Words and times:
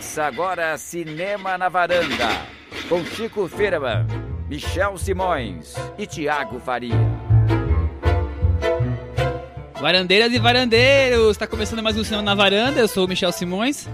Começa 0.00 0.24
agora 0.24 0.78
Cinema 0.78 1.58
na 1.58 1.68
Varanda, 1.68 2.26
com 2.88 3.04
Chico 3.04 3.46
Firman, 3.46 4.06
Michel 4.48 4.96
Simões 4.96 5.74
e 5.98 6.06
Tiago 6.06 6.58
Faria. 6.58 6.94
Varandeiras 9.78 10.32
e 10.32 10.38
varandeiros, 10.38 11.32
está 11.32 11.46
começando 11.46 11.82
mais 11.82 11.98
um 11.98 12.02
Cinema 12.02 12.22
na 12.22 12.34
Varanda, 12.34 12.80
eu 12.80 12.88
sou 12.88 13.04
o 13.04 13.08
Michel 13.08 13.30
Simões. 13.30 13.90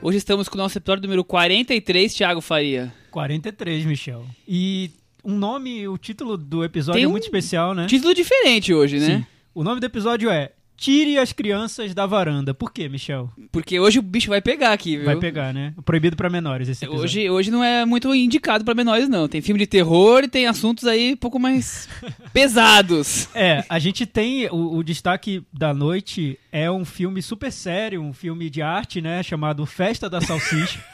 Hoje 0.00 0.16
estamos 0.16 0.48
com 0.48 0.54
o 0.54 0.58
nosso 0.58 0.78
episódio 0.78 1.02
número 1.02 1.22
43, 1.22 2.14
Tiago 2.14 2.40
Faria. 2.40 2.90
43, 3.10 3.84
Michel. 3.84 4.24
E 4.48 4.90
um 5.22 5.36
nome, 5.36 5.86
o 5.86 5.98
título 5.98 6.38
do 6.38 6.64
episódio 6.64 6.96
Tem 6.96 7.04
é 7.04 7.08
um 7.08 7.10
muito 7.10 7.24
especial, 7.24 7.74
né? 7.74 7.84
Título 7.88 8.14
diferente 8.14 8.72
hoje, 8.72 8.98
né? 8.98 9.18
Sim. 9.18 9.26
O 9.54 9.62
nome 9.62 9.80
do 9.80 9.84
episódio 9.84 10.30
é 10.30 10.52
Tire 10.76 11.18
as 11.18 11.32
crianças 11.32 11.94
da 11.94 12.06
varanda. 12.06 12.52
Por 12.52 12.72
quê, 12.72 12.88
Michel? 12.88 13.30
Porque 13.52 13.78
hoje 13.78 13.98
o 13.98 14.02
bicho 14.02 14.28
vai 14.28 14.40
pegar 14.40 14.72
aqui, 14.72 14.96
viu? 14.96 15.04
Vai 15.04 15.16
pegar, 15.16 15.52
né? 15.54 15.74
Proibido 15.84 16.16
pra 16.16 16.28
menores 16.28 16.68
esse 16.68 16.84
episódio. 16.84 17.04
Hoje, 17.04 17.30
hoje 17.30 17.50
não 17.50 17.62
é 17.62 17.84
muito 17.84 18.12
indicado 18.14 18.64
pra 18.64 18.74
menores, 18.74 19.08
não. 19.08 19.28
Tem 19.28 19.40
filme 19.40 19.60
de 19.60 19.66
terror 19.66 20.24
e 20.24 20.28
tem 20.28 20.46
assuntos 20.46 20.84
aí 20.84 21.12
um 21.12 21.16
pouco 21.16 21.38
mais 21.38 21.88
pesados. 22.32 23.28
É, 23.34 23.64
a 23.68 23.78
gente 23.78 24.06
tem 24.06 24.48
o, 24.50 24.76
o 24.76 24.82
destaque 24.82 25.44
da 25.52 25.72
noite 25.72 26.38
é 26.50 26.70
um 26.70 26.84
filme 26.84 27.22
super 27.22 27.52
sério, 27.52 28.02
um 28.02 28.12
filme 28.12 28.50
de 28.50 28.60
arte, 28.60 29.00
né? 29.00 29.22
Chamado 29.22 29.64
Festa 29.64 30.10
da 30.10 30.20
Salsicha. 30.20 30.80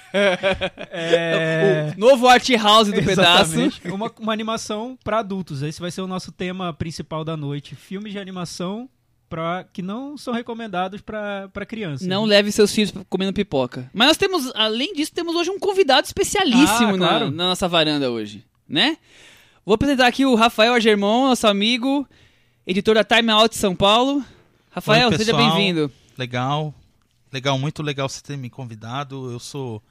É... 0.91 1.93
O 1.95 2.01
novo 2.01 2.27
art 2.27 2.49
house 2.51 2.89
do 2.89 3.03
pedaço. 3.03 3.53
Exatamente. 3.53 3.89
Uma, 3.89 4.11
uma 4.19 4.33
animação 4.33 4.99
pra 5.05 5.19
adultos. 5.19 5.63
Esse 5.63 5.81
vai 5.81 5.91
ser 5.91 6.01
o 6.01 6.07
nosso 6.07 6.33
tema 6.33 6.73
principal 6.73 7.25
da 7.25 7.37
noite. 7.37 7.75
Filmes 7.75 8.13
de 8.13 8.19
animação 8.19 8.89
pra, 9.29 9.65
que 9.73 9.83
não 9.83 10.17
são 10.17 10.33
recomendados 10.33 11.01
pra 11.01 11.49
pra 11.53 11.67
criança. 11.67 12.07
Não 12.07 12.25
leve 12.25 12.51
seus 12.53 12.73
filhos 12.75 12.93
comendo 13.09 13.33
pipoca. 13.33 13.91
Mas 13.93 14.09
nós 14.09 14.17
temos, 14.17 14.51
além 14.55 14.95
disso, 14.95 15.13
temos 15.13 15.35
hoje 15.35 15.51
um 15.51 15.59
convidado 15.59 16.07
especialíssimo 16.07 16.95
Ah, 16.95 16.97
na- 16.97 17.09
claro. 17.09 17.31
na, 17.31 17.49
nossa 17.49 17.69
varanda 17.69 18.11
hoje, 18.11 18.45
né? 18.69 18.97
Vou 19.65 19.75
apresentar 19.75 20.07
aqui 20.07 20.25
o 20.25 20.35
Rafael 20.35 20.73
Agermon, 20.75 21.29
nosso 21.29 21.47
amigo, 21.47 22.09
editor 22.67 22.95
da 22.95 23.05
Time 23.05 23.31
Out 23.31 23.55
de 23.55 23.61
São 23.61 23.75
Paulo. 23.77 24.25
Rafael, 24.71 25.11
Oi, 25.11 25.17
seja 25.19 25.37
bem-vindo. 25.37 25.93
Legal, 26.17 26.75
legal, 27.33 27.59
muito 27.59 27.83
legal 27.83 28.09
você 28.09 28.23
ter 28.23 28.37
me 28.39 28.49
convidado. 28.49 29.31
Eu 29.31 29.39
sou 29.39 29.83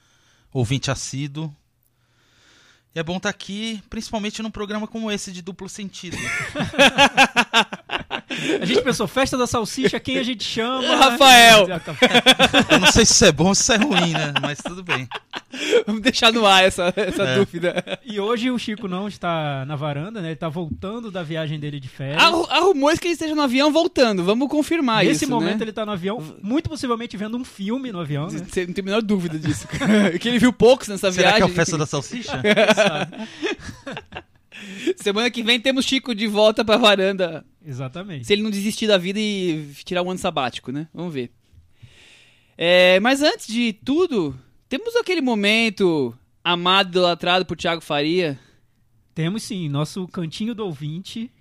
ouvinte 0.52 0.90
assíduo. 0.90 1.54
E 2.96 3.00
é 3.00 3.04
bom 3.04 3.18
estar 3.18 3.30
aqui, 3.30 3.80
principalmente 3.92 4.42
num 4.42 4.50
programa 4.50 4.88
como 4.88 5.12
esse 5.12 5.32
de 5.32 5.44
duplo 5.44 5.70
sentido. 5.70 6.18
A 8.62 8.66
gente 8.66 8.82
pensou, 8.82 9.08
Festa 9.08 9.38
da 9.38 9.48
Salsicha, 9.48 10.00
quem 10.00 10.18
a 10.18 10.24
gente 10.24 10.44
chama? 10.44 10.84
O 10.84 10.98
Rafael. 10.98 11.66
Eu 12.70 12.80
não 12.80 12.92
sei 12.92 13.06
se 13.06 13.14
isso 13.14 13.26
é 13.26 13.32
bom 13.32 13.48
ou 13.48 13.56
se 13.56 13.62
isso 13.62 13.72
é 13.74 13.78
ruim, 13.78 14.12
né? 14.12 14.34
Mas 14.42 14.60
tudo 14.60 14.84
bem. 14.84 15.08
Vamos 15.86 16.02
deixar 16.02 16.32
no 16.34 16.46
ar 16.46 16.64
essa, 16.64 16.94
essa 16.96 17.24
É. 17.24 17.36
dúvida. 17.36 18.00
E 18.06 18.20
hoje 18.20 18.52
o 18.52 18.60
Chico 18.60 18.88
não 18.88 19.08
está 19.08 19.64
na 19.66 19.76
varanda, 19.76 20.22
né? 20.22 20.30
Ele 20.30 20.36
tá 20.36 20.50
voltando 20.50 21.10
da 21.10 21.24
viagem 21.24 21.58
dele 21.60 21.80
de 21.80 21.88
férias. 21.88 22.22
Há, 22.22 22.28
há 22.28 22.60
rumores 22.60 23.00
que 23.00 23.08
ele 23.08 23.14
esteja 23.14 23.34
no 23.34 23.42
avião 23.42 23.72
voltando. 23.72 24.24
Vamos 24.24 24.50
confirmar 24.50 25.06
Nesse 25.06 25.24
isso, 25.24 25.32
momento 25.34 25.60
né? 25.60 25.64
ele 25.64 25.72
tá 25.74 25.86
no 25.86 25.94
avião, 25.94 26.22
muito 26.44 26.70
possivelmente 26.70 27.16
vendo 27.16 27.38
um 27.38 27.46
filme 27.46 27.92
no 27.92 28.00
avião, 28.02 28.28
né? 28.28 28.40
Você 28.48 28.66
não 28.66 28.74
tem 28.74 28.82
a 28.82 28.86
menor 28.86 29.02
dúvida 29.02 29.40
disso. 29.40 29.68
que 30.20 30.28
ele 30.28 30.40
viu 30.40 30.52
poucos 30.52 30.88
nessa 30.90 31.12
Será 31.12 31.30
viagem. 31.30 31.46
que 31.48 31.50
é 31.50 31.54
a 31.54 31.56
festa 31.56 31.78
da 31.78 31.86
salsicha? 31.86 32.42
Semana 34.98 35.30
que 35.30 35.44
vem 35.44 35.60
temos 35.60 35.86
Chico 35.86 36.14
de 36.16 36.28
volta 36.28 36.64
pra 36.66 36.78
varanda. 36.78 37.46
Exatamente. 37.66 38.26
Se 38.26 38.34
ele 38.34 38.42
não 38.42 38.50
desistir 38.52 38.88
da 38.88 38.98
vida 38.98 39.20
e 39.20 39.72
tirar 39.86 40.02
um 40.04 40.10
ano 40.10 40.20
sabático, 40.20 40.72
né? 40.72 40.88
Vamos 40.94 41.14
ver. 41.14 41.32
É, 42.58 43.00
mas 43.00 43.22
antes 43.22 43.48
de 43.48 43.74
tudo, 43.74 44.38
temos 44.68 44.96
aquele 44.96 45.22
momento 45.22 46.18
amado, 46.44 46.90
idolatrado 46.90 47.46
por 47.46 47.56
Thiago 47.58 47.82
Faria. 47.82 48.40
Temos 49.14 49.44
sim, 49.44 49.68
nosso 49.70 50.08
cantinho 50.08 50.56
do 50.56 50.66
ouvinte. 50.66 51.32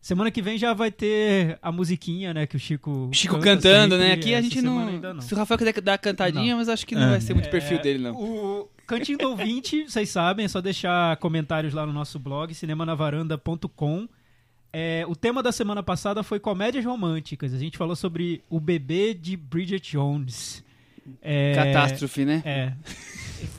Semana 0.00 0.30
que 0.30 0.40
vem 0.40 0.56
já 0.56 0.72
vai 0.72 0.90
ter 0.90 1.58
a 1.60 1.70
musiquinha, 1.70 2.32
né, 2.32 2.46
que 2.46 2.56
o 2.56 2.58
Chico 2.58 3.10
Chico 3.12 3.34
canta 3.38 3.68
cantando, 3.68 3.98
né? 3.98 4.10
sempre. 4.12 4.20
Aqui 4.20 4.34
a 4.34 4.40
gente 4.40 4.62
não... 4.62 4.88
ainda 4.88 5.12
não. 5.12 5.20
Se 5.20 5.34
o 5.34 5.36
Rafael 5.36 5.58
quiser 5.58 5.78
dar 5.82 5.94
a 5.94 5.98
cantadinha, 5.98 6.56
mas 6.56 6.70
acho 6.70 6.86
que 6.86 6.94
não 6.94 7.02
É. 7.08 7.10
vai 7.10 7.20
ser 7.20 7.34
muito 7.34 7.50
perfil 7.50 7.76
É, 7.76 7.82
dele, 7.82 7.98
não. 7.98 8.14
O 8.14 8.68
cantinho 8.90 9.18
do 9.18 9.28
ouvinte, 9.28 9.84
vocês 9.84 10.10
sabem, 10.10 10.44
é 10.44 10.48
só 10.48 10.60
deixar 10.60 11.16
comentários 11.18 11.72
lá 11.72 11.86
no 11.86 11.92
nosso 11.92 12.18
blog, 12.18 12.52
cinemanavaranda.com. 12.52 14.08
É, 14.72 15.04
o 15.08 15.14
tema 15.14 15.42
da 15.42 15.52
semana 15.52 15.80
passada 15.80 16.24
foi 16.24 16.40
comédias 16.40 16.84
românticas. 16.84 17.54
A 17.54 17.58
gente 17.58 17.78
falou 17.78 17.94
sobre 17.94 18.42
o 18.50 18.58
bebê 18.58 19.14
de 19.14 19.36
Bridget 19.36 19.92
Jones. 19.92 20.64
É, 21.22 21.54
Catástrofe, 21.54 22.24
né? 22.24 22.42
É. 22.44 22.72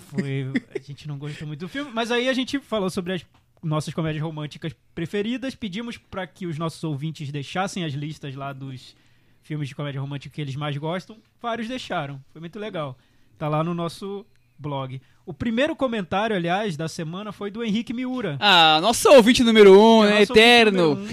Foi, 0.08 0.52
a 0.76 0.80
gente 0.80 1.08
não 1.08 1.18
gostou 1.18 1.48
muito 1.48 1.62
do 1.62 1.70
filme, 1.70 1.90
mas 1.94 2.12
aí 2.12 2.28
a 2.28 2.34
gente 2.34 2.60
falou 2.60 2.90
sobre 2.90 3.14
as 3.14 3.26
nossas 3.64 3.94
comédias 3.94 4.22
românticas 4.22 4.76
preferidas, 4.94 5.56
pedimos 5.56 5.98
para 5.98 6.28
que 6.28 6.46
os 6.46 6.58
nossos 6.58 6.84
ouvintes 6.84 7.32
deixassem 7.32 7.86
as 7.86 7.94
listas 7.94 8.36
lá 8.36 8.52
dos 8.52 8.96
filmes 9.44 9.70
de 9.70 9.76
comédia 9.76 10.02
romântica 10.02 10.36
que 10.36 10.42
eles 10.42 10.56
mais 10.58 10.76
gostam. 10.76 11.18
Vários 11.42 11.70
deixaram. 11.70 12.22
Foi 12.34 12.42
muito 12.42 12.60
legal. 12.60 12.98
Tá 13.38 13.48
lá 13.48 13.64
no 13.64 13.74
nosso 13.74 14.26
blog. 14.62 15.02
O 15.26 15.34
primeiro 15.34 15.76
comentário, 15.76 16.36
aliás, 16.36 16.78
da 16.78 16.88
semana 16.88 17.32
foi 17.32 17.52
do 17.52 17.64
Henrique 17.64 17.94
Miura. 17.94 18.38
Ah, 18.40 18.80
nosso 18.82 19.10
ouvinte 19.10 19.44
número 19.44 19.78
um, 19.80 20.06
é 20.06 20.10
né? 20.12 20.22
Eterno. 20.22 20.94
um. 20.94 21.08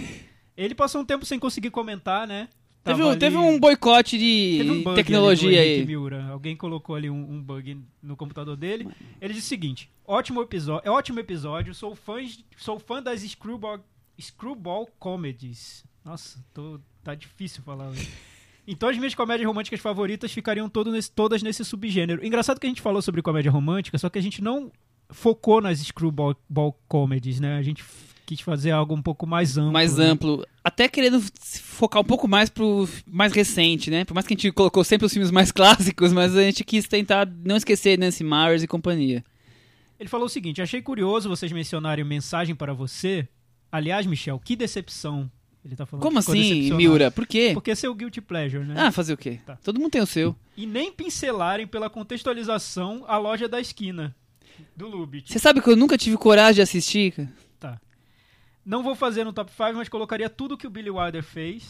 Ele 0.56 0.74
passou 0.74 1.00
um 1.00 1.04
tempo 1.04 1.24
sem 1.26 1.38
conseguir 1.38 1.70
comentar, 1.70 2.26
né? 2.26 2.48
Teve, 2.84 3.02
um- 3.02 3.16
teve 3.18 3.36
ali- 3.36 3.46
um 3.46 3.58
boicote 3.60 4.16
de 4.16 4.62
um 4.70 4.94
tecnologia 4.94 5.48
ali 5.48 5.58
aí. 5.80 5.86
Miura. 5.86 6.24
Alguém 6.30 6.56
colocou 6.56 6.96
ali 6.96 7.10
um, 7.10 7.32
um 7.32 7.42
bug 7.42 7.78
no 8.02 8.16
computador 8.16 8.56
dele. 8.56 8.88
Ele 9.20 9.34
disse 9.34 9.46
o 9.46 9.48
seguinte: 9.48 9.90
ótimo 10.06 10.40
episódio, 10.40 10.88
é 10.88 10.90
ótimo 10.90 11.20
episódio. 11.20 11.74
Sou 11.74 11.94
fã, 11.94 12.16
sou 12.56 12.78
fã 12.78 13.02
das 13.02 13.20
Screwball, 13.20 13.80
screwball 14.18 14.88
Comedies. 14.98 15.84
Nossa, 16.04 16.42
tô, 16.54 16.80
tá 17.04 17.14
difícil 17.14 17.62
falar. 17.62 17.90
Então 18.70 18.88
as 18.90 18.98
minhas 18.98 19.14
comédias 19.14 19.46
românticas 19.46 19.80
favoritas 19.80 20.30
ficariam 20.30 20.68
todo 20.68 20.92
nesse- 20.92 21.10
todas 21.10 21.42
nesse 21.42 21.64
subgênero. 21.64 22.24
Engraçado 22.24 22.60
que 22.60 22.66
a 22.66 22.68
gente 22.68 22.82
falou 22.82 23.00
sobre 23.00 23.22
comédia 23.22 23.50
romântica, 23.50 23.96
só 23.96 24.10
que 24.10 24.18
a 24.18 24.22
gente 24.22 24.42
não 24.42 24.70
focou 25.08 25.62
nas 25.62 25.78
Screwball 25.78 26.36
ball 26.48 26.78
Comedies, 26.86 27.40
né? 27.40 27.56
A 27.56 27.62
gente 27.62 27.82
quis 28.26 28.42
fazer 28.42 28.70
algo 28.72 28.94
um 28.94 29.00
pouco 29.00 29.26
mais 29.26 29.56
amplo. 29.56 29.72
mais 29.72 29.96
né? 29.96 30.04
amplo. 30.04 30.46
Até 30.62 30.86
querendo 30.86 31.18
focar 31.62 32.02
um 32.02 32.04
pouco 32.04 32.28
mais 32.28 32.50
pro 32.50 32.86
mais 33.06 33.32
recente, 33.32 33.90
né? 33.90 34.04
Por 34.04 34.12
mais 34.12 34.26
que 34.26 34.34
a 34.34 34.36
gente 34.36 34.52
colocou 34.52 34.84
sempre 34.84 35.06
os 35.06 35.12
filmes 35.14 35.30
mais 35.30 35.50
clássicos, 35.52 36.12
mas 36.12 36.36
a 36.36 36.42
gente 36.42 36.62
quis 36.62 36.86
tentar 36.86 37.26
não 37.42 37.56
esquecer 37.56 37.98
Nancy 37.98 38.22
Myers 38.22 38.62
e 38.62 38.66
companhia. 38.66 39.24
Ele 39.98 40.10
falou 40.10 40.26
o 40.26 40.28
seguinte: 40.28 40.60
achei 40.60 40.82
curioso 40.82 41.26
vocês 41.26 41.50
mencionarem 41.50 42.04
mensagem 42.04 42.54
para 42.54 42.74
você. 42.74 43.26
Aliás, 43.72 44.04
Michel, 44.06 44.38
que 44.38 44.54
decepção. 44.54 45.30
Ele 45.68 45.76
tá 45.76 45.84
falando 45.84 46.02
Como 46.02 46.18
assim. 46.18 46.72
Miura? 46.72 47.10
Por 47.10 47.26
quê? 47.26 47.50
Porque 47.52 47.70
é 47.70 47.74
seu 47.74 47.94
guilty 47.94 48.22
pleasure, 48.22 48.64
né? 48.64 48.74
Ah, 48.78 48.90
fazer 48.90 49.12
o 49.12 49.18
quê? 49.18 49.38
Tá. 49.44 49.56
Todo 49.56 49.78
mundo 49.78 49.90
tem 49.90 50.00
o 50.00 50.06
seu. 50.06 50.34
E 50.56 50.64
nem 50.64 50.90
pincelarem 50.90 51.66
pela 51.66 51.90
contextualização 51.90 53.04
a 53.06 53.18
loja 53.18 53.46
da 53.46 53.60
esquina 53.60 54.16
do 54.74 54.88
Lubit. 54.88 55.30
Você 55.30 55.38
sabe 55.38 55.60
que 55.60 55.68
eu 55.68 55.76
nunca 55.76 55.98
tive 55.98 56.16
coragem 56.16 56.54
de 56.54 56.62
assistir? 56.62 57.12
cara? 57.12 57.32
Tá. 57.60 57.80
Não 58.64 58.82
vou 58.82 58.94
fazer 58.94 59.24
no 59.24 59.32
top 59.32 59.50
5, 59.52 59.74
mas 59.74 59.90
colocaria 59.90 60.30
tudo 60.30 60.56
que 60.56 60.66
o 60.66 60.70
Billy 60.70 60.90
Wilder 60.90 61.22
fez. 61.22 61.68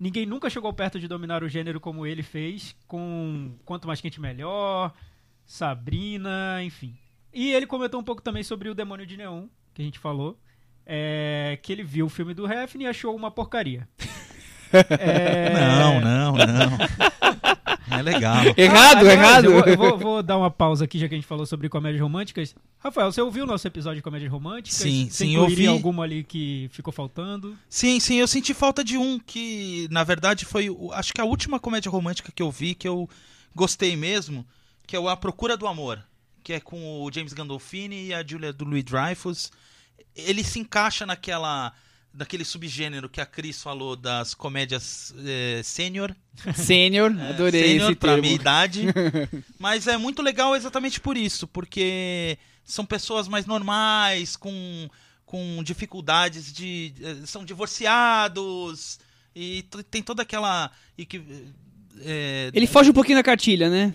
Ninguém 0.00 0.24
nunca 0.24 0.48
chegou 0.48 0.72
perto 0.72 0.98
de 0.98 1.06
dominar 1.06 1.42
o 1.44 1.48
gênero 1.48 1.78
como 1.80 2.06
ele 2.06 2.22
fez, 2.22 2.74
com 2.86 3.52
Quanto 3.64 3.86
Mais 3.86 4.00
Quente 4.00 4.20
Melhor, 4.20 4.94
Sabrina, 5.44 6.62
enfim. 6.62 6.96
E 7.32 7.52
ele 7.52 7.66
comentou 7.66 8.00
um 8.00 8.04
pouco 8.04 8.22
também 8.22 8.42
sobre 8.42 8.70
o 8.70 8.74
Demônio 8.74 9.04
de 9.04 9.18
Neon, 9.18 9.48
que 9.74 9.82
a 9.82 9.84
gente 9.84 9.98
falou, 9.98 10.38
é, 10.88 11.58
que 11.62 11.70
ele 11.72 11.82
viu 11.84 12.06
o 12.06 12.08
filme 12.08 12.32
do 12.34 12.46
Refn 12.46 12.80
e 12.82 12.86
achou 12.86 13.14
uma 13.14 13.30
porcaria. 13.30 13.86
É, 14.72 15.50
Não, 15.54 16.00
não, 16.00 16.32
não. 16.32 16.78
É 17.90 18.02
legal. 18.02 18.36
Errado, 18.56 18.98
aliás, 18.98 19.18
errado. 19.18 19.44
Eu, 19.46 19.52
vou, 19.52 19.64
eu 19.66 19.76
vou- 19.76 19.98
vou 19.98 20.22
dar 20.22 20.36
uma 20.36 20.50
pausa 20.50 20.84
aqui, 20.84 20.98
já 20.98 21.08
que 21.08 21.14
a 21.14 21.18
gente 21.18 21.26
falou 21.26 21.46
sobre 21.46 21.68
comédias 21.70 22.02
românticas. 22.02 22.54
Rafael, 22.78 23.10
você 23.10 23.20
ouviu 23.20 23.44
o 23.44 23.46
nosso 23.46 23.66
episódio 23.66 23.96
de 23.96 24.02
comédias 24.02 24.30
românticas? 24.30 24.78
Sim, 24.78 25.08
você 25.10 25.24
sim, 25.24 25.36
ouvi. 25.38 25.66
alguma 25.66 26.04
ali 26.04 26.22
que 26.22 26.68
ficou 26.70 26.92
faltando? 26.92 27.56
Sim, 27.68 27.98
sim, 27.98 28.16
eu 28.16 28.28
senti 28.28 28.52
falta 28.52 28.84
de 28.84 28.96
um 28.98 29.18
que, 29.18 29.88
na 29.90 30.04
verdade, 30.04 30.44
foi, 30.44 30.68
o- 30.68 30.92
acho 30.92 31.12
que 31.14 31.20
a 31.20 31.24
última 31.24 31.58
comédia 31.58 31.90
romântica 31.90 32.30
que 32.34 32.42
eu 32.42 32.50
vi, 32.50 32.74
que 32.74 32.86
eu 32.86 33.08
gostei 33.54 33.96
mesmo, 33.96 34.46
que 34.86 34.94
é 34.94 35.00
o 35.00 35.08
A 35.08 35.16
Procura 35.16 35.56
do 35.56 35.66
Amor, 35.66 35.98
que 36.44 36.52
é 36.52 36.60
com 36.60 37.02
o 37.02 37.10
James 37.12 37.32
Gandolfini 37.32 38.08
e 38.08 38.14
a 38.14 38.22
Julia 38.24 38.52
do 38.52 38.64
Louis 38.66 38.84
Dreyfus. 38.84 39.50
Ele 40.14 40.42
se 40.44 40.58
encaixa 40.58 41.04
naquela 41.06 41.72
daquele 42.12 42.44
subgênero 42.44 43.08
que 43.08 43.20
a 43.20 43.26
Cris 43.26 43.62
falou 43.62 43.94
das 43.94 44.34
comédias 44.34 45.14
eh, 45.24 45.60
sênior, 45.62 46.12
Sênior, 46.54 47.12
adorei 47.30 47.62
sênior 47.62 47.90
esse 47.90 47.96
pra 47.98 48.08
termo. 48.12 48.22
minha 48.22 48.34
idade. 48.34 48.86
Mas 49.58 49.86
é 49.86 49.96
muito 49.96 50.20
legal 50.22 50.56
exatamente 50.56 51.00
por 51.00 51.16
isso, 51.16 51.46
porque 51.46 52.36
são 52.64 52.84
pessoas 52.84 53.28
mais 53.28 53.46
normais, 53.46 54.34
com, 54.36 54.88
com 55.24 55.62
dificuldades 55.62 56.52
de. 56.52 56.92
eh, 57.00 57.16
são 57.26 57.44
divorciados, 57.44 58.98
e 59.34 59.62
tem 59.90 60.02
toda 60.02 60.22
aquela. 60.22 60.70
E 60.96 61.06
que, 61.06 61.22
eh, 62.00 62.50
Ele 62.52 62.66
foge 62.66 62.90
um 62.90 62.94
pouquinho 62.94 63.18
da 63.18 63.22
cartilha, 63.22 63.70
né? 63.70 63.94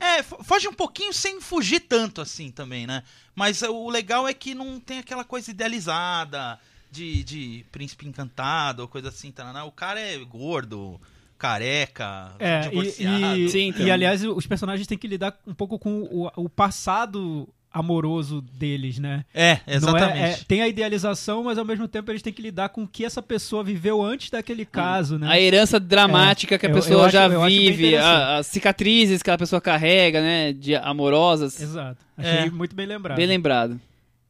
É, 0.00 0.22
fo- 0.22 0.42
foge 0.44 0.68
um 0.68 0.72
pouquinho 0.74 1.12
sem 1.12 1.40
fugir 1.40 1.80
tanto 1.80 2.20
assim 2.20 2.50
também, 2.50 2.86
né? 2.86 3.02
Mas 3.34 3.62
o 3.62 3.88
legal 3.90 4.26
é 4.28 4.34
que 4.34 4.54
não 4.54 4.78
tem 4.78 4.98
aquela 4.98 5.24
coisa 5.24 5.50
idealizada 5.50 6.58
de, 6.90 7.22
de 7.24 7.64
príncipe 7.72 8.06
encantado 8.06 8.82
ou 8.82 8.88
coisa 8.88 9.08
assim, 9.08 9.30
tá? 9.32 9.64
O 9.64 9.72
cara 9.72 9.98
é 10.00 10.16
gordo, 10.18 11.00
careca, 11.36 12.34
É, 12.38 12.60
divorciado. 12.60 13.36
e, 13.36 13.44
e, 13.46 13.48
Sim, 13.48 13.68
então. 13.68 13.86
e, 13.86 13.90
aliás, 13.90 14.22
os 14.24 14.46
personagens 14.46 14.86
têm 14.86 14.98
que 14.98 15.06
lidar 15.08 15.38
um 15.46 15.54
pouco 15.54 15.78
com 15.78 16.02
o, 16.02 16.30
o 16.36 16.48
passado 16.48 17.48
amoroso 17.72 18.40
deles, 18.40 18.98
né? 18.98 19.24
É, 19.34 19.60
Não 19.66 19.74
exatamente. 19.74 20.18
é- 20.18 20.30
é- 20.30 20.38
tem 20.48 20.62
a 20.62 20.68
idealização, 20.68 21.44
mas 21.44 21.58
ao 21.58 21.64
mesmo 21.64 21.86
tempo 21.86 22.10
eles 22.10 22.22
têm 22.22 22.32
que 22.32 22.40
lidar 22.42 22.70
com 22.70 22.82
o 22.84 22.88
que 22.88 23.04
essa 23.04 23.22
pessoa 23.22 23.62
viveu 23.62 24.02
antes 24.02 24.30
daquele 24.30 24.64
caso, 24.64 25.18
né? 25.18 25.28
A 25.28 25.40
herança 25.40 25.78
dramática 25.78 26.58
que 26.58 26.66
a 26.66 26.68
Eu- 26.70 26.74
pessoa 26.74 26.94
eu 27.02 27.04
acho- 27.04 27.12
já 27.12 27.26
eu 27.28 27.42
acho 27.42 27.54
vive, 27.56 27.96
a- 27.96 28.38
as 28.38 28.46
cicatrizes 28.46 29.22
que 29.22 29.30
a 29.30 29.38
pessoa 29.38 29.60
carrega, 29.60 30.20
né? 30.20 30.52
De 30.52 30.74
amorosas. 30.74 31.60
Exato. 31.60 32.04
Achei 32.16 32.46
É. 32.46 32.50
muito 32.50 32.74
bem 32.74 32.86
lembrado. 32.86 33.16
Bem 33.16 33.26
lembrado. 33.26 33.78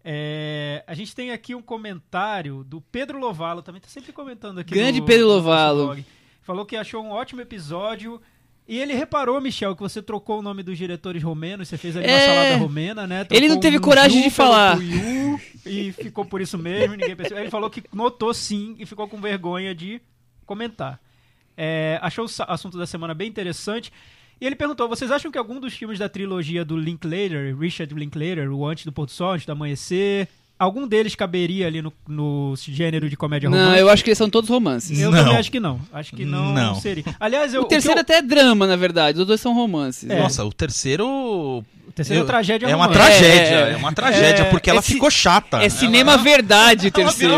É, 0.05 0.83
a 0.87 0.95
gente 0.95 1.15
tem 1.15 1.31
aqui 1.33 1.55
um 1.55 1.63
comentário 1.63 2.65
do 2.65 2.81
Pedro 2.81 3.19
Lovalo, 3.19 3.63
também 3.63 3.81
tá 3.81 3.89
sempre 3.89 4.13
comentando 4.13 4.59
aqui. 4.59 4.73
Grande 4.75 5.01
no- 5.01 5.07
Pedro 5.07 5.27
Lovalo. 5.27 5.97
Falou 6.43 6.65
que 6.65 6.77
achou 6.77 7.03
um 7.05 7.11
ótimo 7.11 7.41
episódio. 7.43 8.21
E 8.69 8.79
ele 8.79 8.93
reparou, 8.93 9.41
Michel, 9.41 9.75
que 9.75 9.81
você 9.81 10.03
trocou 10.03 10.41
o 10.41 10.43
nome 10.43 10.63
dos 10.63 10.77
diretores 10.77 11.23
romenos, 11.23 11.69
você 11.69 11.79
fez 11.79 11.97
ali 11.97 12.07
uma 12.07 12.13
É. 12.13 12.27
salada 12.27 12.57
romena, 12.57 13.07
né? 13.07 13.27
Ele 13.31 13.49
não 13.49 13.55
Trocou 13.57 13.63
teve 13.63 13.79
um 13.79 13.81
coragem 13.81 14.23
de 14.23 14.29
falar. 14.31 14.77
Tuiu, 14.77 15.41
e 15.65 15.91
ficou 15.93 16.25
por 16.27 16.41
isso 16.43 16.59
mesmo, 16.59 16.95
ninguém 16.95 17.17
percebeu. 17.17 17.43
Ele 17.45 17.51
falou 17.51 17.71
que 17.71 17.83
notou 17.93 18.35
sim 18.35 18.77
e 18.79 18.85
ficou 18.85 19.09
com 19.09 19.19
vergonha 19.19 19.75
de 19.75 20.03
comentar. 20.45 21.01
É, 21.57 21.99
achou 22.03 22.27
o 22.27 22.29
assunto 22.47 22.77
da 22.77 22.87
semana 22.87 23.15
bem 23.15 23.27
interessante. 23.27 23.91
E 24.41 24.47
ele 24.47 24.55
perguntou: 24.55 24.87
vocês 24.87 25.11
acham 25.11 25.31
que 25.33 25.39
algum 25.39 25.59
dos 25.59 25.73
filmes 25.75 25.99
da 25.99 26.09
trilogia 26.09 26.63
do 26.65 26.77
Linklater, 26.77 27.57
Richard 27.59 27.93
Linklater, 27.95 28.53
o 28.53 28.67
Antes 28.67 28.85
do 28.85 28.93
Pôr 28.93 29.07
do 29.07 29.13
Sol, 29.13 29.33
Antes 29.33 29.47
do 29.47 29.53
Amanhecer, 29.53 30.29
algum 30.59 30.87
deles 30.87 31.15
caberia 31.15 31.67
ali 31.67 31.81
no, 31.83 31.93
no 32.07 32.55
gênero 32.57 33.09
de 33.09 33.17
comédia 33.17 33.49
Não, 33.49 33.57
romântica? 33.59 33.81
eu 33.81 33.89
acho 33.89 34.03
que 34.05 34.11
eles 34.11 34.19
são 34.19 34.29
todos 34.31 34.51
romances. 34.51 34.99
Eu 34.99 35.11
Não. 35.11 35.19
também 35.19 35.37
acho 35.37 35.51
que 35.51 35.61
não. 35.61 35.81
Acho 35.93 36.15
que 36.17 36.25
não, 36.25 36.53
Não. 36.53 36.75
seria. 36.77 37.05
Aliás, 37.21 37.55
eu, 37.55 37.63
O 37.63 37.65
terceiro 37.67 37.95
que 37.97 38.01
até 38.01 38.19
é 38.19 38.23
drama, 38.23 38.67
na 38.67 38.77
verdade. 38.77 39.21
Os 39.21 39.27
dois 39.27 39.41
são 39.41 39.55
romances. 39.55 40.09
É. 40.09 40.19
Nossa, 40.21 40.45
o 40.45 40.53
terceiro. 40.53 41.03
eu, 41.05 41.65
o 41.89 41.93
terceiro 41.93 42.21
é 42.21 42.23
eu- 42.23 42.27
tragédia 42.27 42.67
É 42.67 42.77
uma 42.77 42.89
tragédia, 42.89 43.57
É, 43.69 43.73
é, 43.73 43.77
uma 43.77 43.93
tragédia, 43.93 44.43
é, 44.43 44.51
porque 44.51 44.69
ela 44.71 44.81
é 44.81 44.83
ci- 44.83 44.93
ficou 44.95 45.11
chata. 45.11 45.63
É 45.63 45.69
cinema 45.69 46.17
verdade, 46.17 46.87
o 46.89 47.01
Ela 47.01 47.11
terceiro. 47.13 47.35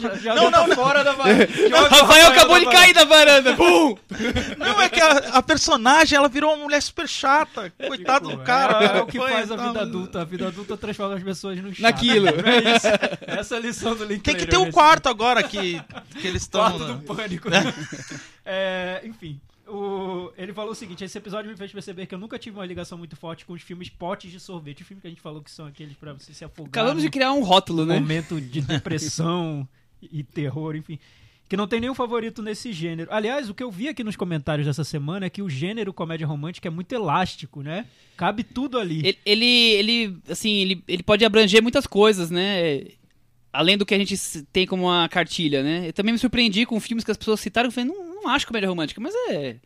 já, 0.00 0.14
já 0.22 0.34
Não, 0.34 0.50
não, 0.50 0.66
não. 0.66 0.74
fora 0.76 1.04
da 1.04 1.12
varanda. 1.12 1.48
O 1.78 1.88
Rafael 1.88 2.26
acabou 2.28 2.58
de 2.58 2.66
cair 2.66 2.94
da 2.94 3.04
varanda. 3.04 3.52
Bum! 3.54 3.96
Não, 4.58 4.80
é 4.82 4.88
que 4.88 5.00
a, 5.00 5.10
a 5.34 5.42
personagem, 5.42 6.16
ela 6.16 6.28
virou 6.28 6.52
uma 6.54 6.64
mulher 6.64 6.80
super 6.82 7.08
chata. 7.08 7.72
Coitado 7.86 8.28
do 8.28 8.38
cara. 8.38 8.84
É, 8.84 8.98
é 8.98 9.02
o 9.02 9.06
que 9.06 9.18
faz 9.18 9.50
a 9.50 9.56
tá- 9.56 9.66
vida 9.68 9.80
adulta. 9.82 10.20
A 10.20 10.24
vida 10.24 10.46
adulta 10.48 10.76
transforma 10.76 11.07
as 11.12 11.22
pessoas 11.22 11.58
no 11.60 11.70
chato. 11.74 11.80
Naquilo. 11.82 12.26
É 12.44 12.76
isso. 12.76 12.86
Essa 13.26 13.54
é 13.54 13.58
a 13.58 13.60
lição 13.60 13.94
do 13.96 14.04
Linklater. 14.04 14.22
Tem 14.22 14.36
que 14.36 14.46
ter 14.46 14.56
um 14.56 14.70
quarto 14.70 15.08
agora 15.08 15.42
que, 15.42 15.80
que 16.20 16.26
eles 16.26 16.42
estão. 16.48 16.60
Quarto 16.60 16.94
do 16.94 17.02
pânico. 17.14 17.48
É, 18.44 19.02
enfim. 19.04 19.38
o- 19.66 20.32
ele 20.36 20.52
falou 20.54 20.72
o 20.72 20.74
seguinte: 20.74 21.04
esse 21.04 21.18
episódio 21.18 21.50
me 21.50 21.56
fez 21.56 21.70
perceber 21.72 22.06
que 22.06 22.14
eu 22.14 22.18
nunca 22.18 22.38
tive 22.38 22.56
uma 22.58 22.64
ligação 22.66 22.96
muito 22.96 23.14
forte 23.16 23.44
com 23.44 23.52
os 23.52 23.62
filmes 23.62 23.88
potes 23.90 24.30
de 24.32 24.40
sorvete. 24.40 24.82
O 24.82 24.84
filme 24.84 25.00
que 25.00 25.06
a 25.06 25.10
gente 25.10 25.20
falou 25.20 25.42
que 25.42 25.50
são 25.50 25.66
aqueles 25.66 25.94
pra 25.96 26.12
você 26.14 26.32
se 26.32 26.44
afogar. 26.44 26.68
Acabamos 26.70 27.02
de 27.02 27.10
criar 27.10 27.32
um 27.32 27.42
rótulo, 27.42 27.84
né? 27.84 27.94
momento 27.98 28.40
de 28.40 28.60
depressão 28.62 29.68
e 30.00 30.22
terror, 30.22 30.76
enfim. 30.76 30.98
Que 31.48 31.56
não 31.56 31.66
tem 31.66 31.80
nenhum 31.80 31.94
favorito 31.94 32.42
nesse 32.42 32.72
gênero. 32.72 33.08
Aliás, 33.10 33.48
o 33.48 33.54
que 33.54 33.62
eu 33.62 33.70
vi 33.70 33.88
aqui 33.88 34.04
nos 34.04 34.16
comentários 34.16 34.66
dessa 34.66 34.84
semana 34.84 35.26
é 35.26 35.30
que 35.30 35.40
o 35.40 35.48
gênero 35.48 35.94
comédia 35.94 36.26
romântica 36.26 36.68
é 36.68 36.70
muito 36.70 36.92
elástico, 36.92 37.62
né? 37.62 37.86
Cabe 38.16 38.44
tudo 38.44 38.78
ali. 38.78 38.98
Ele, 38.98 39.18
ele, 39.24 39.46
ele, 39.46 40.16
assim, 40.28 40.56
ele, 40.56 40.84
ele 40.86 41.02
pode 41.02 41.24
abranger 41.24 41.62
muitas 41.62 41.86
coisas, 41.86 42.30
né? 42.30 42.84
Além 43.50 43.78
do 43.78 43.86
que 43.86 43.94
a 43.94 43.98
gente 43.98 44.16
tem 44.52 44.66
como 44.66 44.84
uma 44.84 45.08
cartilha, 45.08 45.62
né? 45.62 45.88
Eu 45.88 45.92
também 45.94 46.12
me 46.12 46.18
surpreendi 46.18 46.66
com 46.66 46.78
filmes 46.78 47.02
que 47.02 47.10
as 47.10 47.16
pessoas 47.16 47.40
citaram 47.40 47.70
e 47.70 47.72
falei, 47.72 47.90
não, 47.90 48.22
não 48.22 48.28
acho 48.28 48.46
comédia 48.46 48.68
romântica, 48.68 49.00
mas 49.00 49.14
é 49.30 49.56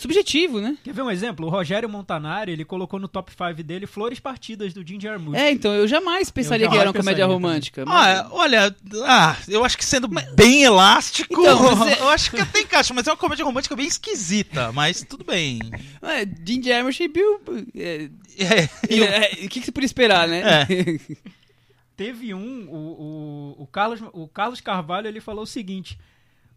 subjetivo, 0.00 0.60
né? 0.60 0.76
Quer 0.82 0.92
ver 0.94 1.02
um 1.02 1.10
exemplo? 1.10 1.46
O 1.46 1.50
Rogério 1.50 1.88
Montanari, 1.88 2.52
ele 2.52 2.64
colocou 2.64 2.98
no 2.98 3.06
top 3.08 3.30
5 3.32 3.62
dele 3.62 3.86
Flores 3.86 4.18
Partidas 4.18 4.72
do 4.72 4.86
Ginger 4.86 5.18
Mood. 5.20 5.36
É, 5.38 5.50
então, 5.50 5.72
eu 5.74 5.86
jamais 5.86 6.30
pensaria 6.30 6.66
Eu 6.66 6.70
que 6.70 6.76
era 6.78 6.88
uma 6.90 6.94
comédia 6.94 7.26
romântica. 7.26 7.82
Ah, 7.82 7.86
mas- 7.86 8.18
é, 8.18 8.26
olha, 8.30 8.76
ah, 9.06 9.36
eu 9.48 9.64
acho 9.64 9.76
que 9.78 9.84
sendo 9.84 10.08
bem 10.08 10.62
elástico, 10.62 11.32
Então, 11.42 11.86
é- 11.88 12.00
eu 12.00 12.08
acho 12.08 12.30
que 12.30 12.40
até 12.40 12.60
encaixa, 12.60 12.92
mas 12.94 13.06
é 13.06 13.10
uma 13.10 13.16
comédia 13.16 13.44
romântica 13.44 13.76
bem 13.76 13.86
esquisita, 13.86 14.72
mas 14.72 15.04
tudo 15.04 15.24
bem. 15.24 15.60
É, 16.02 16.26
Jim 16.46 16.62
Jarmusch 16.62 17.00
e 17.00 17.08
Bill... 17.08 17.40
é, 17.76 18.08
É, 18.38 18.68
e 18.88 19.00
o- 19.00 19.04
é, 19.04 19.30
O 19.44 19.48
que, 19.48 19.60
que 19.60 19.62
você 19.64 19.72
podia 19.72 19.86
esperar, 19.86 20.26
né? 20.26 20.42
Teve 21.96 22.32
um, 22.32 22.66
o, 22.70 23.56
o, 23.58 23.62
o, 23.62 23.66
Carlos, 23.66 24.00
o 24.14 24.26
Carlos 24.26 24.60
Carvalho, 24.62 25.06
ele 25.06 25.20
falou 25.20 25.44
o 25.44 25.46
seguinte. 25.46 25.98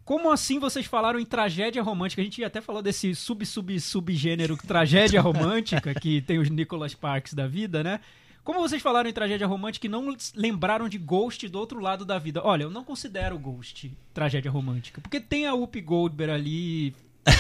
Como 0.06 0.32
assim 0.32 0.60
vocês 0.60 0.86
falaram 0.86 1.20
em 1.20 1.26
tragédia 1.26 1.82
romântica? 1.82 2.22
A 2.22 2.26
gente 2.26 2.44
até 2.44 2.60
falou 2.60 2.82
desse 2.82 3.16
sub-sub-subgênero 3.16 4.58
tragédia 4.58 5.22
romântica, 5.22 5.94
que 5.94 6.22
tem 6.22 6.40
os 6.40 6.50
Nicholas 6.50 6.94
Parks 6.94 7.34
da 7.34 7.48
vida, 7.48 7.84
né? 7.84 8.00
Como 8.44 8.60
vocês 8.60 8.82
falaram 8.82 9.10
em 9.10 9.14
tragédia 9.14 9.48
romântica 9.48 9.88
e 9.88 9.90
não 9.90 10.14
lembraram 10.36 10.90
de 10.90 10.98
Ghost 10.98 11.48
do 11.48 11.58
outro 11.58 11.80
lado 11.80 12.04
da 12.04 12.20
vida? 12.20 12.42
Olha, 12.44 12.64
eu 12.64 12.70
não 12.70 12.84
considero 12.84 13.40
Ghost 13.40 13.90
tragédia 14.14 14.52
romântica, 14.52 15.00
porque 15.00 15.22
tem 15.22 15.48
a 15.48 15.54
Whoopi 15.54 15.80
Goldberg 15.80 16.34
ali... 16.34 16.96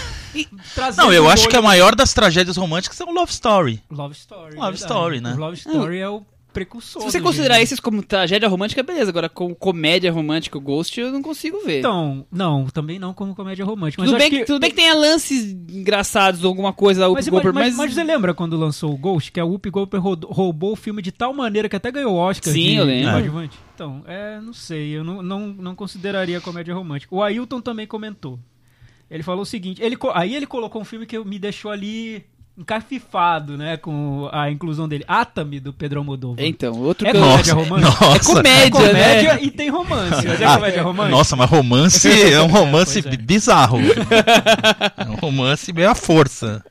Não, 0.97 1.13
eu 1.13 1.29
acho 1.29 1.47
que 1.47 1.55
a 1.55 1.61
maior 1.61 1.93
das 1.93 2.11
tragédias 2.11 2.57
românticas 2.57 2.99
é 2.99 3.03
o 3.03 3.11
Love 3.11 3.31
Story. 3.31 3.83
Love 3.91 4.15
Story. 4.15 4.55
Love 4.55 4.71
verdade. 4.71 4.75
Story, 4.77 5.21
né? 5.21 5.33
O 5.33 5.37
Love 5.37 5.57
Story 5.57 5.99
é 5.99 6.09
o 6.09 6.25
precursor. 6.53 7.01
Se 7.01 7.11
você 7.11 7.19
considerar 7.19 7.55
gênero. 7.55 7.63
esses 7.63 7.79
como 7.79 8.03
tragédia 8.03 8.47
romântica, 8.47 8.83
beleza. 8.83 9.09
Agora, 9.09 9.27
como 9.27 9.55
comédia 9.55 10.11
romântica, 10.11 10.57
o 10.57 10.61
Ghost, 10.61 10.99
eu 10.99 11.11
não 11.11 11.21
consigo 11.21 11.59
ver. 11.65 11.79
Então, 11.79 12.25
não, 12.31 12.67
também 12.67 12.99
não 12.99 13.13
como 13.13 13.35
comédia 13.35 13.65
romântica. 13.65 14.03
Tudo, 14.03 14.17
bem 14.17 14.27
acho 14.27 14.35
que, 14.37 14.45
tudo 14.45 14.59
bem 14.59 14.69
que 14.69 14.75
tenha 14.75 14.93
lances 14.93 15.51
engraçados 15.69 16.43
ou 16.43 16.49
alguma 16.49 16.71
coisa, 16.71 17.01
Mas, 17.01 17.09
Whoopi 17.09 17.29
Goldberg, 17.31 17.55
mas, 17.55 17.67
mas... 17.69 17.77
mas 17.77 17.93
você 17.93 18.03
lembra 18.03 18.33
quando 18.33 18.55
lançou 18.55 18.93
o 18.93 18.97
Ghost, 18.97 19.31
que 19.31 19.39
a 19.39 19.45
Whoopi 19.45 19.69
Goldberg 19.69 20.05
roubou, 20.25 20.73
o 20.73 20.75
filme 20.75 21.01
de 21.01 21.11
tal 21.11 21.33
maneira 21.33 21.67
que 21.67 21.75
até 21.75 21.91
ganhou 21.91 22.15
Oscar 22.15 22.53
Sim, 22.53 22.63
de, 22.63 22.75
eu 22.75 22.85
lembro. 22.85 23.49
Então, 23.73 24.03
é, 24.05 24.39
não 24.39 24.53
sei, 24.53 24.89
eu 24.89 25.03
não, 25.03 25.21
não, 25.23 25.47
não 25.47 25.75
consideraria 25.75 26.39
comédia 26.39 26.73
romântica. 26.73 27.13
O 27.13 27.23
Ailton 27.23 27.59
também 27.59 27.87
comentou. 27.87 28.39
Ele 29.09 29.23
falou 29.23 29.41
o 29.41 29.45
seguinte, 29.45 29.81
ele, 29.81 29.97
aí 30.13 30.35
ele 30.35 30.47
colocou 30.47 30.81
um 30.81 30.85
filme 30.85 31.05
que 31.05 31.17
me 31.19 31.37
deixou 31.37 31.69
ali 31.69 32.25
encafifado, 32.57 33.57
né, 33.57 33.77
com 33.77 34.29
a 34.31 34.49
inclusão 34.51 34.87
dele. 34.87 35.03
Atami, 35.07 35.59
do 35.59 35.73
Pedro 35.73 35.99
Almodóvar. 35.99 36.43
Então, 36.45 36.73
outro 36.79 37.07
É 37.07 37.11
que 37.11 37.17
comédia 37.17 37.53
Nossa, 37.55 37.69
romântica? 37.69 38.05
É 38.05 38.19
comédia, 38.19 38.63
É 38.63 38.69
comédia 38.69 39.33
né? 39.33 39.39
e 39.41 39.51
tem 39.51 39.69
romance, 39.69 40.27
mas 40.27 40.41
é 40.41 40.45
Ah, 40.45 40.55
comédia 40.55 40.83
romântica? 40.83 41.17
Nossa, 41.17 41.35
mas 41.35 41.49
romance 41.49 42.07
é 42.33 42.41
um 42.41 42.47
romance 42.47 43.01
Pois 43.01 43.13
é. 43.13 43.17
bizarro. 43.17 43.79
É 44.97 45.09
um 45.09 45.15
romance 45.15 45.73
meio 45.73 45.89
à 45.89 45.95
força. 45.95 46.63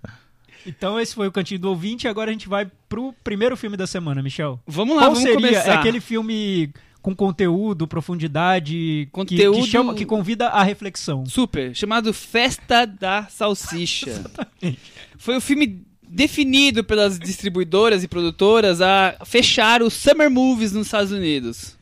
Então 0.65 1.01
esse 1.01 1.15
foi 1.15 1.27
o 1.27 1.33
Cantinho 1.33 1.59
do 1.61 1.69
Ouvinte 1.71 2.07
e 2.07 2.09
agora 2.09 2.31
a 2.31 2.33
gente 2.33 2.49
vai 2.49 2.69
pro 2.89 3.13
primeiro 3.25 3.57
filme 3.57 3.77
da 3.77 3.87
semana, 3.87 4.23
Michel. 4.23 4.61
Vamos 4.67 4.95
lá, 4.95 5.03
Qual 5.03 5.15
vamos 5.15 5.23
seria? 5.29 5.35
começar. 5.49 5.69
É 5.73 5.75
aquele 5.75 6.01
filme 6.01 6.73
com 7.03 7.15
conteúdo, 7.17 7.87
profundidade, 7.89 8.73
que- 8.73 9.09
Conteúdo- 9.11 9.61
Que, 9.65 9.71
chama, 9.71 9.95
que 9.95 10.07
convida 10.07 10.49
à 10.49 10.63
reflexão. 10.63 11.27
Super, 11.27 11.75
chamado 11.75 12.13
Festa 12.15 12.87
da 12.87 13.25
Salsicha. 13.29 14.23
Foi 15.19 15.37
o 15.37 15.41
filme 15.41 15.83
definido 16.09 16.85
pelas 16.85 17.19
distribuidoras 17.19 18.05
e 18.05 18.09
produtoras 18.09 18.81
a 18.81 19.17
fechar 19.25 19.83
os 19.83 19.93
Summer 19.95 20.31
Movies 20.31 20.73
nos 20.73 20.87
Estados 20.87 21.11
Unidos. 21.11 21.77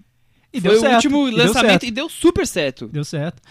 E 0.53 0.61
Foi 0.61 0.71
deu 0.71 0.79
o 0.79 0.81
certo, 0.81 0.95
último 0.95 1.27
deu 1.31 1.37
lançamento 1.47 1.71
certo. 1.73 1.87
e 1.87 1.91
deu 1.91 2.09
super 2.09 2.47
certo. 2.47 2.87
Deu 2.89 3.05
certo. 3.05 3.43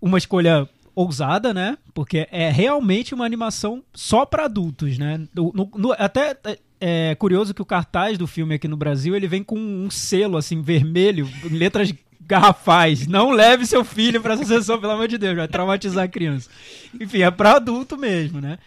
Uma 0.00 0.18
escolha 0.18 0.68
ousada, 0.94 1.52
né? 1.54 1.76
Porque 1.94 2.28
é 2.30 2.50
realmente 2.50 3.14
uma 3.14 3.24
animação 3.24 3.82
só 3.94 4.24
para 4.26 4.44
adultos, 4.44 4.98
né? 4.98 5.20
No- 5.34 5.50
no- 5.54 5.70
no- 5.74 5.92
até 5.98 6.36
é 6.84 7.14
curioso 7.14 7.54
que 7.54 7.62
o 7.62 7.64
cartaz 7.64 8.18
do 8.18 8.26
filme 8.26 8.56
aqui 8.56 8.66
no 8.66 8.76
Brasil 8.76 9.14
ele 9.14 9.28
vem 9.28 9.44
com 9.44 9.56
um 9.56 9.88
selo 9.88 10.36
assim 10.36 10.60
vermelho, 10.60 11.30
em 11.44 11.56
letras 11.56 11.94
garrafais. 12.20 13.06
Não 13.06 13.30
leve 13.30 13.64
seu 13.64 13.84
filho 13.84 14.20
para 14.20 14.34
essa 14.34 14.44
sessão, 14.44 14.80
pelo 14.80 14.92
amor 14.92 15.06
de 15.06 15.16
Deus, 15.16 15.36
vai 15.36 15.46
traumatizar 15.46 16.04
a 16.04 16.08
criança. 16.08 16.50
Enfim, 17.00 17.22
é 17.22 17.30
para 17.30 17.52
adulto 17.52 17.96
mesmo, 17.96 18.40
né? 18.40 18.58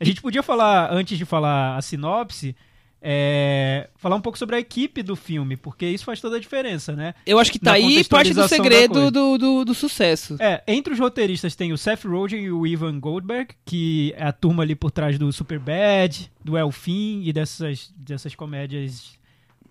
A 0.00 0.04
gente 0.04 0.22
podia 0.22 0.42
falar 0.42 0.90
antes 0.90 1.18
de 1.18 1.26
falar 1.26 1.76
a 1.76 1.82
sinopse. 1.82 2.56
É, 3.02 3.88
falar 3.96 4.16
um 4.16 4.20
pouco 4.20 4.38
sobre 4.38 4.56
a 4.56 4.58
equipe 4.58 5.02
do 5.02 5.16
filme, 5.16 5.56
porque 5.56 5.86
isso 5.86 6.04
faz 6.04 6.20
toda 6.20 6.36
a 6.36 6.40
diferença, 6.40 6.94
né? 6.94 7.14
Eu 7.26 7.38
acho 7.38 7.50
que 7.50 7.58
tá 7.58 7.70
Na 7.70 7.76
aí 7.76 8.04
parte 8.04 8.34
do 8.34 8.46
segredo 8.46 9.10
do, 9.10 9.38
do, 9.38 9.64
do 9.64 9.74
sucesso. 9.74 10.36
É, 10.38 10.62
entre 10.66 10.92
os 10.92 10.98
roteiristas 10.98 11.56
tem 11.56 11.72
o 11.72 11.78
Seth 11.78 12.04
Rogen 12.04 12.42
e 12.44 12.52
o 12.52 12.66
Ivan 12.66 13.00
Goldberg, 13.00 13.54
que 13.64 14.12
é 14.16 14.24
a 14.24 14.32
turma 14.32 14.62
ali 14.62 14.74
por 14.74 14.90
trás 14.90 15.18
do 15.18 15.32
Superbad, 15.32 16.30
do 16.44 16.58
Elfim 16.58 17.22
e 17.24 17.32
dessas, 17.32 17.90
dessas 17.96 18.34
comédias 18.34 19.18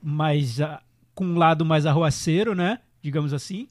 mais 0.01 0.57
com 1.13 1.25
um 1.25 1.37
lado 1.37 1.65
mais 1.65 1.85
arruaceiro, 1.85 2.55
né? 2.55 2.79
Digamos 3.01 3.33
assim. 3.33 3.67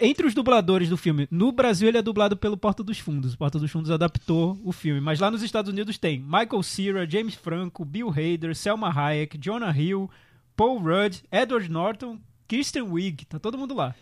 Entre 0.00 0.26
os 0.26 0.34
dubladores 0.34 0.88
do 0.88 0.96
filme, 0.96 1.28
no 1.30 1.52
Brasil 1.52 1.86
ele 1.88 1.98
é 1.98 2.02
dublado 2.02 2.36
pelo 2.36 2.56
Porta 2.56 2.82
dos 2.82 2.98
Fundos. 2.98 3.34
O 3.34 3.38
Porta 3.38 3.58
dos 3.58 3.70
Fundos 3.70 3.90
adaptou 3.90 4.58
o 4.64 4.72
filme. 4.72 5.00
Mas 5.00 5.20
lá 5.20 5.30
nos 5.30 5.42
Estados 5.42 5.70
Unidos 5.70 5.98
tem 5.98 6.18
Michael 6.18 6.62
Cera, 6.64 7.08
James 7.08 7.34
Franco, 7.34 7.84
Bill 7.84 8.10
Hader, 8.10 8.56
Selma 8.56 8.90
Hayek, 8.90 9.38
Jonah 9.38 9.76
Hill, 9.76 10.10
Paul 10.56 10.80
Rudd, 10.80 11.22
Edward 11.30 11.70
Norton, 11.70 12.18
Kristen 12.48 12.82
Wiig. 12.82 13.24
Tá 13.26 13.38
todo 13.38 13.56
mundo 13.56 13.74
lá. 13.74 13.94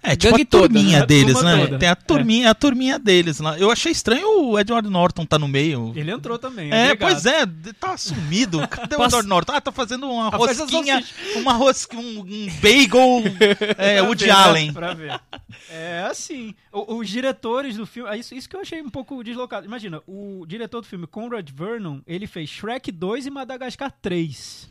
É, 0.00 0.14
tipo 0.14 0.30
Gangue 0.32 0.42
a 0.42 0.46
turminha 0.46 0.84
toda, 0.84 1.00
né? 1.00 1.06
deles, 1.06 1.42
né? 1.42 1.56
toda. 1.66 1.78
Tem 1.78 1.88
a 1.88 1.96
turminha, 1.96 2.50
a 2.50 2.54
turminha 2.54 2.98
deles 3.00 3.40
lá. 3.40 3.58
Eu 3.58 3.68
achei 3.70 3.90
estranho 3.90 4.42
o 4.44 4.58
Edward 4.58 4.88
Norton 4.88 5.26
tá 5.26 5.38
no 5.38 5.48
meio. 5.48 5.92
Ele 5.96 6.10
entrou 6.12 6.38
também. 6.38 6.70
É, 6.72 6.90
agregado. 6.92 6.98
pois 7.12 7.26
é, 7.26 7.44
tá 7.80 7.96
sumido. 7.96 8.66
Cadê 8.68 8.94
o 8.94 9.02
Edward 9.04 9.28
Norton? 9.28 9.52
Ah, 9.52 9.60
tá 9.60 9.72
fazendo 9.72 10.08
uma 10.08 10.28
Ah, 10.28 10.36
rosquinha, 10.36 11.04
uma 11.36 11.52
rosquinha, 11.52 12.00
um, 12.00 12.20
um 12.20 12.46
bagel 12.62 13.22
é, 13.76 14.00
Woody 14.00 14.24
ver, 14.24 14.30
né? 14.30 14.36
Allen. 14.38 14.72
Pra 14.72 14.94
ver. 14.94 15.20
É 15.68 16.06
assim. 16.08 16.54
o- 16.72 16.94
os 16.96 17.08
diretores 17.08 17.76
do 17.76 17.84
filme. 17.84 18.08
ah, 18.08 18.16
Isso, 18.16 18.34
isso 18.36 18.48
que 18.48 18.54
eu 18.54 18.60
achei 18.60 18.80
um 18.80 18.88
pouco 18.90 19.22
deslocado. 19.24 19.66
Imagina, 19.66 20.00
o 20.06 20.44
diretor 20.46 20.80
do 20.80 20.86
filme, 20.86 21.08
Conrad 21.08 21.48
Vernon, 21.50 21.98
ele 22.06 22.26
fez 22.28 22.48
Shrek 22.48 22.92
2 22.92 23.26
e 23.26 23.30
Madagascar 23.30 23.92
3. 24.00 24.68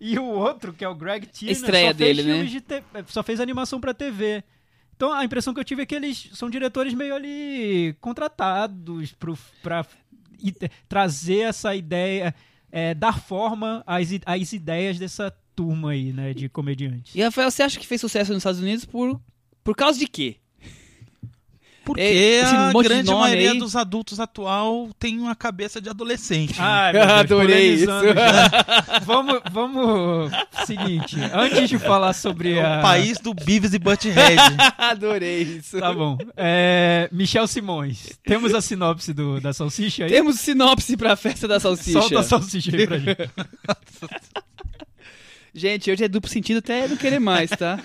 E 0.00 0.18
o 0.18 0.24
outro, 0.24 0.72
que 0.72 0.84
é 0.84 0.88
o 0.88 0.94
Greg 0.94 1.26
Tirner, 1.26 1.54
Estreia 1.54 1.90
só 1.92 1.98
fez 1.98 2.16
dele, 2.16 2.22
né? 2.28 2.34
filmes 2.34 2.50
de 2.52 2.60
te- 2.62 2.82
só 3.08 3.22
fez 3.22 3.38
animação 3.40 3.80
pra 3.80 3.92
TV. 3.92 4.42
Então 4.96 5.12
a 5.12 5.24
impressão 5.24 5.52
que 5.52 5.60
eu 5.60 5.64
tive 5.64 5.82
é 5.82 5.86
que 5.86 5.94
eles 5.94 6.30
são 6.32 6.48
diretores 6.50 6.94
meio 6.94 7.14
ali 7.14 7.94
contratados 8.00 9.12
pro, 9.12 9.38
pra 9.62 9.84
trazer 10.88 11.40
essa 11.40 11.74
ideia, 11.74 12.34
é, 12.70 12.94
dar 12.94 13.18
forma 13.20 13.82
às, 13.86 14.08
às 14.26 14.52
ideias 14.52 14.98
dessa 14.98 15.30
turma 15.54 15.90
aí, 15.90 16.12
né, 16.12 16.32
de 16.32 16.48
comediantes. 16.48 17.14
E 17.14 17.22
Rafael, 17.22 17.50
você 17.50 17.62
acha 17.62 17.78
que 17.78 17.86
fez 17.86 18.00
sucesso 18.00 18.32
nos 18.32 18.40
Estados 18.40 18.60
Unidos 18.60 18.84
por, 18.84 19.20
por 19.62 19.74
causa 19.76 19.98
de 19.98 20.06
quê? 20.06 20.36
Porque 21.84 22.02
É, 22.02 22.42
a 22.44 22.72
grande 22.72 23.10
nome 23.10 23.20
maioria 23.22 23.52
aí. 23.52 23.58
dos 23.58 23.74
adultos 23.74 24.20
atual 24.20 24.90
tem 24.98 25.18
uma 25.18 25.34
cabeça 25.34 25.80
de 25.80 25.88
adolescente. 25.88 26.58
né? 26.58 26.64
Ai, 26.64 26.92
meu 26.92 27.00
Deus, 27.06 27.18
Adorei 27.20 27.74
isso. 27.74 27.86
vamos, 29.04 29.40
vamos. 29.50 30.30
Seguinte, 30.66 31.16
antes 31.32 31.68
de 31.68 31.78
falar 31.78 32.12
sobre 32.12 32.54
É 32.54 32.64
a. 32.64 32.78
o 32.78 32.82
país 32.82 33.18
do 33.18 33.32
Beavis 33.34 33.72
e 33.72 33.78
Butthead. 33.78 34.36
Adorei 34.78 35.42
isso. 35.42 35.78
Tá 35.80 35.92
bom. 35.92 36.18
É, 36.36 37.08
Michel 37.10 37.46
Simões. 37.46 38.18
Temos 38.24 38.54
a 38.54 38.60
sinopse 38.60 39.12
do, 39.14 39.40
da 39.40 39.52
salsicha 39.52 40.04
aí? 40.04 40.10
Temos 40.10 40.38
sinopse 40.38 40.96
pra 40.96 41.16
festa 41.16 41.48
da 41.48 41.58
salsicha. 41.58 41.98
Solta 42.00 42.20
a 42.20 42.22
salsicha 42.22 42.76
aí 42.76 42.86
pra 42.86 42.98
gente. 42.98 43.30
Gente, 45.52 45.90
hoje 45.90 46.04
é 46.04 46.08
duplo 46.08 46.30
sentido 46.30 46.58
até 46.58 46.86
não 46.86 46.96
querer 46.96 47.18
mais, 47.18 47.50
tá? 47.50 47.80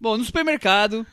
Bom, 0.00 0.16
no 0.18 0.24
supermercado, 0.24 1.06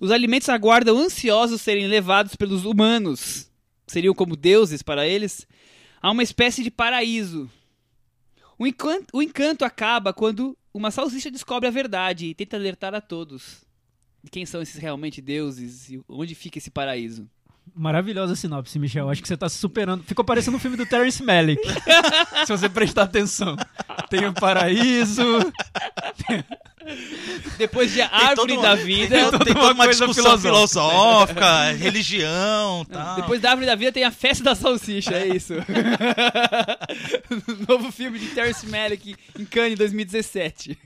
os 0.00 0.10
alimentos 0.10 0.48
aguardam 0.48 0.98
ansiosos 0.98 1.60
serem 1.60 1.86
levados 1.86 2.36
pelos 2.36 2.64
humanos, 2.64 3.50
seriam 3.86 4.14
como 4.14 4.36
deuses 4.36 4.82
para 4.82 5.06
eles, 5.06 5.46
a 6.00 6.10
uma 6.10 6.22
espécie 6.22 6.62
de 6.62 6.70
paraíso. 6.70 7.50
O 8.58 8.66
encanto, 8.66 9.06
o 9.12 9.22
encanto 9.22 9.64
acaba 9.64 10.12
quando 10.12 10.56
uma 10.72 10.90
salsicha 10.90 11.30
descobre 11.30 11.68
a 11.68 11.72
verdade 11.72 12.26
e 12.26 12.34
tenta 12.34 12.56
alertar 12.56 12.94
a 12.94 13.00
todos. 13.00 13.64
de 14.22 14.30
Quem 14.30 14.46
são 14.46 14.62
esses 14.62 14.76
realmente 14.76 15.20
deuses 15.20 15.90
e 15.90 16.00
onde 16.08 16.34
fica 16.34 16.58
esse 16.58 16.70
paraíso? 16.70 17.28
Maravilhosa 17.74 18.34
sinopse, 18.36 18.78
Michel. 18.78 19.08
Acho 19.10 19.20
que 19.22 19.28
você 19.28 19.36
tá 19.36 19.48
se 19.48 19.58
superando. 19.58 20.02
Ficou 20.04 20.24
parecendo 20.24 20.56
um 20.56 20.60
filme 20.60 20.76
do 20.76 20.86
Terence 20.86 21.22
Malick. 21.22 21.60
se 22.46 22.52
você 22.52 22.68
prestar 22.68 23.04
atenção. 23.04 23.56
Tem 24.10 24.26
o 24.26 24.32
paraíso. 24.32 25.22
Depois 27.58 27.90
de 27.90 27.96
Tem 27.98 28.08
árvore 28.10 28.54
todo- 28.54 28.62
da 28.62 28.76
Tem, 28.76 28.84
vida, 28.86 29.30
toda- 29.30 29.44
tem 29.44 29.54
uma 29.54 29.60
toda 29.60 29.74
uma 29.74 29.84
coisa 29.84 30.06
discussão 30.06 30.38
filosófica. 30.38 31.40
filosófica, 31.40 31.72
religião 31.72 32.84
tal. 32.90 33.16
Depois 33.16 33.40
da 33.40 33.50
árvore 33.50 33.66
da 33.66 33.74
vida 33.74 33.92
tem 33.92 34.04
a 34.04 34.10
festa 34.10 34.44
da 34.44 34.54
salsicha, 34.54 35.14
é 35.14 35.28
isso. 35.28 35.54
Novo 37.68 37.90
filme 37.92 38.18
de 38.18 38.26
Terrence 38.28 38.66
Malick 38.66 39.14
em 39.38 39.44
Cannes 39.44 39.78
2017. 39.78 40.78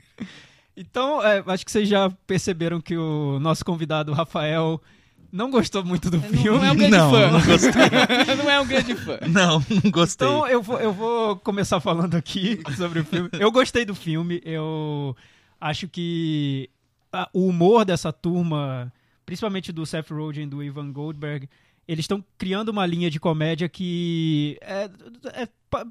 Então, 0.75 1.23
é, 1.23 1.43
acho 1.47 1.63
que 1.65 1.71
vocês 1.71 1.87
já 1.87 2.09
perceberam 2.25 2.81
que 2.81 2.97
o 2.97 3.39
nosso 3.39 3.63
convidado, 3.63 4.11
Rafael, 4.11 4.81
não 5.33 5.49
gostou 5.49 5.83
muito 5.83 6.11
do 6.11 6.21
filme. 6.21 6.59
Não 6.59 6.63
é 6.63 6.71
um 6.71 6.75
grande 6.75 6.95
Não, 6.95 7.11
fã. 7.11 7.31
não 7.31 7.41
gostei. 7.43 7.71
não 8.37 8.51
é 8.51 8.61
um 8.61 8.67
grande 8.67 8.95
fã. 8.95 9.19
Não, 9.27 9.65
não 9.83 9.91
gostei. 9.91 10.27
Então 10.27 10.47
eu 10.47 10.61
vou, 10.61 10.79
eu 10.79 10.93
vou 10.93 11.35
começar 11.37 11.79
falando 11.79 12.13
aqui 12.13 12.61
sobre 12.77 12.99
o 12.99 13.03
filme. 13.03 13.29
Eu 13.33 13.51
gostei 13.51 13.83
do 13.83 13.95
filme, 13.95 14.39
eu 14.45 15.17
acho 15.59 15.87
que 15.87 16.69
ah, 17.11 17.27
o 17.33 17.47
humor 17.47 17.83
dessa 17.83 18.13
turma, 18.13 18.93
principalmente 19.25 19.71
do 19.71 19.87
Seth 19.87 20.11
Rogen 20.11 20.43
e 20.43 20.47
do 20.47 20.61
Ivan 20.61 20.91
Goldberg, 20.91 21.49
eles 21.87 22.03
estão 22.03 22.23
criando 22.37 22.69
uma 22.69 22.85
linha 22.85 23.09
de 23.09 23.19
comédia 23.19 23.67
que 23.67 24.57
é, 24.61 24.89
é 25.33 25.47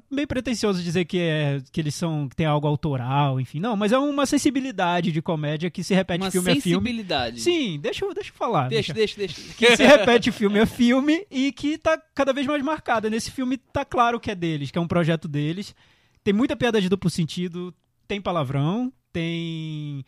meio 0.09 0.27
pretencioso 0.27 0.81
dizer 0.81 1.05
que, 1.05 1.19
é, 1.19 1.61
que 1.71 1.79
eles 1.81 1.93
são 1.93 2.27
que 2.29 2.35
tem 2.35 2.45
algo 2.45 2.65
autoral, 2.67 3.39
enfim. 3.39 3.59
Não, 3.59 3.75
mas 3.75 3.91
é 3.91 3.97
uma 3.97 4.25
sensibilidade 4.25 5.11
de 5.11 5.21
comédia 5.21 5.69
que 5.69 5.83
se 5.83 5.93
repete 5.93 6.23
Uma 6.23 6.31
filme 6.31 6.51
a 6.51 6.55
filme. 6.55 6.87
sensibilidade. 6.87 7.41
Sim, 7.41 7.79
deixa, 7.79 8.05
eu- 8.05 8.13
deixa 8.13 8.31
eu 8.31 8.35
falar. 8.35 8.69
Deixa, 8.69 8.93
Michel 8.93 8.95
deixa, 8.95 9.17
deixa. 9.17 9.53
que 9.53 9.75
se 9.77 9.83
repete 9.85 10.31
filme 10.31 10.59
a 10.59 10.65
filme 10.65 11.25
e 11.29 11.51
que 11.51 11.77
tá 11.77 12.01
cada 12.15 12.31
vez 12.33 12.47
mais 12.47 12.63
marcada. 12.63 13.09
Nesse 13.09 13.29
filme 13.29 13.57
tá 13.57 13.83
claro 13.85 14.19
que 14.19 14.31
é 14.31 14.35
deles, 14.35 14.71
que 14.71 14.77
é 14.77 14.81
um 14.81 14.87
projeto 14.87 15.27
deles. 15.27 15.75
Tem 16.23 16.33
muita 16.33 16.55
piada 16.55 16.79
de 16.81 16.87
duplo 16.89 17.09
sentido, 17.09 17.73
tem 18.07 18.21
palavrão, 18.21 18.91
tem. 19.11 20.05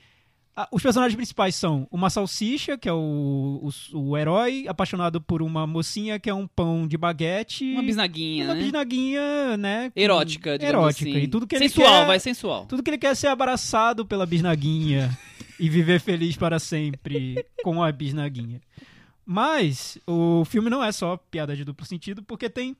Ah, 0.57 0.69
os 0.71 0.81
personagens 0.81 1.15
principais 1.15 1.53
são 1.53 1.85
uma 1.91 2.09
salsicha, 2.09 2.77
que 2.77 2.87
é 2.87 2.93
o, 2.93 3.69
o, 3.93 3.99
o 3.99 4.17
herói, 4.17 4.65
apaixonado 4.69 5.19
por 5.19 5.41
uma 5.41 5.67
mocinha 5.67 6.17
que 6.17 6.29
é 6.29 6.33
um 6.33 6.47
pão 6.47 6.87
de 6.87 6.97
baguete. 6.97 7.73
Uma 7.73 7.83
bisnaguinha, 7.83 8.45
uma 8.45 8.53
né? 8.53 8.61
bisnaguinha, 8.61 9.57
né? 9.57 9.91
Erótica, 9.93 10.57
digamos 10.57 10.83
Erótica. 10.83 11.09
assim. 11.09 11.19
E 11.19 11.27
tudo 11.27 11.45
que 11.45 11.57
ele 11.57 11.67
sensual, 11.67 12.01
quer... 12.01 12.07
vai 12.07 12.19
sensual. 12.21 12.65
Tudo 12.67 12.81
que 12.81 12.89
ele 12.89 12.97
quer 12.97 13.11
é 13.11 13.15
ser 13.15 13.27
abraçado 13.27 14.05
pela 14.05 14.25
bisnaguinha 14.25 15.17
e 15.59 15.69
viver 15.69 15.99
feliz 15.99 16.37
para 16.37 16.57
sempre 16.57 17.45
com 17.61 17.83
a 17.83 17.91
bisnaguinha. 17.91 18.61
Mas 19.25 19.97
o 20.07 20.45
filme 20.45 20.69
não 20.69 20.81
é 20.81 20.93
só 20.93 21.17
piada 21.17 21.53
de 21.53 21.65
duplo 21.65 21.85
sentido, 21.85 22.23
porque 22.23 22.49
tem 22.49 22.77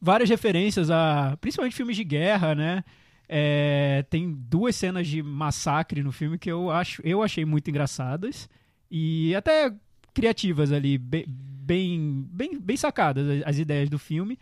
várias 0.00 0.30
referências 0.30 0.90
a, 0.90 1.36
principalmente 1.38 1.76
filmes 1.76 1.96
de 1.96 2.04
guerra, 2.04 2.54
né? 2.54 2.82
É, 3.28 4.04
tem 4.08 4.32
duas 4.32 4.74
cenas 4.74 5.06
de 5.06 5.22
massacre 5.22 6.02
no 6.02 6.10
filme 6.12 6.38
que 6.38 6.50
eu 6.50 6.70
acho, 6.70 7.02
eu 7.04 7.22
achei 7.22 7.44
muito 7.44 7.68
engraçadas 7.68 8.48
e 8.90 9.34
até 9.34 9.72
criativas 10.14 10.72
ali, 10.72 10.96
be- 10.96 11.26
bem, 11.28 12.26
bem, 12.32 12.58
bem 12.58 12.76
sacadas 12.76 13.28
as, 13.28 13.42
as 13.46 13.58
ideias 13.58 13.90
do 13.90 13.98
filme. 13.98 14.38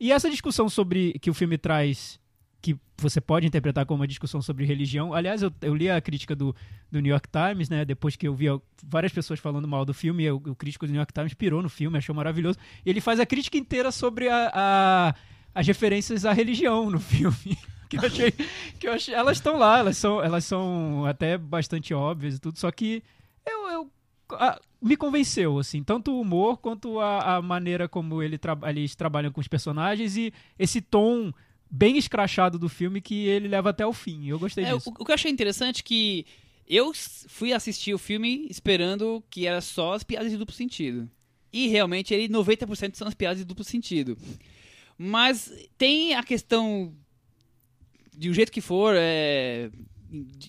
E 0.00 0.10
essa 0.10 0.30
discussão 0.30 0.68
sobre 0.68 1.12
que 1.20 1.30
o 1.30 1.34
filme 1.34 1.58
traz 1.58 2.18
que 2.60 2.76
você 2.96 3.20
pode 3.20 3.44
interpretar 3.46 3.84
como 3.84 4.00
uma 4.02 4.06
discussão 4.06 4.40
sobre 4.40 4.64
religião. 4.64 5.12
Aliás, 5.12 5.42
eu, 5.42 5.52
eu 5.60 5.74
li 5.74 5.90
a 5.90 6.00
crítica 6.00 6.34
do, 6.34 6.54
do 6.90 7.00
New 7.00 7.10
York 7.10 7.28
Times, 7.28 7.68
né? 7.68 7.84
Depois 7.84 8.14
que 8.14 8.26
eu 8.28 8.34
vi 8.34 8.46
várias 8.84 9.12
pessoas 9.12 9.40
falando 9.40 9.66
mal 9.66 9.84
do 9.84 9.92
filme, 9.92 10.22
eu- 10.24 10.36
o 10.46 10.54
crítico 10.54 10.86
do 10.86 10.90
New 10.92 10.98
York 11.00 11.12
Times 11.12 11.34
pirou 11.34 11.60
no 11.60 11.68
filme, 11.68 11.98
achou 11.98 12.14
maravilhoso. 12.14 12.58
Ele 12.86 13.00
faz 13.00 13.18
a 13.20 13.26
crítica 13.26 13.58
inteira 13.58 13.90
sobre 13.92 14.28
a, 14.28 14.50
a- 14.54 15.14
as 15.54 15.66
referências 15.66 16.24
à 16.24 16.32
religião 16.32 16.88
no 16.88 16.98
filme. 17.00 17.58
Que 17.92 17.96
eu 17.98 18.06
achei. 18.06 18.32
Que 18.80 18.88
eu 18.88 18.92
achei 18.92 19.14
elas 19.14 19.36
estão 19.36 19.56
lá, 19.58 19.78
elas 19.78 19.96
são, 19.96 20.22
elas 20.22 20.44
são 20.44 21.04
até 21.06 21.36
bastante 21.36 21.92
óbvias 21.92 22.36
e 22.36 22.38
tudo, 22.38 22.58
só 22.58 22.70
que 22.70 23.02
eu. 23.46 23.68
eu 23.70 23.90
a- 24.32 24.60
me 24.80 24.96
convenceu, 24.96 25.58
assim, 25.58 25.82
tanto 25.84 26.10
o 26.12 26.20
humor 26.20 26.56
quanto 26.58 26.98
a, 26.98 27.36
a 27.36 27.42
maneira 27.42 27.86
como 27.88 28.20
ele 28.22 28.36
tra- 28.38 28.58
eles 28.64 28.96
trabalham 28.96 29.30
com 29.30 29.40
os 29.40 29.46
personagens 29.46 30.16
e 30.16 30.32
esse 30.58 30.80
tom 30.80 31.32
bem 31.70 31.96
escrachado 31.96 32.58
do 32.58 32.68
filme 32.68 33.00
que 33.00 33.26
ele 33.26 33.46
leva 33.46 33.70
até 33.70 33.86
o 33.86 33.92
fim. 33.92 34.26
Eu 34.26 34.38
gostei 34.40 34.64
É, 34.64 34.74
o, 34.74 34.78
disso. 34.78 34.90
o 34.98 35.04
que 35.04 35.10
eu 35.10 35.14
achei 35.14 35.30
interessante 35.30 35.80
é 35.80 35.82
que 35.84 36.26
eu 36.66 36.92
fui 37.28 37.52
assistir 37.52 37.94
o 37.94 37.98
filme 37.98 38.46
esperando 38.50 39.22
que 39.30 39.46
era 39.46 39.60
só 39.60 39.92
as 39.94 40.02
piadas 40.02 40.32
de 40.32 40.36
duplo 40.36 40.54
sentido. 40.54 41.08
E 41.52 41.68
realmente 41.68 42.12
ele 42.12 42.28
90% 42.28 42.96
são 42.96 43.06
as 43.06 43.14
piadas 43.14 43.38
de 43.38 43.44
duplo 43.44 43.62
sentido. 43.64 44.16
Mas 44.98 45.52
tem 45.78 46.14
a 46.14 46.22
questão 46.22 46.92
de 48.16 48.30
um 48.30 48.34
jeito 48.34 48.52
que 48.52 48.60
for, 48.60 48.94
é 48.96 49.70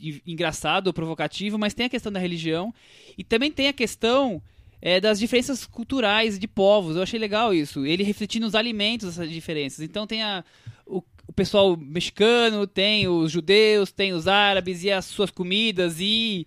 en- 0.01 0.21
engraçado 0.27 0.87
ou 0.87 0.93
provocativo, 0.93 1.57
mas 1.57 1.73
tem 1.73 1.85
a 1.85 1.89
questão 1.89 2.11
da 2.11 2.19
religião 2.19 2.73
e 3.17 3.23
também 3.23 3.51
tem 3.51 3.67
a 3.67 3.73
questão 3.73 4.41
é, 4.81 4.99
das 4.99 5.17
diferenças 5.19 5.65
culturais 5.65 6.37
de 6.37 6.47
povos. 6.47 6.95
Eu 6.97 7.03
achei 7.03 7.19
legal 7.19 7.53
isso. 7.53 7.85
Ele 7.85 8.03
refletindo 8.03 8.45
os 8.45 8.55
alimentos 8.55 9.07
essas 9.09 9.29
diferenças. 9.31 9.79
Então 9.79 10.05
tem 10.05 10.21
a, 10.21 10.43
o, 10.85 11.01
o 11.27 11.31
pessoal 11.33 11.77
mexicano, 11.77 12.67
tem 12.67 13.07
os 13.07 13.31
judeus, 13.31 13.91
tem 13.91 14.11
os 14.11 14.27
árabes 14.27 14.83
e 14.83 14.91
as 14.91 15.05
suas 15.05 15.31
comidas 15.31 15.95
e 16.01 16.45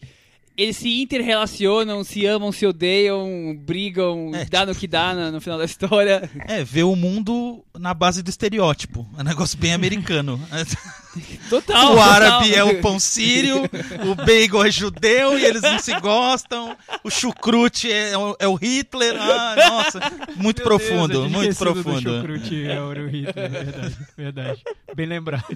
eles 0.54 0.76
se 0.78 1.02
interrelacionam, 1.02 2.02
se 2.02 2.24
amam, 2.26 2.50
se 2.50 2.64
odeiam, 2.66 3.54
brigam, 3.58 4.30
É, 4.34 4.44
dá 4.46 4.64
no 4.66 4.74
que 4.74 4.86
dá 4.86 5.14
na- 5.14 5.30
no 5.30 5.40
final 5.40 5.58
da 5.58 5.64
história. 5.66 6.30
É, 6.48 6.62
ver 6.64 6.82
o 6.84 6.96
mundo 6.96 7.62
na 7.78 7.92
base 7.94 8.22
do 8.22 8.28
estereótipo. 8.30 9.06
É 9.16 9.20
um 9.20 9.24
negócio 9.24 9.58
bem 9.58 9.72
americano. 9.74 10.38
Total. 11.48 11.94
o 11.94 12.00
árabe 12.00 12.48
total. 12.50 12.58
é 12.58 12.64
o 12.72 12.80
pão 12.80 12.98
sírio, 13.00 13.62
o 14.10 14.14
bagel 14.14 14.64
é 14.64 14.70
judeu 14.70 15.38
e 15.38 15.44
eles 15.44 15.62
não 15.62 15.78
se 15.78 15.98
gostam, 16.00 16.76
o 17.04 17.10
chucrute 17.10 17.90
é, 17.92 18.16
o- 18.16 18.36
é 18.38 18.48
o 18.48 18.54
Hitler. 18.54 19.16
Ah, 19.20 19.54
nossa, 19.68 20.00
muito 20.36 20.36
Meu 20.36 20.42
Deus, 20.42 20.58
eu 20.58 20.64
profundo, 20.64 21.12
tinha 21.14 21.28
muito 21.28 21.52
do 21.52 21.56
profundo. 21.56 22.00
chucrute, 22.16 22.66
é 22.66 22.80
o 22.80 23.06
Hitler, 23.08 23.50
verdade, 23.50 23.96
verdade. 24.16 24.62
Bem 24.94 25.06
lembrado. 25.06 25.46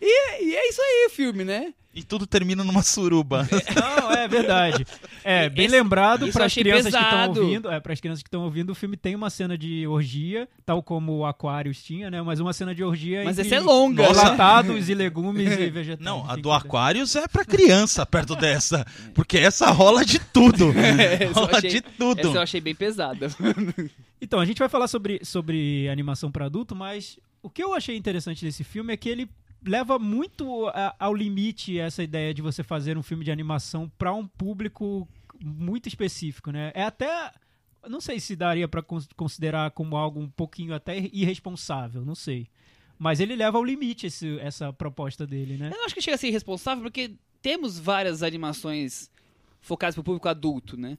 E, 0.00 0.44
e 0.44 0.54
é 0.56 0.68
isso 0.68 0.80
aí 0.80 1.06
o 1.06 1.10
filme, 1.10 1.44
né? 1.44 1.72
E 1.94 2.02
tudo 2.02 2.26
termina 2.26 2.62
numa 2.62 2.82
suruba. 2.82 3.48
Não, 3.74 4.12
é 4.12 4.28
verdade. 4.28 4.86
É, 5.24 5.48
bem 5.48 5.64
Esse- 5.64 5.74
lembrado 5.76 6.30
para 6.30 6.44
as 6.44 6.52
crianças 6.52 6.92
que 6.94 6.98
estão 7.02 7.10
pesado. 7.20 7.40
ouvindo. 7.40 7.70
É, 7.70 7.80
para 7.80 7.92
as 7.94 8.00
crianças 8.00 8.22
que 8.22 8.28
estão 8.28 8.42
ouvindo, 8.42 8.68
o 8.70 8.74
filme 8.74 8.98
tem 8.98 9.14
uma 9.14 9.30
cena 9.30 9.56
de 9.56 9.86
orgia, 9.86 10.46
tal 10.66 10.82
como 10.82 11.16
o 11.18 11.24
Aquarius 11.26 11.82
tinha, 11.82 12.10
né? 12.10 12.20
Mas 12.20 12.38
uma 12.38 12.52
cena 12.52 12.74
de 12.74 12.84
orgia 12.84 13.24
Mas 13.24 13.38
entre 13.38 13.54
é 13.54 13.56
longa? 13.66 14.04
Enlatados 14.08 14.88
e 14.88 14.94
legumes 14.94 15.52
e 15.58 15.70
vegetais. 15.70 16.04
Não, 16.04 16.28
a 16.28 16.32
enfim, 16.32 16.42
do 16.42 16.52
Aquarius 16.52 17.14
é 17.16 17.26
pra 17.28 17.44
criança 17.44 18.06
perto 18.06 18.34
dessa, 18.36 18.86
porque 19.14 19.36
essa 19.38 19.70
rola 19.70 20.04
de 20.04 20.18
tudo. 20.18 20.72
Eu 21.20 21.32
rola 21.32 21.58
achei- 21.58 21.70
de 21.70 21.80
tudo. 21.80 22.20
Essa 22.20 22.28
eu 22.38 22.42
achei 22.42 22.60
bem 22.60 22.74
pesada. 22.74 23.28
Então, 24.18 24.40
a 24.40 24.46
gente 24.46 24.58
vai 24.58 24.68
falar 24.68 24.88
sobre, 24.88 25.20
sobre 25.22 25.88
animação 25.90 26.30
para 26.30 26.46
adulto, 26.46 26.74
mas 26.74 27.18
o 27.42 27.50
que 27.50 27.62
eu 27.62 27.74
achei 27.74 27.94
interessante 27.96 28.44
desse 28.44 28.64
filme 28.64 28.92
é 28.92 28.96
que 28.96 29.08
ele 29.10 29.28
leva 29.64 29.98
muito 29.98 30.66
a- 30.68 30.94
ao 30.98 31.14
limite 31.14 31.78
essa 31.78 32.02
ideia 32.02 32.32
de 32.32 32.40
você 32.40 32.62
fazer 32.62 32.96
um 32.96 33.02
filme 33.02 33.24
de 33.24 33.30
animação 33.30 33.90
para 33.98 34.14
um 34.14 34.26
público 34.26 35.06
muito 35.38 35.86
específico, 35.86 36.50
né? 36.50 36.72
É 36.74 36.82
até 36.82 37.30
não 37.88 38.00
sei 38.00 38.18
se 38.18 38.34
daria 38.34 38.66
para 38.66 38.82
considerar 39.14 39.70
como 39.70 39.96
algo 39.96 40.18
um 40.18 40.28
pouquinho 40.28 40.74
até 40.74 40.96
irresponsável, 41.12 42.04
não 42.04 42.14
sei. 42.14 42.48
Mas 42.98 43.20
ele 43.20 43.36
leva 43.36 43.58
ao 43.58 43.64
limite 43.64 44.06
esse- 44.06 44.38
essa 44.40 44.72
proposta 44.72 45.26
dele, 45.26 45.56
né? 45.56 45.70
Eu 45.72 45.78
não 45.78 45.84
acho 45.84 45.94
que 45.94 46.00
chega 46.00 46.14
a 46.14 46.18
ser 46.18 46.28
irresponsável, 46.28 46.82
porque 46.82 47.12
temos 47.42 47.78
várias 47.78 48.22
animações 48.22 49.10
focadas 49.60 49.94
para 49.94 50.00
o 50.00 50.04
público 50.04 50.28
adulto, 50.28 50.76
né? 50.76 50.96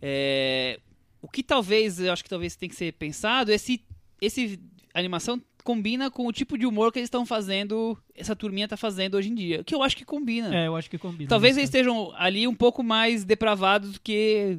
É, 0.00 0.78
o 1.20 1.28
que 1.28 1.42
talvez, 1.42 1.98
eu 2.00 2.12
acho 2.12 2.22
que 2.22 2.30
talvez 2.30 2.56
tem 2.56 2.68
que 2.68 2.74
ser 2.76 2.92
pensado 2.94 3.52
é 3.52 3.58
se 3.58 3.80
esse 4.20 4.60
animação 4.94 5.40
combina 5.64 6.10
com 6.10 6.26
o 6.26 6.32
tipo 6.32 6.58
de 6.58 6.66
humor 6.66 6.92
que 6.92 6.98
eles 6.98 7.06
estão 7.06 7.24
fazendo, 7.24 7.96
essa 8.16 8.34
turminha 8.34 8.66
tá 8.66 8.76
fazendo 8.76 9.16
hoje 9.16 9.28
em 9.30 9.34
dia. 9.34 9.62
Que 9.62 9.74
eu 9.74 9.82
acho 9.82 9.96
que 9.96 10.04
combina. 10.04 10.54
É, 10.54 10.66
eu 10.66 10.74
acho 10.76 10.90
que 10.90 10.98
combina. 10.98 11.28
Talvez 11.28 11.56
eles 11.56 11.68
estejam 11.68 12.12
ali 12.16 12.46
um 12.48 12.54
pouco 12.54 12.82
mais 12.82 13.24
depravados 13.24 13.92
do 13.92 14.00
que 14.00 14.58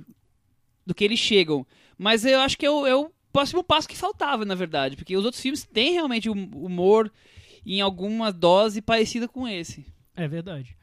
do 0.86 0.94
que 0.94 1.04
eles 1.04 1.20
chegam. 1.20 1.66
Mas 1.98 2.26
eu 2.26 2.40
acho 2.42 2.58
que 2.58 2.68
o, 2.68 2.86
é 2.88 2.96
o 2.96 3.10
próximo 3.34 3.64
passo 3.64 3.90
que 3.90 3.98
faltava, 3.98 4.46
na 4.46 4.56
verdade. 4.56 4.96
Porque 4.96 5.18
os 5.18 5.26
outros 5.26 5.42
filmes 5.42 5.66
têm 5.66 5.94
realmente 5.94 6.30
um 6.30 6.50
humor 6.54 7.12
em 7.66 7.82
alguma 7.82 8.32
dose 8.32 8.82
parecida 8.82 9.28
com 9.28 9.48
esse. 9.48 9.86
É 10.16 10.28
verdade. 10.28 10.78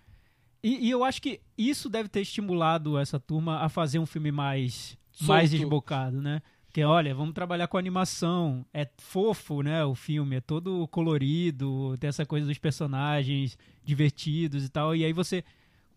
E, 0.63 0.89
e 0.89 0.91
eu 0.91 1.05
acho 1.05 1.23
que 1.23 1.41
isso 1.57 1.89
deve 1.89 2.09
ter 2.09 2.21
estimulado 2.21 2.99
essa 2.99 3.19
turma 3.19 3.61
a 3.61 3.69
fazer 3.69 3.99
um 3.99 4.05
filme 4.05 4.31
mais, 4.33 4.99
mais 5.23 5.51
Solto. 5.51 5.61
desbocado, 5.61 6.21
né? 6.21 6.43
Porque, 6.67 6.85
olha, 6.85 7.15
vamos 7.15 7.35
trabalhar 7.35 7.67
com 7.67 7.79
animação. 7.79 8.65
É 8.73 8.89
fofo, 8.99 9.63
né? 9.63 9.85
O 9.85 9.95
filme 9.95 10.37
é 10.37 10.41
todo 10.41 10.87
colorido, 10.89 11.97
tem 11.99 12.09
essa 12.09 12.27
coisa 12.27 12.47
dos 12.47 12.59
personagens 12.59 13.57
divertidos 13.83 14.65
e 14.65 14.69
tal. 14.69 14.95
E 14.95 15.05
aí 15.05 15.13
você 15.13 15.43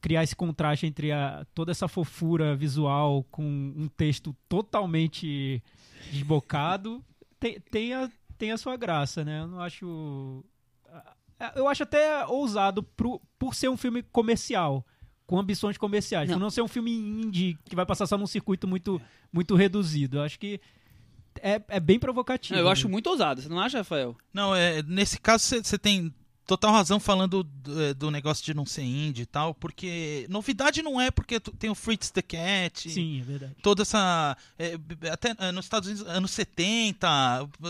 criar 0.03 0.22
esse 0.22 0.36
contraste 0.36 0.86
entre 0.86 1.13
a, 1.13 1.45
toda 1.55 1.72
essa 1.72 1.88
fofura 1.88 2.57
visual 2.57 3.24
com 3.31 3.41
um 3.41 3.88
texto 3.88 4.36
totalmente 4.50 5.63
desbocado 6.12 7.01
tem, 7.39 7.60
tem, 7.72 7.93
a, 7.93 8.12
tem 8.38 8.51
a 8.51 8.57
sua 8.57 8.75
graça, 8.75 9.24
né? 9.24 9.39
Eu 9.39 9.48
não 9.48 9.62
acho. 9.62 10.43
Eu 11.55 11.67
acho 11.69 11.83
até 11.83 12.25
ousado 12.25 12.83
pro, 12.83 13.22
por 13.39 13.55
ser 13.55 13.69
um 13.69 13.77
filme 13.77 14.03
comercial, 14.03 14.86
com 15.25 15.39
ambições 15.39 15.77
comerciais. 15.77 16.29
Não. 16.29 16.36
Por 16.36 16.41
não 16.41 16.50
ser 16.50 16.62
um 16.62 16.67
filme 16.67 16.91
indie 16.91 17.57
que 17.63 17.75
vai 17.75 17.86
passar 17.86 18.05
só 18.05 18.17
num 18.17 18.27
circuito 18.27 18.67
muito, 18.67 19.01
muito 19.31 19.55
reduzido. 19.55 20.17
Eu 20.17 20.24
acho 20.24 20.38
que 20.38 20.60
é, 21.41 21.62
é 21.67 21.79
bem 21.79 21.98
provocativo. 21.98 22.60
eu 22.60 22.69
acho 22.69 22.88
né? 22.88 22.91
muito 22.91 23.07
ousado, 23.10 23.41
você 23.41 23.49
não 23.49 23.60
acha, 23.60 23.80
Rafael? 23.80 24.15
Não, 24.34 24.54
é, 24.54 24.84
nesse 24.84 25.19
caso 25.19 25.43
você 25.43 25.77
tem 25.77 26.13
total 26.45 26.73
razão 26.73 26.99
falando 26.99 27.43
do, 27.43 27.82
é, 27.82 27.93
do 27.93 28.12
negócio 28.12 28.43
de 28.43 28.53
não 28.53 28.65
ser 28.65 28.84
indie 28.84 29.23
e 29.23 29.25
tal, 29.25 29.53
porque 29.53 30.25
novidade 30.29 30.82
não 30.82 30.99
é 30.99 31.10
porque 31.10 31.39
tem 31.39 31.69
o 31.69 31.75
Fritz 31.75 32.12
the 32.12 32.21
Cat, 32.21 32.89
Sim, 32.89 33.21
é 33.21 33.23
verdade. 33.23 33.56
toda 33.62 33.82
essa. 33.84 34.38
é, 34.58 34.77
até 35.10 35.36
é, 35.39 35.51
nos 35.51 35.65
Estados 35.65 35.88
Unidos, 35.89 36.08
anos 36.08 36.32
70, 36.32 37.08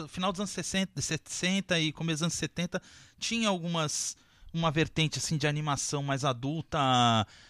final 0.10 0.32
dos 0.32 0.42
anos 0.42 0.52
60, 0.52 1.02
60 1.02 1.80
e 1.80 1.92
começo 1.92 2.18
dos 2.18 2.24
anos 2.24 2.34
70, 2.36 2.82
tinha 3.18 3.50
algumas. 3.50 4.16
Uma 4.54 4.70
vertente 4.70 5.18
assim 5.18 5.36
de 5.36 5.48
animação 5.48 6.04
mais 6.04 6.24
adulta 6.24 6.78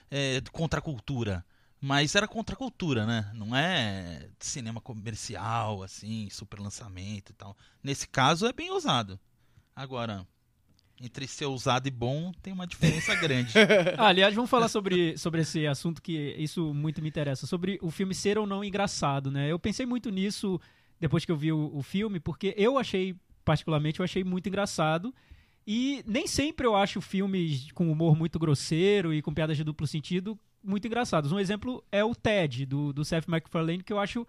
é, 0.09 0.41
contra 0.53 0.79
a 0.79 0.81
cultura. 0.81 1.45
Mas 1.81 2.15
era 2.15 2.29
contra 2.29 2.55
a 2.55 2.57
cultura, 2.57 3.05
né? 3.05 3.29
Não 3.33 3.53
é 3.53 4.29
cinema 4.39 4.79
comercial, 4.79 5.83
assim, 5.83 6.29
super 6.29 6.61
lançamento 6.61 7.31
e 7.31 7.33
tal. 7.33 7.57
Nesse 7.83 8.07
caso 8.07 8.45
é 8.45 8.53
bem 8.53 8.71
ousado. 8.71 9.19
Agora, 9.75 10.25
entre 11.01 11.27
ser 11.27 11.45
ousado 11.45 11.87
e 11.87 11.91
bom, 11.91 12.31
tem 12.41 12.53
uma 12.53 12.67
diferença 12.67 13.15
grande. 13.15 13.53
Ah, 13.97 14.07
aliás, 14.07 14.33
vamos 14.33 14.49
falar 14.49 14.67
sobre, 14.67 15.17
sobre 15.17 15.41
esse 15.41 15.67
assunto 15.67 16.01
que 16.01 16.35
isso 16.37 16.73
muito 16.73 17.01
me 17.01 17.09
interessa, 17.09 17.45
sobre 17.45 17.77
o 17.81 17.91
filme 17.91 18.13
ser 18.13 18.37
ou 18.37 18.47
não 18.47 18.63
engraçado, 18.63 19.29
né? 19.29 19.51
Eu 19.51 19.59
pensei 19.59 19.85
muito 19.85 20.09
nisso 20.09 20.59
depois 20.99 21.25
que 21.25 21.31
eu 21.31 21.37
vi 21.37 21.51
o, 21.51 21.71
o 21.73 21.81
filme, 21.81 22.19
porque 22.19 22.53
eu 22.57 22.77
achei, 22.77 23.15
particularmente, 23.43 23.99
eu 23.99 24.03
achei 24.03 24.23
muito 24.23 24.47
engraçado. 24.47 25.13
E 25.65 26.03
nem 26.05 26.27
sempre 26.27 26.65
eu 26.67 26.75
acho 26.75 27.01
filmes 27.01 27.71
com 27.73 27.91
humor 27.91 28.15
muito 28.15 28.37
grosseiro 28.37 29.13
e 29.13 29.21
com 29.21 29.33
piadas 29.33 29.55
de 29.57 29.63
duplo 29.63 29.87
sentido 29.87 30.37
muito 30.63 30.87
engraçados. 30.87 31.31
Um 31.31 31.39
exemplo 31.39 31.83
é 31.91 32.03
o 32.03 32.15
Ted, 32.15 32.65
do, 32.65 32.93
do 32.93 33.03
Seth 33.03 33.27
MacFarlane, 33.27 33.83
que 33.83 33.91
eu 33.91 33.99
acho 33.99 34.25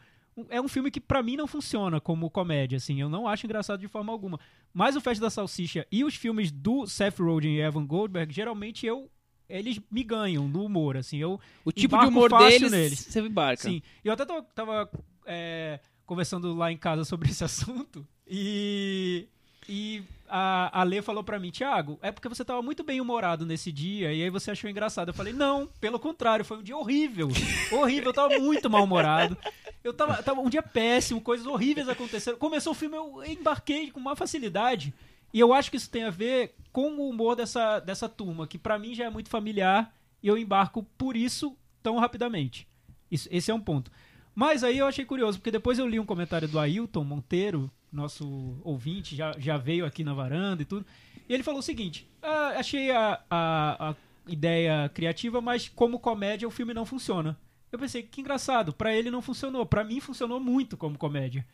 é 0.49 0.61
um 0.61 0.68
filme 0.68 0.90
que 0.90 1.01
pra 1.01 1.23
mim 1.23 1.37
não 1.37 1.47
funciona 1.47 2.01
como 2.01 2.31
comédia, 2.31 2.77
assim, 2.77 3.01
eu 3.01 3.09
não 3.09 3.29
acho 3.29 3.47
engraçado 3.47 3.81
de 3.81 3.88
forma 3.88 4.12
alguma. 4.12 4.38
Mas 4.73 4.97
o 4.97 5.01
Festa 5.01 5.25
da 5.25 5.31
Salsicha 5.31 5.87
e 5.90 6.05
os 6.05 6.14
filmes 6.14 6.51
do 6.51 6.87
Seth 6.87 7.18
Rogen 7.18 7.57
e 7.57 7.61
Evan 7.61 7.87
Goldberg, 7.87 8.33
geralmente 8.33 8.87
eu 8.87 9.11
eles 9.49 9.79
me 9.90 10.03
ganham 10.03 10.49
no 10.49 10.64
humor, 10.64 10.97
assim, 10.97 11.18
eu 11.18 11.38
O 11.64 11.70
tipo 11.70 11.99
de 11.99 12.07
humor 12.07 12.31
fácil 12.31 12.49
deles, 12.61 12.73
neles. 12.73 12.99
você 12.99 13.20
embarca. 13.20 13.62
Sim. 13.62 13.83
Eu 14.03 14.12
até 14.12 14.25
tava, 14.25 14.42
tava, 14.55 14.90
é, 15.27 15.81
conversando 16.07 16.55
lá 16.55 16.73
em 16.73 16.77
casa 16.77 17.05
sobre 17.05 17.31
esse 17.31 17.44
assunto 17.44 18.07
e, 18.27 19.29
e 19.68 20.03
a, 20.37 20.81
a 20.81 20.83
Lê 20.83 21.01
falou 21.01 21.23
pra 21.23 21.38
mim, 21.38 21.53
Thiago, 21.53 21.97
é 22.03 22.11
porque 22.11 22.29
você 22.29 22.44
tava 22.44 22.61
muito 22.61 22.83
bem 22.83 23.01
humorado 23.01 23.47
nesse 23.47 23.70
dia 23.70 24.12
e 24.12 24.20
aí 24.20 24.31
você 24.31 24.51
achou 24.51 24.68
engraçado. 24.68 25.11
Eu 25.11 25.14
falei, 25.14 25.33
não, 25.33 25.68
pelo 25.81 25.97
contrário, 25.97 26.44
foi 26.44 26.59
um 26.59 26.62
dia 26.62 26.77
horrível. 26.77 27.29
horrível, 27.70 28.09
eu 28.09 28.12
tava 28.12 28.37
muito 28.40 28.68
mal-humorado. 28.68 29.38
Eu 29.85 29.94
tava, 29.94 30.20
tava 30.25 30.40
um 30.40 30.51
dia 30.51 30.61
péssimo, 30.62 31.20
coisas 31.20 31.47
horríveis 31.47 31.88
aconteceram. 31.88 32.37
Começou 32.37 32.73
o 32.73 32.75
filme, 32.75 32.97
eu 32.97 33.23
embarquei 33.25 33.92
com 33.92 34.01
uma 34.01 34.16
facilidade. 34.16 34.92
E 35.33 35.38
eu 35.38 35.53
acho 35.53 35.70
que 35.70 35.77
isso 35.77 35.88
tem 35.88 36.03
a 36.03 36.11
ver 36.11 36.57
com 36.73 36.97
o 36.97 37.09
humor 37.09 37.37
dessa, 37.37 37.79
dessa 37.79 38.09
turma, 38.09 38.44
que 38.44 38.59
pra 38.59 38.77
mim 38.77 38.92
já 38.92 39.05
é 39.05 39.11
muito 39.11 39.29
familiar 39.29 39.94
e 40.20 40.27
eu 40.27 40.37
embarco 40.37 40.83
por 40.99 41.16
isso 41.16 41.57
tão 41.81 41.97
rapidamente. 41.99 42.66
Isso, 43.09 43.29
esse 43.31 43.53
é 43.53 43.55
um 43.55 43.61
ponto. 43.61 43.88
Mas 44.35 44.64
aí 44.64 44.79
eu 44.79 44.87
achei 44.87 45.05
curioso, 45.05 45.38
porque 45.38 45.53
depois 45.53 45.79
eu 45.79 45.87
li 45.87 46.01
um 46.01 46.05
comentário 46.05 46.49
do 46.49 46.59
Ailton 46.59 47.05
Monteiro, 47.05 47.70
nosso 47.94 48.57
ouvinte, 48.64 49.14
já, 49.16 49.35
já 49.38 49.57
veio 49.57 49.87
aqui 49.87 50.02
na 50.04 50.12
varanda 50.14 50.62
e 50.62 50.64
tudo. 50.66 50.85
E 51.28 51.33
ele 51.33 51.42
falou 51.42 51.61
o 51.61 51.62
seguinte: 51.62 52.07
"Ah, 52.22 52.54
achei 52.59 52.90
a, 52.90 53.20
a, 53.30 53.90
a 53.90 53.94
ideia 54.28 54.88
criativa, 54.92 55.40
mas 55.40 55.68
como 55.68 55.98
comédia 55.98 56.48
o 56.48 56.50
filme 56.50 56.74
não 56.74 56.85
funciona. 56.85 57.37
Eu 57.72 57.78
pensei, 57.78 58.02
que 58.02 58.20
engraçado, 58.20 58.72
pra 58.72 58.94
ele 58.94 59.11
não 59.11 59.20
funcionou, 59.22 59.66
pra 59.66 59.83
mim 59.83 59.98
funcionou 60.00 60.38
muito 60.38 60.76
como 60.76 60.96
comédia. 60.96 61.44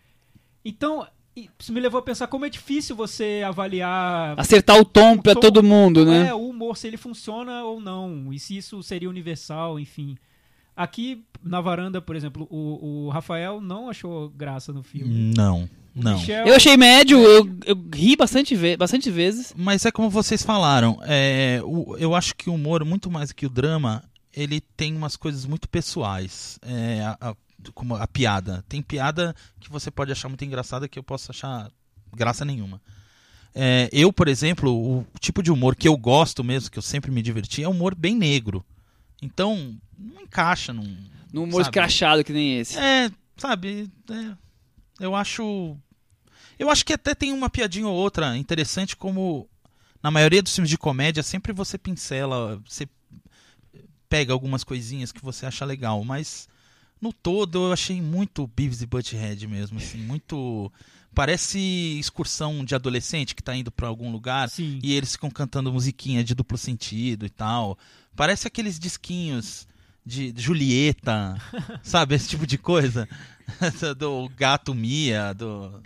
Então, 0.64 1.07
isso 1.59 1.72
me 1.72 1.81
levou 1.81 1.98
a 1.98 2.03
pensar 2.03 2.26
como 2.26 2.44
é 2.44 2.50
difícil 2.50 2.94
você 2.94 3.42
avaliar 3.46 4.38
Acertar 4.38 4.76
o 4.79 4.85
tom 4.85 5.16
pra 5.16 5.33
tom- 5.35 5.40
todo 5.40 5.62
mundo, 5.62 6.05
né? 6.05 6.29
é 6.29 6.35
o 6.35 6.48
humor, 6.48 6.76
se 6.76 6.87
ele 6.87 6.98
funciona 6.98 7.64
ou 7.64 7.81
não, 7.81 8.31
e 8.33 8.38
se 8.38 8.55
isso 8.57 8.83
seria 8.83 9.09
universal, 9.09 9.81
enfim. 9.81 10.18
Aqui 10.76 11.24
na 11.42 11.61
varanda, 11.61 12.00
por 12.03 12.14
exemplo, 12.16 12.46
o, 12.50 13.07
o 13.07 13.09
Rafael 13.11 13.61
não 13.61 13.88
achou 13.88 14.29
graça 14.31 14.72
no 14.74 14.83
filme. 14.83 15.33
não, 15.37 15.68
não. 15.94 16.18
Michel, 16.18 16.46
Eu 16.46 16.55
achei 16.57 16.76
médio, 16.76 17.18
eu, 17.18 17.59
eu 17.66 17.88
ri 17.94 18.16
bastante, 18.16 18.55
ve 18.55 18.76
bastante 18.76 19.11
vezes. 19.11 19.53
Mas 19.57 19.85
é 19.85 19.90
como 19.90 20.09
vocês 20.11 20.42
falaram, 20.42 20.98
é, 21.03 21.61
o- 21.64 21.96
eu 21.98 22.14
acho 22.14 22.35
que 22.37 22.48
o 22.50 22.55
humor, 22.55 22.85
muito 22.85 23.11
mais 23.11 23.31
do 23.31 23.35
que 23.35 23.46
o 23.46 23.50
drama, 23.50 24.03
ele 24.35 24.61
tem 24.61 24.94
umas 24.96 25.16
coisas 25.16 25.44
muito 25.46 25.68
pessoais. 25.68 26.59
É, 26.62 27.03
a, 27.03 27.31
a- 27.31 27.37
como 27.74 27.94
a 27.94 28.07
piada. 28.07 28.64
Tem 28.68 28.81
piada 28.81 29.35
que 29.61 29.70
você 29.70 29.90
pode 29.90 30.11
achar 30.11 30.29
muito 30.29 30.44
engraçada 30.44 30.88
que 30.88 30.98
eu 30.98 31.03
posso 31.03 31.31
achar 31.31 31.70
graça 32.14 32.42
nenhuma. 32.44 32.81
É, 33.55 33.88
eu, 33.92 34.12
por 34.12 34.29
exemplo, 34.29 34.70
o 34.72 35.05
tipo 35.18 35.42
de 35.42 35.50
humor 35.50 35.74
que 35.76 35.87
eu 35.88 35.96
gosto 35.96 36.42
mesmo, 36.44 36.70
que 36.70 36.79
eu 36.79 36.83
sempre 36.83 37.11
me 37.11 37.20
diverti, 37.20 37.62
é 37.62 37.68
humor 37.68 37.94
bem 37.94 38.14
negro. 38.16 38.64
Então, 39.20 39.76
não 39.98 40.22
encaixa 40.22 40.72
num. 40.72 40.96
Num 41.33 41.42
humor 41.42 41.62
Sabe? 41.64 41.68
escrachado 41.68 42.24
que 42.24 42.33
nem 42.33 42.59
esse. 42.61 42.79
É, 42.79 43.11
sabe, 43.37 43.90
é, 44.11 44.33
eu 45.00 45.14
acho. 45.16 45.76
Eu 46.58 46.70
acho 46.70 46.84
que 46.84 46.92
até 46.92 47.14
tem 47.14 47.32
uma 47.32 47.48
piadinha 47.50 47.88
ou 47.88 47.94
outra 47.94 48.36
interessante, 48.36 48.94
como 48.94 49.48
Na 50.02 50.10
maioria 50.10 50.42
dos 50.42 50.54
filmes 50.54 50.70
de 50.70 50.78
comédia, 50.78 51.22
sempre 51.22 51.52
você 51.52 51.76
pincela, 51.76 52.62
você 52.66 52.88
pega 54.08 54.32
algumas 54.32 54.64
coisinhas 54.64 55.12
que 55.12 55.22
você 55.22 55.46
acha 55.46 55.64
legal, 55.64 56.02
mas 56.04 56.48
no 57.00 57.12
todo 57.12 57.66
eu 57.66 57.72
achei 57.72 58.00
muito 58.02 58.46
Beavis 58.46 58.82
e 58.82 58.86
Butthead 58.86 59.46
mesmo, 59.46 59.78
assim, 59.78 59.98
muito 59.98 60.70
parece 61.14 61.58
excursão 61.98 62.64
de 62.64 62.74
adolescente 62.74 63.34
que 63.34 63.42
tá 63.42 63.54
indo 63.54 63.70
para 63.70 63.88
algum 63.88 64.10
lugar 64.12 64.48
Sim. 64.48 64.78
e 64.82 64.94
eles 64.94 65.12
ficam 65.12 65.30
cantando 65.30 65.72
musiquinha 65.72 66.22
de 66.22 66.34
duplo 66.34 66.56
sentido 66.56 67.26
e 67.26 67.30
tal. 67.30 67.78
Parece 68.14 68.46
aqueles 68.46 68.78
disquinhos 68.78 69.66
de 70.04 70.32
Julieta, 70.36 71.36
sabe, 71.82 72.14
esse 72.14 72.28
tipo 72.28 72.46
de 72.46 72.58
coisa. 72.58 73.08
do 73.96 74.28
gato 74.36 74.74
Mia, 74.74 75.32
do 75.32 75.80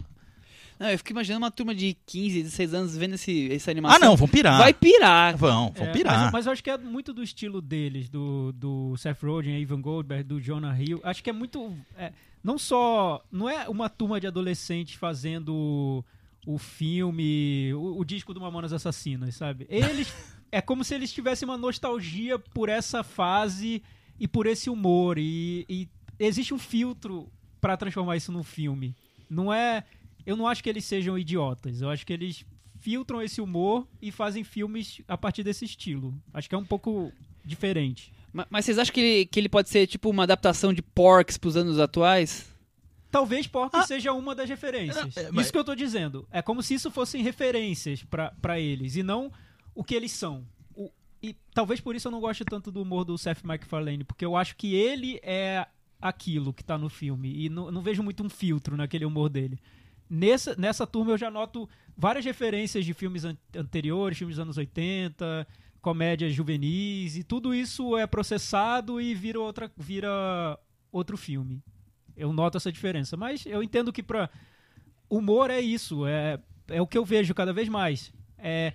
Não, 0.78 0.90
eu 0.90 0.98
fico 0.98 1.12
imaginando 1.12 1.44
uma 1.44 1.50
turma 1.50 1.74
de 1.74 1.96
15, 2.06 2.42
16 2.42 2.74
anos 2.74 2.96
vendo 2.96 3.14
esse, 3.14 3.52
essa 3.52 3.70
animação. 3.70 3.96
Ah, 3.96 4.04
não, 4.04 4.16
vão 4.16 4.28
pirar. 4.28 4.58
Vai 4.58 4.74
pirar. 4.74 5.36
Vão, 5.36 5.72
vão 5.72 5.86
É, 5.86 5.92
pirar. 5.92 6.24
Mas, 6.24 6.32
mas 6.32 6.46
eu 6.46 6.52
acho 6.52 6.62
que 6.64 6.70
é 6.70 6.76
muito 6.78 7.12
do 7.12 7.22
estilo 7.22 7.60
deles, 7.62 8.08
do, 8.08 8.52
do 8.52 8.96
Seth 8.96 9.22
Rogen, 9.22 9.58
Ivan 9.60 9.80
Goldberg, 9.80 10.24
do 10.24 10.40
Jonah 10.40 10.76
Hill. 10.80 11.00
Acho 11.04 11.22
que 11.22 11.30
é 11.30 11.32
muito. 11.32 11.72
é, 11.96 12.12
não 12.42 12.58
só. 12.58 13.22
Não 13.30 13.48
é 13.48 13.68
uma 13.68 13.88
turma 13.88 14.20
de 14.20 14.26
adolescentes 14.26 14.94
fazendo 14.94 16.04
o 16.46 16.58
filme, 16.58 17.72
o, 17.74 18.00
o 18.00 18.04
disco 18.04 18.34
do 18.34 18.40
Mamonas 18.40 18.72
Assassinas, 18.72 19.34
sabe? 19.34 19.66
Eles. 19.70 20.12
é 20.52 20.60
como 20.60 20.84
se 20.84 20.94
eles 20.94 21.12
tivessem 21.12 21.48
uma 21.48 21.56
nostalgia 21.56 22.38
por 22.38 22.68
essa 22.68 23.02
fase 23.02 23.82
e 24.20 24.28
por 24.28 24.46
esse 24.46 24.68
humor. 24.68 25.18
E, 25.18 25.64
e 25.68 25.88
existe 26.18 26.52
um 26.52 26.58
filtro 26.58 27.28
pra 27.64 27.78
transformar 27.78 28.14
isso 28.18 28.30
num 28.30 28.42
filme. 28.42 28.94
Não 29.30 29.50
é. 29.52 29.84
Eu 30.26 30.36
não 30.36 30.46
acho 30.46 30.62
que 30.62 30.68
eles 30.68 30.84
sejam 30.84 31.18
idiotas. 31.18 31.80
Eu 31.80 31.88
acho 31.88 32.04
que 32.06 32.12
eles 32.12 32.44
filtram 32.78 33.22
esse 33.22 33.40
humor 33.40 33.86
e 34.02 34.12
fazem 34.12 34.44
filmes 34.44 35.00
a 35.08 35.16
partir 35.16 35.42
desse 35.42 35.64
estilo. 35.64 36.14
Acho 36.34 36.46
que 36.46 36.54
é 36.54 36.58
um 36.58 36.64
pouco 36.64 37.10
diferente. 37.42 38.12
Ma- 38.32 38.46
Mas 38.50 38.66
vocês 38.66 38.78
acham 38.78 38.92
que 38.92 39.00
ele, 39.00 39.24
que 39.26 39.40
ele 39.40 39.48
pode 39.48 39.70
ser 39.70 39.86
tipo 39.86 40.10
uma 40.10 40.24
adaptação 40.24 40.74
de 40.74 40.82
Porks 40.82 41.38
pros 41.38 41.56
anos 41.56 41.78
atuais? 41.78 42.52
Talvez 43.10 43.46
Porky 43.46 43.76
Ah. 43.78 43.86
seja 43.86 44.12
uma 44.12 44.34
das 44.34 44.48
referências. 44.50 45.16
É, 45.16 45.30
mas- 45.30 45.44
Isso 45.46 45.52
que 45.52 45.58
eu 45.58 45.64
tô 45.64 45.74
dizendo. 45.74 46.26
É 46.30 46.42
como 46.42 46.62
se 46.62 46.74
isso 46.74 46.90
fossem 46.90 47.22
referências 47.22 48.02
pra 48.02 48.30
pra 48.42 48.60
eles 48.60 48.94
e 48.96 49.02
não 49.02 49.32
o 49.74 49.82
que 49.82 49.94
eles 49.94 50.12
são. 50.12 50.44
O- 50.76 50.90
e 51.22 51.34
talvez 51.54 51.80
por 51.80 51.94
isso 51.96 52.08
eu 52.08 52.12
não 52.12 52.20
goste 52.20 52.44
tanto 52.44 52.70
do 52.70 52.82
humor 52.82 53.04
do 53.06 53.16
Seth 53.16 53.42
MacFarlane, 53.42 54.04
porque 54.04 54.24
eu 54.24 54.36
acho 54.36 54.54
que 54.56 54.74
ele 54.74 55.18
é 55.22 55.66
aquilo 56.04 56.52
que 56.52 56.62
tá 56.62 56.76
no 56.76 56.90
filme 56.90 57.32
e 57.46 57.48
não, 57.48 57.70
não 57.70 57.80
vejo 57.80 58.02
muito 58.02 58.22
um 58.22 58.28
filtro 58.28 58.76
naquele 58.76 59.06
humor 59.06 59.30
dele. 59.30 59.58
Nessa, 60.08 60.54
nessa 60.54 60.86
turma 60.86 61.12
eu 61.12 61.16
já 61.18 61.30
noto 61.30 61.66
várias 61.96 62.26
referências 62.26 62.84
de 62.84 62.92
filmes 62.92 63.24
an- 63.24 63.38
anteriores, 63.56 64.18
filmes 64.18 64.36
dos 64.36 64.42
anos 64.42 64.58
80, 64.58 65.46
comédias 65.80 66.34
juvenis, 66.34 67.16
e 67.16 67.24
tudo 67.24 67.54
isso 67.54 67.96
é 67.96 68.06
processado 68.06 69.00
e 69.00 69.14
vira, 69.14 69.40
outra, 69.40 69.72
vira 69.78 70.58
outro 70.92 71.16
filme. 71.16 71.62
Eu 72.14 72.34
noto 72.34 72.58
essa 72.58 72.70
diferença. 72.70 73.16
Mas 73.16 73.46
eu 73.46 73.62
entendo 73.62 73.90
que 73.90 74.02
para 74.02 74.28
humor 75.08 75.50
é 75.50 75.60
isso, 75.62 76.06
é, 76.06 76.38
é 76.68 76.82
o 76.82 76.86
que 76.86 76.98
eu 76.98 77.04
vejo 77.04 77.34
cada 77.34 77.52
vez 77.52 77.66
mais. 77.66 78.12
É 78.36 78.74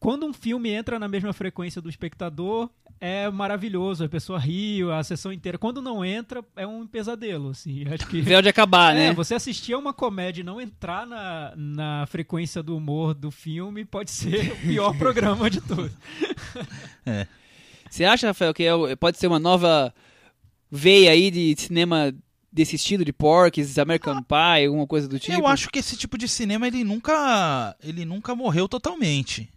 quando 0.00 0.26
um 0.26 0.32
filme 0.34 0.68
entra 0.70 0.98
na 0.98 1.08
mesma 1.08 1.32
frequência 1.32 1.80
do 1.80 1.88
espectador, 1.88 2.68
é 3.04 3.30
maravilhoso, 3.30 4.02
a 4.02 4.08
pessoa 4.08 4.38
ri 4.38 4.80
a 4.90 5.04
sessão 5.04 5.30
inteira. 5.30 5.58
Quando 5.58 5.82
não 5.82 6.02
entra, 6.02 6.42
é 6.56 6.66
um 6.66 6.86
pesadelo, 6.86 7.50
assim. 7.50 7.84
Acho 7.92 8.06
que 8.06 8.22
Véu 8.22 8.40
de 8.40 8.48
acabar, 8.48 8.96
é, 8.96 9.08
né? 9.08 9.12
você 9.12 9.34
assistir 9.34 9.74
a 9.74 9.78
uma 9.78 9.92
comédia 9.92 10.40
e 10.40 10.44
não 10.44 10.58
entrar 10.58 11.06
na, 11.06 11.52
na 11.54 12.06
frequência 12.06 12.62
do 12.62 12.74
humor 12.74 13.12
do 13.12 13.30
filme 13.30 13.84
pode 13.84 14.10
ser 14.10 14.52
o 14.52 14.56
pior 14.56 14.96
programa 14.96 15.50
de 15.50 15.60
todos. 15.60 15.92
Você 17.90 18.04
acha, 18.04 18.28
Rafael, 18.28 18.52
que 18.52 18.64
é- 18.64 18.96
pode 18.96 19.18
ser 19.18 19.28
uma 19.28 19.38
nova 19.38 19.94
veia 20.68 21.12
aí 21.12 21.30
de 21.30 21.54
cinema 21.56 22.12
desse 22.50 22.74
estilo 22.74 23.04
de 23.04 23.12
Porks, 23.12 23.78
American 23.78 24.20
Pie, 24.22 24.66
alguma 24.66 24.86
coisa 24.86 25.06
do 25.06 25.18
tipo? 25.18 25.38
Eu 25.38 25.46
acho 25.46 25.68
que 25.68 25.78
esse 25.78 25.96
tipo 25.96 26.18
de 26.18 26.26
cinema 26.26 26.66
ele 26.66 26.82
nunca, 26.82 27.76
ele 27.80 28.04
nunca 28.04 28.34
morreu 28.34 28.66
totalmente. 28.66 29.48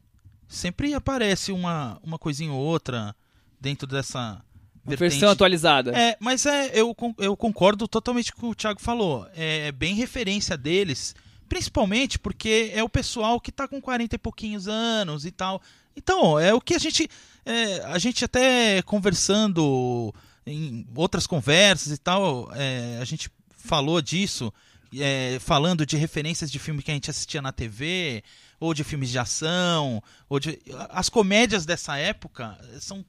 Sempre 0.48 0.94
aparece 0.94 1.52
uma, 1.52 2.00
uma 2.04 2.20
coisinha 2.20 2.52
ou 2.52 2.60
outra 2.60 3.16
dentro 3.60 3.88
dessa 3.88 4.42
vertente. 4.86 5.12
versão 5.12 5.30
atualizada. 5.30 5.92
É, 5.98 6.18
mas 6.20 6.46
é, 6.46 6.72
eu, 6.74 6.96
eu 7.18 7.36
concordo 7.36 7.88
totalmente 7.88 8.32
com 8.32 8.50
o 8.50 8.56
Thiago 8.56 8.82
falou. 8.82 9.28
É 9.36 9.72
bem 9.72 9.96
referência 9.96 10.58
deles, 10.58 11.16
principalmente 11.50 12.18
porque 12.18 12.72
é 12.74 12.84
o 12.84 12.90
pessoal 12.90 13.40
que 13.40 13.52
tá 13.52 13.68
com 13.68 13.82
40 13.82 14.16
e 14.16 14.20
pouquinhos 14.20 14.68
anos 14.68 15.26
e 15.26 15.32
tal. 15.32 15.62
Então, 15.96 16.40
é 16.40 16.54
o 16.54 16.62
que 16.62 16.76
a 16.76 16.80
gente. 16.80 17.10
é, 17.46 17.84
a 17.86 17.98
gente 17.98 18.24
até 18.24 18.82
conversando 18.84 20.14
em 20.46 20.88
outras 20.96 21.28
conversas 21.28 21.92
e 21.92 21.98
tal, 21.98 22.50
é, 22.54 23.00
a 23.02 23.06
gente 23.06 23.30
falou 23.50 24.02
disso, 24.02 24.54
é, 24.98 25.38
falando 25.42 25.86
de 25.86 25.98
referências 25.98 26.50
de 26.50 26.60
filme 26.60 26.82
que 26.82 26.92
a 26.92 26.94
gente 26.94 27.10
assistia 27.10 27.42
na 27.42 27.52
TV, 27.52 28.24
ou 28.60 28.74
de 28.74 28.84
filmes 28.84 29.10
de 29.10 29.20
ação, 29.20 30.02
ou 30.30 30.40
de. 30.40 30.60
As 30.90 31.10
comédias 31.10 31.66
dessa 31.66 31.98
época 31.98 32.58
são 32.80 33.04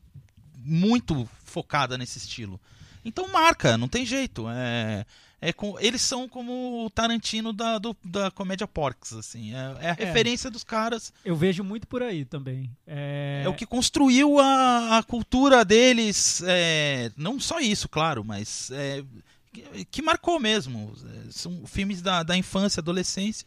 muito 0.59 1.29
focada 1.44 1.97
nesse 1.97 2.18
estilo. 2.18 2.61
Então 3.05 3.29
marca, 3.29 3.79
não 3.79 3.88
tem 3.88 4.05
jeito. 4.05 4.47
É, 4.51 5.07
é 5.40 5.53
com, 5.53 5.79
eles 5.81 6.03
são 6.03 6.29
como 6.29 6.85
o 6.85 6.90
Tarantino 6.90 7.53
da, 7.53 7.79
do- 7.79 7.97
da 8.05 8.31
comédia 8.31 8.66
Porks, 8.66 9.12
assim. 9.12 9.55
É, 9.55 9.77
é 9.81 9.90
a 9.90 9.90
É. 9.90 10.05
referência 10.05 10.51
dos 10.51 10.64
caras. 10.64 11.12
Eu 11.25 11.37
vejo 11.37 11.62
muito 11.62 11.87
por 11.87 12.03
aí 12.03 12.25
também. 12.25 12.68
É, 12.87 13.42
É, 13.44 13.49
o 13.49 13.55
que 13.55 13.64
construiu 13.64 14.38
a, 14.40 14.99
a 14.99 15.03
cultura 15.03 15.64
deles. 15.64 16.42
é, 16.44 17.11
não 17.16 17.38
só 17.38 17.61
isso, 17.61 17.88
claro, 17.88 18.25
mas 18.25 18.71
é, 18.73 19.05
que, 19.53 19.85
que 19.87 20.03
marcou 20.03 20.38
mesmo. 20.40 20.92
São 21.31 21.64
filmes 21.66 22.03
da, 22.03 22.23
da 22.25 22.37
infância, 22.37 22.81
adolescência. 22.81 23.47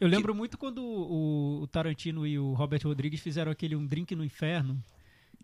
Eu 0.00 0.08
lembro 0.08 0.34
muito 0.34 0.58
quando 0.58 0.82
o, 0.84 1.62
o 1.62 1.66
Tarantino 1.68 2.26
e 2.26 2.38
o 2.38 2.52
Robert 2.52 2.82
Rodrigues 2.84 3.20
fizeram 3.20 3.50
aquele 3.50 3.74
Um 3.74 3.86
Drink 3.86 4.14
no 4.14 4.24
Inferno, 4.24 4.78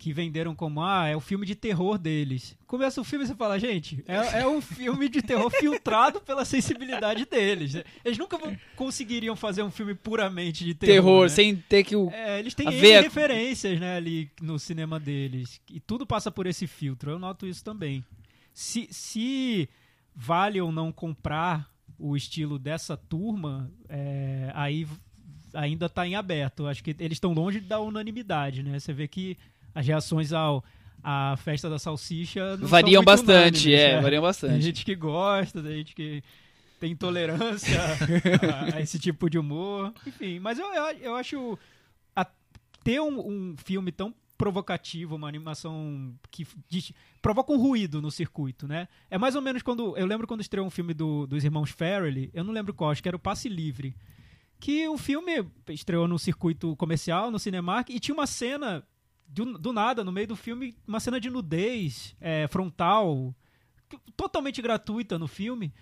que 0.00 0.14
venderam 0.14 0.54
como, 0.54 0.82
ah, 0.82 1.06
é 1.06 1.14
o 1.14 1.20
filme 1.20 1.44
de 1.44 1.54
terror 1.54 1.98
deles. 1.98 2.56
Começa 2.66 3.02
o 3.02 3.04
filme 3.04 3.26
e 3.26 3.28
você 3.28 3.34
fala, 3.34 3.60
gente, 3.60 4.02
é, 4.08 4.40
é 4.40 4.46
um 4.48 4.62
filme 4.62 5.10
de 5.10 5.20
terror 5.20 5.50
filtrado 5.50 6.22
pela 6.22 6.42
sensibilidade 6.46 7.26
deles. 7.26 7.74
Eles 8.02 8.16
nunca 8.16 8.38
conseguiriam 8.74 9.36
fazer 9.36 9.62
um 9.62 9.70
filme 9.70 9.94
puramente 9.94 10.64
de 10.64 10.74
terror. 10.74 10.94
Terror, 10.94 11.22
né? 11.24 11.28
sem 11.28 11.54
ter 11.54 11.84
que 11.84 11.94
o. 11.94 12.10
É, 12.10 12.38
eles 12.38 12.54
têm 12.54 12.70
ver 12.70 13.02
referências, 13.02 13.78
né, 13.78 13.96
ali 13.98 14.30
no 14.40 14.58
cinema 14.58 14.98
deles. 14.98 15.60
E 15.70 15.78
tudo 15.78 16.06
passa 16.06 16.30
por 16.30 16.46
esse 16.46 16.66
filtro. 16.66 17.10
Eu 17.10 17.18
noto 17.18 17.46
isso 17.46 17.62
também. 17.62 18.02
Se, 18.54 18.88
se 18.90 19.68
vale 20.16 20.58
ou 20.62 20.72
não 20.72 20.90
comprar 20.90 21.70
o 21.98 22.16
estilo 22.16 22.58
dessa 22.58 22.96
turma, 22.96 23.70
é, 23.86 24.50
aí 24.54 24.86
ainda 25.52 25.86
está 25.86 26.06
em 26.06 26.14
aberto. 26.14 26.66
Acho 26.66 26.82
que 26.82 26.96
eles 26.98 27.16
estão 27.16 27.34
longe 27.34 27.60
da 27.60 27.78
unanimidade, 27.80 28.62
né? 28.62 28.78
Você 28.78 28.94
vê 28.94 29.06
que 29.06 29.36
as 29.74 29.86
reações 29.86 30.32
ao 30.32 30.64
à 31.02 31.34
festa 31.38 31.70
da 31.70 31.78
salsicha 31.78 32.58
variam 32.58 33.02
bastante, 33.02 33.68
unânimes, 33.68 33.80
é, 33.80 33.94
né? 33.96 34.00
variam 34.02 34.20
Tem 34.20 34.28
bastante. 34.28 34.60
gente 34.60 34.84
que 34.84 34.94
gosta, 34.94 35.62
tem 35.62 35.76
gente 35.78 35.94
que 35.94 36.22
tem 36.78 36.92
intolerância 36.92 37.78
a, 38.72 38.76
a 38.76 38.80
esse 38.82 38.98
tipo 38.98 39.28
de 39.30 39.38
humor. 39.38 39.92
Enfim, 40.06 40.38
mas 40.40 40.58
eu, 40.58 40.66
eu, 40.74 40.84
eu 40.98 41.14
acho 41.16 41.58
a- 42.14 42.26
ter 42.84 43.00
um, 43.00 43.18
um 43.18 43.56
filme 43.56 43.90
tão 43.92 44.14
provocativo, 44.36 45.16
uma 45.16 45.28
animação 45.28 46.14
que 46.30 46.46
diz- 46.68 46.92
provoca 47.22 47.52
um 47.52 47.58
ruído 47.58 48.00
no 48.02 48.10
circuito, 48.10 48.66
né? 48.68 48.86
É 49.10 49.16
mais 49.18 49.34
ou 49.36 49.40
menos 49.42 49.62
quando. 49.62 49.96
Eu 49.96 50.06
lembro 50.06 50.26
quando 50.26 50.40
estreou 50.42 50.66
um 50.66 50.70
filme 50.70 50.92
do- 50.94 51.26
dos 51.26 51.44
irmãos 51.44 51.70
Farrelly, 51.70 52.30
eu 52.34 52.44
não 52.44 52.52
lembro 52.52 52.74
qual, 52.74 52.90
acho 52.90 53.02
que 53.02 53.08
era 53.08 53.16
o 53.16 53.20
Passe 53.20 53.48
Livre. 53.48 53.94
Que 54.58 54.86
o 54.88 54.98
filme 54.98 55.46
estreou 55.70 56.06
no 56.06 56.18
circuito 56.18 56.76
comercial, 56.76 57.30
no 57.30 57.38
Cinemark, 57.38 57.88
e 57.88 57.98
tinha 58.00 58.14
uma 58.14 58.26
cena, 58.26 58.82
do, 59.32 59.58
do 59.58 59.72
nada, 59.72 60.02
no 60.02 60.12
meio 60.12 60.26
do 60.26 60.36
filme, 60.36 60.76
uma 60.86 61.00
cena 61.00 61.20
de 61.20 61.30
nudez 61.30 62.16
é, 62.20 62.48
frontal, 62.48 63.34
totalmente 64.16 64.60
gratuita 64.60 65.18
no 65.18 65.28
filme. 65.28 65.72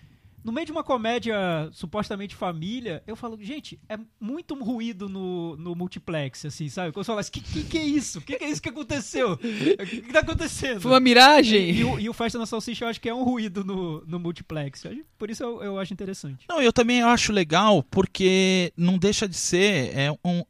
No 0.45 0.53
meio 0.53 0.65
de 0.67 0.73
uma 0.73 0.85
comédia 0.85 1.37
supostamente 1.73 2.35
família, 2.35 3.03
eu 3.07 3.15
falo, 3.17 3.37
gente, 3.41 3.79
é 3.89 3.99
muito 4.21 4.55
ruído 4.55 5.09
no, 5.09 5.57
no 5.57 5.75
multiplex, 5.75 6.45
assim, 6.47 6.69
sabe? 6.69 6.93
Quando 6.93 7.05
você 7.05 7.09
fala 7.11 7.21
assim, 7.21 7.33
que, 7.33 7.41
que, 7.41 7.63
que 7.65 7.79
é 7.79 7.85
isso? 7.85 8.21
Que, 8.21 8.37
que 8.39 8.45
é 8.45 8.49
isso 8.51 8.63
que 8.63 8.69
aconteceu? 8.69 9.33
O 9.33 9.37
que, 9.39 10.01
que 10.03 10.13
tá 10.13 10.21
acontecendo? 10.21 10.81
Foi 10.81 10.91
uma 10.93 11.01
miragem. 11.01 11.71
E, 11.71 11.85
o, 11.85 12.01
e 12.01 12.09
o 12.09 12.13
Festa 12.13 12.39
na 12.39 12.47
Salsicha 12.47 12.85
eu 12.85 12.89
acho 12.89 13.01
que 13.01 13.09
é 13.09 13.15
um 13.15 13.25
ruído 13.25 13.65
no, 13.65 14.05
no 14.07 14.19
multiplex. 14.19 14.85
Por 15.19 15.29
isso 15.31 15.43
eu, 15.43 15.63
eu 15.63 15.79
acho 15.79 15.93
interessante. 15.93 16.47
Não, 16.49 16.63
eu 16.63 16.73
também 16.73 17.03
acho 17.03 17.33
legal 17.33 17.83
porque 17.83 18.73
não 18.77 18.97
deixa 18.99 19.29
de 19.29 19.37
ser 19.37 19.97
é, 19.97 20.11
um- 20.25 20.45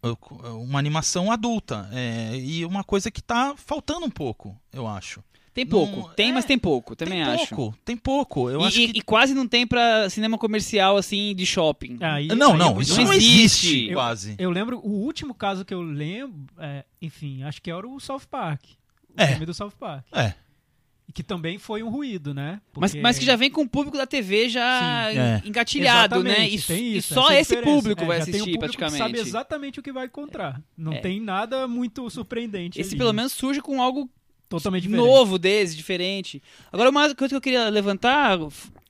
uma 0.63 0.79
animação 0.79 1.33
adulta. 1.33 1.89
é, 1.93 2.37
e 2.39 2.65
uma 2.65 2.85
coisa 2.85 3.11
que 3.11 3.23
tá 3.23 3.55
faltando 3.57 4.07
um 4.07 4.11
pouco, 4.11 4.57
eu 4.73 4.87
acho. 4.87 5.23
Tem 5.55 5.65
Não- 5.65 5.71
pouco. 5.71 6.15
tem, 6.15 6.31
é, 6.31 6.33
mas 6.33 6.45
tem 6.45 6.59
pouco, 6.59 6.95
também 6.95 7.25
tem 7.25 7.35
acho. 7.35 7.55
pouco, 7.55 7.79
tem 7.85 7.97
pouco. 7.97 8.49
Eu 8.51 8.61
e, 8.61 8.65
acho 8.65 8.81
e- 8.81 8.93
que 8.93 8.99
e 8.99 9.03
quase 9.03 9.35
não 9.35 9.47
tem 9.49 9.67
pra 9.67 10.09
cinema 10.09 10.39
comercial, 10.39 10.97
assim, 10.97 11.35
de 11.35 11.45
shopping. 11.45 11.99
Aí- 12.01 12.29
Não, 12.29 12.53
aí 12.53 12.59
não, 12.59 12.75
eu- 12.77 12.81
isso 12.81 12.97
não 12.97 13.05
não 13.07 13.13
existe. 13.13 13.39
existe, 13.69 13.89
Eu- 13.89 13.95
quase. 13.95 14.35
Eu 14.39 14.51
lembro, 14.51 14.79
o 14.79 14.91
último 15.05 15.35
caso 15.35 15.65
que 15.65 15.75
eu 15.75 15.83
lembro, 15.83 16.39
é, 16.59 16.85
enfim, 17.03 17.43
acho 17.43 17.61
que 17.61 17.71
era 17.71 17.87
o 17.89 17.99
South 17.99 18.23
Park. 18.31 18.63
O 19.17 19.21
É. 19.21 19.27
filme 19.29 19.47
do 19.47 19.53
South 19.55 19.73
Park. 19.79 20.05
É. 20.13 20.35
E 21.09 21.13
que 21.13 21.23
também 21.23 21.57
foi 21.59 21.83
um 21.83 21.89
ruído, 21.89 22.35
né? 22.35 22.61
Mas, 22.77 22.91
Porque- 22.93 23.03
mas 23.03 23.19
que 23.19 23.25
já 23.25 23.35
vem 23.35 23.51
com 23.51 23.63
o 23.63 23.69
público 23.69 23.97
da 23.97 24.07
TV 24.07 24.49
já 24.51 25.09
Sim. 25.11 25.19
É. 25.19 25.43
engatilhado, 25.47 26.23
né? 26.23 26.31
Exatamente, 26.33 26.57
E, 26.57 26.67
tem 26.67 26.85
e 26.85 26.97
isso, 26.99 27.15
só 27.15 27.31
essa 27.31 27.55
esse 27.55 27.63
público 27.63 28.03
É, 28.03 28.07
vai 28.07 28.19
um 28.19 28.23
assistir, 28.23 28.39
público 28.41 28.59
que 28.61 28.77
praticamente. 28.77 28.99
sabe 28.99 29.19
exatamente 29.19 29.81
o 29.81 29.83
que 29.83 29.91
vai 29.91 30.05
encontrar. 30.05 30.61
Não 30.77 30.93
É. 30.93 31.01
tem 31.01 31.19
nada 31.19 31.67
muito 31.67 32.09
surpreendente 32.11 32.79
Esse 32.79 32.91
ali. 32.91 32.99
pelo 32.99 33.15
menos 33.15 33.33
surge 33.33 33.63
com 33.63 33.81
algo 33.83 34.09
totalmente 34.49 34.83
diferente. 34.85 35.07
novo 35.07 35.39
deles, 35.39 35.77
diferente. 35.77 36.43
Agora, 36.73 36.91
uma 36.91 37.15
coisa 37.15 37.29
que 37.29 37.37
eu 37.37 37.41
queria 37.41 37.69
levantar, 37.69 38.39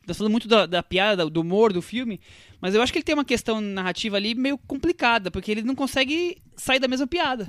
tá 0.07 0.15
falando 0.15 0.31
muito 0.31 0.49
da, 0.49 0.67
da 0.67 0.83
piada, 0.83 1.29
do 1.29 1.41
humor 1.41 1.73
do 1.73 1.83
filme, 1.83 2.21
mas 2.61 2.75
eu 2.75 2.83
acho 2.83 2.93
que 2.93 2.99
ele 2.99 3.05
tem 3.05 3.15
uma 3.15 3.25
questão 3.25 3.61
narrativa 3.61 4.17
ali 4.17 4.35
meio 4.35 4.59
complicada, 4.59 5.31
porque 5.31 5.51
ele 5.51 5.63
não 5.63 5.75
consegue 5.75 6.39
sair 6.57 6.79
da 6.79 6.89
mesma 6.89 7.07
piada. 7.07 7.47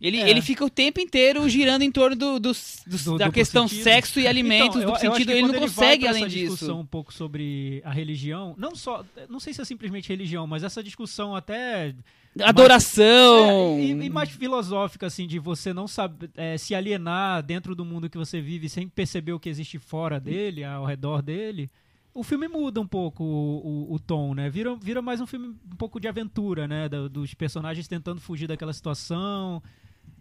Ele, 0.00 0.18
É. 0.20 0.30
ele 0.30 0.40
fica 0.40 0.64
o 0.64 0.70
tempo 0.70 1.00
inteiro 1.00 1.48
girando 1.48 1.82
em 1.82 1.90
torno 1.90 2.14
do, 2.14 2.38
dos- 2.38 2.82
dos- 2.86 3.04
Do 3.04 3.18
da 3.18 3.30
questão 3.32 3.66
sentido. 3.66 3.82
sexo 3.84 4.20
e 4.20 4.28
alimentos, 4.28 4.76
Então, 4.76 4.90
eu- 4.90 4.94
acho 4.94 5.00
sentido, 5.00 5.30
ele 5.32 5.42
não 5.42 5.50
vai 5.50 5.60
consegue 5.60 6.06
além 6.06 6.22
essa 6.22 6.30
disso. 6.30 6.50
discussão 6.52 6.80
um 6.80 6.86
pouco 6.86 7.12
sobre 7.12 7.82
a 7.84 7.90
religião, 7.92 8.54
não 8.56 8.76
só, 8.76 9.04
não 9.28 9.40
sei 9.40 9.52
se 9.52 9.60
é 9.60 9.64
simplesmente 9.64 10.08
religião, 10.08 10.46
mas 10.46 10.62
essa 10.62 10.82
discussão 10.82 11.34
até 11.34 11.94
Adoração. 12.40 13.78
É, 13.78 13.80
e, 13.84 13.90
e 13.90 14.10
mais 14.10 14.30
filosófica, 14.30 15.06
assim, 15.06 15.26
de 15.26 15.38
você 15.38 15.72
não 15.72 15.88
saber 15.88 16.30
é, 16.36 16.56
se 16.56 16.74
alienar 16.74 17.42
dentro 17.42 17.74
do 17.74 17.84
mundo 17.84 18.08
que 18.08 18.18
você 18.18 18.40
vive 18.40 18.68
sem 18.68 18.88
perceber 18.88 19.32
o 19.32 19.40
que 19.40 19.48
existe 19.48 19.78
fora 19.78 20.20
dele, 20.20 20.64
ao 20.64 20.84
redor 20.84 21.22
dele. 21.22 21.70
O 22.14 22.22
filme 22.22 22.48
muda 22.48 22.80
um 22.80 22.86
pouco 22.86 23.22
o, 23.22 23.88
o- 23.90 23.94
o 23.94 23.98
tom, 23.98 24.34
né? 24.34 24.50
Vira, 24.50 24.74
vira 24.76 25.00
mais 25.00 25.20
um 25.20 25.26
filme 25.26 25.48
um 25.48 25.76
pouco 25.76 26.00
de 26.00 26.08
aventura, 26.08 26.66
né? 26.66 26.88
Dos 27.10 27.34
personagens 27.34 27.86
tentando 27.86 28.20
fugir 28.20 28.46
daquela 28.48 28.72
situação. 28.72 29.62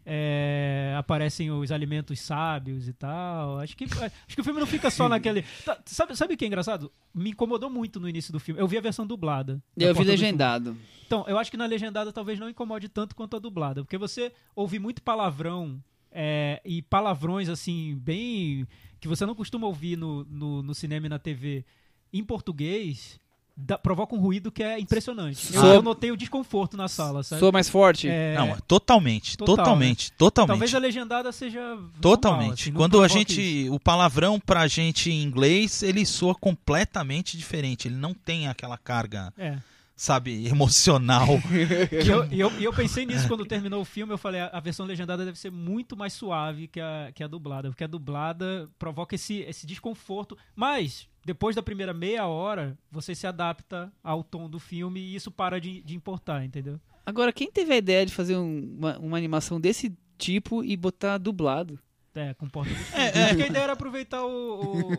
É, 0.10 0.96
aparecem 0.98 1.52
os 1.52 1.70
alimentos 1.70 2.22
sábios 2.22 2.88
e 2.88 2.94
tal. 2.94 3.60
Acho 3.60 3.76
que, 3.76 3.84
acho 3.84 4.36
que 4.36 4.40
o 4.40 4.44
filme 4.44 4.62
não 4.62 4.66
fica 4.66 4.90
só 4.90 5.08
naquele. 5.10 5.44
Tá, 5.66 5.78
sabe, 5.86 6.16
sabe 6.16 6.34
o 6.34 6.38
que 6.38 6.46
é 6.46 6.48
engraçado? 6.48 6.90
Me 7.14 7.32
incomodou 7.32 7.70
muito 7.70 8.00
no 8.00 8.08
início 8.08 8.32
do 8.32 8.40
filme. 8.40 8.62
Eu 8.62 8.68
vi 8.70 8.78
a 8.78 8.82
versão 8.82 9.06
dublada. 9.06 9.62
da 9.76 9.86
Eu 9.86 9.94
vi 9.94 10.06
legendado. 10.06 10.78
Então, 11.06 11.26
eu 11.28 11.38
acho 11.38 11.52
que 11.52 11.58
na 11.58 11.66
legendada 11.66 12.14
talvez 12.14 12.40
não 12.40 12.50
incomode 12.50 12.88
tanto 12.88 13.14
quanto 13.18 13.36
a 13.36 13.40
dublada, 13.40 13.84
porque 13.84 13.98
você 13.98 14.32
ouve 14.56 14.80
muito 14.80 15.02
palavrão 15.02 15.84
é, 16.10 16.62
e 16.64 16.82
palavrões 16.82 17.50
assim, 17.50 17.98
bem. 18.02 18.66
que 19.02 19.10
você 19.10 19.26
não 19.26 19.36
costuma 19.36 19.68
ouvir 19.68 19.98
no, 19.98 20.24
no, 20.24 20.64
no 20.64 20.74
cinema 20.74 21.08
e 21.08 21.10
na 21.10 21.20
TV 21.20 21.66
em 22.14 22.24
português, 22.24 23.20
dá- 23.58 23.78
provoca 23.78 24.16
um 24.16 24.20
ruído 24.20 24.52
que 24.52 24.62
é 24.64 24.80
impressionante. 24.80 25.54
Eu, 25.54 25.62
Sou- 25.62 25.74
eu 25.74 25.82
notei 25.82 26.12
o 26.12 26.16
desconforto 26.18 26.78
na 26.78 26.88
sala, 26.88 27.24
sabe? 27.24 27.40
Sou 27.40 27.52
mais 27.52 27.68
forte? 27.68 28.08
É, 28.08 28.36
Não, 28.36 28.56
totalmente, 28.68 29.36
total, 29.38 29.56
né? 29.56 29.64
totalmente, 29.64 30.12
totalmente. 30.14 30.52
Talvez 30.54 30.76
a 30.76 30.80
legendada 30.80 31.32
seja. 31.32 31.60
normal, 31.62 31.90
Totalmente. 32.02 32.62
assim, 32.64 32.72
não 32.72 32.78
Quando 32.78 33.02
a 33.02 33.08
gente. 33.08 33.42
isso. 33.66 33.74
O 33.74 33.80
palavrão 33.80 34.40
pra 34.40 34.68
gente 34.68 35.10
em 35.10 35.24
inglês, 35.24 35.82
ele 35.82 36.06
soa 36.06 36.36
completamente 36.36 37.38
diferente. 37.38 37.88
Ele 37.88 37.96
não 37.96 38.14
tem 38.14 38.48
aquela 38.48 38.78
carga, 38.78 39.34
É. 39.38 39.58
sabe, 39.96 40.48
emocional. 40.48 41.28
E 41.92 42.08
eu, 42.08 42.24
eu, 42.32 42.52
eu 42.62 42.74
pensei 42.74 43.06
nisso 43.06 43.28
quando 43.28 43.46
terminou 43.46 43.82
o 43.82 43.86
filme. 43.86 44.14
Eu 44.14 44.18
falei, 44.18 44.42
a, 44.42 44.48
a 44.54 44.60
versão 44.60 44.86
legendada 44.86 45.26
deve 45.26 45.40
ser 45.40 45.52
muito 45.52 45.98
mais 45.98 46.14
suave 46.14 46.68
que 46.68 46.80
a, 46.80 47.12
que 47.16 47.24
a 47.24 47.28
dublada, 47.28 47.70
porque 47.70 47.84
a 47.84 47.88
dublada 47.88 48.70
provoca 48.78 49.16
esse, 49.16 49.40
esse 49.40 49.66
desconforto. 49.66 50.38
Mas, 50.56 51.08
depois 51.28 51.54
da 51.56 51.62
primeira 51.62 51.94
meia 51.94 52.26
hora, 52.26 52.78
você 52.90 53.14
se 53.14 53.28
adapta 53.28 53.92
ao 54.02 54.24
tom 54.24 54.50
do 54.50 54.60
filme 54.60 55.00
e 55.02 55.14
isso 55.14 55.30
para 55.30 55.60
de, 55.60 55.82
de 55.82 55.94
importar, 55.94 56.46
entendeu? 56.46 56.80
Agora, 57.06 57.34
quem 57.34 57.52
teve 57.52 57.74
a 57.74 57.78
ideia 57.78 58.06
de 58.06 58.14
fazer 58.14 58.38
um- 58.38 58.76
uma, 58.80 58.98
uma 58.98 59.18
animação 59.18 59.60
desse 59.60 59.94
tipo 60.18 60.64
e 60.64 60.78
botar 60.78 61.18
dublado? 61.18 61.78
É, 62.16 62.34
com 62.34 62.48
porta 62.48 62.74
do 62.74 62.80
fundo. 62.80 62.98
É, 62.98 63.08
é. 63.20 63.24
Acho 63.26 63.36
que 63.36 63.44
a 63.44 63.48
ideia 63.48 63.64
era 63.64 63.74
aproveitar 63.74 64.24
o. 64.26 64.30
o, 64.30 64.94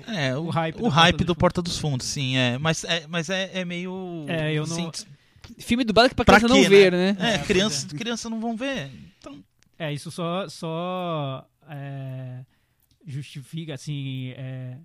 o- 0.00 0.02
É, 0.06 0.36
o, 0.36 0.42
O 0.44 0.50
hype 0.50 0.76
o 0.76 0.82
do 0.82 0.88
hype 0.90 1.12
Porta 1.12 1.24
dos 1.24 1.26
do 1.26 1.34
Porta 1.36 1.62
dos 1.62 1.78
Fundos, 1.78 2.06
sim, 2.06 2.36
é. 2.36 2.58
Mas 2.58 2.84
é, 2.84 3.06
mas 3.08 3.30
é, 3.30 3.50
é 3.58 3.64
meio. 3.64 4.24
É, 4.28 4.52
eu 4.52 4.66
não- 4.66 4.88
assim, 4.90 5.06
Filme 5.58 5.82
dublado 5.84 6.10
que 6.10 6.14
pra 6.14 6.24
Pra 6.26 6.36
criança 6.36 6.54
quê, 6.54 6.62
não 6.62 6.68
ver, 6.70 6.92
né? 6.92 7.16
É, 7.18 7.34
É, 7.34 7.38
crianças 7.38 7.84
pois 7.84 7.98
criança 8.00 8.28
não 8.30 8.38
vão 8.40 8.54
ver. 8.56 8.90
Então, 9.18 9.42
É, 9.78 9.92
isso 9.92 10.10
só, 10.10 10.46
só 10.48 11.44
é, 11.68 12.44
justifica, 13.06 13.74
assim, 13.74 14.30
é, 14.36 14.78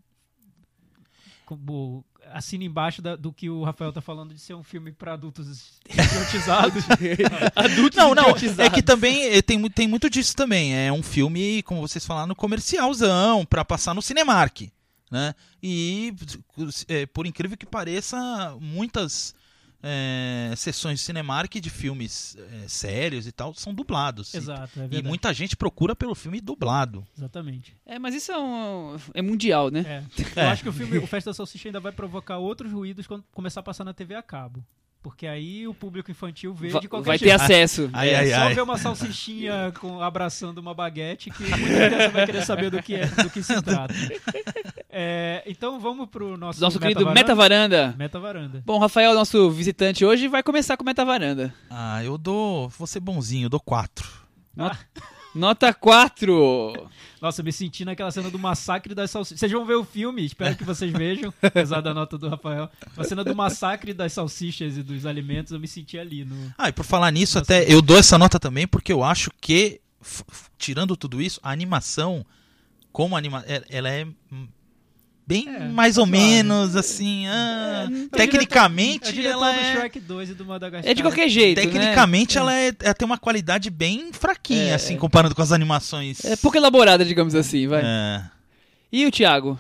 como 1.50 2.06
assina 2.32 2.64
embaixo 2.64 3.02
da- 3.02 3.16
do 3.16 3.34
que 3.34 3.50
o 3.50 3.64
Rafael 3.64 3.92
tá 3.92 4.02
falando 4.02 4.36
de 4.36 4.40
ser 4.40 4.54
um 4.54 4.62
filme 4.62 4.92
para 4.92 5.14
adultos 5.14 5.80
idiotizados. 5.90 6.84
Adultos 7.56 7.98
não, 7.98 8.14
não, 8.14 8.30
é 8.60 8.70
que 8.70 8.84
também 8.84 9.24
é, 9.30 9.42
tem, 9.42 9.68
tem 9.72 9.88
muito 9.88 10.12
disso 10.12 10.36
também. 10.36 10.76
É 10.76 10.94
um 10.94 11.02
filme, 11.02 11.64
como 11.64 11.82
vocês 11.82 12.06
falaram, 12.06 12.36
comercialzão, 12.36 13.44
pra 13.48 13.66
passar 13.66 13.96
no 13.96 14.02
Cinemark, 14.02 14.70
né? 15.10 15.34
E, 15.62 16.14
é, 16.88 17.08
por 17.08 17.26
incrível 17.26 17.58
que 17.58 17.66
pareça, 17.66 18.56
muitas 18.62 19.34
é, 19.82 20.54
sessões 20.58 21.00
de 21.00 21.06
Cinemark 21.06 21.54
de 21.56 21.70
filmes 21.70 22.36
é, 22.38 22.68
sérios 22.68 23.26
e 23.28 23.32
tal 23.32 23.54
são 23.54 23.74
dublados. 23.74 24.34
Exato, 24.34 24.80
é 24.80 24.86
E 24.86 24.88
verdade. 24.88 25.08
muita 25.08 25.34
gente 25.34 25.56
procura 25.56 25.96
pelo 25.96 26.14
filme 26.16 26.42
dublado. 26.42 27.06
Exatamente. 27.18 27.76
É, 27.86 27.98
mas 27.98 28.14
isso 28.16 28.32
é, 28.32 28.38
um, 28.38 28.98
é 29.14 29.22
mundial, 29.22 29.70
né? 29.70 30.04
É. 30.16 30.20
É. 30.40 30.46
Eu 30.46 30.50
acho 30.50 30.64
que 30.64 30.70
o 30.70 30.74
filme, 30.74 30.98
o 30.98 31.08
Festa 31.08 31.30
da 31.30 31.34
Salsicha 31.34 31.68
ainda 31.70 31.80
vai 31.80 31.92
provocar 31.92 32.38
outros 32.38 32.72
ruídos 32.72 33.08
quando 33.08 33.24
começar 33.34 33.60
a 33.62 33.64
passar 33.64 33.84
na 33.84 33.94
TV 33.94 34.16
a 34.16 34.22
cabo. 34.22 34.64
Porque 35.02 35.26
aí 35.26 35.66
o 35.66 35.74
público 35.74 36.12
infantil 36.12 36.54
vê 36.54 36.68
Va- 36.70 36.80
de 36.82 36.90
qualquer 36.90 37.08
vai 37.08 37.18
ter 37.18 37.30
jeito. 37.30 37.42
acesso. 37.42 37.90
Ai, 37.94 38.10
É, 38.10 38.16
ai, 38.18 38.30
só 38.32 38.42
ai. 38.48 38.54
ver 38.54 38.62
uma 38.62 38.78
salsichinha 38.78 39.72
com, 39.80 40.02
abraçando 40.02 40.58
uma 40.58 40.74
baguete 40.74 41.32
que 41.32 41.42
muita 41.44 42.10
vai 42.10 42.26
querer 42.26 42.44
saber 42.46 42.70
do 42.70 42.84
que, 42.84 42.96
é, 42.96 43.06
do 43.06 43.30
que 43.30 43.42
se 43.42 43.62
trata. 43.62 43.94
É, 44.90 45.42
então 45.46 45.80
vamos 45.80 46.10
pro 46.10 46.36
nosso, 46.36 46.60
Nosso 46.60 46.78
querido 46.80 47.00
Meta 47.06 47.14
Meta 47.14 47.36
Varanda. 47.36 47.96
Meta 47.98 48.20
Varanda. 48.20 48.62
Bom, 48.66 48.78
Rafael, 48.78 49.14
nosso 49.14 49.50
visitante 49.52 50.04
hoje, 50.04 50.28
vai 50.28 50.44
começar 50.44 50.76
com 50.76 50.84
Meta 50.84 51.06
Varanda. 51.06 51.54
Ah, 51.70 52.04
eu 52.04 52.18
dou. 52.18 52.68
Vou 52.68 52.86
ser 52.86 53.00
bonzinho, 53.00 53.46
eu 53.46 53.50
dou 53.50 53.60
quatro. 53.62 54.06
Nota 55.34 55.74
4. 55.74 56.90
Nossa, 57.22 57.42
eu 57.42 57.46
me 57.46 57.52
senti 57.52 57.84
naquela 57.86 58.10
cena 58.12 58.30
do 58.32 58.40
massacre 58.40 58.96
das 58.96 59.12
salsichas. 59.12 59.40
Vocês 59.40 59.52
vão 59.52 59.66
ver 59.66 59.76
o 59.76 59.84
filme, 59.84 60.26
espero 60.26 60.56
que 60.56 60.64
vocês 60.64 60.92
vejam, 60.92 61.34
apesar 61.42 61.82
da 61.82 61.94
nota 61.94 62.18
do 62.18 62.28
Rafael. 62.30 62.70
A 62.98 63.04
cena 63.04 63.24
do 63.24 63.36
massacre 63.36 63.94
das 63.94 64.14
salsichas 64.14 64.78
e 64.78 64.84
dos 64.84 65.06
alimentos, 65.06 65.52
eu 65.52 65.60
me 65.60 65.68
senti 65.68 66.00
ali 66.00 66.24
no. 66.26 66.54
Ah, 66.58 66.70
e 66.70 66.72
por 66.72 66.84
falar 66.86 67.12
nisso, 67.12 67.38
Nossa. 67.38 67.54
até 67.54 67.72
eu 67.72 67.82
dou 67.82 67.98
essa 67.98 68.18
nota 68.18 68.40
também 68.40 68.68
porque 68.68 68.92
eu 68.92 69.04
acho 69.04 69.30
que, 69.40 69.80
tirando 70.58 70.96
tudo 70.98 71.22
isso, 71.22 71.40
a 71.44 71.52
animação, 71.52 72.26
como 72.92 73.16
anima 73.16 73.44
é- 73.48 73.64
ela 73.70 73.90
é 73.90 74.08
bem 75.30 75.48
É, 75.48 75.60
mais 75.70 75.98
ou 76.00 76.06
razoável. 76.06 76.28
menos 76.28 76.76
assim. 76.76 77.28
ah, 77.28 77.88
É 78.14 78.18
tecnicamente, 78.18 79.14
diretor 79.14 79.32
ela 79.34 79.52
do 79.52 79.60
é. 79.60 79.74
Shrek 79.76 80.00
2 80.00 80.30
e 80.32 80.34
do 80.34 80.44
Madagascar. 80.46 80.90
É 80.90 80.94
de 80.96 81.04
qualquer 81.04 81.30
jeito, 81.30 81.62
Tecnicamente, 81.62 82.36
né? 82.36 82.42
ela, 82.42 82.56
é, 82.56 82.72
ela 82.82 82.94
tem 82.96 83.06
uma 83.06 83.18
qualidade 83.20 83.70
bem 83.70 84.12
fraquinha, 84.12 84.72
É. 84.72 84.74
assim, 84.74 84.98
comparando 84.98 85.36
com 85.36 85.42
as 85.44 85.52
animações. 85.52 86.26
É 86.26 86.36
pouco 86.36 86.58
elaborada, 86.58 87.06
digamos 87.06 87.36
assim, 87.36 87.68
vai. 87.68 87.82
É. 87.86 88.24
E 88.92 89.06
o 89.06 89.12
Thiago? 89.12 89.60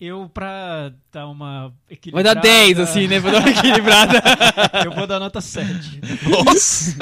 Eu, 0.00 0.28
pra 0.28 0.92
dar 1.12 1.28
uma 1.28 1.68
Vai 1.68 1.72
equilibrada... 1.90 2.34
dar 2.34 2.40
10, 2.40 2.80
assim, 2.80 3.06
né? 3.06 3.20
Pra 3.20 3.30
dar 3.30 3.38
uma 3.38 3.48
equilibrada. 3.48 4.22
Eu 4.84 4.90
vou 4.92 5.06
dar 5.06 5.20
nota 5.20 5.40
7. 5.40 6.00
Nossa! 6.28 6.96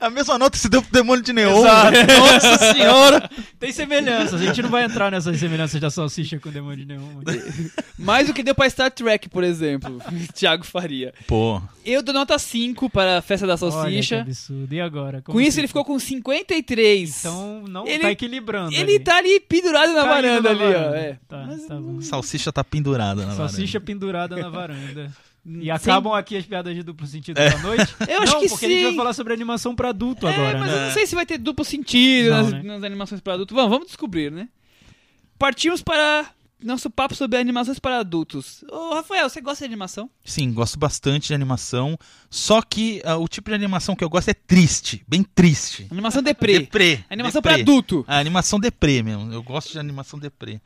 a 0.00 0.08
mesma 0.10 0.38
nota 0.38 0.52
que 0.52 0.58
você 0.58 0.68
deu 0.68 0.82
pro 0.82 0.90
Demônio 0.90 1.22
de 1.22 1.32
Neon. 1.32 1.58
Exato. 1.60 1.92
Nossa 2.18 2.72
senhora! 2.72 3.30
Tem 3.60 3.70
semelhanças, 3.70 4.40
a 4.40 4.44
gente 4.44 4.62
não 4.62 4.70
vai 4.70 4.84
entrar 4.84 5.10
nessas 5.12 5.38
semelhanças 5.38 5.78
da 5.80 5.90
salsicha 5.90 6.40
com 6.40 6.48
o 6.48 6.52
demônio 6.52 6.78
de 6.78 6.86
neon. 6.86 7.20
mas- 7.24 7.70
Mais 7.98 8.26
do 8.26 8.32
que 8.34 8.42
deu 8.42 8.54
pra 8.54 8.68
Star 8.68 8.90
Trek, 8.90 9.28
por 9.28 9.44
exemplo. 9.44 10.00
Thiago 10.34 10.64
faria. 10.64 11.12
Pô, 11.26 11.60
Eu 11.84 12.02
dou 12.02 12.14
nota 12.14 12.38
5 12.38 12.88
para 12.90 13.18
a 13.18 13.22
Festa 13.22 13.46
da 13.46 13.52
Olha 13.54 13.60
que 13.60 13.70
Salsicha. 13.70 14.20
absurdo. 14.22 14.74
E 14.74 14.80
agora? 14.80 15.18
Com 15.20 15.32
Como 15.32 15.40
isso, 15.40 15.50
assim? 15.50 15.60
ele 15.60 15.68
ficou 15.68 15.84
com 15.84 15.98
53. 15.98 17.18
Então 17.20 17.62
não 17.68 17.86
Ele- 17.86 18.02
tá 18.02 18.10
equilibrando. 18.10 18.72
Ele 18.74 18.94
ali. 18.96 18.98
tá 19.00 19.16
ali 19.18 19.38
pendurado 19.40 19.92
na 19.92 20.02
Caindo 20.02 20.08
varanda 20.08 20.42
na 20.42 20.50
ali, 20.50 20.62
ó. 20.64 20.78
varanda. 20.78 20.96
É. 20.98 21.18
Tá, 21.28 21.44
Mas 21.46 21.66
tá 21.66 21.74
bom. 21.76 22.00
Salsicha 22.14 22.52
tá 22.52 22.64
pendurada 22.64 23.26
na 23.26 23.34
Salsicha 23.34 23.78
varanda. 23.78 23.86
pendurada 23.86 24.36
na 24.36 24.48
varanda. 24.48 25.12
E 25.46 25.70
acabam 25.70 26.14
aqui 26.14 26.38
as 26.38 26.46
piadas 26.46 26.74
de 26.74 26.82
duplo 26.82 27.06
sentido 27.06 27.36
da 27.36 27.58
noite? 27.58 27.94
Eu 28.08 28.22
acho 28.22 28.32
não, 28.32 28.40
que 28.40 28.48
porque 28.48 28.66
sim. 28.66 28.72
a 28.72 28.76
gente 28.78 28.84
vai 28.86 28.96
falar 28.96 29.12
sobre 29.12 29.34
animação 29.34 29.76
pra 29.76 29.90
adulto 29.90 30.26
É, 30.26 30.34
agora, 30.34 30.58
mas 30.58 30.70
né? 30.70 30.74
eu 30.74 30.86
não 30.86 30.90
sei 30.94 31.06
se 31.06 31.14
vai 31.14 31.26
ter 31.26 31.36
duplo 31.36 31.62
sentido 31.62 32.30
Não, 32.30 32.42
nas, 32.44 32.52
né? 32.52 32.62
nas 32.62 32.82
animações 32.82 33.20
para 33.20 33.34
adulto. 33.34 33.54
Vamos, 33.54 33.70
vamos 33.70 33.86
descobrir, 33.88 34.32
né? 34.32 34.48
Partimos 35.38 35.82
para 35.82 36.30
nosso 36.62 36.88
papo 36.88 37.14
sobre 37.14 37.38
animações 37.38 37.78
para 37.78 37.98
adultos. 37.98 38.64
Ô, 38.70 38.94
Rafael, 38.94 39.28
você 39.28 39.40
gosta 39.42 39.64
de 39.64 39.66
animação? 39.66 40.08
Sim, 40.24 40.50
gosto 40.50 40.78
bastante 40.78 41.28
de 41.28 41.34
animação. 41.34 41.98
Só 42.30 42.62
que 42.62 43.02
ah, 43.04 43.18
o 43.18 43.28
tipo 43.28 43.50
de 43.50 43.54
animação 43.54 43.94
que 43.94 44.02
eu 44.02 44.08
gosto 44.08 44.30
é 44.30 44.34
triste, 44.34 45.04
bem 45.06 45.22
triste. 45.22 45.86
Animação 45.90 46.22
deprê. 46.22 46.60
Deprê. 46.60 47.04
Animação 47.10 47.42
para 47.42 47.56
adulto. 47.56 48.02
A 48.08 48.18
animação 48.18 48.58
deprê 48.58 49.02
mesmo. 49.02 49.30
Eu 49.30 49.42
gosto 49.42 49.72
de 49.72 49.78
animação 49.78 50.18
deprê. 50.18 50.58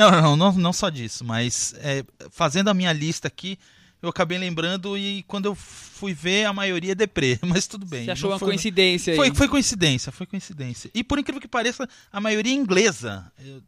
Não, 0.00 0.10
não, 0.22 0.36
não, 0.36 0.52
não 0.52 0.72
só 0.72 0.88
disso, 0.88 1.24
mas 1.24 1.74
é, 1.78 2.04
fazendo 2.30 2.68
a 2.68 2.74
minha 2.74 2.92
lista 2.92 3.28
aqui, 3.28 3.58
eu 4.02 4.08
acabei 4.08 4.38
lembrando 4.38 4.96
e 4.96 5.22
quando 5.24 5.44
eu 5.46 5.54
fui 5.54 6.14
ver, 6.14 6.46
a 6.46 6.52
maioria 6.52 6.92
é 6.92 6.94
deprê, 6.94 7.38
mas 7.46 7.66
tudo 7.66 7.84
bem. 7.86 8.04
Você 8.06 8.10
achou 8.12 8.30
uma 8.30 8.38
foi- 8.38 8.48
coincidência 8.48 9.12
aí? 9.12 9.16
Foi, 9.16 9.34
foi 9.34 9.48
coincidência, 9.48 10.10
foi 10.10 10.26
coincidência. 10.26 10.90
E 10.94 11.04
por 11.04 11.18
incrível 11.18 11.40
que 11.40 11.48
pareça, 11.48 11.88
a 12.10 12.20
maioria 12.20 12.52
é 12.52 12.56
inglesa. 12.56 13.30
Eu- 13.38 13.62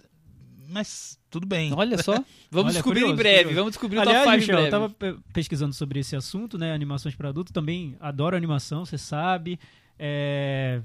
Mas 0.68 1.18
tudo 1.30 1.46
bem. 1.46 1.70
Olha 1.74 2.02
só. 2.02 2.12
Vamos 2.50 2.66
Olha, 2.68 2.72
descobrir 2.72 3.00
curioso, 3.00 3.12
em 3.12 3.16
breve. 3.16 3.36
curioso. 3.40 3.56
Vamos 3.56 3.70
descobrir 3.72 3.96
o 3.98 4.00
Aliás, 4.00 4.24
top 4.24 4.30
5 4.30 4.40
Michel, 4.40 4.54
em 4.54 4.64
eu 4.64 4.70
breve. 4.70 4.70
tava 4.70 5.14
pe- 5.18 5.22
pesquisando 5.34 5.74
sobre 5.74 6.00
esse 6.00 6.16
assunto, 6.16 6.56
né? 6.56 6.72
Animações 6.72 7.14
para 7.14 7.28
adulto. 7.28 7.52
Também 7.52 7.94
adoro 8.00 8.34
animação, 8.36 8.86
você 8.86 8.96
sabe. 8.96 9.58
É, 9.98 10.80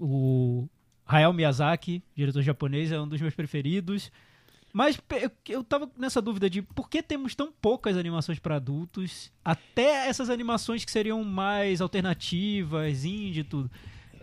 O 0.00 0.68
Hayao 1.06 1.32
Miyazaki, 1.32 2.02
diretor 2.16 2.42
japonês, 2.42 2.90
é 2.90 3.00
um 3.00 3.06
dos 3.06 3.20
meus 3.20 3.34
preferidos. 3.34 4.10
Mas 4.74 4.98
eu 5.48 5.62
tava 5.62 5.88
nessa 5.96 6.20
dúvida 6.20 6.50
de 6.50 6.60
por 6.60 6.90
que 6.90 7.00
temos 7.00 7.36
tão 7.36 7.52
poucas 7.52 7.96
animações 7.96 8.40
para 8.40 8.56
adultos, 8.56 9.30
até 9.44 10.08
essas 10.08 10.28
animações 10.28 10.84
que 10.84 10.90
seriam 10.90 11.22
mais 11.22 11.80
alternativas, 11.80 13.04
indie 13.04 13.42
e 13.42 13.44
tudo. 13.44 13.70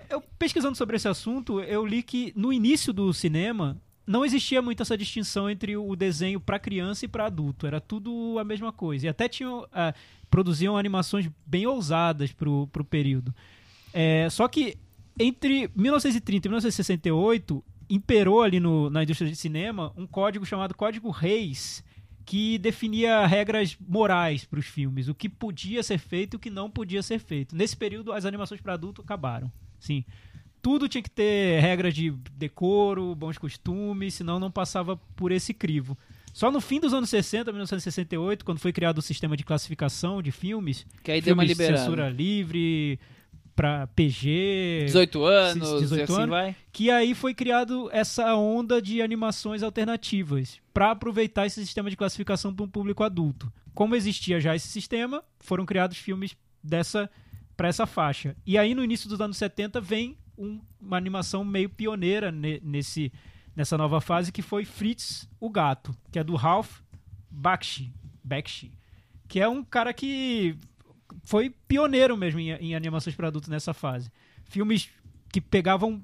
Eu 0.09 0.21
pesquisando 0.37 0.75
sobre 0.75 0.97
esse 0.97 1.07
assunto, 1.07 1.61
eu 1.61 1.85
li 1.85 2.03
que 2.03 2.33
no 2.35 2.51
início 2.51 2.91
do 2.91 3.13
cinema 3.13 3.81
não 4.05 4.25
existia 4.25 4.61
muito 4.61 4.83
essa 4.83 4.97
distinção 4.97 5.49
entre 5.49 5.77
o 5.77 5.95
desenho 5.95 6.37
para 6.37 6.59
criança 6.59 7.05
e 7.05 7.07
para 7.07 7.27
adulto, 7.27 7.65
era 7.65 7.79
tudo 7.79 8.37
a 8.37 8.43
mesma 8.43 8.73
coisa. 8.73 9.05
E 9.05 9.09
até 9.09 9.29
tinham 9.29 9.65
ah, 9.71 9.93
produziam 10.29 10.75
animações 10.75 11.29
bem 11.45 11.65
ousadas 11.65 12.33
pro, 12.33 12.67
pro 12.67 12.83
período. 12.83 13.33
É, 13.93 14.27
só 14.29 14.49
que 14.49 14.77
entre 15.17 15.69
1930 15.73 16.45
e 16.45 16.49
1968 16.49 17.63
imperou 17.93 18.41
ali 18.41 18.59
no- 18.59 18.89
na 18.89 19.03
indústria 19.03 19.29
de 19.29 19.35
cinema 19.35 19.91
um 19.97 20.07
código 20.07 20.45
chamado 20.45 20.73
Código 20.75 21.09
Reis, 21.09 21.83
que 22.25 22.57
definia 22.57 23.25
regras 23.25 23.75
morais 23.79 24.45
para 24.45 24.59
os 24.59 24.65
filmes, 24.65 25.07
o 25.07 25.15
que 25.15 25.27
podia 25.27 25.83
ser 25.83 25.97
feito 25.97 26.35
e 26.35 26.37
o 26.37 26.39
que 26.39 26.49
não 26.49 26.69
podia 26.69 27.01
ser 27.03 27.19
feito. 27.19 27.55
Nesse 27.55 27.75
período, 27.75 28.13
as 28.13 28.25
animações 28.25 28.61
para 28.61 28.73
adulto 28.73 29.01
acabaram. 29.01 29.51
Sim. 29.79 30.05
Tudo 30.61 30.87
tinha 30.87 31.01
que 31.01 31.09
ter 31.09 31.59
regras 31.59 31.93
de 31.93 32.11
decoro, 32.33 33.15
bons 33.15 33.37
costumes, 33.37 34.13
senão 34.13 34.39
não 34.39 34.51
passava 34.51 34.95
por 35.15 35.31
esse 35.31 35.53
crivo. 35.53 35.97
Só 36.31 36.49
no 36.51 36.61
fim 36.61 36.79
dos 36.79 36.93
anos 36.93 37.09
60, 37.09 37.51
1968, 37.51 38.45
quando 38.45 38.59
foi 38.59 38.71
criado 38.71 38.99
o 38.99 39.01
sistema 39.01 39.35
de 39.35 39.43
classificação 39.43 40.21
de 40.21 40.31
filmes, 40.31 40.85
Que 41.03 41.11
aí 41.11 41.21
deu 41.21 41.33
uma 41.33 41.41
filmes 41.43 41.57
liberada. 41.57 41.79
censura 41.83 42.09
livre 42.09 42.99
para 43.61 43.85
PG, 43.87 44.85
18 44.87 45.23
anos, 45.23 45.81
18 45.81 45.99
e 45.99 46.01
assim 46.03 46.13
anos. 46.15 46.29
vai. 46.29 46.55
que 46.71 46.89
aí 46.89 47.13
foi 47.13 47.33
criado 47.35 47.89
essa 47.93 48.33
onda 48.35 48.81
de 48.81 49.03
animações 49.03 49.61
alternativas 49.61 50.59
para 50.73 50.89
aproveitar 50.89 51.45
esse 51.45 51.61
sistema 51.63 51.87
de 51.87 51.95
classificação 51.95 52.51
para 52.55 52.65
um 52.65 52.67
público 52.67 53.03
adulto. 53.03 53.53
Como 53.75 53.95
existia 53.95 54.39
já 54.41 54.55
esse 54.55 54.67
sistema, 54.67 55.23
foram 55.39 55.63
criados 55.65 55.97
filmes 55.97 56.35
dessa 56.63 57.07
para 57.55 57.67
essa 57.67 57.85
faixa. 57.85 58.35
E 58.47 58.57
aí 58.57 58.73
no 58.73 58.83
início 58.83 59.07
dos 59.07 59.21
anos 59.21 59.37
70 59.37 59.79
vem 59.79 60.17
um- 60.35 60.59
uma 60.81 60.97
animação 60.97 61.45
meio 61.45 61.69
pioneira 61.69 62.31
ne- 62.31 62.59
nesse 62.63 63.11
nessa 63.55 63.77
nova 63.77 64.01
fase 64.01 64.31
que 64.31 64.41
foi 64.41 64.65
Fritz 64.65 65.29
o 65.39 65.49
gato, 65.51 65.95
que 66.11 66.17
é 66.17 66.23
do 66.23 66.35
Ralph 66.35 66.79
Bakshi, 67.29 67.93
Bakshi, 68.23 68.71
que 69.27 69.39
é 69.39 69.47
um 69.47 69.63
cara 69.63 69.93
que 69.93 70.55
foi 71.23 71.53
pioneiro 71.67 72.17
mesmo 72.17 72.39
em, 72.39 72.51
em 72.51 72.75
animações 72.75 73.15
para 73.15 73.27
adultos 73.27 73.49
nessa 73.49 73.73
fase. 73.73 74.11
Filmes 74.45 74.89
que 75.31 75.39
pegavam 75.39 76.03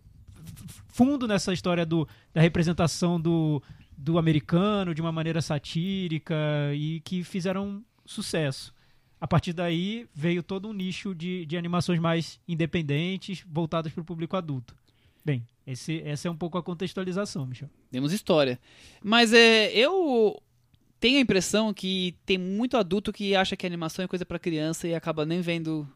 fundo 0.88 1.28
nessa 1.28 1.54
história 1.54 1.86
do, 1.86 2.08
da 2.34 2.42
representação 2.42 3.20
do, 3.20 3.62
do 3.98 4.18
americano 4.18 4.94
de 4.94 5.02
uma 5.02 5.12
maneira 5.12 5.42
satírica 5.42 6.36
e 6.74 7.02
que 7.02 7.24
fizeram 7.24 7.84
sucesso. 8.06 8.74
A 9.20 9.28
partir 9.28 9.52
daí 9.52 10.08
veio 10.14 10.44
todo 10.44 10.68
um 10.68 10.74
nicho 10.74 11.14
de, 11.14 11.46
de 11.46 11.58
animações 11.58 12.00
mais 12.00 12.40
independentes, 12.48 13.44
voltadas 13.48 13.92
para 13.92 14.02
o 14.02 14.06
público 14.06 14.38
adulto. 14.38 14.76
Bem, 15.26 15.46
esse, 15.66 16.02
essa 16.06 16.28
é 16.28 16.32
um 16.32 16.38
pouco 16.38 16.58
a 16.58 16.64
contextualização, 16.64 17.46
Michel. 17.46 17.70
Temos 17.92 18.14
história. 18.14 18.60
Mas 19.04 19.34
é, 19.34 19.72
eu 19.74 20.42
tenho 21.00 21.18
a 21.18 21.22
impressão 21.22 21.74
que 21.74 22.16
tem 22.26 22.38
muito 22.38 22.78
adulto 22.78 23.12
que 23.14 23.36
acha 23.36 23.56
que 23.56 23.66
animação 23.66 24.04
é 24.06 24.08
coisa 24.08 24.26
pra 24.26 24.40
criança 24.40 24.88
e 24.88 24.96
acaba 24.96 25.26
nem 25.26 25.42
vendo 25.42 25.88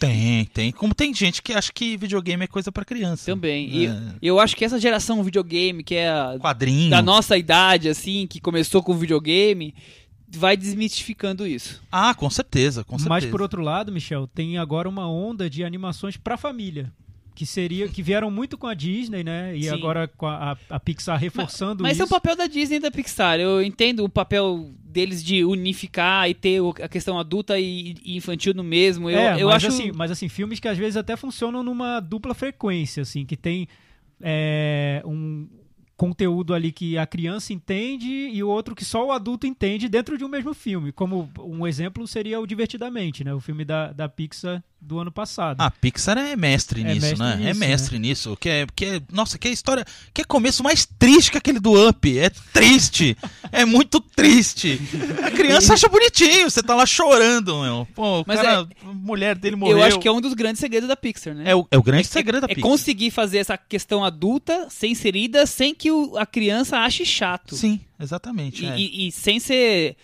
Tem, 0.00 0.44
tem. 0.46 0.70
Como 0.72 0.94
tem 0.94 1.12
gente 1.12 1.42
que 1.42 1.52
acha 1.52 1.72
que 1.72 1.96
videogame 1.96 2.44
é 2.44 2.46
coisa 2.46 2.70
pra 2.70 2.84
criança. 2.84 3.26
também. 3.26 3.68
E 3.68 3.86
É. 3.86 4.00
eu 4.22 4.38
acho 4.38 4.54
que 4.56 4.64
essa 4.64 4.78
geração 4.78 5.22
videogame, 5.24 5.82
que 5.82 5.94
é 5.96 6.08
a 6.08 6.38
Quadrinho. 6.40 6.90
da 6.90 7.02
nossa 7.02 7.36
idade, 7.36 7.88
assim, 7.88 8.26
que 8.26 8.40
começou 8.40 8.80
com 8.82 8.94
videogame, 8.96 9.74
vai 10.30 10.56
desmistificando 10.56 11.46
isso. 11.46 11.82
Ah, 11.90 12.14
com 12.14 12.30
certeza, 12.30 12.84
com 12.84 12.96
certeza. 12.98 13.08
Mas 13.08 13.24
por 13.26 13.42
outro 13.42 13.60
lado, 13.60 13.90
Michel, 13.90 14.26
tem 14.28 14.56
agora 14.58 14.88
uma 14.88 15.10
onda 15.10 15.50
de 15.50 15.64
animações 15.64 16.16
para 16.16 16.36
família. 16.36 16.92
Que 17.38 17.46
seria 17.46 17.86
que 17.88 18.02
vieram 18.02 18.32
muito 18.32 18.58
com 18.58 18.66
a 18.66 18.74
Disney, 18.74 19.22
né? 19.22 19.56
E 19.56 19.62
Sim. 19.62 19.68
agora 19.70 20.08
com 20.08 20.26
a, 20.26 20.52
a- 20.52 20.56
a 20.70 20.80
Pixar 20.80 21.16
reforçando 21.20 21.84
Mas 21.84 21.92
isso. 21.92 22.02
é 22.02 22.06
o 22.06 22.08
papel 22.08 22.34
da 22.34 22.48
Disney 22.48 22.78
e 22.78 22.80
da 22.80 22.90
Pixar. 22.90 23.38
Eu 23.38 23.62
entendo 23.62 24.02
o 24.04 24.08
papel 24.08 24.72
deles 24.82 25.22
de 25.22 25.44
unificar 25.44 26.28
e 26.28 26.34
ter 26.34 26.60
a 26.82 26.88
questão 26.88 27.16
adulta 27.16 27.56
e, 27.56 27.94
e 28.04 28.16
infantil 28.16 28.52
no 28.54 28.64
mesmo. 28.64 29.08
Eu, 29.08 29.18
é, 29.20 29.40
eu 29.40 29.46
mas 29.46 29.56
acho. 29.64 29.68
assim, 29.68 29.92
mas 29.94 30.10
assim, 30.10 30.28
filmes 30.28 30.58
que 30.58 30.66
às 30.66 30.76
vezes 30.76 30.96
até 30.96 31.14
funcionam 31.14 31.62
numa 31.62 32.00
dupla 32.00 32.34
frequência, 32.34 33.02
assim, 33.02 33.24
que 33.24 33.36
tem 33.36 33.68
é, 34.20 35.00
um 35.06 35.46
conteúdo 35.98 36.54
ali 36.54 36.70
que 36.70 36.96
a 36.96 37.04
criança 37.04 37.52
entende 37.52 38.06
e 38.06 38.40
o 38.40 38.48
outro 38.48 38.72
que 38.72 38.84
só 38.84 39.04
o 39.04 39.10
adulto 39.10 39.48
entende 39.48 39.88
dentro 39.88 40.16
de 40.16 40.24
um 40.24 40.28
mesmo 40.28 40.54
filme. 40.54 40.92
Como 40.92 41.28
um 41.40 41.66
exemplo 41.66 42.06
seria 42.06 42.40
o 42.40 42.46
Divertidamente, 42.46 43.24
né? 43.24 43.34
O 43.34 43.40
filme 43.40 43.64
da, 43.64 43.92
da 43.92 44.08
Pixar 44.08 44.62
do 44.80 45.00
ano 45.00 45.10
passado. 45.10 45.60
A 45.60 45.70
Pixar 45.70 46.16
é 46.16 46.36
mestre 46.36 46.82
É 46.82 46.94
nisso, 46.94 47.06
mestre 47.06 47.18
né? 47.18 47.32
é 47.32 47.46
nisso, 47.48 47.60
mestre 47.60 47.98
nisso. 47.98 48.36
Que 48.40 48.48
é, 48.48 48.66
que 48.74 48.84
é, 48.84 49.02
nossa, 49.10 49.36
que 49.36 49.48
é 49.48 49.50
história. 49.50 49.84
Que 50.14 50.22
é 50.22 50.24
começo 50.24 50.62
mais 50.62 50.86
triste 50.86 51.32
que 51.32 51.38
aquele 51.38 51.58
do 51.58 51.88
Up. 51.88 52.18
É 52.18 52.30
triste. 52.52 53.16
é 53.50 53.64
muito 53.64 54.00
triste. 54.00 54.80
A 55.24 55.32
criança 55.32 55.74
acha 55.74 55.88
bonitinho. 55.88 56.48
Você 56.48 56.62
tá 56.62 56.76
lá 56.76 56.86
chorando, 56.86 57.60
meu. 57.60 57.88
Pô, 57.92 58.20
o 58.20 58.24
Mas 58.26 58.40
cara, 58.40 58.68
a 58.84 58.92
mulher 58.92 59.36
dele 59.36 59.56
morreu. 59.56 59.78
eu 59.78 59.84
acho 59.84 59.98
que 59.98 60.06
é 60.06 60.12
um 60.12 60.20
dos 60.20 60.34
grandes 60.34 60.60
segredos 60.60 60.88
da 60.88 60.96
Pixar, 60.96 61.34
né? 61.34 61.50
É 61.50 61.56
o, 61.56 61.66
é 61.70 61.76
o 61.76 61.82
grande 61.82 62.06
segredo 62.06 62.46
da 62.46 62.52
é 62.52 62.54
Pixar. 62.54 62.70
conseguir 62.70 63.10
fazer 63.10 63.38
essa 63.38 63.58
questão 63.58 64.04
adulta 64.04 64.68
ser 64.70 64.86
inserida 64.86 65.44
sem 65.44 65.74
que 65.74 65.87
o- 65.90 66.16
a 66.16 66.24
criança 66.26 66.78
ache 66.78 67.04
chato. 67.04 67.54
Sim, 67.54 67.80
exatamente. 67.98 68.64
E, 68.64 68.68
é. 68.68 68.78
e- 68.78 69.08
e 69.08 69.12
sem 69.12 69.38
ser 69.40 69.96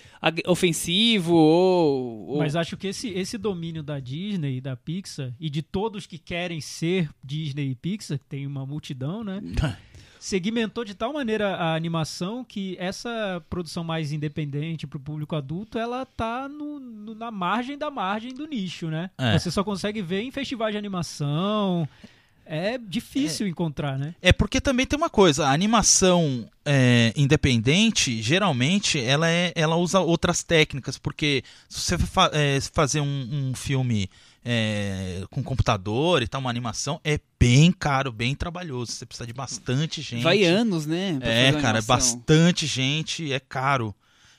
ofensivo 0.46 1.34
ou. 1.34 2.28
ou- 2.30 2.38
Mas 2.38 2.56
acho 2.56 2.76
que 2.76 2.86
esse, 2.88 3.08
esse 3.10 3.36
domínio 3.38 3.82
da 3.82 3.98
Disney 4.00 4.56
e 4.58 4.60
da 4.60 4.76
Pixar, 4.76 5.32
e 5.38 5.48
de 5.50 5.62
todos 5.62 6.06
que 6.06 6.18
querem 6.18 6.60
ser 6.60 7.08
Disney 7.22 7.70
e 7.70 7.74
Pixar, 7.74 8.18
que 8.18 8.24
tem 8.26 8.46
uma 8.46 8.64
multidão, 8.66 9.22
né? 9.24 9.40
segmentou 10.18 10.86
de 10.86 10.94
tal 10.94 11.12
maneira 11.12 11.54
a 11.56 11.74
animação 11.74 12.42
que 12.42 12.76
essa 12.80 13.44
produção 13.50 13.84
mais 13.84 14.10
independente 14.10 14.86
para 14.86 14.96
o 14.96 15.00
público 15.00 15.36
adulto, 15.36 15.78
ela 15.78 16.06
tá 16.06 16.48
no, 16.48 16.80
no- 16.80 17.14
na 17.14 17.30
margem 17.30 17.76
da 17.76 17.90
margem 17.90 18.32
do 18.32 18.46
nicho, 18.46 18.88
né? 18.88 19.10
É. 19.18 19.38
Você 19.38 19.50
só 19.50 19.62
consegue 19.62 20.00
ver 20.00 20.22
em 20.22 20.30
festivais 20.30 20.72
de 20.72 20.78
animação. 20.78 21.86
É 22.46 22.76
difícil 22.78 23.46
encontrar, 23.48 23.98
né? 23.98 24.14
É 24.20 24.32
porque 24.32 24.60
também 24.60 24.86
tem 24.86 24.96
uma 24.96 25.08
coisa, 25.10 25.46
a 25.46 25.52
animação 25.52 26.48
é, 26.64 27.12
independente, 27.16 28.20
geralmente, 28.22 28.98
ela, 29.00 29.30
é, 29.30 29.52
ela 29.54 29.76
usa 29.76 30.00
outras 30.00 30.42
técnicas, 30.42 30.98
porque 30.98 31.42
se 31.68 31.80
você 31.80 31.98
fa- 31.98 32.30
é, 32.32 32.60
fazer 32.60 33.00
um, 33.00 33.50
um 33.50 33.54
filme 33.54 34.10
é, 34.44 35.24
com 35.30 35.42
computador 35.42 36.22
e 36.22 36.28
tal, 36.28 36.40
uma 36.40 36.50
animação, 36.50 37.00
é 37.02 37.18
bem 37.40 37.72
caro, 37.72 38.12
bem 38.12 38.34
trabalhoso. 38.34 38.92
Você 38.92 39.06
precisa 39.06 39.26
de 39.26 39.32
bastante 39.32 40.02
gente. 40.02 40.22
Vai 40.22 40.44
anos, 40.44 40.84
né? 40.86 41.16
pra 41.18 41.28
É, 41.28 41.52
cara, 41.62 41.78
é 41.78 41.82
bastante 41.82 42.66
gente, 42.66 43.32
é 43.32 43.40
caro. 43.40 43.94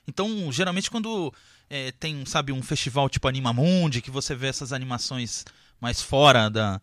Então, 0.07 0.51
geralmente 0.51 0.91
quando 0.91 1.33
é, 1.69 1.91
tem, 1.93 2.23
sabe, 2.25 2.51
um 2.51 2.61
festival 2.61 3.09
tipo 3.09 3.27
Animamundi, 3.27 4.01
que 4.01 4.11
você 4.11 4.35
vê 4.35 4.47
essas 4.47 4.71
animações 4.71 5.43
mais 5.81 6.01
fora 6.01 6.49
da 6.49 6.79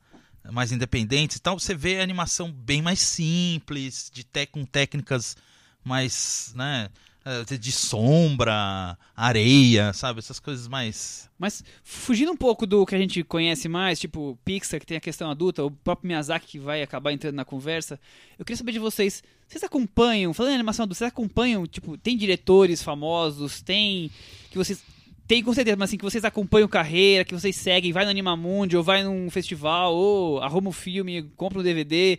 mais 0.50 0.72
independentes 0.72 1.36
e 1.36 1.40
tal, 1.40 1.58
você 1.58 1.74
vê 1.74 2.00
a 2.00 2.02
animação 2.02 2.50
bem 2.50 2.82
mais 2.82 3.00
simples, 3.00 4.10
de 4.12 4.24
te, 4.24 4.46
com 4.46 4.64
técnicas 4.64 5.36
mais, 5.84 6.52
né, 6.56 6.88
eh, 7.24 7.56
de 7.56 7.70
sombra, 7.70 8.98
areia, 9.14 9.92
sabe? 9.92 10.18
Essas 10.18 10.40
coisas 10.40 10.66
mais. 10.66 11.30
Mas 11.38 11.62
fugindo 11.84 12.32
um 12.32 12.36
pouco 12.36 12.66
do 12.66 12.84
que 12.84 12.96
a 12.96 12.98
gente 12.98 13.22
conhece 13.22 13.68
mais, 13.68 14.00
tipo 14.00 14.36
Pixar, 14.44 14.80
que 14.80 14.86
tem 14.86 14.96
a 14.96 15.00
questão 15.00 15.30
adulta, 15.30 15.64
o 15.64 15.70
próprio 15.70 16.08
Miyazaki 16.08 16.46
que 16.46 16.58
vai 16.58 16.82
acabar 16.82 17.12
entrando 17.12 17.36
na 17.36 17.44
conversa, 17.44 17.98
eu 18.36 18.44
queria 18.44 18.56
saber 18.56 18.72
de 18.72 18.80
vocês, 18.80 19.22
vocês 19.46 19.62
acompanham, 19.62 20.34
falando 20.34 20.52
em 20.52 20.56
animação 20.56 20.82
adulta, 20.82 20.98
vocês 20.98 21.12
acompanham, 21.12 21.64
tipo, 21.64 21.96
tem 21.96 22.16
diretores 22.16 22.82
famosos, 22.82 23.62
tem 23.62 24.10
que 24.50 24.58
vocês 24.58 24.82
tem 25.26 25.42
com 25.42 25.52
certeza, 25.54 25.76
mas 25.76 25.90
assim, 25.90 25.96
que 25.96 26.04
vocês 26.04 26.24
acompanham 26.24 26.68
carreira, 26.68 27.24
que 27.24 27.34
vocês 27.34 27.56
seguem, 27.56 27.92
vai 27.92 28.04
no 28.04 28.10
Animamundi, 28.10 28.76
ou 28.76 28.82
vai 28.82 29.02
num 29.02 29.30
festival, 29.30 29.94
ou 29.94 30.40
arruma 30.40 30.68
um 30.68 30.72
filme, 30.72 31.22
compra 31.36 31.58
um 31.58 31.62
DVD. 31.62 32.18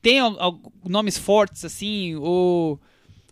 Tem 0.00 0.18
al- 0.20 0.60
nomes 0.84 1.16
fortes, 1.18 1.64
assim, 1.64 2.14
ou, 2.16 2.80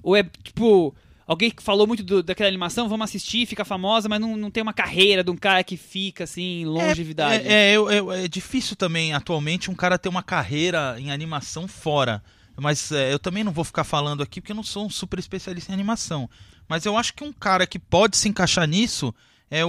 ou 0.02 0.16
é 0.16 0.22
tipo. 0.42 0.94
Alguém 1.24 1.50
que 1.50 1.62
falou 1.62 1.86
muito 1.86 2.02
do- 2.02 2.22
daquela 2.22 2.48
animação, 2.48 2.88
vamos 2.88 3.04
assistir, 3.04 3.46
fica 3.46 3.64
famosa, 3.64 4.08
mas 4.08 4.20
não, 4.20 4.36
não 4.36 4.50
tem 4.50 4.60
uma 4.62 4.72
carreira 4.72 5.22
de 5.22 5.30
um 5.30 5.36
cara 5.36 5.62
que 5.62 5.76
fica 5.76 6.24
assim, 6.24 6.64
longevidade. 6.66 7.46
É, 7.46 7.70
é, 7.70 7.76
eu- 7.76 7.88
eu- 7.90 8.12
é 8.12 8.28
difícil 8.28 8.74
também, 8.76 9.14
atualmente, 9.14 9.70
um 9.70 9.74
cara 9.74 9.96
ter 9.98 10.08
uma 10.08 10.22
carreira 10.22 10.96
em 10.98 11.10
animação 11.12 11.68
fora. 11.68 12.22
Mas 12.56 12.92
é, 12.92 13.12
eu 13.12 13.18
também 13.18 13.42
não 13.42 13.52
vou 13.52 13.64
ficar 13.64 13.84
falando 13.84 14.22
aqui 14.22 14.40
porque 14.40 14.52
eu 14.52 14.56
não 14.56 14.62
sou 14.62 14.86
um 14.86 14.90
super 14.90 15.18
especialista 15.18 15.70
em 15.72 15.74
animação. 15.74 16.28
Mas 16.68 16.84
eu 16.84 16.96
acho 16.96 17.14
que 17.14 17.24
um 17.24 17.32
cara 17.32 17.66
que 17.66 17.78
pode 17.78 18.16
se 18.16 18.28
encaixar 18.28 18.66
nisso 18.68 19.14
é 19.50 19.64
o. 19.64 19.68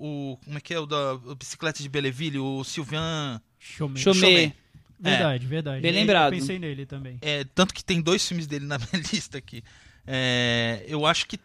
o 0.00 0.38
como 0.44 0.58
é 0.58 0.60
que 0.60 0.74
é 0.74 0.78
o 0.80 0.86
da 0.86 1.14
o 1.14 1.34
Bicicleta 1.34 1.82
de 1.82 1.88
Belleville? 1.88 2.38
O 2.38 2.62
Sylvain. 2.64 3.40
Chomé. 3.58 4.00
Chomé. 4.00 4.52
Verdade, 4.98 5.46
verdade. 5.46 5.82
Bem 5.82 5.90
Eu- 5.92 5.96
lembrado. 6.00 6.32
Eu 6.32 6.38
pensei 6.40 6.58
nele 6.58 6.86
também. 6.86 7.18
É, 7.20 7.44
tanto 7.54 7.74
que 7.74 7.84
tem 7.84 8.00
dois 8.00 8.26
filmes 8.26 8.46
dele 8.46 8.64
na 8.66 8.78
minha 8.92 9.02
lista 9.12 9.36
aqui. 9.38 9.62
É, 10.06 10.84
eu 10.88 11.04
acho 11.04 11.26
que 11.26 11.38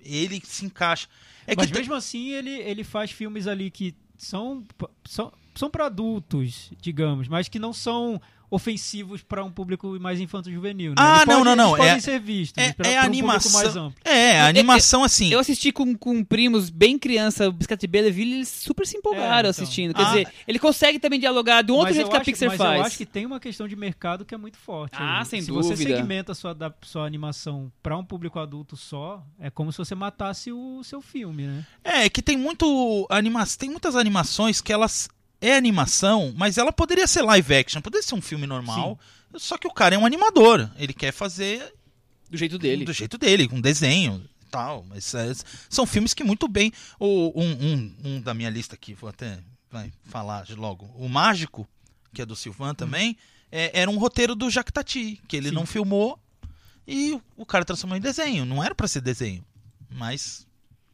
ele 0.00 0.40
se 0.44 0.64
encaixa. 0.64 1.08
É 1.46 1.54
Mas 1.56 1.70
tem- 1.70 1.78
mesmo 1.80 1.94
assim, 1.94 2.30
ele, 2.30 2.50
ele 2.50 2.84
faz 2.84 3.10
filmes 3.10 3.46
ali 3.46 3.70
que 3.70 3.94
são, 4.16 4.64
são, 5.06 5.32
são 5.54 5.70
para 5.70 5.86
adultos, 5.86 6.70
digamos, 6.80 7.28
mas 7.28 7.48
que 7.48 7.58
não 7.58 7.72
são 7.72 8.20
ofensivos 8.50 9.22
para 9.22 9.44
um 9.44 9.50
público 9.50 9.98
mais 10.00 10.20
infanto-juvenil. 10.20 10.90
Né? 10.90 10.96
Ah, 10.98 11.16
Eles 11.22 11.26
não, 11.26 11.44
não, 11.44 11.54
não, 11.56 11.66
eles 11.70 11.78
podem 11.78 11.92
é- 11.94 12.00
ser 12.00 12.20
vistos 12.20 12.62
é, 12.62 12.72
pra- 12.72 12.88
é 12.88 12.92
pra 12.94 13.02
um 13.02 13.04
animação. 13.06 13.50
público 13.52 13.74
mais 13.74 13.76
amplo. 13.76 14.00
É, 14.04 14.40
a 14.40 14.46
animação 14.48 15.04
assim. 15.04 15.28
Eu 15.30 15.40
assisti 15.40 15.70
com, 15.72 15.94
com 15.96 16.24
primos 16.24 16.70
bem 16.70 16.98
criança, 16.98 17.48
o 17.48 17.52
de 17.52 17.86
Belleville, 17.86 18.34
eles 18.36 18.48
super 18.48 18.86
se 18.86 18.96
empolgaram 18.96 19.36
É, 19.36 19.38
então. 19.40 19.50
assistindo. 19.50 19.94
Quer 19.94 20.02
Ah. 20.02 20.04
dizer, 20.06 20.28
ele 20.46 20.58
consegue 20.58 20.98
também 20.98 21.20
dialogar 21.20 21.62
do 21.62 21.74
outro 21.74 21.94
jeito 21.94 22.08
que 22.10 22.16
a 22.16 22.20
acho- 22.20 22.24
Pixar 22.30 22.48
mas 22.48 22.58
faz. 22.58 22.80
eu 22.80 22.86
acho 22.86 22.96
que 22.96 23.06
tem 23.06 23.26
uma 23.26 23.38
questão 23.40 23.68
de 23.68 23.76
mercado 23.76 24.24
que 24.24 24.34
é 24.34 24.38
muito 24.38 24.56
forte. 24.56 24.94
Ah, 24.98 25.20
aí. 25.20 25.24
sem 25.26 25.40
se 25.42 25.50
você 25.50 25.70
dúvida. 25.70 25.94
segmenta 25.96 26.32
a 26.32 26.34
sua, 26.34 26.54
da, 26.54 26.72
sua 26.82 27.06
animação 27.06 27.70
para 27.82 27.96
um 27.96 28.04
público 28.04 28.38
adulto 28.38 28.76
só, 28.76 29.22
é 29.38 29.50
como 29.50 29.70
se 29.72 29.78
você 29.78 29.94
matasse 29.94 30.50
o 30.52 30.82
seu 30.82 31.00
filme, 31.00 31.44
né? 31.44 31.66
É, 31.84 32.04
é 32.04 32.08
que 32.08 32.22
tem 32.22 32.36
muito 32.36 33.06
anima 33.10 33.38
tem 33.58 33.70
muitas 33.70 33.94
animações 33.94 34.60
que 34.60 34.72
elas 34.72 35.08
é 35.40 35.56
animação, 35.56 36.32
mas 36.36 36.58
ela 36.58 36.72
poderia 36.72 37.06
ser 37.06 37.22
live 37.22 37.54
action, 37.54 37.80
poderia 37.80 38.06
ser 38.06 38.14
um 38.14 38.20
filme 38.22 38.46
normal. 38.46 38.98
Só 39.36 39.56
que 39.58 39.66
o 39.68 39.72
cara 39.72 39.94
é 39.94 39.98
um 39.98 40.06
animador, 40.06 40.70
ele 40.76 40.92
quer 40.94 41.12
fazer 41.12 41.74
Do 42.30 42.36
jeito 42.36 42.58
dele. 42.58 42.84
do 42.84 42.92
jeito 42.92 43.16
dele, 43.18 43.46
com 43.46 43.60
desenho 43.60 44.26
e 44.42 44.46
tal. 44.50 44.84
Mas 44.88 45.14
é, 45.14 45.30
são 45.68 45.84
filmes 45.86 46.14
que 46.14 46.24
muito 46.24 46.48
bem. 46.48 46.72
O, 46.98 47.32
um, 47.40 47.50
um, 47.52 47.94
um 48.04 48.20
da 48.20 48.32
minha 48.34 48.50
lista 48.50 48.74
aqui, 48.74 48.94
vou 48.94 49.10
até 49.10 49.38
vai 49.70 49.92
falar 50.04 50.46
logo. 50.56 50.86
O 50.96 51.08
Mágico, 51.08 51.68
que 52.14 52.22
é 52.22 52.26
do 52.26 52.34
Silvan 52.34 52.74
também, 52.74 53.16
é- 53.52 53.80
era 53.82 53.90
um 53.90 53.98
roteiro 53.98 54.34
do 54.34 54.48
Jacques 54.50 54.72
Tati, 54.72 55.20
que 55.28 55.36
ele 55.36 55.50
Sim. 55.50 55.54
não 55.54 55.66
filmou 55.66 56.18
e 56.86 57.12
o, 57.12 57.22
o 57.36 57.46
cara 57.46 57.66
transformou 57.66 57.96
em 57.98 58.00
desenho. 58.00 58.46
Não 58.46 58.64
era 58.64 58.74
pra 58.74 58.88
ser 58.88 59.02
desenho, 59.02 59.44
mas 59.90 60.46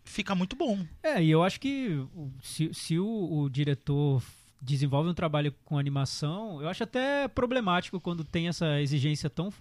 fica 0.05 0.35
muito 0.35 0.55
bom. 0.55 0.85
É, 1.03 1.23
e 1.23 1.31
eu 1.31 1.43
acho 1.43 1.61
que 1.61 2.05
se, 2.43 2.73
se 2.73 2.99
o, 2.99 3.41
o 3.41 3.49
diretor 3.49 4.23
desenvolve 4.61 5.11
um 5.11 5.15
trabalho 5.15 5.53
com 5.65 5.79
animação, 5.79 6.61
eu 6.63 6.69
acho 6.69 6.83
até 6.83 7.29
problemático 7.29 8.01
quando 8.01 8.25
tem 8.25 8.49
essa 8.49 8.81
exigência 8.81 9.29
tão, 9.29 9.53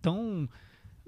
tão 0.00 0.48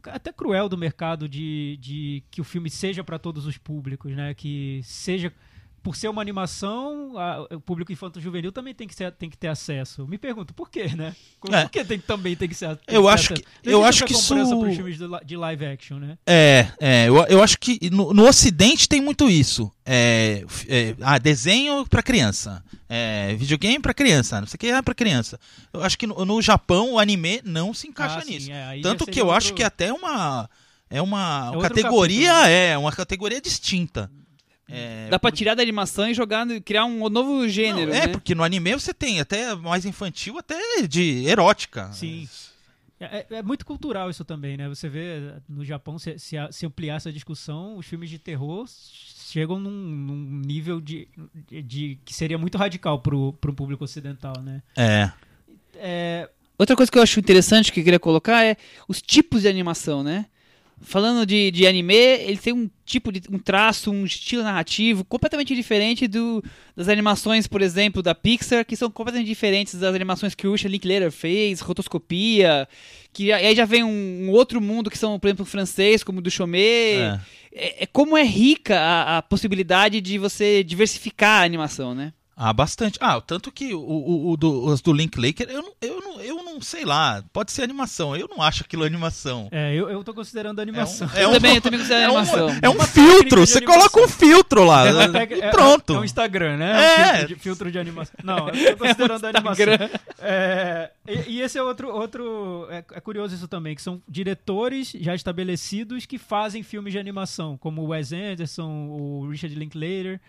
até 0.05 0.33
cruel 0.33 0.69
do 0.69 0.79
mercado 0.79 1.29
de, 1.29 1.79
de 1.81 2.23
que 2.31 2.41
o 2.41 2.45
filme 2.45 2.71
seja 2.71 3.03
para 3.03 3.19
todos 3.19 3.47
os 3.47 3.59
públicos, 3.59 4.13
né? 4.13 4.35
Que 4.35 4.81
seja 4.85 5.33
por 5.83 5.97
ser 5.97 6.09
uma 6.09 6.23
animação, 6.23 7.19
a- 7.19 7.47
o 7.57 7.61
público 7.61 7.91
infanto-juvenil 7.93 8.53
também 8.53 8.73
tem 8.75 8.87
que, 8.87 8.95
ser, 8.95 9.11
tem 9.13 9.29
que 9.29 9.37
ter 9.37 9.49
acesso. 9.49 10.07
Me 10.07 10.17
pergunto, 10.17 10.55
por 10.55 10.71
quê, 10.71 10.87
né? 10.95 11.15
Por 11.41 11.53
É. 11.53 11.69
que 11.69 11.85
tem, 11.85 11.99
também 11.99 12.37
tem 12.37 12.49
que 12.49 12.55
ser 12.55 12.77
tem 12.77 12.95
Eu 12.95 13.03
ter 13.03 13.09
acho 13.09 13.33
acesso? 13.33 13.43
que- 13.63 13.69
eu 13.69 13.85
acho 13.85 14.05
que 14.05 14.13
isso- 14.13 14.35
pros 14.35 14.75
filmes 14.77 14.97
de, 14.97 15.07
li- 15.07 15.25
de 15.25 15.37
live 15.37 15.67
action, 15.67 15.99
né? 15.99 16.17
É, 16.27 16.69
é 16.81 17.09
eu, 17.09 17.17
eu 17.27 17.43
acho 17.43 17.59
que 17.59 17.79
no, 17.91 18.15
no 18.15 18.27
Ocidente 18.29 18.89
tem 18.89 19.01
muito 19.01 19.29
isso. 19.29 19.73
É, 19.85 20.45
é, 20.69 20.95
ah, 21.01 21.19
desenho 21.19 21.85
pra 21.87 22.03
criança. 22.03 22.63
É, 22.89 23.35
videogame 23.35 23.81
pra 23.81 23.93
criança. 23.95 24.41
Não 24.41 24.47
sei 24.47 24.57
o 24.57 24.59
que 24.61 24.67
é 24.69 24.83
pra 24.83 24.95
criança. 24.95 25.41
Eu 25.73 25.83
acho 25.83 25.99
que 25.99 26.07
no, 26.07 26.25
no 26.25 26.41
Japão 26.43 26.93
o 26.93 26.99
anime 26.99 27.41
não 27.45 27.75
se 27.75 27.89
encaixa 27.89 28.19
Ah, 28.19 28.23
sim, 28.23 28.35
nisso. 28.35 28.51
é, 28.53 28.65
aí 28.67 28.83
já 28.83 28.89
Tanto 28.89 29.07
que 29.07 29.21
eu 29.21 29.31
acho 29.33 29.49
outro- 29.49 29.57
que 29.57 29.63
até 29.65 29.93
uma. 29.93 30.49
É 30.89 31.01
uma 31.01 31.53
É 31.57 31.61
categoria. 31.63 32.29
capítulo, 32.29 32.51
É, 32.55 32.79
uma 32.79 32.93
categoria 32.93 33.41
distinta. 33.41 34.11
É, 34.73 35.09
Dá 35.11 35.19
pra 35.19 35.31
por- 35.31 35.37
tirar 35.37 35.55
da 35.55 35.63
animação 35.63 36.09
e 36.09 36.15
jogar, 36.15 36.47
criar 36.65 36.85
um 36.85 37.09
novo 37.09 37.47
gênero, 37.49 37.91
não, 37.91 37.97
é, 37.99 38.07
né? 38.07 38.13
porque 38.13 38.35
no 38.35 38.43
anime 38.43 38.73
você 38.75 38.93
tem 38.95 39.21
até 39.21 39.55
mais 39.55 39.85
infantil, 39.85 40.39
até 40.39 40.57
de 40.89 41.25
erótica. 41.27 41.93
Sim. 41.93 42.29
É, 43.01 43.27
é- 43.31 43.35
é 43.39 43.43
muito 43.43 43.67
cultural 43.67 44.09
isso 44.11 44.25
também, 44.25 44.57
né? 44.57 44.69
Você 44.69 44.89
vê 44.89 45.33
no 45.49 45.65
Japão, 45.65 45.99
se, 45.99 46.19
se, 46.19 46.37
se 46.53 46.65
ampliar 46.67 46.97
essa 46.97 47.13
discussão, 47.13 47.77
os 47.77 47.85
filmes 47.87 48.09
de 48.09 48.19
terror 48.19 48.65
chegam 48.69 49.59
num, 49.59 49.71
num 49.71 50.41
nível 50.47 50.81
de, 50.81 51.09
de, 51.49 51.63
de- 51.63 51.99
que 52.05 52.15
seria 52.15 52.39
muito 52.39 52.57
radical 52.57 53.01
pro, 53.01 53.33
pro 53.35 53.53
público 53.53 53.83
ocidental, 53.85 54.35
né? 54.41 54.63
É. 54.77 55.11
É, 55.75 56.29
Outra 56.59 56.77
coisa 56.77 56.93
que 56.93 56.97
eu 56.99 57.03
acho 57.03 57.19
interessante 57.19 57.73
que 57.73 57.81
eu 57.81 57.85
queria 57.85 57.99
colocar 57.99 58.45
é 58.45 58.57
os 58.87 59.03
tipos 59.03 59.43
de 59.43 59.49
animação, 59.49 60.03
né? 60.05 60.27
Falando 60.85 61.25
de, 61.25 61.51
de 61.51 61.67
anime, 61.67 61.95
ele 61.95 62.37
tem 62.37 62.53
um 62.53 62.69
tipo 62.85 63.13
de 63.13 63.23
um 63.31 63.39
traço, 63.39 63.91
um 63.91 64.05
estilo 64.05 64.43
narrativo 64.43 65.05
completamente 65.05 65.55
diferente 65.55 66.09
do, 66.09 66.43
das 66.77 66.89
animações, 66.89 67.47
por 67.47 67.63
exemplo, 67.63 68.03
da 68.03 68.15
Pixar, 68.15 68.65
que 68.67 68.75
são 68.77 68.91
completamente 68.91 69.29
diferentes 69.29 69.75
das 69.77 69.95
animações 69.95 70.35
que 70.35 70.47
o 70.47 70.53
Richard 70.53 70.73
Linklater 70.73 71.11
fez, 71.13 71.61
Rotoscopia, 71.61 72.69
que 73.13 73.29
já- 73.29 73.37
aí 73.37 73.55
já 73.55 73.65
vem 73.65 73.85
um, 73.85 74.27
um 74.27 74.31
outro 74.31 74.61
mundo 74.61 74.91
que 74.91 74.99
são, 74.99 75.19
por 75.19 75.29
exemplo, 75.29 75.45
francês, 75.45 76.03
como 76.03 76.19
o 76.19 76.23
do 76.23 76.31
Chomet. 76.31 76.99
É. 76.99 77.21
É, 77.55 77.83
é 77.85 77.87
como 77.87 78.17
é 78.17 78.23
rica 78.25 78.79
a, 78.81 79.19
a 79.19 79.23
possibilidade 79.23 80.01
de 80.01 80.17
você 80.19 80.65
diversificar 80.65 81.43
a 81.43 81.45
animação, 81.45 81.95
né? 81.95 82.13
Ah, 82.37 82.53
bastante. 82.53 82.99
Ah, 83.01 83.21
tanto 83.21 83.53
que 83.53 83.75
o, 83.75 83.81
o, 83.81 84.31
o 84.33 84.37
do, 84.37 84.65
os 84.67 84.81
do 84.81 84.93
Linklater, 84.93 85.49
eu 85.51 85.63
não, 85.63 85.73
eu, 85.81 86.01
não, 86.01 86.21
eu 86.21 86.43
não 86.43 86.61
sei 86.63 86.85
lá, 86.85 87.23
pode 87.33 87.53
ser 87.53 87.63
animação. 87.63 88.17
Eu 88.17 88.27
não 88.29 88.43
acho 88.43 88.63
aquilo 88.65 88.85
animação. 88.85 89.49
é, 89.53 89.75
eu, 89.75 89.91
eu 89.91 90.03
tô 90.03 90.15
considerando 90.15 90.59
a 90.59 90.63
animação. 90.63 91.09
É 91.15 91.25
Eu 91.25 91.31
um, 91.31 91.33
também, 91.35 91.57
eu 91.57 91.61
também 91.61 91.79
considero 91.81 92.03
é 92.03 92.09
um, 92.11 92.17
animação. 92.19 92.49
é 92.63 92.69
um 92.69 92.73
Uma 92.73 92.87
técnica 92.87 93.13
filtro, 93.13 93.41
você 93.47 93.61
coloca 93.61 94.01
um 94.01 94.09
filtro 94.09 94.65
lá 94.65 94.87
É, 94.87 95.09
pega- 95.09 95.37
e 95.37 95.41
é- 95.43 95.51
pronto. 95.51 95.95
É, 95.95 95.99
o 95.99 96.05
Instagram, 96.05 96.57
né? 96.57 96.73
É. 96.73 97.03
Um 97.03 97.05
filtro, 97.19 97.27
de, 97.29 97.35
filtro 97.43 97.71
de 97.73 97.79
animação. 97.79 98.15
Não, 98.25 98.49
eu 98.49 98.77
tô 98.77 98.85
considerando 98.87 99.25
animação. 99.27 99.67
É, 100.19 100.91
e, 101.07 101.33
e 101.33 101.41
esse 101.43 101.59
é 101.59 101.63
outro. 101.63 101.89
outro 101.95 102.67
é, 102.71 102.79
é 102.95 103.01
curioso 103.01 103.35
isso 103.35 103.47
também, 103.49 103.75
que 103.75 103.83
são 103.83 104.01
diretores 104.09 104.93
já 105.01 105.15
estabelecidos 105.15 106.07
que 106.07 106.19
fazem 106.19 106.63
filmes 106.63 106.93
de 106.93 106.99
animação, 106.99 107.57
como 107.59 107.83
o 107.83 107.89
Wes 107.89 108.13
Anderson, 108.13 108.71
o 108.89 109.29
Richard 109.31 109.55
Linklater. 109.55 110.21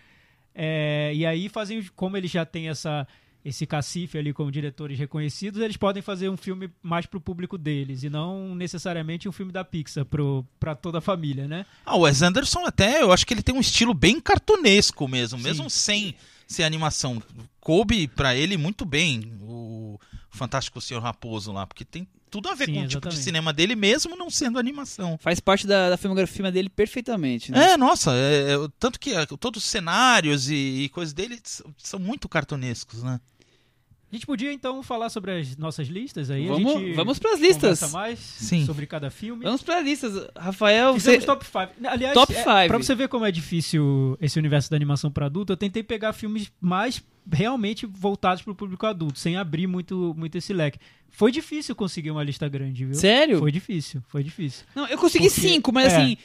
É, 0.56 1.12
e 1.14 1.26
aí 1.26 1.50
fazem, 1.50 1.84
como 1.96 2.16
eles 2.16 2.32
já 2.32 2.46
têm 2.46 2.70
essa, 2.70 3.08
esse 3.44 3.66
cacife 3.66 4.18
ali 4.18 4.32
como 4.32 4.52
diretores 4.52 4.98
reconhecidos, 4.98 5.62
eles 5.62 5.78
podem 5.78 6.02
fazer 6.02 6.30
um 6.30 6.38
filme 6.38 6.70
mais 6.82 7.06
pro 7.06 7.20
público 7.20 7.58
deles, 7.58 8.04
e 8.04 8.10
não 8.10 8.56
necessariamente 8.56 9.28
um 9.28 9.32
filme 9.32 9.52
da 9.52 9.64
Pixar 9.64 10.06
pro, 10.06 10.46
pra 10.60 10.76
toda 10.76 11.00
a 11.00 11.02
família, 11.02 11.48
né? 11.48 11.66
Ah, 11.86 11.98
o 11.98 12.02
Wes 12.02 12.22
Anderson 12.22 12.66
até, 12.66 13.02
eu 13.02 13.12
acho 13.12 13.26
que 13.26 13.34
ele 13.34 13.44
tem 13.44 13.56
um 13.56 13.60
estilo 13.60 13.94
bem 13.94 14.20
cartunesco 14.20 15.08
mesmo, 15.08 15.38
Sim. 15.40 15.44
mesmo 15.44 15.70
sem 15.70 16.16
ser 16.48 16.64
animação. 16.64 17.22
Coube 17.60 18.08
pra 18.08 18.36
ele 18.36 18.58
muito 18.58 18.86
bem 18.86 19.34
o 19.42 20.00
Fantástico 20.30 20.80
Senhor 20.80 21.02
Raposo 21.02 21.52
lá, 21.52 21.66
porque 21.66 21.84
tem 21.86 22.08
tudo 22.34 22.50
a 22.50 22.56
ver 22.56 22.66
Sim, 22.66 22.74
com 22.74 22.82
o 22.82 22.88
tipo 22.88 23.10
de 23.10 23.18
cinema 23.18 23.54
dele, 23.54 23.76
mesmo 23.76 24.16
não 24.16 24.28
sendo 24.28 24.58
animação. 24.58 25.20
Faz 25.20 25.40
parte 25.40 25.68
da, 25.68 25.92
da 25.92 25.98
filmografia 25.98 26.52
dele 26.52 26.68
perfeitamente, 26.68 27.52
né? 27.52 27.74
É, 27.74 27.78
nossa, 27.78 28.12
é, 28.12 28.54
é, 28.54 28.68
tanto 28.80 29.00
que 29.00 29.14
é, 29.14 29.24
todos 29.28 29.64
os 29.64 29.70
cenários 29.70 30.50
e, 30.50 30.56
e 30.56 30.90
coisas 30.90 31.14
dele 31.14 31.40
são 31.78 32.00
muito 32.00 32.28
cartunescos, 32.28 33.04
né? 33.04 33.20
A 34.12 34.16
gente 34.16 34.26
podia 34.26 34.52
então 34.52 34.82
falar 34.82 35.10
sobre 35.10 35.40
as 35.40 35.56
nossas 35.58 35.88
listas 35.88 36.32
aí. 36.32 36.46
a 36.46 36.54
Vamos, 36.54 36.74
gente 36.74 36.94
vamos 36.94 37.20
pras 37.20 37.40
listas. 37.40 37.80
conversa 37.80 37.90
mais 37.90 38.20
Sim. 38.20 38.66
sobre 38.66 38.88
cada 38.88 39.12
filme. 39.12 39.44
Vamos 39.44 39.62
pras 39.62 39.84
listas. 39.84 40.28
Rafael, 40.36 40.94
você... 40.94 41.20
Fizemos 41.20 41.26
top 41.26 41.46
5. 41.46 41.88
Aliás, 41.88 42.14
Top 42.16 42.34
é, 42.34 42.68
pra 42.68 42.78
você 42.80 42.96
ver 42.96 43.10
como 43.10 43.26
é 43.26 43.32
difícil 43.32 44.18
esse 44.20 44.40
universo 44.40 44.72
da 44.72 44.76
animação 44.76 45.12
para 45.12 45.28
adulto, 45.28 45.54
eu 45.54 45.58
tentei 45.58 45.84
pegar 45.84 46.14
filmes 46.14 46.52
mais 46.60 47.00
realmente 47.32 47.86
voltados 47.86 48.42
pro 48.44 48.54
público 48.56 48.86
adulto, 48.86 49.18
sem 49.20 49.36
abrir 49.38 49.68
muito, 49.68 50.14
muito 50.18 50.38
esse 50.38 50.54
leque. 50.54 50.80
Foi 51.10 51.32
difícil 51.32 51.76
conseguir 51.76 52.12
uma 52.12 52.24
lista 52.24 52.48
grande, 52.50 52.86
viu? 52.86 52.96
Sério? 52.96 53.40
Foi 53.40 53.52
difícil, 53.52 54.02
foi 54.08 54.24
difícil. 54.24 54.66
Não, 54.76 54.88
eu 54.88 54.98
consegui 54.98 55.30
Porque- 55.30 55.42
cinco, 55.42 55.72
mas 55.72 55.94
é. 55.94 55.96
assim, 55.98 56.18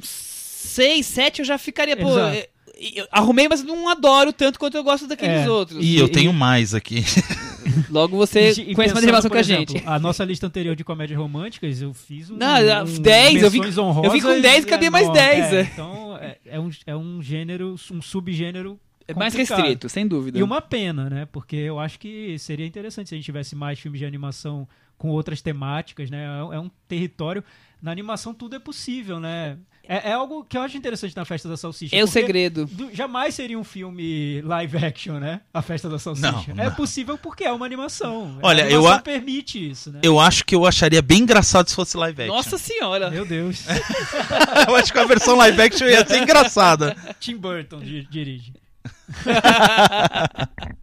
seis, 0.00 1.06
sete 1.06 1.40
eu 1.40 1.44
já 1.44 1.58
ficaria, 1.58 1.96
pô. 1.96 2.08
Eu- 2.18 2.46
eu 2.94 3.06
arrumei, 3.10 3.48
mas 3.48 3.62
não 3.62 3.88
adoro 3.88 4.32
tanto 4.32 4.58
quanto 4.58 4.76
eu 4.76 4.84
gosto 4.84 5.06
daqueles 5.06 5.46
É. 5.46 5.50
outros. 5.50 5.82
E 5.82 5.96
eu 5.96 6.06
E- 6.06 6.10
tenho 6.10 6.32
mais 6.32 6.74
aqui. 6.74 7.02
Logo 7.90 8.16
você 8.16 8.40
E- 8.40 8.50
e 8.50 8.54
conhece 8.54 8.76
mais 8.76 8.76
pensando, 8.92 8.98
animação 9.04 9.28
por 9.30 9.34
que 9.34 9.38
a 9.38 9.40
exemplo, 9.40 9.74
gente. 9.78 9.88
A 9.88 9.98
nossa 9.98 10.24
lista 10.24 10.46
anterior 10.46 10.76
de 10.76 10.84
comédias 10.84 11.18
românticas, 11.18 11.80
eu 11.80 11.92
fiz 11.94 12.30
um. 12.30 12.36
Não, 12.36 12.54
um 12.84 13.00
10, 13.00 13.42
eu 13.42 13.50
vim- 13.50 13.58
eu 13.58 13.64
vim 13.68 13.72
com 13.74 13.80
honrosas 13.80 14.42
10, 14.42 14.64
cadê 14.66 14.90
mais 14.90 15.04
enorme. 15.06 15.20
10, 15.22 15.52
É, 15.52 15.56
é? 15.56 15.62
então, 15.72 16.16
é, 16.18 16.36
é 16.46 16.60
um, 16.60 16.70
é 16.86 16.96
um 16.96 17.22
gênero, 17.22 17.74
um 17.90 18.02
subgênero. 18.02 18.78
É 19.08 19.14
mais 19.14 19.34
restrito, 19.34 19.88
sem 19.88 20.06
dúvida. 20.06 20.38
E 20.38 20.42
uma 20.42 20.60
pena, 20.60 21.08
né? 21.08 21.28
Porque 21.30 21.56
eu 21.56 21.78
acho 21.78 21.98
que 21.98 22.38
seria 22.38 22.66
interessante 22.66 23.08
se 23.08 23.14
a 23.14 23.18
gente 23.18 23.24
tivesse 23.24 23.54
mais 23.54 23.78
filmes 23.78 23.98
de 24.00 24.04
animação 24.06 24.66
com 24.98 25.08
outras 25.10 25.40
temáticas, 25.42 26.10
né? 26.10 26.24
É, 26.24 26.58
um- 26.58 26.66
é 26.66 26.70
território. 26.88 27.44
Na 27.80 27.92
animação 27.92 28.32
tudo 28.34 28.56
é 28.56 28.58
possível, 28.58 29.20
né? 29.20 29.58
É, 29.88 30.10
é 30.10 30.12
algo 30.14 30.42
que 30.42 30.56
eu 30.58 30.62
acho 30.62 30.76
interessante 30.76 31.14
na 31.14 31.24
Festa 31.24 31.48
da 31.48 31.56
Salsicha. 31.56 31.94
É 31.94 32.02
o 32.02 32.08
segredo. 32.08 32.66
do- 32.66 32.92
jamais 32.92 33.34
seria 33.36 33.56
um 33.56 33.62
filme 33.62 34.40
live 34.40 34.78
action, 34.78 35.20
né? 35.20 35.42
A 35.54 35.62
Festa 35.62 35.88
da 35.88 35.96
Salsicha. 35.98 36.52
Não, 36.54 36.64
É 36.64 36.68
não. 36.70 36.74
possível 36.74 37.16
porque 37.16 37.44
é 37.44 37.52
uma 37.52 37.64
animação. 37.64 38.38
Olha, 38.42 38.64
a 38.64 38.68
eu 38.70 38.78
animação 38.78 38.98
a- 38.98 39.02
permite 39.02 39.70
isso, 39.70 39.92
né? 39.92 40.00
Eu 40.02 40.18
acho 40.18 40.44
que 40.44 40.56
eu 40.56 40.66
acharia 40.66 41.00
bem 41.02 41.18
engraçado 41.20 41.68
se 41.68 41.76
fosse 41.76 41.96
live 41.96 42.22
action. 42.22 42.34
Nossa 42.34 42.58
senhora. 42.58 43.10
Meu 43.10 43.24
Deus. 43.26 43.64
eu 44.68 44.74
acho 44.74 44.92
que 44.92 44.98
a 44.98 45.04
versão 45.04 45.36
live 45.36 45.60
action 45.60 45.86
ia 45.86 46.04
ser 46.04 46.20
engraçada. 46.22 46.96
Tim 47.20 47.36
Burton 47.36 47.78
di- 47.80 48.08
dirige. 48.10 48.54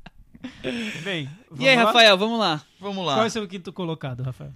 Bem, 1.03 1.29
E 1.59 1.67
aí, 1.67 1.75
vamos 1.75 1.77
lá? 1.77 1.83
Rafael, 1.85 2.17
vamos 2.17 2.39
lá. 2.39 2.61
Vamos 2.79 3.03
Qual 3.05 3.17
é 3.17 3.21
lá. 3.21 3.25
o 3.25 3.29
seu 3.29 3.47
quinto 3.47 3.71
colocado, 3.73 4.23
Rafael? 4.23 4.51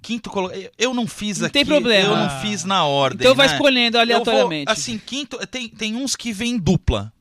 Quinto 0.00 0.30
colo... 0.30 0.50
Eu 0.78 0.94
não 0.94 1.06
fiz 1.06 1.38
Não 1.40 1.46
aqui. 1.46 1.54
tem 1.54 1.66
problema. 1.66 2.08
Eu 2.08 2.16
não 2.16 2.40
fiz 2.40 2.64
na 2.64 2.84
ordem. 2.84 3.20
Então 3.20 3.34
vai 3.34 3.48
né? 3.48 3.54
escolhendo 3.54 3.96
Eu 3.96 4.00
aleatoriamente. 4.02 4.66
vou, 4.66 4.72
assim, 4.72 4.98
quinto. 4.98 5.38
Tem, 5.46 5.68
tem 5.68 5.96
uns 5.96 6.14
que 6.14 6.32
vêm 6.32 6.58
dupla. 6.58 7.12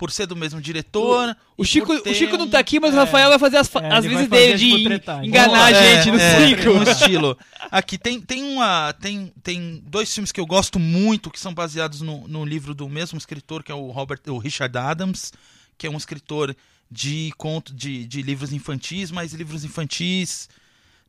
Por 0.00 0.10
ser 0.10 0.24
do 0.24 0.34
mesmo 0.34 0.62
diretor. 0.62 1.36
O 1.58 1.62
e 1.62 1.66
Chico, 1.66 2.00
ter 2.00 2.10
o 2.10 2.14
Chico 2.14 2.38
não 2.38 2.48
tá 2.48 2.58
aqui, 2.58 2.80
mas 2.80 2.94
o 2.94 2.96
é. 2.96 3.00
Rafael 3.00 3.28
vai 3.28 3.38
fazer 3.38 3.58
as, 3.58 3.74
É, 3.76 3.92
as 3.92 4.02
vezes 4.06 4.28
dele 4.28 4.56
de 4.56 5.26
enganar 5.26 5.66
a 5.66 5.70
É, 5.70 5.96
gente 6.02 6.10
no 6.10 6.18
é, 6.18 6.56
cinco. 6.56 6.70
Um 6.70 6.82
estilo. 6.90 7.36
Aqui 7.70 7.98
tem, 7.98 8.18
tem 8.18 8.42
uma. 8.42 8.94
Tem, 8.94 9.30
tem 9.42 9.82
dois 9.84 10.10
filmes 10.10 10.32
que 10.32 10.40
eu 10.40 10.46
gosto 10.46 10.78
muito, 10.78 11.30
que 11.30 11.38
são 11.38 11.52
baseados 11.52 12.00
no, 12.00 12.26
no 12.26 12.46
livro 12.46 12.74
do 12.74 12.88
mesmo 12.88 13.18
escritor, 13.18 13.62
que 13.62 13.70
é 13.70 13.74
o 13.74 13.90
Robert, 13.90 14.20
o 14.28 14.38
Richard 14.38 14.78
Adams, 14.78 15.34
que 15.76 15.86
é 15.86 15.90
um 15.90 15.98
escritor 15.98 16.56
de 16.90 17.30
conto 17.36 17.74
de, 17.74 18.06
de 18.06 18.22
livros 18.22 18.54
infantis, 18.54 19.10
mas 19.10 19.34
livros 19.34 19.64
infantis 19.64 20.48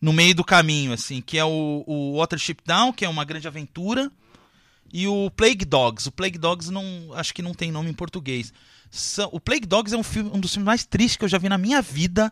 no 0.01 0.11
meio 0.11 0.35
do 0.35 0.43
caminho, 0.43 0.91
assim, 0.91 1.21
que 1.21 1.37
é 1.37 1.45
o, 1.45 1.85
o 1.87 2.17
Watership 2.17 2.57
Down, 2.65 2.91
que 2.91 3.05
é 3.05 3.09
uma 3.09 3.23
grande 3.23 3.47
aventura, 3.47 4.11
e 4.91 5.07
o 5.07 5.31
Plague 5.31 5.63
Dogs. 5.63 6.09
O 6.09 6.11
Plague 6.11 6.37
Dogs 6.37 6.69
não, 6.71 6.83
acho 7.13 7.33
que 7.33 7.41
não 7.41 7.53
tem 7.53 7.71
nome 7.71 7.89
em 7.89 7.93
português. 7.93 8.53
São- 8.91 9.29
o 9.31 9.39
Plague 9.39 9.65
Dogs 9.65 9.93
é 9.95 9.97
um, 9.97 10.03
filme, 10.03 10.29
um 10.33 10.39
dos 10.39 10.51
filmes 10.51 10.65
mais 10.65 10.85
tristes 10.85 11.15
que 11.15 11.23
eu 11.23 11.29
já 11.29 11.37
vi 11.37 11.47
na 11.49 11.57
minha 11.57 11.81
vida, 11.81 12.31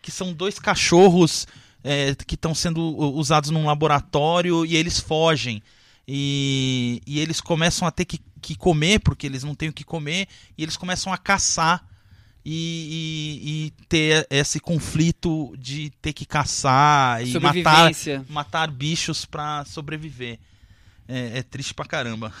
que 0.00 0.10
são 0.10 0.32
dois 0.32 0.58
cachorros 0.58 1.46
é, 1.82 2.14
que 2.26 2.36
estão 2.36 2.54
sendo 2.54 2.80
usados 3.14 3.50
num 3.50 3.66
laboratório 3.66 4.64
e 4.64 4.76
eles 4.76 4.98
fogem. 5.00 5.62
E, 6.06 7.00
e 7.06 7.20
eles 7.20 7.40
começam 7.40 7.86
a 7.86 7.90
ter 7.90 8.04
que, 8.04 8.20
que 8.40 8.54
comer, 8.56 8.98
porque 9.00 9.26
eles 9.26 9.44
não 9.44 9.54
têm 9.54 9.68
o 9.68 9.72
que 9.72 9.84
comer, 9.84 10.26
e 10.58 10.62
eles 10.62 10.76
começam 10.76 11.12
a 11.12 11.16
caçar 11.18 11.84
e, 12.44 13.40
e- 13.42 13.48
e 13.66 13.70
ter 13.86 14.26
esse 14.30 14.58
conflito 14.60 15.54
de 15.58 15.90
ter 16.02 16.12
que 16.12 16.24
caçar 16.24 17.22
e 17.22 17.30
matar, 17.62 17.90
matar 18.28 18.70
bichos 18.70 19.24
pra 19.24 19.64
sobreviver. 19.66 20.38
É, 21.06 21.38
é 21.38 21.42
triste 21.42 21.74
pra 21.74 21.84
caramba. 21.84 22.32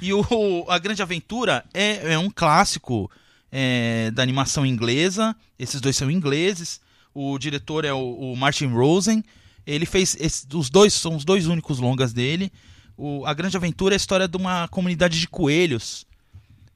e 0.00 0.12
o, 0.12 0.66
A 0.68 0.78
Grande 0.78 1.02
Aventura 1.02 1.64
é, 1.72 2.12
é 2.14 2.18
um 2.18 2.30
clássico 2.30 3.10
é, 3.50 4.10
da 4.12 4.22
animação 4.22 4.64
inglesa. 4.66 5.34
Esses 5.58 5.80
dois 5.80 5.96
são 5.96 6.10
ingleses. 6.10 6.80
O 7.14 7.38
diretor 7.38 7.84
é 7.84 7.92
o, 7.92 7.98
o 8.32 8.36
Martin 8.36 8.66
Rosen. 8.66 9.24
Ele 9.66 9.86
fez. 9.86 10.16
esse- 10.20 10.46
os 10.54 10.70
dois 10.70 10.92
são 10.94 11.16
os 11.16 11.24
dois 11.24 11.46
únicos 11.46 11.78
longas 11.78 12.12
dele. 12.12 12.52
O, 12.96 13.24
a 13.26 13.32
Grande 13.34 13.56
Aventura 13.56 13.94
é 13.94 13.96
a 13.96 13.98
história 13.98 14.28
de 14.28 14.36
uma 14.36 14.68
comunidade 14.68 15.18
de 15.18 15.26
coelhos. 15.28 16.06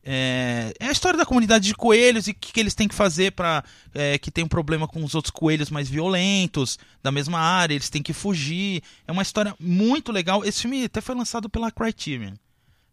É, 0.07 0.75
é 0.81 0.89
a 0.89 0.93
história 0.93 1.17
da 1.19 1.25
comunidade 1.25 1.67
de 1.67 1.75
coelhos 1.75 2.27
e 2.29 2.33
o 2.33 2.35
que, 2.35 2.53
que 2.53 2.61
eles 2.61 2.75
têm 2.75 2.87
que 2.87 2.95
fazer 2.95 3.33
para 3.33 3.65
que 4.21 4.31
tem 4.31 4.45
um 4.45 4.49
problema 4.49 4.87
com 4.87 5.03
os 5.03 5.15
outros 5.15 5.31
coelhos 5.31 5.71
mais 5.71 5.89
violentos 5.89 6.79
da 7.03 7.11
mesma 7.11 7.39
área, 7.39 7.75
eles 7.75 7.89
têm 7.89 8.03
que 8.03 8.13
fugir. 8.13 8.83
É 9.09 9.13
uma 9.13 9.23
história 9.23 9.55
muito 9.59 10.13
legal. 10.13 10.45
Esse 10.45 10.63
filme 10.63 10.85
até 10.85 11.01
foi 11.01 11.15
lançado 11.15 11.49
pela 11.49 11.71
Criterion. 11.71 12.35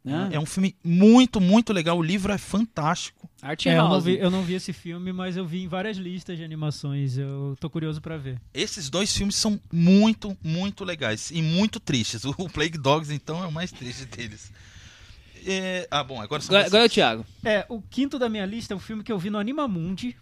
Ah, 0.06 0.30
É 0.32 0.39
um 0.39 0.45
filme 0.45 0.76
muito, 0.84 1.39
muito 1.39 1.72
legal. 1.72 1.97
O 1.97 2.02
livro 2.02 2.32
é 2.34 2.38
fantástico. 2.38 3.30
Art 3.41 3.66
É, 3.66 3.78
eu, 3.78 3.84
não 3.89 4.02
vi, 4.02 4.18
eu 4.18 4.32
não 4.32 4.43
vi 4.43 4.54
esse 4.56 4.74
filme, 4.74 5.12
mas 5.14 5.38
eu 5.38 5.45
vi 5.45 5.64
em 5.64 5.68
várias 5.68 5.97
listas 5.97 6.38
de 6.38 6.43
animações. 6.43 7.18
Eu 7.18 7.56
tô 7.60 7.70
curioso 7.70 8.02
pra 8.02 8.18
ver. 8.18 8.39
Esses 8.54 8.89
dois 8.89 9.16
filmes 9.16 9.36
são 9.36 9.60
muito, 9.72 10.36
muito 10.43 10.84
legais 10.84 11.32
e 11.32 11.41
muito 11.41 11.80
tristes. 11.80 12.24
O 12.38 12.49
Plague 12.49 12.78
Dogs, 12.78 13.14
então, 13.14 13.43
é 13.43 13.47
o 13.47 13.52
mais 13.52 13.72
triste 13.72 14.06
deles. 14.06 14.52
É, 15.45 15.88
Ah, 15.89 16.04
bom, 16.04 16.22
agora 16.22 16.41
são 16.41 16.56
Agora, 16.56 16.68
agora 16.68 16.84
é 16.84 16.86
o. 16.86 16.89
Thiago. 16.89 17.26
É, 17.43 17.66
o 17.70 17.82
quinto 17.82 18.18
da 18.20 18.30
minha 18.30 18.45
lista 18.45 18.74
é 18.74 18.78
um 18.78 18.80
filme 18.80 19.04
que 19.04 19.12
eu 19.12 19.20
vi 19.20 19.30
no 19.30 19.38
Animamundi. 19.38 20.16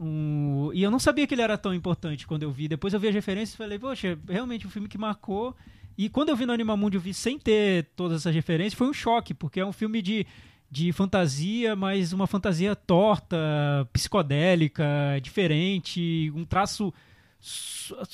Um, 0.00 0.70
e 0.72 0.82
eu 0.82 0.90
não 0.90 0.98
sabia 1.00 1.26
que 1.26 1.34
ele 1.34 1.42
era 1.42 1.58
tão 1.58 1.74
importante 1.74 2.26
quando 2.26 2.44
eu 2.44 2.52
vi. 2.52 2.68
Depois 2.68 2.94
eu 2.94 3.00
vi 3.00 3.08
as 3.08 3.14
referências 3.14 3.54
e 3.54 3.56
falei, 3.56 3.78
poxa, 3.78 4.16
realmente 4.28 4.66
um 4.66 4.70
filme 4.70 4.88
que 4.88 4.96
marcou. 4.96 5.56
E 5.98 6.08
quando 6.08 6.28
eu 6.28 6.36
vi 6.36 6.46
no 6.46 6.52
Animamundi, 6.52 6.96
eu 6.96 7.00
vi 7.00 7.12
sem 7.12 7.36
ter 7.36 7.86
todas 7.96 8.20
essas 8.20 8.32
referências, 8.32 8.74
foi 8.74 8.88
um 8.88 8.92
choque, 8.92 9.34
porque 9.34 9.58
é 9.58 9.66
um 9.66 9.72
filme 9.72 10.00
de, 10.00 10.24
de 10.70 10.92
fantasia, 10.92 11.74
mas 11.74 12.12
uma 12.12 12.28
fantasia 12.28 12.76
torta, 12.76 13.36
psicodélica, 13.92 14.86
diferente, 15.20 16.32
um 16.36 16.44
traço 16.44 16.94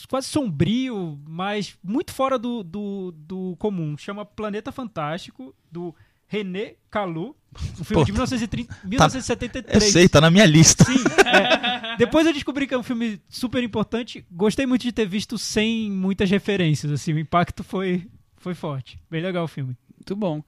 quase 0.09 0.29
sombrio, 0.29 1.21
mas 1.29 1.79
muito 1.85 2.11
fora 2.13 2.39
do, 2.39 2.63
do, 2.63 3.13
do 3.13 3.55
comum. 3.59 3.99
Chama 3.99 4.25
Planeta 4.25 4.73
Fantástico, 4.73 5.55
do 5.71 5.95
René 6.27 6.77
Calu, 6.91 7.37
um 7.81 7.85
filme 7.85 8.01
Pô, 8.01 8.05
de 8.05 8.13
1930, 8.13 8.75
Eu 8.85 8.89
1973. 8.89 9.85
sei, 9.85 10.09
tá 10.09 10.21
na 10.21 10.31
minha 10.31 10.47
lista. 10.47 10.85
Sim, 10.85 10.99
é. 11.25 11.97
Depois 11.97 12.27
eu 12.27 12.33
descobri 12.33 12.67
que 12.67 12.75
é 12.75 12.79
um 12.79 12.83
filme 12.83 13.21
super 13.29 13.63
importante. 13.63 14.25
Gostei 14.31 14.67
muito 14.67 14.83
de 14.83 14.93
ter 14.93 15.07
visto 15.07 15.39
sem 15.39 15.91
muitas 15.91 16.31
referências, 16.31 16.91
assim, 16.91 17.13
o 17.13 17.19
impacto 17.19 17.63
foi, 17.63 18.07
foi 18.37 18.55
forte. 18.55 18.99
Bem 19.11 19.23
legal 19.23 19.45
o 19.45 19.49
filme. 19.49 19.77
Muito 19.97 20.17
bom. 20.17 20.43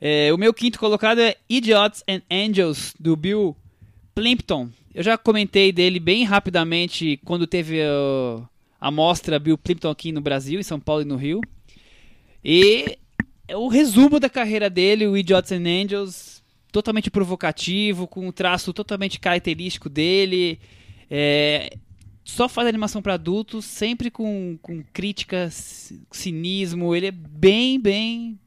É, 0.00 0.32
o 0.32 0.38
meu 0.38 0.52
quinto 0.54 0.78
colocado 0.78 1.20
é 1.20 1.36
Idiots 1.48 2.04
and 2.08 2.22
Angels, 2.30 2.94
do 2.98 3.16
Bill 3.16 3.56
Plimpton. 4.14 4.68
Eu 4.94 5.02
já 5.02 5.16
comentei 5.16 5.72
dele 5.72 6.00
bem 6.00 6.24
rapidamente 6.24 7.20
quando 7.24 7.46
teve 7.46 7.80
uh, 7.80 8.46
a 8.80 8.90
mostra 8.90 9.38
Bill 9.38 9.58
Plimpton 9.58 9.90
aqui 9.90 10.12
no 10.12 10.20
Brasil, 10.20 10.58
em 10.58 10.64
São 10.64 10.78
Paulo 10.78 11.02
e 11.02 11.04
no 11.04 11.16
Rio. 11.16 11.40
E 12.44 12.98
é 13.46 13.56
o 13.56 13.68
resumo 13.68 14.20
da 14.20 14.28
carreira 14.28 14.68
dele, 14.68 15.06
o 15.06 15.16
Idiots 15.16 15.52
and 15.52 15.64
Angels, 15.66 16.27
totalmente 16.78 17.10
provocativo, 17.10 18.06
com 18.06 18.28
um 18.28 18.32
traço 18.32 18.72
totalmente 18.72 19.18
característico 19.18 19.88
dele. 19.88 20.60
É, 21.10 21.76
só 22.24 22.48
faz 22.48 22.68
animação 22.68 23.02
para 23.02 23.14
adultos, 23.14 23.64
sempre 23.64 24.10
com, 24.10 24.56
com 24.62 24.84
crítica, 24.92 25.50
cinismo. 26.12 26.94
Ele 26.94 27.06
é 27.06 27.10
bem, 27.10 27.80
bem. 27.80 28.38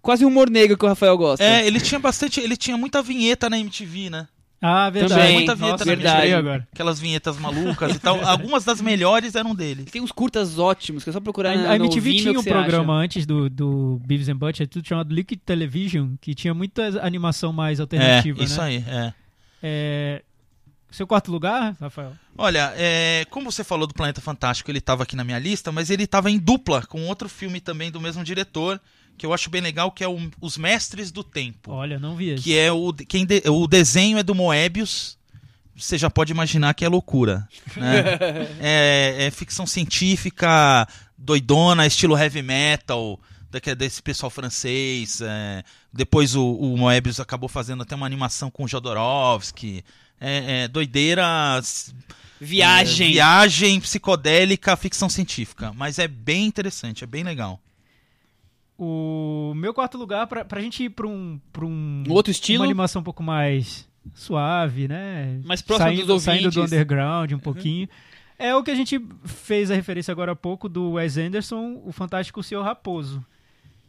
Quase 0.00 0.24
um 0.24 0.28
humor 0.28 0.48
negro 0.48 0.76
que 0.76 0.84
o 0.84 0.88
Rafael 0.88 1.16
gosta. 1.16 1.44
É, 1.44 1.66
ele 1.66 1.80
tinha 1.80 1.98
bastante. 1.98 2.40
Ele 2.40 2.56
tinha 2.56 2.76
muita 2.76 3.02
vinheta 3.02 3.50
na 3.50 3.58
MTV, 3.58 4.10
né? 4.10 4.28
Ah, 4.64 4.88
verdade. 4.88 5.20
Também, 5.20 5.34
muita 5.34 5.54
vinheta 5.56 5.72
Nossa, 5.72 5.84
na 5.84 5.94
verdade. 5.96 6.34
agora. 6.34 6.68
Aquelas 6.72 7.00
vinhetas 7.00 7.36
malucas 7.36 7.96
e 7.96 7.98
tal. 7.98 8.22
Algumas 8.24 8.64
das 8.64 8.80
melhores 8.80 9.34
eram 9.34 9.56
dele. 9.56 9.86
Tem 9.86 10.00
uns 10.00 10.12
curtas 10.12 10.56
ótimos, 10.56 11.02
que 11.02 11.10
é 11.10 11.12
só 11.12 11.18
procurar 11.18 11.50
A, 11.50 11.72
a 11.72 11.78
no 11.78 11.86
MTV 11.86 12.00
Vimeo 12.00 12.22
tinha 12.22 12.38
um 12.38 12.44
programa 12.44 12.94
antes 12.94 13.26
do, 13.26 13.50
do 13.50 14.00
Beavis 14.06 14.28
and 14.28 14.36
Butthead, 14.36 14.68
tudo 14.70 14.86
chamado 14.86 15.12
Liquid 15.12 15.40
Television, 15.44 16.10
que 16.20 16.32
tinha 16.32 16.54
muita 16.54 17.04
animação 17.04 17.52
mais 17.52 17.80
É, 17.80 17.82
alternativa, 17.82 18.40
isso 18.44 18.60
né? 18.60 18.66
aí, 18.66 18.84
é. 18.86 19.14
É, 19.64 20.22
Seu 20.92 21.08
quarto 21.08 21.32
lugar, 21.32 21.74
Rafael? 21.80 22.12
Olha, 22.38 22.72
é, 22.76 23.24
como 23.30 23.50
você 23.50 23.64
falou 23.64 23.86
do 23.88 23.94
Planeta 23.94 24.20
Fantástico, 24.20 24.70
ele 24.70 24.78
estava 24.78 25.02
aqui 25.02 25.16
na 25.16 25.24
minha 25.24 25.38
lista, 25.40 25.72
mas 25.72 25.90
ele 25.90 26.04
estava 26.04 26.30
em 26.30 26.38
dupla 26.38 26.86
com 26.86 27.04
outro 27.06 27.28
filme 27.28 27.60
também 27.60 27.90
do 27.90 28.00
mesmo 28.00 28.22
diretor, 28.22 28.80
que 29.18 29.24
eu 29.26 29.32
acho 29.32 29.48
bem 29.50 29.60
legal, 29.60 29.90
que 29.90 30.02
é 30.02 30.08
o- 30.08 30.30
Os 30.40 30.56
Mestres 30.56 31.10
do 31.10 31.22
Tempo. 31.22 31.70
Olha, 31.72 31.98
não 31.98 32.16
vi 32.16 32.30
esse. 32.30 32.42
Que 32.42 32.56
é 32.58 32.72
o, 32.72 32.92
quem 32.92 33.24
de- 33.24 33.42
o 33.48 33.66
desenho 33.66 34.18
é 34.18 34.22
do 34.22 34.34
Moebius, 34.34 35.16
você 35.76 35.96
já 35.96 36.10
pode 36.10 36.32
imaginar 36.32 36.74
que 36.74 36.84
é 36.84 36.88
loucura. 36.88 37.46
Né? 37.76 38.02
é, 38.60 39.16
é 39.26 39.30
ficção 39.30 39.66
científica 39.66 40.86
doidona, 41.16 41.86
estilo 41.86 42.16
heavy 42.18 42.42
metal, 42.42 43.18
daque- 43.50 43.74
desse 43.74 44.02
pessoal 44.02 44.28
francês. 44.30 45.20
é. 45.20 45.62
Depois 45.92 46.34
o, 46.34 46.44
o 46.54 46.76
Moebius 46.76 47.20
acabou 47.20 47.48
fazendo 47.48 47.82
até 47.82 47.94
uma 47.94 48.06
animação 48.06 48.50
com 48.50 48.64
o 48.64 48.68
Jodorowsky. 48.68 49.84
É, 50.20 50.62
é 50.64 50.68
doideira. 50.68 51.60
Viagem. 52.40 53.08
é, 53.08 53.12
viagem 53.12 53.80
psicodélica, 53.80 54.76
ficção 54.76 55.08
científica. 55.08 55.72
Mas 55.74 55.98
é 55.98 56.08
bem 56.08 56.44
interessante, 56.46 57.04
é 57.04 57.06
bem 57.06 57.22
legal. 57.22 57.60
O 58.78 59.52
meu 59.54 59.72
quarto 59.72 59.96
lugar, 59.98 60.26
pra, 60.26 60.44
pra 60.44 60.60
gente 60.60 60.84
ir 60.84 60.90
pra 60.90 61.06
um, 61.06 61.38
pra 61.52 61.64
um. 61.64 62.02
Outro 62.08 62.30
estilo? 62.30 62.60
Uma 62.60 62.66
animação 62.66 63.00
um 63.00 63.04
pouco 63.04 63.22
mais 63.22 63.88
suave, 64.14 64.88
né? 64.88 65.40
Mais 65.44 65.62
próximo 65.62 65.88
saindo, 65.88 66.06
dos 66.06 66.22
Saindo 66.22 66.50
do 66.50 66.62
underground 66.62 67.32
um 67.32 67.38
pouquinho. 67.38 67.88
É 68.38 68.54
o 68.56 68.62
que 68.62 68.70
a 68.70 68.74
gente 68.74 69.00
fez 69.24 69.70
a 69.70 69.74
referência 69.74 70.10
agora 70.10 70.32
há 70.32 70.36
pouco 70.36 70.68
do 70.68 70.92
Wes 70.92 71.16
Anderson, 71.16 71.80
o 71.84 71.92
Fantástico 71.92 72.42
Senhor 72.42 72.62
Raposo. 72.62 73.24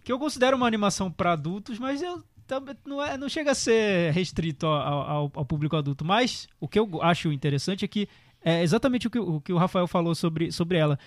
Que 0.03 0.11
eu 0.11 0.19
considero 0.19 0.55
uma 0.57 0.67
animação 0.67 1.09
pra 1.09 1.31
adultos, 1.31 1.79
mas 1.79 2.03
eu 2.03 2.21
também 2.45 2.75
não, 2.85 3.03
é, 3.03 3.17
não 3.17 3.27
chega 3.29 3.51
a 3.51 3.55
ser 3.55 4.11
restrito 4.13 4.67
ao, 4.67 5.09
ao- 5.09 5.31
ao 5.33 5.45
público 5.45 5.75
adulto. 5.75 6.05
Mas 6.05 6.47
o 6.59 6.67
que 6.67 6.77
eu 6.77 7.01
acho 7.01 7.31
interessante 7.31 7.83
é 7.83 7.87
que 7.87 8.07
é 8.45 8.61
exatamente 8.61 9.07
o 9.07 9.09
que, 9.09 9.17
o 9.17 9.41
que 9.41 9.53
o 9.53 9.57
Rafael 9.57 9.87
falou 9.87 10.13
sobre, 10.13 10.51
sobre 10.51 10.77
ela. 10.77 10.99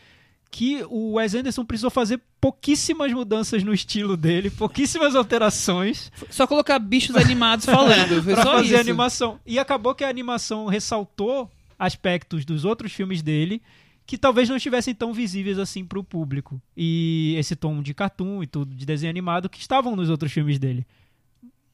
Que 0.51 0.85
o 0.89 1.15
Wes 1.15 1.35
Anderson 1.35 1.65
precisou 1.65 1.91
fazer 1.91 2.21
pouquíssimas 2.41 3.13
mudanças 3.13 3.63
no 3.63 3.75
estilo 3.75 4.17
dele, 4.17 4.51
pouquíssimas 4.51 5.15
alterações 5.17 6.13
Só 6.31 6.47
colocar 6.47 6.79
bichos 6.79 7.17
animados 7.17 7.67
falando. 7.67 8.23
Pra 8.25 8.43
só 8.43 8.53
fazer 8.53 8.75
isso. 8.75 8.81
animação. 8.81 9.41
E 9.45 9.59
acabou 9.59 9.95
que 9.95 10.05
a 10.05 10.09
animação 10.09 10.67
ressaltou 10.67 11.51
aspectos 11.79 12.45
dos 12.45 12.65
outros 12.65 12.93
filmes 12.93 13.23
dele 13.23 13.61
que 14.07 14.17
talvez 14.17 14.49
não 14.49 14.57
estivessem 14.57 14.95
tão 14.95 15.13
visíveis 15.13 15.59
assim 15.59 15.85
pro 15.85 16.05
público. 16.05 16.63
E 16.77 17.35
esse 17.37 17.57
tom 17.57 17.83
de 17.83 17.93
cartoon 17.93 18.43
e 18.43 18.47
tudo, 18.47 18.75
de 18.75 18.87
desenho 18.87 19.11
animado, 19.11 19.49
que 19.49 19.59
estavam 19.59 19.97
nos 19.97 20.09
outros 20.09 20.33
filmes 20.33 20.59
dele. 20.59 20.87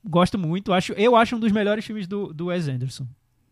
Gosto 0.05 0.39
muito, 0.39 0.73
acho, 0.73 0.95
eu 0.95 1.15
acho 1.15 1.37
um 1.37 1.39
dos 1.39 1.53
melhores 1.53 1.85
filmes 1.85 2.07
do, 2.07 2.33
do 2.33 2.47
Wes 2.47 2.67
Anderson. 2.67 3.07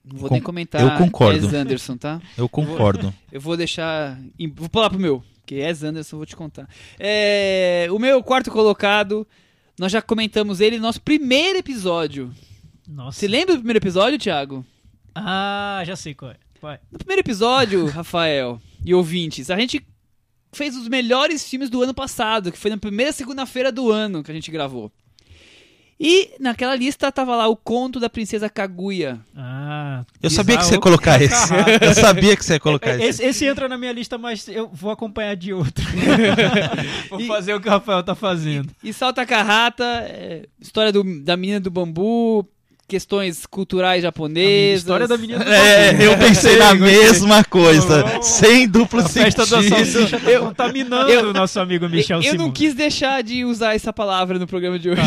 Não 0.05 0.19
vou 0.19 0.31
nem 0.31 0.41
comentar. 0.41 0.81
eu 0.81 0.99
concordo. 0.99 1.47
Wes 1.47 1.55
Anderson, 1.55 1.97
tá? 1.97 2.21
Eu 2.37 2.49
concordo. 2.49 3.13
Eu 3.31 3.41
vou 3.41 3.57
deixar. 3.57 4.19
Vou 4.55 4.69
pular 4.69 4.91
pro 4.91 4.99
meu, 4.99 5.23
que 5.47 5.61
é 5.61 5.71
Anderson, 5.71 6.17
vou 6.17 6.27
te 6.27 6.35
contar. 6.35 6.69
É, 6.99 7.87
o 7.91 7.99
meu 7.99 8.23
quarto 8.23 8.51
colocado, 8.51 9.27
nós 9.79 9.93
já 9.93 10.01
comentamos 10.01 10.61
ele 10.61 10.77
no 10.77 10.83
nosso 10.83 11.01
primeiro 11.01 11.59
episódio. 11.59 12.33
Nossa. 12.89 13.21
Você 13.21 13.29
lembra 13.29 13.55
do 13.55 13.59
primeiro 13.59 13.79
episódio, 13.79 14.19
Thiago? 14.19 14.65
Ah, 15.15 15.83
já 15.85 15.97
sei 15.97 16.15
qual 16.15 16.33
é. 16.33 16.37
Vai. 16.61 16.79
No 16.91 16.99
primeiro 16.99 17.21
episódio, 17.21 17.87
Rafael 17.91 18.61
e 18.85 18.95
ouvintes, 18.95 19.51
a 19.51 19.59
gente 19.59 19.85
fez 20.53 20.77
os 20.77 20.89
melhores 20.89 21.49
filmes 21.49 21.71
do 21.71 21.83
ano 21.83 21.95
passado, 21.95 22.51
que 22.51 22.59
foi 22.59 22.71
na 22.71 22.77
primeira 22.77 23.13
segunda-feira 23.13 23.71
do 23.71 23.91
ano 23.91 24.23
que 24.23 24.31
a 24.31 24.35
gente 24.35 24.51
gravou. 24.51 24.91
E 26.03 26.31
naquela 26.41 26.75
lista 26.75 27.13
tava 27.13 27.37
lá 27.37 27.47
o 27.47 27.55
conto 27.55 28.01
da 28.01 28.09
princesa 28.09 28.49
Kaguya. 28.49 29.21
Ah, 29.37 30.03
Eu 30.23 30.31
sabia 30.31 30.57
que 30.57 30.65
você 30.65 30.75
ia 30.77 30.81
colocar 30.81 31.21
esse. 31.23 31.53
Eu 31.83 31.95
sabia 31.95 32.35
que 32.37 32.43
você 32.43 32.55
ia 32.55 32.61
colocar 32.61 32.95
esse. 32.97 33.05
Esse, 33.05 33.25
esse 33.25 33.45
entra 33.47 33.69
na 33.69 33.77
minha 33.77 33.93
lista, 33.93 34.17
mas 34.17 34.49
eu 34.49 34.67
vou 34.73 34.91
acompanhar 34.91 35.37
de 35.37 35.53
outro. 35.53 35.85
vou 37.11 37.21
fazer 37.27 37.53
o 37.55 37.61
que 37.61 37.69
o 37.69 37.71
Rafael 37.71 38.03
tá 38.03 38.15
fazendo. 38.15 38.71
E 38.83 38.93
Salta 38.95 39.27
Carrata, 39.27 39.85
é, 40.09 40.47
história 40.59 40.91
do- 40.91 41.23
da 41.23 41.37
menina 41.37 41.61
do 41.61 41.71
bambu, 41.71 42.49
questões 42.91 43.47
culturais 43.47 44.03
japonesas. 44.03 44.80
História 44.80 45.07
da 45.09 45.16
menina 45.16 45.45
do 45.45 45.51
É, 45.51 46.07
eu 46.07 46.18
pensei 46.18 46.57
na 46.57 46.74
mesma 46.76 47.43
coisa, 47.45 48.20
sem 48.20 48.68
duplo 48.68 49.01
A 49.01 49.09
festa 49.09 49.47
da 49.47 49.62
sentido. 49.62 49.86
salsicha 49.86 50.20
tá 50.20 50.38
contaminando 50.41 51.09
eu- 51.11 51.30
o 51.30 51.32
nosso 51.32 51.59
amigo 51.61 51.88
Michel 51.88 52.20
eu, 52.20 52.32
eu 52.32 52.34
não 52.34 52.51
quis 52.51 52.74
deixar 52.74 53.22
de 53.22 53.45
usar 53.45 53.74
essa 53.74 53.93
palavra 53.93 54.38
no 54.38 54.47
programa 54.47 54.78
de 54.78 54.91
hoje. 54.91 55.01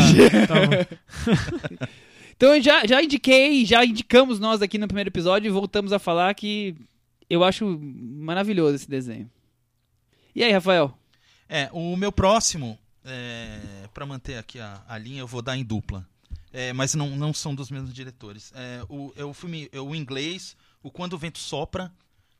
Tá, 0.48 0.54
tá 0.54 0.66
bom. 0.66 1.86
Então 2.36 2.56
eu 2.56 2.60
já, 2.60 2.84
já 2.84 3.00
indiquei, 3.00 3.64
já 3.64 3.84
indicamos 3.84 4.40
nós 4.40 4.60
aqui 4.60 4.76
no 4.76 4.88
primeiro 4.88 5.08
episódio 5.08 5.46
e 5.48 5.52
voltamos 5.52 5.92
a 5.92 6.00
falar 6.00 6.34
que 6.34 6.74
eu 7.30 7.44
acho 7.44 7.78
maravilhoso 7.80 8.74
esse 8.74 8.90
desenho. 8.90 9.30
E 10.34 10.42
aí, 10.42 10.50
Rafael? 10.50 10.92
É, 11.48 11.68
o 11.72 11.96
meu 11.96 12.10
próximo, 12.10 12.76
é, 13.04 13.58
para 13.94 14.04
manter 14.04 14.36
aqui 14.36 14.58
a, 14.58 14.82
a 14.88 14.98
linha, 14.98 15.20
eu 15.20 15.28
vou 15.28 15.40
dar 15.42 15.56
em 15.56 15.62
dupla. 15.62 16.04
É, 16.56 16.72
mas 16.72 16.94
não, 16.94 17.10
não 17.16 17.34
são 17.34 17.52
dos 17.52 17.68
mesmos 17.68 17.92
diretores. 17.92 18.52
É, 18.54 18.84
o, 18.88 19.12
é 19.16 19.24
o 19.24 19.34
filme, 19.34 19.68
é 19.72 19.80
o 19.80 19.92
inglês, 19.92 20.56
o 20.84 20.90
Quando 20.90 21.14
o 21.14 21.18
Vento 21.18 21.40
Sopra, 21.40 21.92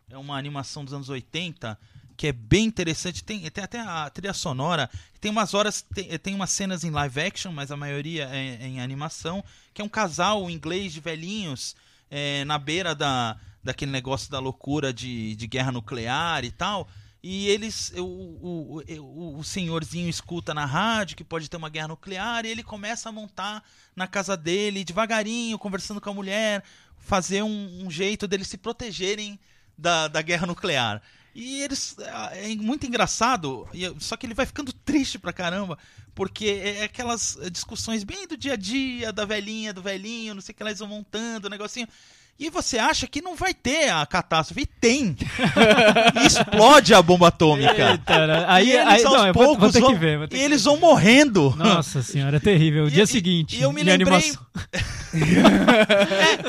é 0.08 0.16
uma 0.16 0.38
animação 0.38 0.84
dos 0.84 0.94
anos 0.94 1.08
80 1.08 1.76
que 2.16 2.28
é 2.28 2.32
bem 2.32 2.64
interessante. 2.64 3.24
Tem, 3.24 3.50
tem 3.50 3.64
até 3.64 3.80
a 3.80 4.08
trilha 4.08 4.32
sonora. 4.32 4.88
Tem 5.20 5.30
umas 5.30 5.52
horas, 5.52 5.82
tem, 5.82 6.16
tem 6.18 6.34
umas 6.34 6.50
cenas 6.50 6.84
em 6.84 6.90
live 6.90 7.20
action, 7.20 7.52
mas 7.52 7.70
a 7.70 7.76
maioria 7.76 8.28
é, 8.30 8.58
é 8.62 8.66
em 8.68 8.80
animação. 8.80 9.42
Que 9.72 9.82
é 9.82 9.84
um 9.84 9.88
casal 9.88 10.48
inglês 10.48 10.92
de 10.92 11.00
velhinhos 11.00 11.74
é, 12.10 12.44
na 12.44 12.58
beira 12.58 12.94
da, 12.94 13.36
daquele 13.62 13.90
negócio 13.90 14.30
da 14.30 14.38
loucura 14.38 14.92
de, 14.92 15.34
de 15.34 15.46
guerra 15.46 15.72
nuclear 15.72 16.44
e 16.44 16.50
tal. 16.50 16.88
E 17.26 17.48
eles, 17.48 17.90
o, 17.96 18.04
o, 18.04 18.82
o, 19.00 19.38
o 19.38 19.42
senhorzinho 19.42 20.10
escuta 20.10 20.52
na 20.52 20.66
rádio 20.66 21.16
que 21.16 21.24
pode 21.24 21.48
ter 21.48 21.56
uma 21.56 21.70
guerra 21.70 21.88
nuclear 21.88 22.44
e 22.44 22.50
ele 22.50 22.62
começa 22.62 23.08
a 23.08 23.12
montar 23.12 23.64
na 23.96 24.06
casa 24.06 24.36
dele, 24.36 24.84
devagarinho, 24.84 25.58
conversando 25.58 26.02
com 26.02 26.10
a 26.10 26.12
mulher, 26.12 26.62
fazer 26.98 27.42
um, 27.42 27.86
um 27.86 27.90
jeito 27.90 28.28
deles 28.28 28.46
se 28.46 28.58
protegerem 28.58 29.40
da, 29.76 30.06
da 30.06 30.20
guerra 30.20 30.46
nuclear. 30.46 31.00
E 31.34 31.62
eles. 31.62 31.96
É 32.32 32.54
muito 32.56 32.86
engraçado, 32.86 33.66
só 33.98 34.18
que 34.18 34.26
ele 34.26 34.34
vai 34.34 34.44
ficando 34.44 34.70
triste 34.70 35.18
pra 35.18 35.32
caramba, 35.32 35.78
porque 36.14 36.60
é 36.62 36.84
aquelas 36.84 37.38
discussões 37.50 38.04
bem 38.04 38.28
do 38.28 38.36
dia 38.36 38.52
a 38.52 38.56
dia, 38.56 39.10
da 39.14 39.24
velhinha, 39.24 39.72
do 39.72 39.80
velhinho, 39.80 40.34
não 40.34 40.42
sei 40.42 40.52
o 40.52 40.56
que 40.56 40.62
elas 40.62 40.78
vão 40.78 40.88
montando, 40.88 41.46
o 41.46 41.50
negocinho. 41.50 41.88
E 42.38 42.50
você 42.50 42.78
acha 42.78 43.06
que 43.06 43.22
não 43.22 43.36
vai 43.36 43.54
ter 43.54 43.90
a 43.90 44.04
catástrofe? 44.04 44.62
E 44.62 44.66
tem! 44.66 45.16
E 46.22 46.26
explode 46.26 46.92
a 46.94 47.00
bomba 47.00 47.28
atômica. 47.28 47.92
Eita, 47.92 48.26
né? 48.26 48.44
aí, 48.48 48.68
e 48.68 48.72
eles 48.72 48.86
aí, 48.88 49.04
aos 49.04 49.12
não, 49.16 49.32
vou, 49.32 49.32
vou 49.32 49.44
poucos 49.56 49.72
ter 49.72 49.80
vão, 49.80 49.96
ver. 49.96 50.18
Vou 50.18 50.28
e 50.32 50.40
eles 50.42 50.64
vão 50.64 50.76
morrendo. 50.78 51.54
Nossa 51.56 52.02
senhora, 52.02 52.36
é 52.36 52.40
terrível. 52.40 52.84
O 52.84 52.88
E- 52.88 52.90
dia 52.90 53.04
e- 53.04 53.06
seguinte. 53.06 53.56
e 53.56 53.62
eu 53.62 53.72
me 53.72 53.82
lembrei-. 53.82 54.32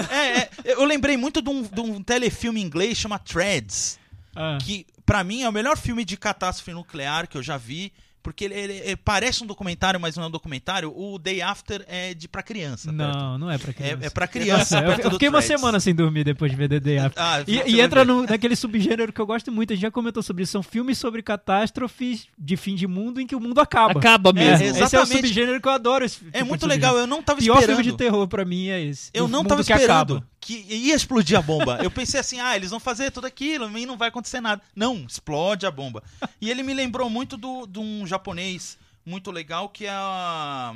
É, 0.10 0.16
é, 0.16 0.38
é, 0.40 0.50
eu 0.66 0.84
lembrei 0.86 1.16
muito 1.18 1.42
de 1.42 1.50
um, 1.50 1.62
de 1.62 1.80
um 1.82 2.02
telefilme 2.02 2.62
inglês 2.62 2.98
chama 2.98 3.20
Threads, 3.20 4.00
Ah, 4.36 4.58
que 4.62 4.86
pra 5.06 5.24
mim 5.24 5.44
é 5.44 5.50
o 5.50 5.52
melhor 5.52 5.78
filme 5.78 6.04
de 6.04 6.18
catástrofe 6.18 6.72
nuclear 6.74 7.28
que 7.28 7.38
eu 7.38 7.44
já 7.44 7.58
vi, 7.58 7.92
porque 8.26 8.44
ele, 8.46 8.56
ele- 8.56 8.74
ele 8.84 8.96
parece 8.96 9.44
um 9.44 9.46
documentário, 9.48 10.00
mas 10.00 10.16
não 10.18 10.24
é 10.24 10.28
um 10.28 10.32
documentário. 10.32 10.92
O 10.98 11.20
Day 11.20 11.44
After 11.44 11.86
é 11.88 12.16
de 12.16 12.28
pra 12.28 12.42
criança. 12.42 12.92
perto. 12.92 13.16
não, 13.18 13.38
não 13.38 13.52
é 13.52 13.58
pra 13.60 13.72
criança. 13.72 14.04
É, 14.04 14.08
é 14.08 14.10
pra 14.10 14.28
criança. 14.28 14.80
Eu, 14.80 14.86
perto 14.88 15.04
eu 15.04 15.10
do 15.12 15.14
fiquei 15.14 15.30
uma 15.30 15.40
Threads. 15.42 15.60
semana 15.62 15.80
sem 15.80 15.94
dormir 15.94 16.24
depois 16.24 16.50
de 16.52 16.58
ver 16.58 16.68
The 16.68 16.80
Day 16.80 16.98
After. 16.98 17.22
Ah, 17.24 17.44
E, 17.48 17.76
e 17.76 17.80
entra 17.82 18.04
no, 18.04 18.24
naquele 18.24 18.56
subgênero 18.56 19.14
que 19.14 19.22
eu 19.22 19.28
gosto 19.28 19.52
muito, 19.52 19.72
a 19.72 19.76
gente 19.76 19.84
já 19.84 19.92
comentou 19.92 20.24
sobre 20.24 20.42
isso. 20.42 20.52
São 20.54 20.64
filmes 20.64 20.98
sobre 20.98 21.22
catástrofes 21.60 22.28
de 22.38 22.58
fim 22.58 22.76
de 22.76 22.88
mundo 22.88 23.20
em 23.22 23.28
que 23.28 23.36
o 23.36 23.40
mundo 23.40 23.60
acaba. 23.62 24.00
Acaba 24.00 24.30
É, 24.32 24.34
mesmo. 24.34 24.56
esse 24.56 24.64
é 24.64 24.82
o 24.82 24.86
exatamente. 24.86 25.28
subgênero 25.28 25.62
que 25.62 25.68
eu 25.68 25.72
adoro. 25.72 26.04
Esse 26.06 26.18
tipo 26.20 26.30
É 26.36 26.42
de 26.42 26.48
muito 26.50 26.66
legal, 26.66 26.98
eu 26.98 27.08
não 27.08 27.22
tava 27.22 27.40
O 27.40 27.44
pior 27.44 27.56
esperando. 27.60 27.78
filme 27.78 27.92
de 27.92 27.98
terror 27.98 28.28
pra 28.28 28.44
mim 28.44 28.68
é 28.70 28.82
esse. 28.84 29.10
Eu 29.14 29.28
não 29.28 29.44
tava 29.44 29.64
que 29.64 29.72
esperando 29.72 30.18
acaba. 30.18 30.28
que 30.40 30.66
ia 30.70 30.96
explodir 30.96 31.38
a 31.38 31.42
bomba. 31.42 31.80
Eu 31.84 31.90
pensei 31.92 32.20
assim, 32.20 32.40
ah, 32.40 32.56
eles 32.56 32.70
vão 32.70 32.80
fazer 32.80 33.12
tudo 33.12 33.26
aquilo 33.28 33.66
e 33.78 33.86
não 33.86 33.98
vai 33.98 34.10
acontecer 34.10 34.40
nada. 34.42 34.62
Não, 34.76 35.06
explode 35.08 35.66
a 35.66 35.72
bomba. 35.72 36.04
E 36.42 36.50
ele 36.50 36.64
me 36.64 36.74
lembrou 36.74 37.10
muito 37.10 37.38
do- 37.38 37.66
de 37.66 37.80
um 37.80 38.06
japonês 38.16 38.78
muito 39.06 39.30
legal 39.32 39.70
que 39.70 39.86
é 39.86 39.92
a- 39.92 40.74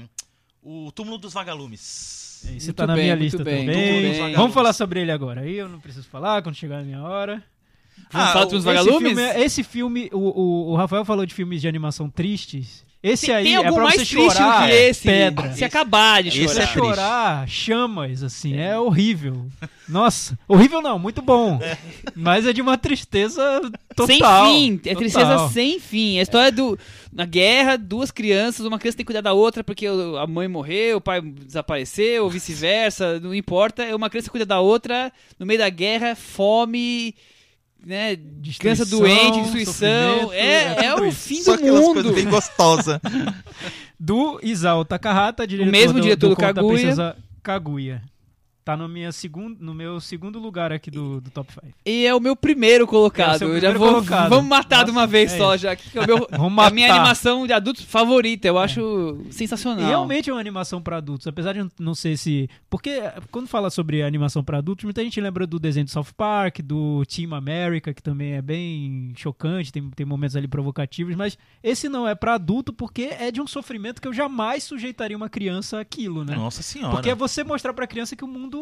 o 0.62 0.92
Túmulo 0.92 1.18
dos 1.18 1.34
Vagalumes. 1.34 2.44
Esse 2.56 2.68
Muito 2.68 2.74
tá 2.74 2.88
na 2.88 2.94
bem, 2.96 3.04
minha 3.06 3.16
lista 3.16 3.44
bem, 3.44 3.66
também. 3.66 4.34
Vamos 4.36 4.54
falar 4.54 4.72
sobre 4.74 5.02
ele 5.02 5.12
agora. 5.12 5.42
Aí 5.42 5.56
eu 5.56 5.68
não 5.68 5.80
preciso 5.80 6.08
falar 6.08 6.42
quando 6.42 6.56
chegar 6.56 6.80
a 6.80 6.84
minha 6.84 7.02
hora. 7.02 7.44
Vamos 8.12 8.28
Ah, 8.30 8.32
falar 8.34 8.46
o- 8.46 8.50
dos 8.50 8.66
Esse 8.66 8.66
vagalumes? 8.66 9.08
filme, 9.10 9.22
é- 9.22 9.42
esse 9.42 9.64
filme, 9.64 10.10
o, 10.14 10.18
o, 10.20 10.72
o 10.72 10.76
Rafael 10.76 11.04
falou 11.04 11.26
de 11.26 11.34
filmes 11.34 11.60
de 11.60 11.68
animação 11.68 12.10
tristes. 12.10 12.86
Esse 13.02 13.28
Tem, 13.28 13.36
aí 13.36 13.43
tem 13.45 13.56
é 13.56 13.62
pra 13.72 13.84
mais 13.84 13.95
você 13.95 14.06
triste 14.06 14.34
chorar 14.36 14.62
do 14.62 14.68
que 14.68 14.74
esse? 14.74 15.04
pedra. 15.04 15.54
Se 15.54 15.64
acabar 15.64 16.22
de 16.22 16.28
Esse 16.30 16.39
chorar. 16.39 16.54
Você 16.54 16.60
é 16.60 16.68
chorar 16.68 17.47
chamas, 17.47 18.24
assim, 18.24 18.58
é 18.58 18.78
horrível. 18.78 19.47
Nossa, 19.88 20.38
horrível 20.45 20.82
não, 20.82 21.00
muito 21.00 21.22
bom. 21.22 21.60
Mas 22.14 22.45
é 22.45 22.52
de 22.52 22.62
uma 22.62 22.78
tristeza 22.78 23.62
total. 23.95 24.06
sem 24.06 24.18
fim, 24.20 24.74
é 24.76 24.78
total. 24.78 24.95
tristeza 24.97 25.50
sem 25.54 25.80
fim. 25.80 26.18
É 26.18 26.20
a 26.20 26.24
história 26.24 26.52
do. 26.52 26.78
Na 27.12 27.26
guerra, 27.26 27.78
duas 27.78 28.12
crianças, 28.12 28.66
uma 28.66 28.78
criança 28.78 28.97
tem 28.97 29.06
que 29.06 29.12
cuidar 29.14 29.22
da 29.22 29.34
outra 29.34 29.64
porque 29.64 29.88
a 29.88 30.28
mãe 30.28 30.47
morreu, 30.50 30.97
o 30.97 31.02
pai 31.02 31.22
desapareceu, 31.22 32.26
ou 32.26 32.30
vice-versa, 32.30 33.18
não 33.22 33.34
importa. 33.34 33.82
É 33.82 33.95
uma 33.95 34.10
criança 34.10 34.30
cuida 34.30 34.45
da 34.45 34.60
outra, 34.60 35.10
no 35.39 35.45
meio 35.45 35.60
da 35.60 35.70
guerra, 35.70 36.16
fome, 36.16 37.16
né? 37.86 38.18
Criança 38.60 38.86
doente, 38.86 39.42
destruição. 39.42 40.34
É, 40.34 40.86
é 40.86 40.86
é 40.86 40.96
o 40.96 41.12
fim 41.12 41.42
Só 41.42 41.56
do 41.56 41.64
mundo. 41.64 42.14
bem 42.14 42.28
gostosas. 42.28 43.00
Do 44.02 44.40
Isao 44.42 44.86
Takahata, 44.86 45.46
diretor 45.46 45.70
mesmo 45.70 45.94
do, 45.96 46.02
diretor 46.02 46.30
do 46.30 46.36
da 46.36 46.54
Kaguya. 46.54 46.74
Princesa 46.74 47.18
Kaguya. 47.44 48.02
Tá 48.70 48.78
no, 48.78 48.88
minha 48.88 49.11
segun, 49.11 49.55
no 49.59 49.74
meu 49.74 49.99
segundo 49.99 50.38
lugar 50.38 50.72
aqui 50.72 50.91
do, 50.91 51.20
do 51.20 51.32
top 51.32 51.51
5. 51.51 51.65
E 51.84 52.05
é 52.05 52.13
o 52.13 52.20
meu 52.20 52.36
primeiro 52.36 52.86
colocado. 52.86 53.32
É 53.32 53.36
o 53.36 53.39
seu 53.39 53.47
Eu 53.47 53.53
já 53.59 53.72
primeiro 53.72 53.80
vou, 53.80 53.89
colocado. 54.03 54.30
vamos 54.30 54.47
matar 54.47 54.86
de 54.86 54.91
Nossa, 54.91 54.99
uma 54.99 55.07
vez 55.07 55.34
é 55.34 55.38
só 55.39 55.55
isso. 55.55 55.63
já. 55.63 55.76
Que 55.76 55.97
é 55.97 56.01
o 56.03 56.05
meu, 56.05 56.28
Vamos 56.38 56.63
a 56.63 56.70
minha 56.70 56.93
animação 56.93 57.47
de 57.47 57.53
adultos 57.53 57.84
favorita. 57.84 58.47
Eu 58.47 58.59
acho 58.59 59.26
sensacional. 59.32 59.84
E 59.84 59.88
realmente 59.88 60.30
é 60.30 60.34
uma 60.34 60.39
animação 60.39 60.84
pra 60.84 60.97
adultos, 60.97 61.26
apesar 61.26 61.53
de 61.53 61.61
eu 61.61 61.72
não 61.80 61.95
sei 61.95 62.15
se. 62.15 62.47
Porque 62.70 62.91
eh, 62.91 63.15
quando 63.32 63.47
fala 63.47 63.72
sobre 63.72 64.03
animação 64.03 64.43
pra 64.43 64.59
adultos, 64.59 64.86
muita 64.86 65.03
gente 65.03 65.20
lembra 65.20 65.47
do 65.47 65.57
desenho 65.57 65.86
de 65.88 65.91
South 65.91 66.13
Park, 66.15 66.59
do 66.59 67.03
Team 67.07 67.34
America, 67.34 67.91
que 67.91 68.03
também 68.03 68.34
é 68.34 68.41
bem 68.43 69.13
chocante, 69.15 69.72
tem, 69.72 69.89
tem 69.89 70.05
momentos 70.05 70.36
ali 70.36 70.47
provocativos, 70.47 71.15
mas 71.15 71.36
esse 71.63 71.89
não 71.89 72.07
é 72.07 72.13
pra 72.13 72.36
adulto 72.36 72.72
porque 72.72 73.09
é 73.20 73.32
de 73.32 73.41
um 73.41 73.47
sofrimento 73.47 73.99
que 73.99 74.07
eu 74.07 74.13
jamais 74.13 74.63
sujeitaria 74.63 75.17
uma 75.17 75.28
criança 75.28 75.80
àquilo, 75.80 76.24
né? 76.24 76.36
Nossa 76.36 76.61
senhora. 76.61 76.93
Porque 76.93 77.09
é 77.09 77.15
você 77.15 77.43
mostrar 77.43 77.74
pra 77.74 77.88
criança 77.88 78.15
que 78.15 78.24
o 78.24 78.28
mundo 78.28 78.59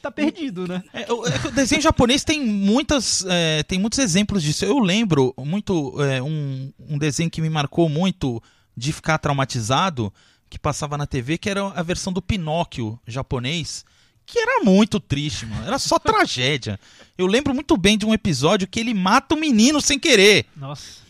tá 0.00 0.10
perdido, 0.10 0.66
né? 0.66 0.82
É, 0.92 1.12
o, 1.12 1.26
é 1.26 1.48
o 1.48 1.50
desenho 1.50 1.82
japonês 1.82 2.24
tem 2.24 2.44
muitas 2.44 3.24
é, 3.28 3.62
tem 3.62 3.78
muitos 3.78 3.98
exemplos 3.98 4.42
disso. 4.42 4.64
Eu 4.64 4.78
lembro 4.78 5.34
muito 5.38 6.02
é, 6.02 6.22
um, 6.22 6.72
um 6.88 6.98
desenho 6.98 7.30
que 7.30 7.40
me 7.40 7.50
marcou 7.50 7.88
muito 7.88 8.42
de 8.76 8.92
ficar 8.92 9.18
traumatizado 9.18 10.12
que 10.48 10.58
passava 10.58 10.98
na 10.98 11.06
TV, 11.06 11.38
que 11.38 11.48
era 11.48 11.68
a 11.68 11.82
versão 11.82 12.12
do 12.12 12.20
Pinóquio 12.20 12.98
japonês, 13.06 13.84
que 14.26 14.38
era 14.38 14.64
muito 14.64 14.98
triste, 14.98 15.46
mano. 15.46 15.64
Era 15.64 15.78
só 15.78 15.98
tragédia. 16.00 16.78
Eu 17.16 17.26
lembro 17.26 17.54
muito 17.54 17.76
bem 17.76 17.96
de 17.96 18.04
um 18.04 18.12
episódio 18.12 18.66
que 18.66 18.80
ele 18.80 18.92
mata 18.92 19.34
o 19.34 19.38
menino 19.38 19.80
sem 19.80 19.98
querer. 19.98 20.46
Nossa. 20.56 21.00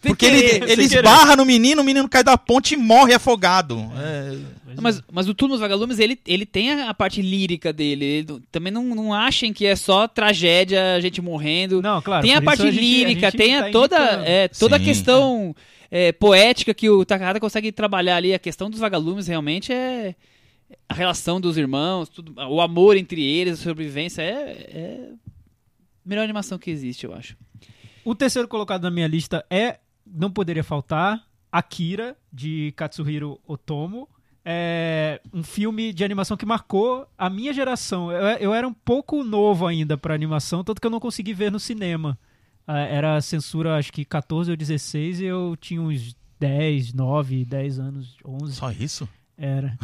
Porque 0.00 0.26
ele, 0.26 0.40
querer, 0.42 0.62
ele 0.70 0.88
querer. 0.88 1.04
esbarra 1.04 1.34
no 1.36 1.44
menino, 1.44 1.82
o 1.82 1.84
menino 1.84 2.08
cai 2.08 2.22
da 2.22 2.36
ponte 2.38 2.74
e 2.74 2.76
morre 2.76 3.14
afogado. 3.14 3.76
É, 3.96 4.36
Mas, 4.80 5.02
mas 5.10 5.26
o 5.28 5.34
Turno 5.34 5.54
dos 5.54 5.60
Vagalumes, 5.60 5.98
ele, 5.98 6.18
ele 6.26 6.44
tem 6.44 6.70
a, 6.72 6.90
a 6.90 6.94
parte 6.94 7.22
lírica 7.22 7.72
dele. 7.72 8.04
Ele 8.04 8.40
também 8.52 8.70
não, 8.72 8.84
não 8.94 9.14
achem 9.14 9.52
que 9.52 9.64
é 9.66 9.74
só 9.74 10.06
tragédia, 10.06 11.00
gente 11.00 11.20
morrendo. 11.22 11.80
Não, 11.80 12.00
claro. 12.02 12.22
tem 12.22 12.34
a 12.34 12.42
parte 12.42 12.60
isso 12.60 12.72
gente- 12.72 12.80
lírica, 12.80 13.30
gente 13.30 13.38
tem 13.38 13.56
a 13.56 13.64
tá 13.64 13.70
toda, 13.70 13.96
é, 14.26 14.48
toda 14.48 14.76
a 14.76 14.78
Sim, 14.78 14.84
questão 14.84 15.56
é, 15.90 16.12
poética 16.12 16.74
que 16.74 16.90
o 16.90 17.04
Takahata 17.04 17.40
consegue 17.40 17.72
trabalhar 17.72 18.16
ali. 18.16 18.34
A 18.34 18.38
questão 18.38 18.68
dos 18.68 18.78
vagalumes 18.80 19.26
realmente 19.26 19.72
é 19.72 20.14
a 20.88 20.94
relação 20.94 21.40
dos 21.40 21.56
irmãos, 21.56 22.08
tudo, 22.08 22.34
o 22.36 22.60
amor 22.60 22.96
entre 22.96 23.24
eles, 23.24 23.60
a 23.60 23.62
sobrevivência. 23.62 24.20
É, 24.20 24.68
é 24.72 25.08
a 26.04 26.08
melhor 26.08 26.22
animação 26.22 26.58
que 26.58 26.70
existe, 26.70 27.04
eu 27.06 27.14
acho. 27.14 27.34
O 28.04 28.14
terceiro 28.14 28.46
colocado 28.46 28.82
na 28.82 28.90
minha 28.90 29.08
lista 29.08 29.44
é, 29.50 29.78
não 30.06 30.30
poderia 30.30 30.62
faltar, 30.64 31.22
Akira, 31.50 32.16
de 32.32 32.72
Katsuhiro 32.76 33.40
Otomo. 33.46 34.08
É 34.48 35.20
um 35.34 35.42
filme 35.42 35.92
de 35.92 36.04
animação 36.04 36.36
que 36.36 36.46
marcou 36.46 37.06
a 37.18 37.28
minha 37.28 37.52
geração. 37.52 38.12
Eu, 38.12 38.22
eu 38.38 38.54
era 38.54 38.66
um 38.68 38.72
pouco 38.72 39.24
novo 39.24 39.66
ainda 39.66 39.98
para 39.98 40.14
animação, 40.14 40.62
tanto 40.62 40.80
que 40.80 40.86
eu 40.86 40.90
não 40.90 41.00
consegui 41.00 41.34
ver 41.34 41.50
no 41.50 41.58
cinema. 41.58 42.16
Ah, 42.66 42.78
Era 42.78 43.20
censura, 43.20 43.76
acho 43.76 43.92
que 43.92 44.04
14 44.04 44.50
ou 44.50 44.56
16, 44.56 45.20
e 45.20 45.24
eu 45.24 45.56
tinha 45.60 45.80
uns 45.82 46.14
10, 46.38 46.92
9, 46.92 47.44
10 47.44 47.78
anos, 47.80 48.16
11. 48.24 48.52
só 48.54 48.70
isso? 48.70 49.08
Era. 49.38 49.76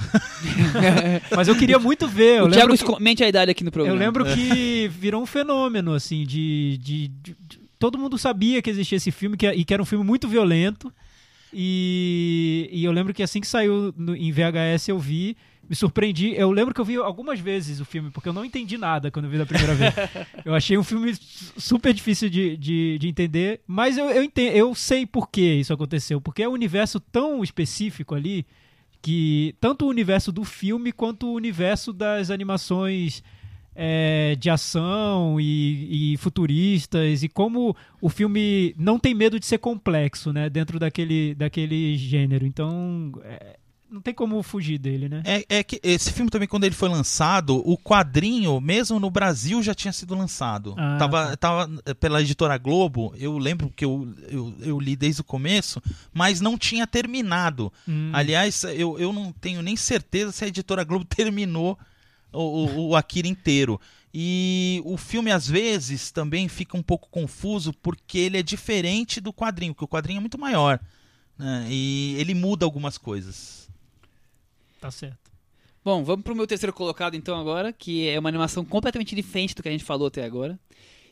Mas 1.36 1.48
eu 1.48 1.56
queria 1.56 1.78
muito 1.78 2.06
ver. 2.08 2.38
Eu 2.40 2.46
o 2.46 2.50
Thiago 2.50 2.76
que- 2.76 2.84
comente 2.84 3.22
a 3.24 3.28
idade 3.28 3.50
aqui 3.50 3.62
no 3.64 3.70
programa. 3.70 3.96
eu 3.96 4.00
lembro 4.00 4.24
que 4.34 4.88
virou 4.88 5.22
um 5.22 5.26
fenômeno, 5.26 5.92
assim, 5.92 6.24
de, 6.24 6.78
de- 6.78 7.08
de- 7.08 7.36
de- 7.40 7.61
Todo 7.82 7.98
mundo 7.98 8.16
sabia 8.16 8.62
que 8.62 8.70
existia 8.70 8.96
esse 8.96 9.10
filme 9.10 9.36
que, 9.36 9.46
e 9.50 9.64
que 9.64 9.74
era 9.74 9.82
um 9.82 9.86
filme 9.86 10.04
muito 10.04 10.28
violento. 10.28 10.92
E, 11.52 12.68
e 12.72 12.84
eu 12.84 12.92
lembro 12.92 13.12
que 13.12 13.22
assim 13.22 13.40
que 13.40 13.46
saiu 13.46 13.92
no- 13.96 14.16
em 14.16 14.30
VHS 14.32 14.88
eu 14.88 14.98
vi, 14.98 15.36
me 15.68 15.76
surpreendi. 15.76 16.32
Eu 16.34 16.50
lembro 16.50 16.72
que 16.72 16.80
eu 16.80 16.84
vi 16.84 16.96
algumas 16.96 17.38
vezes 17.40 17.80
o 17.80 17.84
filme, 17.84 18.10
porque 18.10 18.28
eu 18.28 18.32
não 18.32 18.44
entendi 18.44 18.78
nada 18.78 19.10
quando 19.10 19.26
eu 19.26 19.30
vi 19.30 19.36
da 19.38 19.44
primeira 19.46 19.74
vez. 19.74 19.92
Eu 20.44 20.54
achei 20.54 20.78
um 20.78 20.82
filme 20.84 21.14
su- 21.14 21.52
super 21.60 21.92
difícil 21.92 22.30
de, 22.30 22.56
de, 22.56 22.98
de 22.98 23.08
entender, 23.08 23.60
mas 23.66 23.96
eu, 23.98 24.06
eu, 24.10 24.22
entendo, 24.24 24.56
eu 24.56 24.74
sei 24.74 25.04
por 25.06 25.28
que 25.30 25.40
isso 25.54 25.72
aconteceu. 25.72 26.20
Porque 26.20 26.42
é 26.42 26.48
um 26.48 26.52
universo 26.52 26.98
tão 26.98 27.42
específico 27.44 28.14
ali 28.14 28.46
que 29.00 29.54
tanto 29.60 29.84
o 29.84 29.88
universo 29.88 30.30
do 30.32 30.44
filme 30.44 30.90
quanto 30.92 31.26
o 31.26 31.34
universo 31.34 31.92
das 31.92 32.30
animações 32.30 33.22
é, 33.74 34.36
de 34.38 34.50
ação 34.50 35.40
e, 35.40 36.14
e 36.14 36.16
futuristas 36.18 37.22
e 37.22 37.28
como 37.28 37.76
o 38.00 38.08
filme 38.08 38.74
não 38.78 38.98
tem 38.98 39.14
medo 39.14 39.38
de 39.40 39.46
ser 39.46 39.58
complexo, 39.58 40.32
né, 40.32 40.50
dentro 40.50 40.78
daquele, 40.78 41.34
daquele 41.34 41.96
gênero. 41.96 42.46
Então, 42.46 43.12
é, 43.24 43.56
não 43.92 44.00
tem 44.00 44.14
como 44.14 44.42
fugir 44.42 44.78
dele, 44.78 45.08
né? 45.08 45.22
É, 45.24 45.58
é 45.58 45.62
que 45.62 45.78
esse 45.82 46.10
filme 46.12 46.30
também, 46.30 46.48
quando 46.48 46.64
ele 46.64 46.74
foi 46.74 46.88
lançado, 46.88 47.56
o 47.68 47.76
quadrinho, 47.76 48.58
mesmo 48.58 48.98
no 48.98 49.10
Brasil, 49.10 49.62
já 49.62 49.74
tinha 49.74 49.92
sido 49.92 50.14
lançado. 50.14 50.74
Ah, 50.78 50.96
tava, 50.98 51.36
tava 51.36 51.70
eh, 51.84 51.92
pela 51.92 52.22
editora 52.22 52.56
Globo, 52.56 53.14
eu 53.18 53.36
lembro 53.36 53.70
que 53.76 53.84
eu, 53.84 54.08
eu, 54.28 54.54
eu 54.60 54.80
li 54.80 54.96
desde 54.96 55.20
o 55.20 55.24
começo, 55.24 55.82
mas 56.12 56.40
não 56.40 56.56
tinha 56.56 56.86
terminado. 56.86 57.70
Hum. 57.86 58.10
Aliás, 58.14 58.64
eu, 58.64 58.98
eu 58.98 59.12
não 59.12 59.30
tenho 59.30 59.60
nem 59.60 59.76
certeza 59.76 60.32
se 60.32 60.44
a 60.44 60.48
editora 60.48 60.84
Globo 60.84 61.04
terminou 61.14 61.78
o, 62.32 62.38
o, 62.66 62.88
o 62.90 62.96
Akira 62.96 63.28
inteiro. 63.28 63.80
E 64.14 64.82
o 64.84 64.96
filme, 64.96 65.30
às 65.30 65.48
vezes, 65.48 66.10
também 66.10 66.46
fica 66.48 66.76
um 66.76 66.82
pouco 66.82 67.08
confuso 67.10 67.72
porque 67.72 68.18
ele 68.18 68.36
é 68.38 68.42
diferente 68.42 69.20
do 69.20 69.32
quadrinho, 69.32 69.72
porque 69.74 69.84
o 69.84 69.88
quadrinho 69.88 70.18
é 70.18 70.20
muito 70.20 70.38
maior. 70.38 70.78
né? 71.38 71.66
E 71.70 72.14
ele 72.18 72.34
muda 72.34 72.64
algumas 72.66 72.98
coisas. 72.98 73.70
Tá 74.80 74.90
certo. 74.90 75.30
Bom, 75.84 76.04
vamos 76.04 76.22
pro 76.24 76.34
meu 76.36 76.46
terceiro 76.46 76.72
colocado 76.72 77.14
então 77.16 77.38
agora, 77.40 77.72
que 77.72 78.08
é 78.08 78.18
uma 78.18 78.28
animação 78.28 78.64
completamente 78.64 79.14
diferente 79.16 79.54
do 79.54 79.62
que 79.62 79.68
a 79.68 79.72
gente 79.72 79.82
falou 79.84 80.08
até 80.08 80.24
agora. 80.24 80.58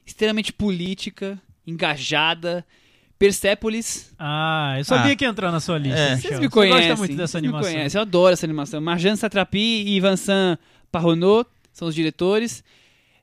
Extremamente 0.06 0.52
política, 0.52 1.40
engajada. 1.66 2.64
Persepolis. 3.18 4.12
Ah, 4.18 4.76
eu 4.78 4.84
sabia 4.84 5.12
Ah. 5.12 5.16
que 5.16 5.24
ia 5.24 5.28
entrar 5.28 5.52
na 5.52 5.60
sua 5.60 5.76
lista. 5.76 5.98
É. 5.98 6.16
Vocês 6.16 6.40
me 6.40 6.48
conhecem. 6.48 6.80
Você 6.80 6.88
gosta 6.88 6.96
muito 6.96 7.16
dessa 7.16 7.32
vocês 7.32 7.42
me 7.42 7.48
animação. 7.48 7.72
conhecem, 7.74 7.98
Eu 7.98 8.02
adoro 8.02 8.32
essa 8.32 8.46
animação. 8.46 8.80
Marjan 8.80 9.14
Satrapi 9.16 9.58
e 9.86 10.00
Vincent 10.00 10.58
Parronot 10.90 11.48
são 11.72 11.88
os 11.88 11.94
diretores. 11.94 12.64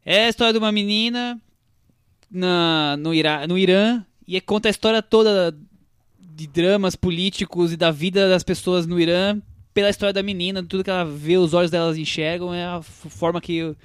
É 0.06 0.26
a 0.26 0.30
história 0.30 0.54
de 0.54 0.60
uma 0.60 0.72
menina 0.72 1.40
na, 2.32 2.96
no, 2.98 3.14
Ira, 3.14 3.46
no 3.48 3.58
Irã 3.58 4.04
e 4.28 4.40
conta 4.42 4.70
a 4.70 4.72
história 4.72 5.02
toda 5.02 5.56
de 6.20 6.48
dramas 6.48 6.96
políticos 6.96 7.74
e 7.74 7.78
da 7.78 7.92
vida 7.92 8.30
das 8.30 8.44
pessoas 8.44 8.86
no 8.86 9.00
Irã 9.00 9.42
pela 9.78 9.92
história 9.92 10.12
da 10.12 10.24
menina, 10.24 10.64
tudo 10.64 10.84
que 10.84 10.90
ela 10.90 11.06
vê, 11.06 11.38
os 11.38 11.54
olhos 11.54 11.70
delas 11.70 11.98
enxergam, 11.98 12.52
é 12.52 12.66
a 12.66 12.82
forma 12.82 13.40
que, 13.40 13.76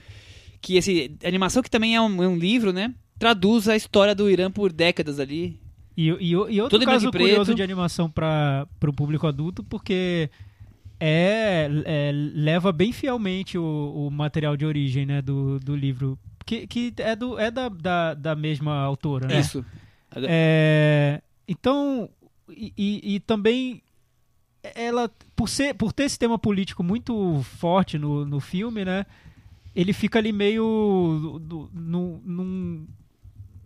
que 0.58 0.78
esse 0.78 1.14
a 1.22 1.28
animação 1.28 1.62
que 1.62 1.68
também 1.68 1.94
é 1.94 2.00
um, 2.00 2.22
é 2.22 2.26
um 2.26 2.36
livro, 2.36 2.72
né? 2.72 2.94
Traduz 3.18 3.68
a 3.68 3.76
história 3.76 4.14
do 4.14 4.30
Irã 4.30 4.50
por 4.50 4.72
décadas 4.72 5.20
ali. 5.20 5.60
E, 5.94 6.08
e, 6.08 6.30
e 6.30 6.36
outro 6.36 6.70
Tudo 6.70 6.84
em 6.84 6.86
caso 6.86 7.10
curioso 7.10 7.54
de 7.54 7.62
animação 7.62 8.10
para 8.10 8.66
o 8.82 8.92
público 8.92 9.26
adulto, 9.26 9.62
porque 9.62 10.30
é, 11.04 11.68
é, 11.84 12.12
leva 12.12 12.70
bem 12.70 12.92
fielmente 12.92 13.58
o, 13.58 14.06
o 14.06 14.10
material 14.10 14.56
de 14.56 14.64
origem 14.64 15.04
né, 15.04 15.20
do, 15.20 15.58
do 15.58 15.74
livro, 15.74 16.16
que, 16.46 16.64
que 16.68 16.94
é, 16.98 17.16
do, 17.16 17.36
é 17.38 17.50
da, 17.50 17.68
da, 17.68 18.14
da 18.14 18.36
mesma 18.36 18.76
autora. 18.78 19.26
Né? 19.26 19.40
Isso. 19.40 19.64
É, 20.14 21.20
então, 21.48 22.08
e, 22.48 22.72
e- 22.78 23.14
e 23.16 23.20
também 23.20 23.82
ela, 24.76 25.10
por, 25.34 25.48
ser, 25.48 25.74
por 25.74 25.92
ter 25.92 26.04
esse 26.04 26.16
tema 26.18 26.38
político 26.38 26.84
muito 26.84 27.42
forte 27.42 27.98
no, 27.98 28.24
no 28.24 28.38
filme, 28.38 28.84
né? 28.84 29.04
Ele 29.74 29.92
fica 29.92 30.20
ali 30.20 30.32
meio 30.32 31.40
do- 31.42 31.68
num, 31.74 32.20
num, 32.24 32.86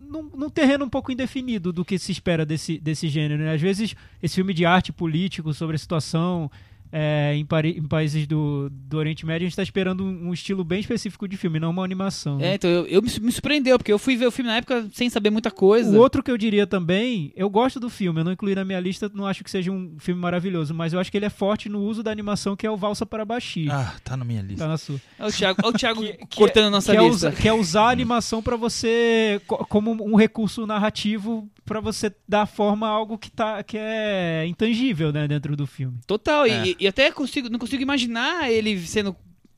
num, 0.01 0.23
num 0.35 0.49
terreno 0.49 0.87
um 0.87 0.89
pouco 0.89 1.13
indefinido 1.13 1.71
do 1.73 1.85
que 1.85 1.99
se 1.99 2.13
espera 2.13 2.47
desse, 2.47 2.79
desse 2.79 3.09
gênero. 3.09 3.43
Né? 3.43 3.53
Às 3.53 3.61
vezes, 3.61 3.95
esse 4.23 4.37
filme 4.37 4.55
de 4.55 4.65
arte 4.65 4.91
político 4.93 5.53
sobre 5.53 5.77
a 5.77 5.79
situação 5.79 6.51
é, 6.93 7.35
em, 7.35 7.45
pari- 7.45 7.77
em 7.79 7.83
países 7.87 8.27
do, 8.27 8.69
do 8.71 8.97
Oriente 8.99 9.25
Médio, 9.27 9.45
a 9.45 9.49
gente 9.49 9.53
está 9.53 9.63
esperando 9.63 10.05
um, 10.05 10.29
um 10.29 10.33
estilo 10.33 10.63
bem 10.65 10.81
específico 10.81 11.27
de 11.29 11.37
filme, 11.37 11.59
não 11.61 11.71
uma 11.71 11.85
animação. 11.85 12.39
né? 12.39 12.49
É, 12.51 12.55
então 12.55 12.71
eu, 12.71 12.87
eu 12.87 13.03
me, 13.03 13.09
me 13.21 13.33
surpreendeu, 13.33 13.79
porque 13.79 13.93
eu 13.93 13.99
fui 13.99 14.17
ver 14.17 14.27
o 14.27 14.31
filme 14.31 14.51
na 14.51 14.57
época 14.57 14.89
sem 14.93 15.09
saber 15.11 15.31
muita 15.31 15.51
coisa. 15.51 15.97
O 15.97 16.01
outro 16.01 16.23
que 16.23 16.31
eu 16.31 16.39
diria 16.39 16.67
também, 16.67 17.33
eu 17.37 17.49
gosto 17.51 17.79
do 17.81 17.91
filme, 17.91 18.21
eu 18.21 18.25
não 18.25 18.33
incluí 18.33 18.55
na 18.55 18.65
minha 18.65 18.81
lista, 18.81 19.11
não 19.15 19.27
acho 19.27 19.43
que 19.45 19.51
seja 19.51 19.71
um 19.71 19.97
filme 19.99 20.21
maravilhoso, 20.21 20.73
mas 20.75 20.93
eu 20.93 21.01
acho 21.01 21.11
que 21.11 21.17
ele 21.17 21.27
é 21.27 21.31
forte 21.31 21.69
no 21.69 21.81
uso 21.83 22.03
da 22.03 22.11
animação, 22.11 22.57
que 22.57 22.67
é 22.67 22.71
o 22.71 22.77
Valsa 22.77 23.05
para 23.05 23.25
Baixi. 23.25 23.69
Ah, 23.71 23.95
tá 24.05 24.17
na 24.17 24.25
minha 24.25 24.43
lista. 24.43 24.65
Tá 24.65 24.69
na 24.69 24.77
sua. 24.79 25.01
Olha 25.19 25.29
o 25.29 25.33
Thiago, 25.33 25.61
olha 25.65 25.75
o 25.75 25.79
Thiago 25.79 26.01
Que- 26.07 26.13
que 26.27 26.37
cortando 26.37 26.67
a 26.67 26.71
nossa 26.71 26.93
que 26.93 26.99
é, 26.99 27.01
lista. 27.03 27.29
usa- 27.29 27.33
que 27.33 27.49
é 27.49 27.53
usar 27.53 27.83
a 27.89 27.91
animação 27.91 28.43
para 28.43 28.57
você 28.57 29.41
co- 29.47 29.65
como 29.67 29.93
um 29.93 30.17
recurso 30.17 30.67
narrativo 30.67 31.49
para 31.67 31.81
você 31.81 32.15
dar 32.27 32.47
forma 32.47 32.87
a 32.87 32.91
algo 32.91 33.19
que 33.19 33.31
tá 33.31 33.63
que 33.63 33.77
é 33.77 34.47
intangível, 34.47 35.13
né, 35.13 35.27
dentro 35.29 35.55
do 35.57 35.67
filme. 35.67 35.99
Total, 36.07 36.47
É. 36.47 36.69
e, 36.69 36.77
e 36.81 36.87
até 36.89 37.11
consigo, 37.13 37.51
não 37.51 37.59
consigo 37.59 37.83
imaginar 37.83 38.51
ele 38.51 38.79
sendo 38.87 39.15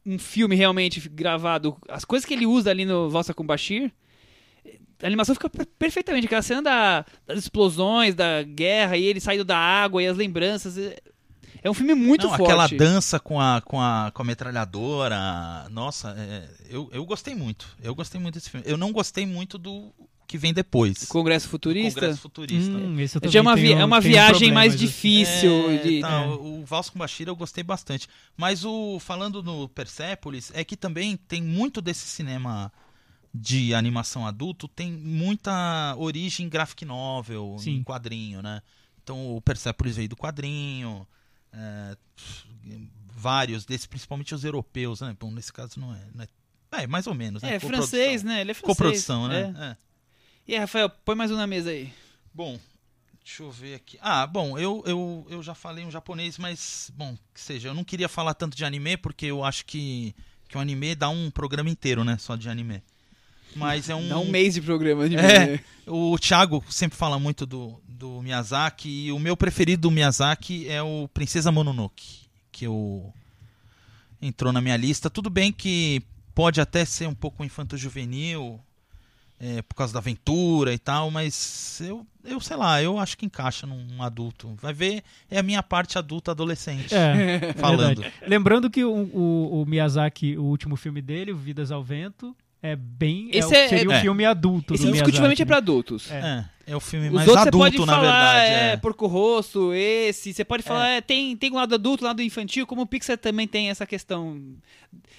um 0.06 0.18
filme 0.18 0.56
realmente 0.56 1.06
gravado. 1.08 1.76
As 1.88 2.04
coisas 2.04 2.24
que 2.26 2.32
ele 2.34 2.46
usa 2.46 2.70
ali 2.70 2.84
no 2.86 3.10
Valsa 3.10 3.34
com 3.34 3.44
Bashir, 3.44 3.92
a 5.02 5.06
animação 5.06 5.34
fica 5.34 5.48
per- 5.50 5.66
perfeitamente. 5.78 6.26
Aquela 6.26 6.42
cena 6.42 6.62
da- 6.62 7.04
das 7.26 7.38
explosões, 7.38 8.14
da 8.14 8.42
guerra, 8.42 8.96
e 8.96 9.04
ele 9.04 9.20
saindo 9.20 9.44
da 9.44 9.56
água, 9.58 10.02
e 10.02 10.06
as 10.06 10.16
lembranças. 10.16 10.76
é- 10.78 10.96
É 11.60 11.68
um 11.68 11.74
filme 11.74 11.92
muito 11.92 12.22
Não, 12.22 12.36
forte. 12.36 12.44
aquela 12.44 12.68
dança 12.68 13.18
com 13.18 13.40
a, 13.40 13.60
com 13.60 13.80
a, 13.80 14.12
com 14.14 14.22
a 14.22 14.24
metralhadora. 14.24 15.68
Nossa, 15.70 16.14
é, 16.16 16.48
eu, 16.70 16.88
eu 16.92 17.04
gostei 17.04 17.34
muito. 17.34 17.76
Eu 17.82 17.94
gostei 17.96 18.20
muito 18.20 18.34
desse 18.34 18.48
filme. 18.48 18.64
Eu 18.66 18.76
não 18.78 18.92
gostei 18.92 19.26
muito 19.26 19.58
do 19.58 19.92
que 20.28 20.38
vem 20.38 20.52
depois. 20.52 21.06
Congresso 21.06 21.48
Futurista. 21.48 21.98
Congresso 22.00 22.20
Futurista. 22.20 22.70
Hum, 22.70 23.00
esse 23.00 23.18
eu 23.20 23.30
Já 23.30 23.38
é 23.40 23.42
uma, 23.42 23.56
vi- 23.56 23.72
é 23.72 23.84
uma 23.84 24.00
viagem 24.00 24.52
mais 24.52 24.74
assim. 24.74 24.84
difícil. 24.86 25.70
É, 25.70 25.78
de- 25.78 26.00
tá, 26.02 26.20
é. 26.22 26.26
O 26.28 26.64
Valsa 26.64 26.92
com 26.92 26.98
Bashir 26.98 27.26
eu 27.26 27.34
gostei 27.34 27.64
bastante. 27.64 28.06
Mas 28.36 28.64
o 28.64 29.00
falando 29.00 29.42
no 29.42 29.68
Persepolis, 29.70 30.52
é 30.54 30.62
que 30.62 30.76
também 30.76 31.16
tem 31.16 31.42
muito 31.42 31.80
desse 31.80 32.06
cinema 32.06 32.70
de 33.34 33.74
animação 33.74 34.26
adulto, 34.26 34.68
tem 34.68 34.92
muita 34.92 35.94
origem 35.96 36.46
em 36.46 36.48
graphic 36.48 36.84
novel, 36.84 37.56
Sim. 37.58 37.76
em 37.76 37.82
quadrinho, 37.82 38.42
né? 38.42 38.60
Então 39.02 39.34
o 39.34 39.40
Persepolis 39.40 39.96
veio 39.96 40.08
do 40.10 40.16
quadrinho, 40.16 41.06
é, 41.52 41.96
vários 43.14 43.64
desses, 43.64 43.86
principalmente 43.86 44.34
os 44.34 44.44
europeus, 44.44 45.00
né? 45.00 45.16
Bom, 45.18 45.30
nesse 45.30 45.52
caso 45.52 45.80
não 45.80 45.94
é, 45.94 46.00
não 46.14 46.24
é, 46.24 46.82
é 46.82 46.86
mais 46.86 47.06
ou 47.06 47.14
menos, 47.14 47.42
né? 47.42 47.54
É, 47.54 47.58
francês, 47.58 48.22
né? 48.22 48.40
Ele 48.42 48.50
é 48.50 48.54
francês. 48.54 48.76
Coprodução, 48.76 49.28
né? 49.28 49.54
É. 49.58 49.64
É. 49.70 49.76
E 50.48 50.54
aí, 50.54 50.60
Rafael, 50.60 50.88
põe 50.88 51.14
mais 51.14 51.30
um 51.30 51.36
na 51.36 51.46
mesa 51.46 51.68
aí. 51.68 51.92
Bom, 52.32 52.58
deixa 53.22 53.42
eu 53.42 53.50
ver 53.50 53.74
aqui. 53.74 53.98
Ah, 54.00 54.26
bom, 54.26 54.58
eu, 54.58 54.82
eu, 54.86 55.26
eu 55.28 55.42
já 55.42 55.54
falei 55.54 55.84
um 55.84 55.90
japonês, 55.90 56.38
mas, 56.38 56.90
bom, 56.96 57.18
que 57.34 57.40
seja, 57.42 57.68
eu 57.68 57.74
não 57.74 57.84
queria 57.84 58.08
falar 58.08 58.32
tanto 58.32 58.56
de 58.56 58.64
anime, 58.64 58.96
porque 58.96 59.26
eu 59.26 59.44
acho 59.44 59.66
que, 59.66 60.14
que 60.48 60.56
o 60.56 60.60
anime 60.60 60.94
dá 60.94 61.10
um 61.10 61.30
programa 61.30 61.68
inteiro, 61.68 62.02
né? 62.02 62.16
Só 62.18 62.34
de 62.34 62.48
anime. 62.48 62.82
Mas 63.54 63.90
é 63.90 63.94
um. 63.94 64.08
Dá 64.08 64.18
um 64.18 64.30
mês 64.30 64.54
de 64.54 64.62
programa 64.62 65.06
de 65.06 65.16
É. 65.16 65.60
O 65.86 66.18
Thiago 66.18 66.64
sempre 66.70 66.96
fala 66.96 67.18
muito 67.18 67.44
do, 67.44 67.78
do 67.86 68.22
Miyazaki, 68.22 68.88
e 68.88 69.12
o 69.12 69.18
meu 69.18 69.36
preferido 69.36 69.82
do 69.82 69.90
Miyazaki 69.90 70.66
é 70.66 70.82
o 70.82 71.10
Princesa 71.12 71.52
Mononoke, 71.52 72.20
que 72.50 72.66
eu 72.66 73.12
entrou 74.22 74.50
na 74.50 74.62
minha 74.62 74.78
lista. 74.78 75.10
Tudo 75.10 75.28
bem 75.28 75.52
que 75.52 76.02
pode 76.34 76.58
até 76.58 76.86
ser 76.86 77.06
um 77.06 77.14
pouco 77.14 77.44
infanto-juvenil, 77.44 78.58
é, 79.40 79.62
por 79.62 79.74
causa 79.74 79.92
da 79.92 79.98
aventura 80.00 80.72
e 80.72 80.78
tal, 80.78 81.10
mas 81.10 81.80
eu, 81.84 82.04
eu 82.24 82.40
sei 82.40 82.56
lá, 82.56 82.82
eu 82.82 82.98
acho 82.98 83.16
que 83.16 83.24
encaixa 83.26 83.66
num 83.66 84.02
adulto. 84.02 84.54
Vai 84.60 84.72
ver, 84.72 85.02
é 85.30 85.38
a 85.38 85.42
minha 85.42 85.62
parte 85.62 85.96
adulta 85.98 86.32
adolescente. 86.32 86.92
É, 86.94 87.52
Falando. 87.58 88.00
verdade. 88.02 88.12
Lembrando 88.26 88.68
que 88.68 88.84
o, 88.84 88.90
o- 88.92 89.62
o 89.62 89.66
Miyazaki, 89.66 90.36
o 90.36 90.44
último 90.44 90.74
filme 90.76 91.00
dele, 91.00 91.32
o 91.32 91.36
Vidas 91.36 91.70
ao 91.70 91.82
Vento, 91.84 92.36
é 92.60 92.74
bem. 92.74 93.30
é 93.32 93.38
Esse 93.38 93.54
é- 93.54 93.68
seria 93.68 93.88
um 93.88 93.92
é. 93.92 94.00
filme 94.00 94.24
adulto. 94.24 94.74
Esse 94.74 94.86
indiscutivelmente 94.88 95.40
é 95.42 95.44
pra 95.44 95.58
adultos. 95.58 96.10
É. 96.10 96.44
É, 96.66 96.72
é 96.72 96.76
o 96.76 96.80
filme 96.80 97.06
Os 97.06 97.12
mais 97.14 97.28
adulto, 97.28 97.44
você 97.44 97.50
pode 97.76 97.78
na 97.78 97.86
falar, 97.86 98.32
verdade. 98.32 98.54
é, 98.54 98.72
é. 98.72 98.76
Porco 98.76 99.06
Rosso, 99.06 99.72
esse. 99.72 100.34
Você 100.34 100.44
pode 100.44 100.64
falar, 100.64 100.88
é, 100.88 101.00
tem, 101.00 101.36
tem 101.36 101.52
um 101.52 101.54
lado 101.54 101.76
adulto, 101.76 102.02
um 102.04 102.08
lado 102.08 102.20
infantil, 102.20 102.66
como 102.66 102.82
o 102.82 102.86
Pixar 102.86 103.16
também 103.16 103.46
tem 103.46 103.70
essa 103.70 103.86
questão. 103.86 104.36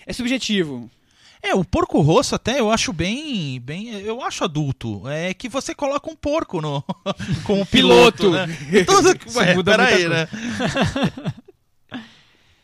É 0.05 0.11
subjetivo. 0.11 0.91
É, 1.41 1.55
o 1.55 1.63
porco 1.63 2.01
rosso 2.01 2.35
até 2.35 2.59
eu 2.59 2.69
acho 2.69 2.91
bem, 2.91 3.59
bem, 3.61 3.89
eu 4.01 4.21
acho 4.21 4.43
adulto. 4.43 5.07
É 5.07 5.33
que 5.33 5.47
você 5.47 5.73
coloca 5.73 6.09
um 6.11 6.15
porco 6.15 6.59
no 6.61 6.83
como 7.45 7.65
piloto, 7.65 8.23
Piloto. 8.23 8.31
né? 8.31 8.57
Então, 8.73 8.99
Isso 9.25 9.39
ué, 9.39 9.55
muda 9.55 9.71
peraí, 9.71 10.07
né? 10.09 10.27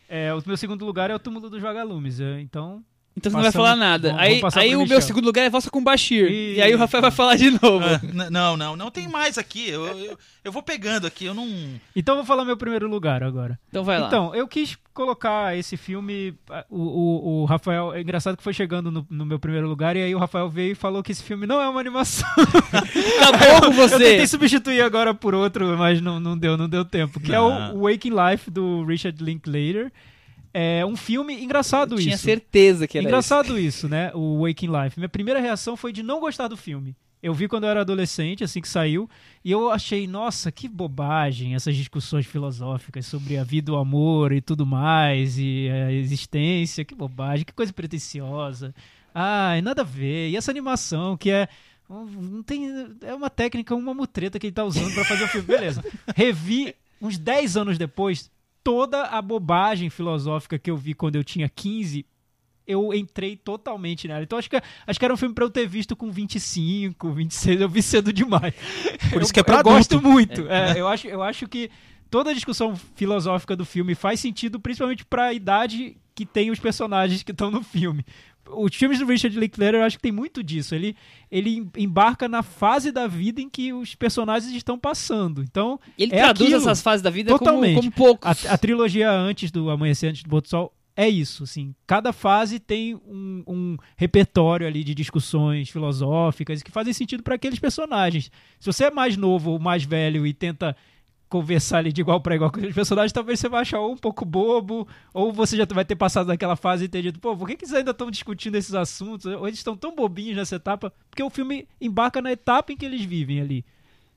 É, 0.07 0.31
o 0.33 0.41
meu 0.45 0.55
segundo 0.55 0.85
lugar 0.85 1.09
é 1.09 1.15
o 1.15 1.19
túmulo 1.19 1.49
dos 1.49 1.61
vagalumes. 1.61 2.19
é, 2.19 2.39
Então, 2.39 2.83
Então 3.17 3.31
você 3.31 3.35
não 3.37 3.43
vai 3.43 3.51
Passamos- 3.51 3.67
falar 3.69 3.75
nada. 3.77 4.09
vamos- 4.09 4.21
aí 4.23 4.39
vamos 4.41 4.57
aí 4.57 4.75
o 4.75 4.79
Michel. 4.81 4.97
meu 4.97 5.01
segundo 5.01 5.25
lugar 5.25 5.43
é 5.45 5.49
Valsa 5.49 5.69
com 5.71 5.81
Bashir. 5.83 6.29
E- 6.29 6.55
E 6.55 6.61
aí 6.61 6.75
o 6.75 6.77
Rafael 6.77 7.01
vai 7.01 7.11
falar 7.11 7.35
de 7.37 7.49
novo. 7.51 7.79
Ah, 7.85 8.29
não, 8.29 8.57
não, 8.57 8.75
não 8.75 8.91
tem 8.91 9.07
mais 9.07 9.37
aqui. 9.37 9.69
Eu, 9.69 9.85
eu, 9.85 10.17
eu 10.43 10.51
vou 10.51 10.61
pegando 10.61 11.07
aqui, 11.07 11.25
eu 11.25 11.33
não. 11.33 11.47
então 11.95 12.15
eu 12.15 12.17
vou 12.17 12.25
falar 12.25 12.43
meu 12.43 12.57
primeiro 12.57 12.89
lugar 12.89 13.23
agora. 13.23 13.57
Então 13.69 13.83
vai 13.85 13.99
lá. 13.99 14.07
Então, 14.07 14.35
eu 14.35 14.45
quis 14.47 14.77
colocar 14.93 15.57
esse 15.57 15.77
filme. 15.77 16.33
O, 16.69 16.77
o, 16.81 17.41
o 17.41 17.45
Rafael. 17.45 17.93
É 17.93 18.01
engraçado 18.01 18.35
que 18.35 18.43
foi 18.43 18.53
chegando 18.53 18.91
no, 18.91 19.05
no 19.09 19.25
meu 19.25 19.39
primeiro 19.39 19.67
lugar, 19.67 19.95
e 19.95 20.03
aí 20.03 20.13
o 20.13 20.19
Rafael 20.19 20.49
veio 20.49 20.73
e 20.73 20.75
falou 20.75 21.01
que 21.01 21.11
esse 21.13 21.23
filme 21.23 21.47
não 21.47 21.61
é 21.61 21.69
uma 21.69 21.79
animação. 21.79 22.27
Acabou 23.27 23.71
com 23.73 23.81
Eu 23.81 23.89
tentei 23.89 24.19
você. 24.19 24.27
substituir 24.27 24.81
agora 24.81 25.13
por 25.13 25.33
outro, 25.33 25.77
mas 25.77 26.01
não, 26.01 26.19
não 26.19 26.37
deu, 26.37 26.57
não 26.57 26.67
deu 26.69 26.83
tempo. 26.85 27.19
Que 27.19 27.33
é 27.33 27.39
o 27.39 27.79
Waking 27.81 28.11
Life 28.11 28.49
do 28.51 28.83
Richard 28.85 29.23
Linklater. 29.23 29.91
É 30.57 30.85
um 30.85 30.95
filme 30.95 31.43
engraçado 31.43 31.97
Tinha 31.97 32.15
isso. 32.15 32.23
certeza 32.23 32.87
que 32.87 32.97
era 32.97 33.05
Engraçado 33.05 33.59
isso, 33.59 33.89
né? 33.89 34.09
O 34.13 34.47
Waking 34.47 34.69
Life. 34.71 34.97
Minha 34.97 35.09
primeira 35.09 35.37
reação 35.37 35.75
foi 35.75 35.91
de 35.91 36.01
não 36.01 36.21
gostar 36.21 36.47
do 36.47 36.55
filme. 36.55 36.95
Eu 37.21 37.33
vi 37.33 37.49
quando 37.49 37.65
eu 37.65 37.71
era 37.71 37.81
adolescente, 37.81 38.41
assim 38.41 38.61
que 38.61 38.67
saiu, 38.69 39.09
e 39.43 39.51
eu 39.51 39.69
achei, 39.69 40.07
nossa, 40.07 40.53
que 40.53 40.69
bobagem 40.69 41.55
essas 41.55 41.75
discussões 41.75 42.25
filosóficas 42.25 43.05
sobre 43.05 43.37
a 43.37 43.43
vida, 43.43 43.73
o 43.73 43.75
amor 43.75 44.31
e 44.31 44.39
tudo 44.39 44.65
mais, 44.65 45.37
e 45.37 45.67
a 45.69 45.91
existência, 45.91 46.85
que 46.85 46.95
bobagem, 46.95 47.43
que 47.43 47.51
coisa 47.51 47.73
pretensiosa. 47.73 48.73
Ai, 49.13 49.61
nada 49.61 49.81
a 49.81 49.85
ver. 49.85 50.29
E 50.29 50.37
essa 50.37 50.51
animação 50.51 51.17
que 51.17 51.31
é. 51.31 51.49
Não 51.89 52.41
tem. 52.41 52.87
É 53.01 53.13
uma 53.13 53.29
técnica, 53.29 53.75
uma 53.75 53.93
mutreta 53.93 54.39
que 54.39 54.47
ele 54.47 54.53
tá 54.53 54.63
usando 54.63 54.93
pra 54.93 55.03
fazer 55.03 55.25
o 55.25 55.27
filme. 55.27 55.47
Beleza. 55.47 55.83
Revi 56.15 56.73
uns 57.01 57.17
10 57.17 57.57
anos 57.57 57.77
depois, 57.77 58.31
toda 58.65 59.03
a 59.03 59.21
bobagem 59.21 59.89
filosófica 59.89 60.57
que 60.59 60.69
eu 60.71 60.75
vi 60.75 60.93
quando 60.93 61.15
eu 61.15 61.23
tinha 61.23 61.47
15 61.47 62.05
eu 62.67 62.91
entrei 62.95 63.35
totalmente 63.37 64.07
nela. 64.07 64.23
Então 64.23 64.39
acho 64.39 64.49
que, 64.49 64.59
acho 64.87 64.97
que 64.99 65.05
era 65.05 65.13
um 65.13 65.17
filme 65.17 65.35
pra 65.35 65.45
eu 65.45 65.51
ter 65.51 65.67
visto 65.67 65.95
com 65.95 66.09
25, 66.11 67.11
26, 67.11 67.61
eu 67.61 67.69
vi 67.69 67.83
cedo 67.83 68.11
demais. 68.11 68.55
Por 69.11 69.21
isso 69.21 69.29
Eu- 69.29 69.33
que 69.35 69.39
é 69.39 69.43
pra 69.43 69.59
Eu 69.59 69.63
gosto 69.63 69.97
adulto. 69.97 70.09
muito. 70.11 70.47
É, 70.49 70.79
eu, 70.81 70.87
acho, 70.87 71.05
eu 71.07 71.21
acho 71.21 71.47
que 71.47 71.69
toda 72.09 72.31
a 72.31 72.33
discussão 72.33 72.75
filosófica 72.95 73.55
do 73.55 73.63
filme 73.65 73.93
faz 73.93 74.19
sentido, 74.19 74.59
principalmente 74.59 75.05
pra 75.05 75.31
idade 75.31 75.95
que 76.15 76.25
tem 76.25 76.49
os 76.49 76.57
personagens 76.59 77.21
que 77.21 77.31
estão 77.31 77.51
no 77.51 77.61
filme. 77.61 78.03
Os 78.49 78.75
filmes 78.75 78.99
do 78.99 79.05
Richard 79.05 79.37
Linklater, 79.39 79.75
eu 79.79 79.83
acho 79.83 79.97
que 79.97 80.03
tem 80.03 80.11
muito 80.11 80.43
disso. 80.43 80.75
Ele, 80.75 80.95
ele 81.31 81.67
embarca 81.77 82.27
na 82.27 82.43
fase 82.43 82.91
da 82.91 83.07
vida 83.07 83.41
em 83.41 83.49
que 83.49 83.73
os 83.73 83.95
personagens 83.95 84.53
estão 84.53 84.77
passando. 84.77 85.41
Então, 85.41 85.79
Ele 85.97 86.13
É 86.13 86.19
traduz 86.19 86.49
aquilo. 86.53 86.61
essas 86.61 86.81
fases 86.81 87.01
da 87.01 87.09
vida 87.09 87.31
como, 87.31 87.39
Totalmente. 87.39 87.75
como 87.75 87.91
poucos. 87.91 88.45
a, 88.45 88.53
a 88.53 88.57
trilogia 88.57 89.11
antes 89.11 89.49
do 89.51 89.69
Amanhecer, 89.69 90.09
antes 90.11 90.23
do 90.23 90.41
do 90.41 90.47
Sol, 90.47 90.71
é 90.97 91.09
isso, 91.09 91.43
assim. 91.43 91.75
Cada 91.85 92.13
fase 92.13 92.57
tem 92.59 92.95
um, 92.95 93.43
um 93.47 93.77
repertório 93.97 94.65
ali 94.65 94.83
de 94.83 94.95
discussões 94.95 95.69
filosóficas 95.69 96.63
que 96.63 96.71
fazem 96.71 96.93
sentido 96.93 97.21
para 97.23 97.35
aqueles 97.35 97.59
personagens. 97.59 98.31
Se 98.59 98.65
você 98.65 98.85
é 98.85 98.91
mais 98.91 99.17
novo 99.17 99.51
ou 99.51 99.59
mais 99.59 99.83
velho 99.83 100.25
e 100.25 100.33
tenta 100.33 100.75
conversar 101.29 101.79
ali 101.79 101.91
de 101.91 102.01
igual 102.01 102.21
para 102.21 102.35
igual 102.35 102.51
com 102.51 102.57
aqueles 102.57 102.75
personagens, 102.75 103.11
talvez 103.11 103.39
você 103.39 103.49
vai 103.49 103.61
achar 103.61 103.79
ou 103.79 103.91
um 103.93 103.97
pouco 103.97 104.23
bobo, 104.23 104.87
ou 105.13 105.31
você 105.33 105.57
já 105.57 105.65
vai 105.65 105.83
ter 105.83 105.95
passado 105.95 106.27
daquela 106.27 106.55
fase 106.55 106.83
e 106.83 106.87
entendido, 106.87 107.19
pô, 107.19 107.35
por 107.35 107.47
que, 107.47 107.55
que 107.55 107.65
eles 107.65 107.73
ainda 107.73 107.91
estão 107.91 108.09
discutindo 108.11 108.55
esses 108.55 108.73
assuntos? 108.73 109.25
Ou 109.25 109.47
eles 109.47 109.59
estão 109.59 109.75
tão 109.75 109.95
bobinhos 109.95 110.37
nessa 110.37 110.55
etapa? 110.57 110.93
Porque 111.09 111.23
o 111.23 111.29
filme 111.29 111.67
embarca 111.81 112.21
na 112.21 112.31
etapa 112.31 112.71
em 112.71 112.77
que 112.77 112.85
eles 112.85 113.01
vivem 113.03 113.41
ali. 113.41 113.65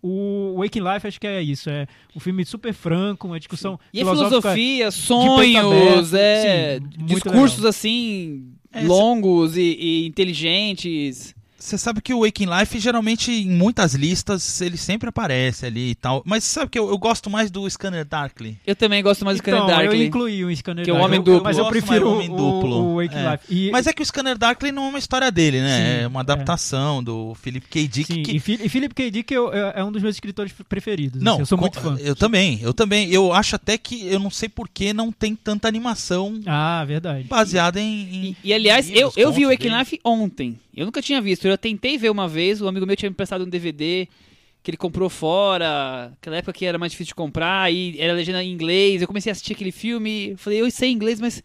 O 0.00 0.54
Waking 0.58 0.80
Life 0.80 1.06
acho 1.08 1.20
que 1.20 1.26
é 1.26 1.42
isso, 1.42 1.68
é 1.68 1.88
um 2.14 2.20
filme 2.20 2.44
super 2.44 2.72
franco, 2.72 3.26
uma 3.26 3.38
discussão 3.40 3.80
E 3.92 3.98
filosófica 3.98 4.54
filosofia, 4.54 4.90
sonhos, 4.92 6.14
é, 6.14 6.78
Sim, 6.78 6.88
discursos 7.04 7.56
legal. 7.58 7.70
assim, 7.70 8.52
É, 8.72 8.82
longos 8.82 9.56
e, 9.56 9.60
e 9.62 10.06
inteligentes. 10.06 11.34
Você 11.58 11.76
sabe 11.76 12.00
que 12.00 12.14
o 12.14 12.20
Waking 12.24 12.46
Life, 12.46 12.78
geralmente, 12.78 13.32
em 13.32 13.48
muitas 13.50 13.92
listas, 13.94 14.60
ele 14.60 14.76
sempre 14.76 15.08
aparece 15.08 15.66
ali 15.66 15.90
e 15.90 15.94
tal. 15.96 16.22
Mas 16.24 16.44
sabe 16.44 16.70
que 16.70 16.78
eu, 16.78 16.88
eu 16.88 16.96
gosto 16.96 17.28
mais 17.28 17.50
do 17.50 17.68
Scanner 17.68 18.04
Darkly. 18.04 18.56
Eu 18.64 18.76
também 18.76 19.02
gosto 19.02 19.24
mais 19.24 19.36
do 19.38 19.40
Scanner 19.40 19.62
então, 19.64 19.74
eu 19.74 19.76
Darkly. 19.82 20.06
incluí 20.06 20.44
o 20.44 20.56
Scanner 20.56 20.84
Que 20.84 20.90
é 20.90 20.94
o 20.94 20.96
Darkly, 20.96 21.06
Homem 21.18 21.18
eu- 21.18 21.24
Duplo. 21.24 21.42
mas 21.44 21.58
eu 21.58 21.66
prefiro 21.66 22.00
do 22.04 22.10
Homem 22.12 22.30
o, 22.30 22.36
Duplo. 22.36 22.76
o 22.76 22.94
Waking 23.02 23.16
É. 23.18 23.30
Life. 23.32 23.44
E, 23.50 23.70
Mas 23.72 23.86
é 23.88 23.92
que 23.92 24.00
o 24.00 24.06
Scanner 24.06 24.38
Darkly 24.38 24.70
não 24.70 24.84
é 24.86 24.88
uma 24.90 24.98
história 25.00 25.30
dele, 25.32 25.60
né? 25.60 25.76
Sim, 25.98 26.02
é 26.04 26.06
uma 26.06 26.20
adaptação 26.20 27.02
do 27.02 27.34
Philip 27.34 27.66
K. 27.66 27.88
Dick. 27.88 28.12
sim, 28.14 28.22
que... 28.22 28.36
e, 28.36 28.40
Phil- 28.40 28.60
e 28.62 28.68
Philip 28.68 28.94
K. 28.94 29.10
Dick 29.10 29.34
eu- 29.34 29.52
eu- 29.52 29.68
é 29.74 29.82
um 29.84 29.90
dos 29.90 30.00
meus 30.00 30.14
escritores 30.14 30.52
preferidos. 30.68 31.20
Não, 31.20 31.32
assim, 31.32 31.42
eu 31.42 31.46
sou 31.46 31.58
com- 31.58 31.62
muito 31.64 31.80
fã. 31.80 31.96
Eu 32.00 32.14
também, 32.14 32.60
eu 32.62 32.72
também. 32.72 33.10
Eu 33.10 33.32
acho 33.32 33.56
até 33.56 33.76
que 33.76 34.06
eu 34.06 34.20
não 34.20 34.30
sei 34.30 34.48
por 34.48 34.68
que 34.68 34.92
não 34.92 35.10
tem 35.10 35.34
tanta 35.34 35.66
animação 35.66 36.40
Ah, 36.46 36.84
verdade. 36.84 37.24
baseada 37.26 37.80
em. 37.80 37.84
em- 38.28 38.36
E, 38.44 38.50
e, 38.50 38.54
aliás, 38.54 38.88
eu, 38.90 39.12
eu 39.16 39.32
vi 39.32 39.44
o 39.44 39.48
Waking. 39.50 39.76
Life 39.76 40.00
ontem. 40.04 40.56
Eu 40.76 40.86
nunca 40.86 41.02
tinha 41.02 41.20
visto. 41.20 41.47
Eu 41.52 41.58
tentei 41.58 41.98
ver 41.98 42.10
uma 42.10 42.28
vez, 42.28 42.60
o 42.60 42.68
amigo 42.68 42.86
meu 42.86 42.96
tinha 42.96 43.10
me 43.10 43.16
prestado 43.16 43.44
um 43.44 43.48
DVD 43.48 44.08
que 44.62 44.70
ele 44.70 44.76
comprou 44.76 45.08
fora, 45.08 46.12
aquela 46.20 46.36
época 46.36 46.52
que 46.52 46.66
era 46.66 46.78
mais 46.78 46.92
difícil 46.92 47.12
de 47.12 47.14
comprar, 47.14 47.72
e 47.72 47.98
era 47.98 48.12
legenda 48.12 48.42
em 48.42 48.52
inglês. 48.52 49.00
Eu 49.00 49.08
comecei 49.08 49.30
a 49.30 49.32
assistir 49.32 49.52
aquele 49.52 49.72
filme, 49.72 50.30
eu 50.30 50.38
falei, 50.38 50.60
eu 50.60 50.70
sei 50.70 50.90
inglês, 50.90 51.20
mas 51.20 51.42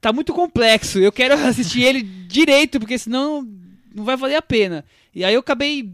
tá 0.00 0.12
muito 0.12 0.32
complexo. 0.32 0.98
Eu 0.98 1.12
quero 1.12 1.34
assistir 1.46 1.82
ele 1.82 2.02
direito, 2.02 2.78
porque 2.78 2.98
senão 2.98 3.48
não 3.94 4.04
vai 4.04 4.16
valer 4.16 4.36
a 4.36 4.42
pena. 4.42 4.84
E 5.14 5.24
aí 5.24 5.34
eu 5.34 5.40
acabei. 5.40 5.90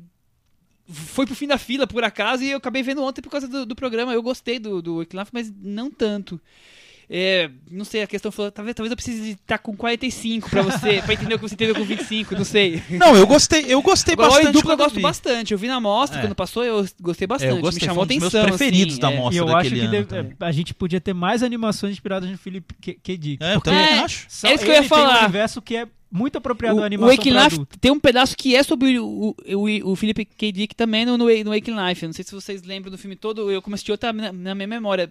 Foi 0.88 1.24
pro 1.24 1.36
fim 1.36 1.46
da 1.46 1.56
fila, 1.56 1.86
por 1.86 2.02
acaso, 2.02 2.42
e 2.42 2.50
eu 2.50 2.58
acabei 2.58 2.82
vendo 2.82 3.02
ontem 3.02 3.22
por 3.22 3.30
causa 3.30 3.46
do, 3.46 3.64
do 3.64 3.76
programa. 3.76 4.12
Eu 4.12 4.22
gostei 4.22 4.58
do, 4.58 4.82
do 4.82 5.06
mas 5.32 5.52
não 5.62 5.90
tanto. 5.90 6.40
É, 7.08 7.50
não 7.70 7.84
sei, 7.84 8.02
a 8.02 8.06
questão 8.06 8.32
falou, 8.32 8.50
talvez, 8.50 8.74
talvez 8.74 8.90
eu 8.90 8.96
precise 8.96 9.30
estar 9.32 9.58
com 9.58 9.76
45 9.76 10.48
pra 10.48 10.62
você, 10.62 11.02
pra 11.04 11.14
entender 11.14 11.34
o 11.34 11.38
que 11.38 11.42
você 11.48 11.54
entendeu 11.54 11.74
com 11.74 11.84
25, 11.84 12.34
não 12.34 12.44
sei. 12.44 12.82
Não, 12.90 13.14
eu 13.16 13.26
gostei, 13.26 13.64
eu 13.68 13.82
gostei 13.82 14.14
Agora, 14.14 14.28
o 14.28 14.32
bastante. 14.34 14.48
Em 14.48 14.52
dupla 14.52 14.72
eu 14.72 14.76
gosto 14.76 14.96
vi. 14.96 15.02
bastante. 15.02 15.52
Eu 15.52 15.58
vi 15.58 15.68
na 15.68 15.80
mostra, 15.80 16.18
É. 16.18 16.22
quando 16.22 16.34
passou, 16.34 16.64
eu 16.64 16.86
gostei 17.00 17.24
É, 17.24 17.28
bastante. 17.28 17.50
eu 17.56 17.60
gostei, 17.60 17.80
Me 17.82 17.86
chamou 17.86 18.06
foi 18.06 18.16
um 18.16 18.18
dos 18.18 18.28
atenção. 18.28 18.46
meus 18.46 18.56
preferidos 18.56 18.92
assim, 18.94 19.00
da 19.02 19.12
é. 19.12 19.16
mostra 19.16 19.34
E 19.34 19.38
eu 19.38 19.56
acho 19.56 19.70
que 19.70 19.88
deve- 19.88 20.04
também. 20.04 20.36
a 20.40 20.52
gente 20.52 20.74
podia 20.74 21.00
ter 21.00 21.12
mais 21.12 21.42
animações 21.42 21.92
inspiradas 21.92 22.30
no 22.30 22.38
Philip 22.38 22.74
K. 22.80 22.94
K. 23.02 23.16
Dick. 23.18 23.44
É, 23.44 23.54
eu 23.56 23.60
também 23.60 23.80
É, 23.80 23.98
acho. 24.00 24.26
só 24.28 24.48
é 24.48 24.54
isso 24.54 24.64
que 24.64 24.70
eu 24.70 24.74
ia 24.74 24.78
ele 24.80 24.88
tem 24.88 24.98
um 24.98 25.00
falar. 25.00 25.22
universo 25.24 25.60
que 25.60 25.76
é 25.76 25.86
muito 26.10 26.36
apropriado 26.36 26.76
à 26.78 26.80
O, 26.80 26.82
o 26.82 26.86
animação 26.86 27.16
Waking 27.16 27.32
pra 27.32 27.44
Life 27.44 27.54
adulto. 27.56 27.78
tem 27.78 27.90
um 27.90 27.98
pedaço 27.98 28.36
que 28.36 28.54
é 28.54 28.62
sobre 28.62 28.98
o, 28.98 29.34
o, 29.46 29.56
o, 29.56 29.92
o 29.92 29.96
Philip 29.96 30.24
K. 30.26 30.52
Dick 30.52 30.74
também 30.74 31.06
no, 31.06 31.16
no, 31.16 31.24
no 31.26 31.50
Waking 31.50 31.74
Life. 31.88 32.02
Eu 32.02 32.08
não 32.08 32.12
sei 32.12 32.24
se 32.24 32.32
vocês 32.34 32.62
lembram 32.62 32.90
do 32.90 32.98
filme 32.98 33.16
todo, 33.16 33.50
eu 33.50 33.62
como 33.62 33.74
assisti 33.74 33.90
outra 33.90 34.12
na, 34.12 34.30
na 34.32 34.54
minha 34.54 34.66
memória. 34.68 35.10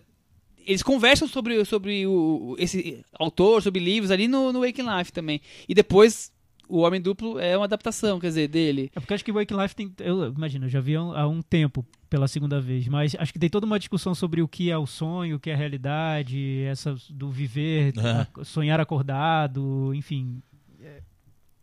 Eles 0.66 0.84
conversam 0.84 1.28
sobre, 1.28 1.64
sobre 1.66 2.06
o, 2.08 2.56
esse 2.60 3.04
autor, 3.14 3.62
sobre 3.62 3.80
livros 3.80 4.12
ali 4.12 4.28
no, 4.28 4.52
no 4.54 4.62
Waking 4.62 4.86
Life 4.98 5.12
também. 5.12 5.42
E 5.68 5.74
depois 5.74 6.32
o 6.68 6.80
Homem 6.80 7.02
Duplo 7.02 7.38
é 7.38 7.58
uma 7.58 7.66
adaptação, 7.66 8.20
quer 8.20 8.28
dizer, 8.28 8.48
dele. 8.48 8.90
É 8.96 9.00
porque 9.00 9.14
acho 9.14 9.26
que 9.26 9.32
Waking 9.32 9.58
Life 9.58 9.76
tem. 9.76 9.92
Eu 10.00 10.32
imagino, 10.32 10.66
eu 10.66 10.70
já 10.70 10.80
vi 10.80 10.96
há 10.96 11.04
um- 11.04 11.14
há 11.14 11.28
um 11.28 11.42
tempo 11.42 11.86
pela 12.10 12.28
segunda 12.28 12.62
vez, 12.62 12.88
mas 12.88 13.16
acho 13.20 13.32
que 13.34 13.40
tem 13.40 13.50
toda 13.50 13.66
uma 13.66 13.78
discussão 13.80 14.14
sobre 14.16 14.42
o 14.42 14.48
que 14.48 14.70
é 14.72 14.78
o 14.78 14.86
sonho, 14.86 15.36
o 15.36 15.40
que 15.40 15.50
é 15.50 15.54
a 15.54 15.58
realidade, 15.58 16.62
essa 16.64 16.96
do 17.10 17.30
viver, 17.30 17.94
a- 18.00 18.44
sonhar 18.46 18.80
acordado, 18.80 19.94
enfim. 19.94 20.42
É, 20.82 21.02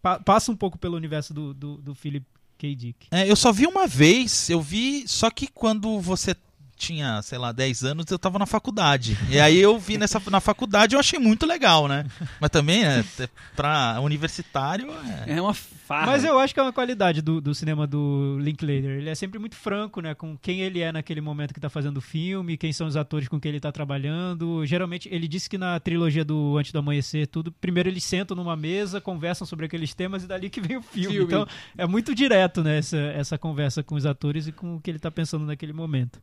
pa- 0.02 0.20
passa 0.20 0.50
um 0.52 0.56
pouco 0.56 0.78
pelo 0.78 0.96
universo 0.96 1.32
do, 1.34 1.52
do, 1.54 1.76
do 1.78 1.94
Philip 1.94 2.26
K. 2.58 2.74
Dick. 2.74 3.06
É, 3.10 3.30
eu 3.30 3.36
só 3.36 3.52
vi 3.52 3.66
uma 3.66 3.86
vez, 3.86 4.50
eu 4.50 4.60
vi, 4.60 5.06
só 5.06 5.30
que 5.30 5.46
quando 5.46 6.00
você 6.00 6.34
tinha, 6.78 7.20
sei 7.22 7.36
lá, 7.38 7.50
10 7.52 7.84
anos, 7.84 8.06
eu 8.10 8.18
tava 8.18 8.38
na 8.38 8.46
faculdade. 8.46 9.18
E 9.28 9.38
aí 9.40 9.58
eu 9.58 9.78
vi 9.78 9.98
nessa, 9.98 10.22
na 10.30 10.40
faculdade 10.40 10.94
eu 10.94 11.00
achei 11.00 11.18
muito 11.18 11.44
legal, 11.44 11.88
né? 11.88 12.06
Mas 12.40 12.50
também, 12.50 12.82
né, 12.84 13.02
te- 13.16 13.28
pra 13.56 13.98
universitário, 14.00 14.88
é... 15.26 15.32
É 15.36 15.42
uma 15.42 15.52
farra. 15.52 16.06
Mas 16.06 16.24
eu 16.24 16.38
acho 16.38 16.54
que 16.54 16.60
é 16.60 16.62
uma 16.62 16.72
qualidade 16.72 17.20
do, 17.20 17.40
do 17.40 17.54
cinema 17.54 17.86
do 17.86 18.38
Linklater. 18.40 18.98
Ele 18.98 19.08
é 19.10 19.14
sempre 19.14 19.38
muito 19.38 19.56
franco, 19.56 20.00
né? 20.00 20.14
Com 20.14 20.36
quem 20.38 20.60
ele 20.60 20.80
é 20.80 20.92
naquele 20.92 21.20
momento 21.20 21.52
que 21.52 21.60
tá 21.60 21.68
fazendo 21.68 21.96
o 21.98 22.00
filme, 22.00 22.56
quem 22.56 22.72
são 22.72 22.86
os 22.86 22.96
atores 22.96 23.26
com 23.28 23.40
quem 23.40 23.50
ele 23.50 23.60
tá 23.60 23.72
trabalhando. 23.72 24.64
Geralmente, 24.64 25.08
ele 25.12 25.26
disse 25.26 25.48
que 25.50 25.58
na 25.58 25.80
trilogia 25.80 26.24
do 26.24 26.56
Antes 26.58 26.72
do 26.72 26.78
Amanhecer, 26.78 27.26
tudo, 27.26 27.50
primeiro 27.50 27.88
eles 27.88 28.04
sentam 28.04 28.36
numa 28.36 28.54
mesa, 28.56 29.00
conversam 29.00 29.46
sobre 29.46 29.66
aqueles 29.66 29.92
temas 29.94 30.22
e 30.22 30.26
dali 30.26 30.48
que 30.48 30.60
vem 30.60 30.76
o 30.76 30.82
filme. 30.82 31.08
Filme. 31.14 31.24
Então, 31.24 31.46
é 31.76 31.86
muito 31.86 32.14
direto, 32.14 32.62
né? 32.62 32.78
Essa, 32.78 32.96
essa 32.98 33.38
conversa 33.38 33.82
com 33.82 33.94
os 33.94 34.06
atores 34.06 34.46
e 34.46 34.52
com 34.52 34.76
o 34.76 34.80
que 34.80 34.90
ele 34.90 34.98
tá 34.98 35.10
pensando 35.10 35.44
naquele 35.46 35.72
momento. 35.72 36.20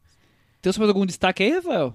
Tem 0.73 0.79
mais 0.79 0.89
algum 0.89 1.05
destaque 1.05 1.43
aí, 1.43 1.53
Rafael? 1.53 1.93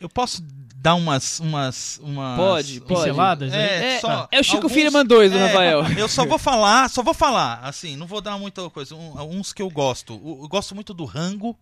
Eu 0.00 0.08
posso 0.08 0.42
dar 0.76 0.94
umas. 0.96 1.40
umas, 1.40 1.98
umas 2.02 2.36
Pode, 2.36 2.80
pode. 2.80 2.94
Pinceladas, 2.94 3.50
né? 3.52 3.64
É, 3.64 3.94
É, 3.94 4.00
só 4.00 4.28
é 4.30 4.40
o 4.40 4.44
Chico 4.44 4.56
alguns- 4.56 4.72
Firman 4.72 5.06
2 5.06 5.32
do 5.32 5.38
é, 5.38 5.46
Rafael. 5.46 5.82
Eu 5.96 6.08
só 6.08 6.26
vou 6.26 6.38
falar, 6.38 6.90
só 6.90 7.02
vou 7.02 7.14
falar, 7.14 7.60
assim, 7.62 7.96
não 7.96 8.06
vou 8.06 8.20
dar 8.20 8.38
muita 8.38 8.68
coisa. 8.70 8.94
Um- 8.94 9.38
uns 9.38 9.52
que 9.52 9.62
eu 9.62 9.70
gosto. 9.70 10.14
Eu, 10.14 10.40
eu 10.42 10.48
gosto 10.48 10.74
muito 10.74 10.92
do 10.92 11.04
Rango. 11.04 11.56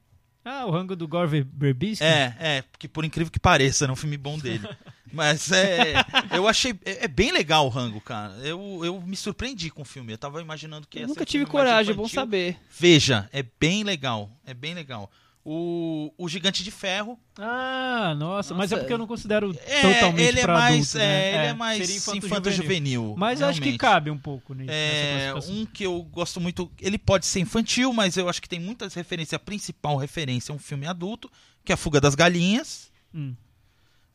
Ah, 0.45 0.67
o 0.67 0.73
rango 0.73 0.97
do 0.97 1.07
Gore 1.07 1.47
Verbinski? 1.57 2.03
É, 2.03 2.35
é, 2.41 2.63
porque 2.63 2.89
por 2.89 3.05
incrível 3.05 3.31
que 3.31 3.39
pareça, 3.39 3.85
é 3.85 3.91
um 3.93 3.95
filme 3.95 4.17
bom 4.17 4.37
dele. 4.37 4.69
Mas 5.13 5.53
é. 5.53 5.95
Eu 6.35 6.49
achei. 6.49 6.75
É, 6.85 7.05
é 7.05 7.09
bem 7.09 7.31
legal 7.31 7.67
o 7.67 7.69
Rango, 7.69 8.01
cara. 8.01 8.33
Eu, 8.43 8.81
eu 8.83 9.01
me 9.03 9.15
surpreendi 9.15 9.71
com 9.71 9.83
o 9.83 9.85
filme. 9.85 10.13
Eu 10.15 10.19
tava 10.19 10.41
imaginando 10.41 10.89
que 10.89 10.99
ia 10.99 11.07
nunca 11.07 11.23
um 11.23 11.27
tive 11.27 11.47
coragem, 11.47 11.93
é 11.93 11.97
bom 11.97 12.09
saber. 12.09 12.57
Veja, 12.77 13.29
é 13.33 13.45
bem 13.61 13.85
legal. 13.85 14.31
É 14.45 14.53
bem 14.55 14.75
legal. 14.75 15.09
O, 15.45 16.15
o 16.17 16.29
Gigante 16.29 16.63
de 16.63 16.71
Ferro. 16.71 17.19
Ah, 17.37 18.15
nossa, 18.17 18.55
mas 18.55 18.71
é 18.71 18.75
Nossa. 18.77 18.85
porque 18.85 18.93
eu 18.93 18.99
não 18.99 19.09
considero 19.09 19.51
É, 19.67 19.83
totalmente 19.95 20.23
ele 20.29 20.39
é 20.41 20.47
mais, 20.47 20.75
adulto, 20.95 20.99
né? 20.99 21.05
é, 21.05 21.29
ele 21.29 21.37
é 21.37 21.41
seria 21.41 21.55
mais 21.55 21.81
infanto-juvenil. 21.91 22.27
infanto-juvenil. 22.29 23.15
Mas 23.19 23.43
acho 23.43 23.59
que 23.59 23.65
realmente. 23.65 23.81
cabe 23.81 24.11
um 24.13 24.19
pouco 24.19 24.55
nisso. 24.55 24.71
É, 24.73 25.35
um 25.49 25.67
que 25.67 25.85
eu 25.85 26.01
gosto 26.05 26.41
muito, 26.41 26.71
ele 26.81 26.97
pode 26.97 27.27
ser 27.27 27.41
infantil, 27.41 27.93
mas 27.93 28.17
eu 28.17 28.29
acho 28.29 28.41
que 28.41 28.49
tem 28.49 28.61
muitas 28.61 28.95
referências. 28.95 29.35
A 29.35 29.39
principal 29.41 29.97
referência 29.97 30.53
é 30.53 30.55
um 30.55 30.61
filme 30.61 30.87
adulto, 30.87 31.29
que 31.65 31.73
é 31.73 31.75
A 31.75 31.77
Fuga 31.79 32.01
das 32.01 32.15
Galinhas, 32.15 32.93
Hum. 33.13 33.35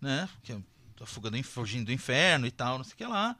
né? 0.02 0.30
Que 0.44 0.54
é 0.54 0.58
a 1.02 1.06
fuga 1.06 1.30
do 1.30 1.44
fugindo 1.44 1.86
do 1.88 1.92
inferno 1.92 2.48
e 2.48 2.52
tal, 2.52 2.78
não 2.78 2.84
sei 2.86 2.94
o 2.94 2.98
que 2.98 3.06
lá. 3.06 3.36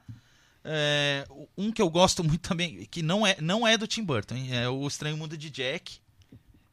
É, 0.62 1.26
um 1.56 1.72
que 1.72 1.80
eu 1.80 1.88
gosto 1.88 2.22
muito 2.22 2.46
também, 2.46 2.84
que 2.90 3.02
não 3.02 3.26
é, 3.26 3.36
não 3.40 3.66
é 3.66 3.78
do 3.78 3.86
Tim 3.86 4.04
Burton, 4.04 4.36
é 4.50 4.68
o 4.68 4.86
Estranho 4.86 5.16
Mundo 5.16 5.36
de 5.36 5.48
Jack, 5.50 5.98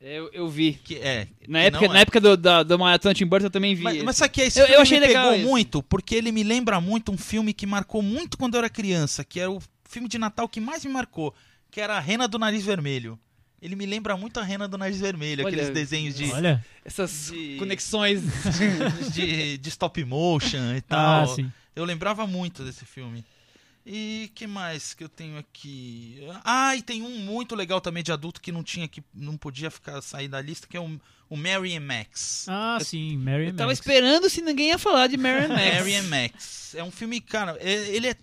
Eu, 0.01 0.29
eu 0.33 0.47
vi. 0.49 0.73
que 0.73 0.95
é. 0.97 1.27
Na 1.47 1.59
que 1.61 1.65
época, 1.67 1.85
não 1.87 1.93
na 1.93 1.99
é. 1.99 2.01
época 2.01 2.21
do, 2.21 2.37
da, 2.37 2.63
do 2.63 2.77
Maratona 2.77 3.13
Tim 3.15 3.25
Burton 3.25 3.47
eu 3.47 3.51
também 3.51 3.73
vi. 3.75 3.83
Mas, 3.83 4.03
mas 4.03 4.17
sabe 4.17 4.33
que 4.33 4.41
esse 4.41 4.59
Eu- 4.59 4.63
eu 4.63 4.67
filme 4.67 4.81
achei 4.83 4.99
me 4.99 5.07
legal 5.07 5.23
pegou 5.25 5.39
esse. 5.39 5.49
muito, 5.49 5.83
porque 5.83 6.15
ele 6.15 6.31
me 6.31 6.43
lembra 6.43 6.79
muito 6.81 7.11
um 7.11 7.17
filme 7.17 7.53
que 7.53 7.65
marcou 7.65 8.01
muito 8.01 8.37
quando 8.37 8.53
eu 8.55 8.59
era 8.59 8.69
criança, 8.69 9.23
que 9.23 9.39
era 9.39 9.49
o 9.49 9.61
filme 9.89 10.07
de 10.07 10.17
Natal 10.17 10.47
que 10.49 10.59
mais 10.59 10.83
me 10.85 10.91
marcou, 10.91 11.33
que 11.71 11.79
era 11.81 11.95
a 11.95 11.99
Rena 11.99 12.27
do 12.27 12.37
Nariz 12.37 12.63
Vermelho. 12.65 13.17
Ele 13.61 13.75
me 13.75 13.85
lembra 13.85 14.15
muito 14.15 14.39
a 14.39 14.43
Rena 14.43 14.67
do 14.67 14.77
Nariz 14.77 14.99
Vermelho, 14.99 15.43
Olha, 15.45 15.55
aqueles 15.55 15.73
desenhos 15.73 16.13
de, 16.15 16.31
Olha. 16.31 16.63
Essas 16.83 17.31
de- 17.33 17.55
conexões. 17.57 18.21
de, 19.11 19.57
de 19.57 19.69
stop 19.69 20.03
motion 20.03 20.73
e 20.75 20.77
Ah, 20.77 20.83
tal. 21.25 21.27
sim. 21.35 21.51
Eu 21.75 21.83
lembrava 21.83 22.27
muito 22.27 22.63
desse 22.63 22.85
filme. 22.85 23.23
E 23.85 24.31
que 24.33 24.47
mais 24.47 24.93
que 24.95 25.03
eu 25.03 25.09
tenho 25.09 25.37
aqui? 25.37 26.17
Ah, 26.43 26.75
e 26.75 26.81
tem 26.81 27.03
um 27.03 27.19
muito 27.19 27.55
legal 27.55 27.79
também 27.79 28.01
de 28.03 28.11
adulto 28.11 28.41
que 28.41 28.51
não 28.51 28.63
tinha 28.63 28.87
que 28.87 29.03
não 29.13 29.37
podia 29.37 29.69
ficar 29.69 30.01
sair 30.01 30.27
da 30.27 30.41
lista, 30.41 30.65
que 30.67 30.75
é 30.75 30.79
o, 30.79 30.99
o 31.29 31.37
Mary 31.37 31.75
and 31.75 31.81
Max. 31.81 32.47
Ah, 32.49 32.79
sim, 32.81 33.15
Mary 33.17 33.47
Eu 33.47 33.55
tava 33.55 33.67
Max. 33.69 33.79
esperando 33.79 34.27
se 34.29 34.41
ninguém 34.41 34.69
ia 34.69 34.79
falar 34.79 35.05
de 35.07 35.17
Mary 35.17 35.47
Max. 35.47 35.61
Mary 35.75 35.95
and 35.95 36.03
Max. 36.03 36.73
É 36.73 36.83
um 36.83 36.89
filme, 36.89 37.21
cara, 37.21 37.57
é- 37.59 37.89
ele 37.95 38.07
é 38.07 38.15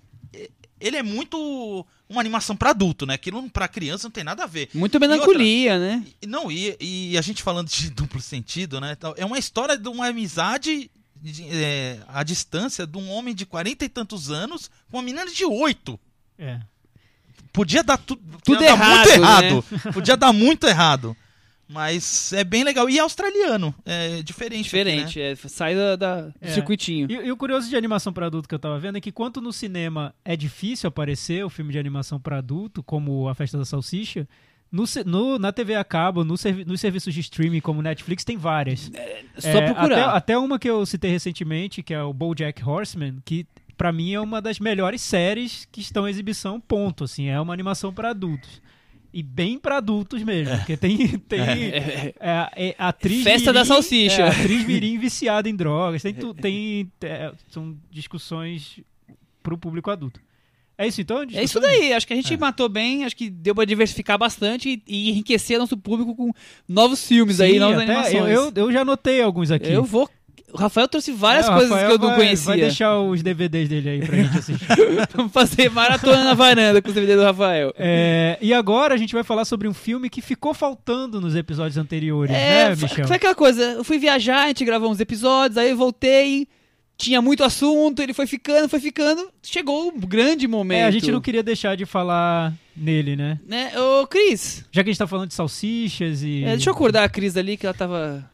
ele 0.80 0.96
é 0.96 1.02
muito 1.02 1.86
uma 2.08 2.20
animação 2.20 2.56
pra 2.56 2.70
adulto, 2.70 3.06
né? 3.06 3.14
Aquilo 3.14 3.48
pra 3.48 3.68
criança 3.68 4.08
não 4.08 4.10
tem 4.10 4.24
nada 4.24 4.42
a 4.42 4.48
ver. 4.48 4.68
Muito 4.74 4.98
melancolia, 4.98 5.78
né? 5.78 6.04
E- 6.20 6.26
Não, 6.26 6.50
e, 6.50 6.76
e 6.80 7.16
a 7.16 7.22
gente 7.22 7.40
falando 7.40 7.68
de 7.68 7.88
duplo 7.94 8.20
sentido, 8.20 8.80
né? 8.80 8.96
tal, 8.96 9.14
É 9.16 9.24
uma 9.24 9.38
história 9.38 9.78
de 9.78 9.88
uma 9.88 10.08
amizade 10.08 10.90
de- 11.22 11.48
é, 11.48 12.00
à 12.08 12.22
distância 12.22 12.86
de 12.86 12.98
um 12.98 13.08
homem 13.10 13.34
de 13.34 13.46
40 13.46 13.84
e 13.84 13.88
tantos 13.88 14.30
anos 14.30 14.70
com 14.90 14.96
uma 14.98 15.02
menina 15.02 15.24
de 15.30 15.44
8. 15.44 15.98
É. 16.38 16.60
Podia 17.52 17.82
dar 17.84 17.98
tu, 17.98 18.16
Tudo 18.44 18.58
dar 18.60 18.64
errado, 18.66 18.96
muito 18.96 19.10
errado. 19.10 19.64
Podia 19.92 20.16
dar 20.16 20.32
muito 20.32 20.66
errado. 20.66 21.16
Mas 21.68 22.32
é 22.34 22.44
bem 22.44 22.64
legal. 22.64 22.88
E 22.90 22.98
é 22.98 23.00
australiano. 23.00 23.74
É 23.86 24.22
diferente. 24.22 24.64
Diferente, 24.64 25.20
é, 25.20 25.34
sai 25.36 25.74
da, 25.74 25.96
da- 25.96 26.20
do 26.22 26.34
É. 26.40 26.50
circuitinho. 26.52 27.06
E, 27.10 27.14
e 27.14 27.32
o 27.32 27.36
curioso 27.36 27.68
de 27.68 27.76
animação 27.76 28.12
pra 28.12 28.26
adulto 28.26 28.48
que 28.48 28.54
eu 28.54 28.58
tava 28.58 28.78
vendo 28.78 28.96
é 28.98 29.00
que 29.00 29.10
quanto 29.12 29.40
no 29.40 29.52
cinema 29.52 30.14
é 30.24 30.36
difícil 30.36 30.88
aparecer 30.88 31.44
o 31.44 31.48
filme 31.50 31.72
de 31.72 31.78
animação 31.78 32.20
pra 32.20 32.38
adulto, 32.38 32.82
como 32.82 33.26
A 33.28 33.34
Festa 33.34 33.56
da 33.56 33.64
Salsicha, 33.64 34.28
no, 34.72 34.84
no- 35.04 35.38
na 35.38 35.52
TV 35.52 35.74
a 35.76 35.84
cabo, 35.84 36.24
no 36.24 36.36
servi- 36.36 36.64
nos 36.64 36.80
serviços 36.80 37.12
de 37.12 37.20
streaming 37.20 37.60
como 37.60 37.82
Netflix, 37.82 38.24
tem 38.24 38.36
várias. 38.38 38.90
Só 39.38 39.48
É, 39.48 39.66
procurar. 39.72 40.04
Até, 40.08 40.16
até 40.16 40.38
uma 40.38 40.58
que 40.58 40.68
eu 40.70 40.84
citei 40.86 41.10
recentemente, 41.10 41.82
que 41.82 41.92
é 41.92 42.02
o 42.02 42.12
BoJack 42.12 42.64
Horseman, 42.66 43.18
que 43.24 43.46
pra 43.76 43.92
mim 43.92 44.12
é 44.14 44.20
uma 44.20 44.40
das 44.40 44.58
melhores 44.58 45.02
séries 45.02 45.68
que 45.70 45.80
estão 45.80 46.06
em 46.08 46.10
exibição, 46.10 46.58
ponto. 46.60 47.04
Assim, 47.04 47.28
é 47.28 47.38
uma 47.40 47.52
animação 47.52 47.92
pra 47.92 48.10
adultos. 48.10 48.62
E 49.14 49.22
bem 49.22 49.58
pra 49.58 49.76
adultos 49.76 50.22
mesmo, 50.22 50.56
porque 50.56 50.74
tem, 50.74 51.18
tem 51.18 51.40
É. 51.40 52.14
é, 52.18 52.50
é, 52.68 52.74
atriz 52.78 53.22
Festa 53.22 53.52
da 53.52 53.60
mirim- 53.60 53.68
salsicha. 53.74 54.22
É, 54.22 54.28
atriz 54.28 54.64
mirim 54.66 54.96
viciada 54.98 55.50
em 55.50 55.54
drogas. 55.54 56.02
Tem, 56.02 56.14
tem 56.40 56.90
é, 57.02 57.30
são 57.48 57.76
discussões 57.90 58.80
pro 59.42 59.58
público 59.58 59.90
adulto. 59.90 60.18
É 60.78 60.86
isso 60.86 61.00
então? 61.00 61.22
É 61.32 61.44
isso 61.44 61.60
daí, 61.60 61.92
acho 61.92 62.06
que 62.06 62.12
a 62.12 62.16
gente 62.16 62.36
matou 62.36 62.68
bem, 62.68 63.04
acho 63.04 63.14
que 63.16 63.28
deu 63.30 63.54
pra 63.54 63.64
diversificar 63.64 64.18
bastante 64.18 64.82
e, 64.86 65.06
e 65.06 65.10
enriquecer 65.10 65.58
nosso 65.58 65.76
público 65.76 66.14
com 66.16 66.32
novos 66.68 67.06
filmes 67.06 67.40
aí, 67.40 67.52
Sim, 67.52 67.58
novas 67.60 67.80
até 67.82 67.92
animações. 67.92 68.14
eu, 68.14 68.26
eu, 68.26 68.52
eu 68.56 68.72
já 68.72 68.80
anotei 68.80 69.20
alguns 69.22 69.50
aqui. 69.50 69.70
Eu 69.70 69.84
vou. 69.84 70.08
O 70.52 70.56
Rafael 70.58 70.86
trouxe 70.86 71.12
várias 71.12 71.46
É, 71.46 71.50
coisas 71.50 71.70
Rafael 71.70 71.88
que 71.88 71.94
eu 71.94 71.98
não 71.98 72.08
vai- 72.08 72.16
conhecia. 72.18 72.44
Vai 72.46 72.60
deixar 72.60 72.98
os 73.00 73.22
DVDs 73.22 73.68
dele 73.70 73.88
aí 73.88 74.00
pra 74.04 74.16
gente 74.16 74.36
assistir. 74.38 74.66
Vamos 75.16 75.32
fazer 75.32 75.70
maratona 75.70 76.24
na 76.24 76.34
varanda 76.34 76.82
com 76.82 76.88
os 76.88 76.94
DVD 76.94 77.16
do 77.16 77.22
Rafael. 77.22 77.72
É, 77.78 78.36
e 78.40 78.52
agora 78.52 78.92
a 78.94 78.98
gente 78.98 79.14
vai 79.14 79.22
falar 79.24 79.46
sobre 79.46 79.66
um 79.66 79.72
filme 79.72 80.10
que 80.10 80.20
ficou 80.20 80.52
faltando 80.52 81.22
nos 81.22 81.34
episódios 81.34 81.78
anteriores, 81.78 82.34
É, 82.36 82.68
né, 82.68 82.76
Michel? 82.76 83.06
foi 83.06 83.16
aquela 83.16 83.34
coisa, 83.34 83.62
eu 83.62 83.84
fui 83.84 83.98
viajar, 83.98 84.42
a 84.44 84.48
gente 84.48 84.62
gravou 84.64 84.90
uns 84.90 85.00
episódios, 85.00 85.56
aí 85.56 85.70
eu 85.70 85.76
voltei, 85.76 86.46
tinha 87.02 87.20
muito 87.20 87.42
assunto, 87.42 88.00
ele 88.00 88.14
foi 88.14 88.26
ficando, 88.26 88.68
foi 88.68 88.78
ficando, 88.80 89.28
chegou 89.42 89.88
o 89.88 89.92
grande 90.06 90.46
momento. 90.46 90.78
É, 90.78 90.84
a 90.84 90.90
gente 90.90 91.10
não 91.10 91.20
queria 91.20 91.42
deixar 91.42 91.76
de 91.76 91.84
falar 91.84 92.54
nele, 92.76 93.16
né? 93.16 93.40
Né? 93.46 93.72
Ô, 93.78 94.06
Cris, 94.06 94.64
Já 94.70 94.82
que 94.84 94.90
a 94.90 94.92
gente 94.92 94.98
tá 94.98 95.06
falando 95.06 95.28
de 95.28 95.34
salsichas 95.34 96.22
e. 96.22 96.44
é, 96.44 96.50
deixa 96.52 96.70
eu 96.70 96.74
acordar 96.74 97.02
a 97.04 97.08
Cris 97.08 97.36
ali, 97.36 97.56
que 97.56 97.66
ela 97.66 97.74
tava... 97.74 98.24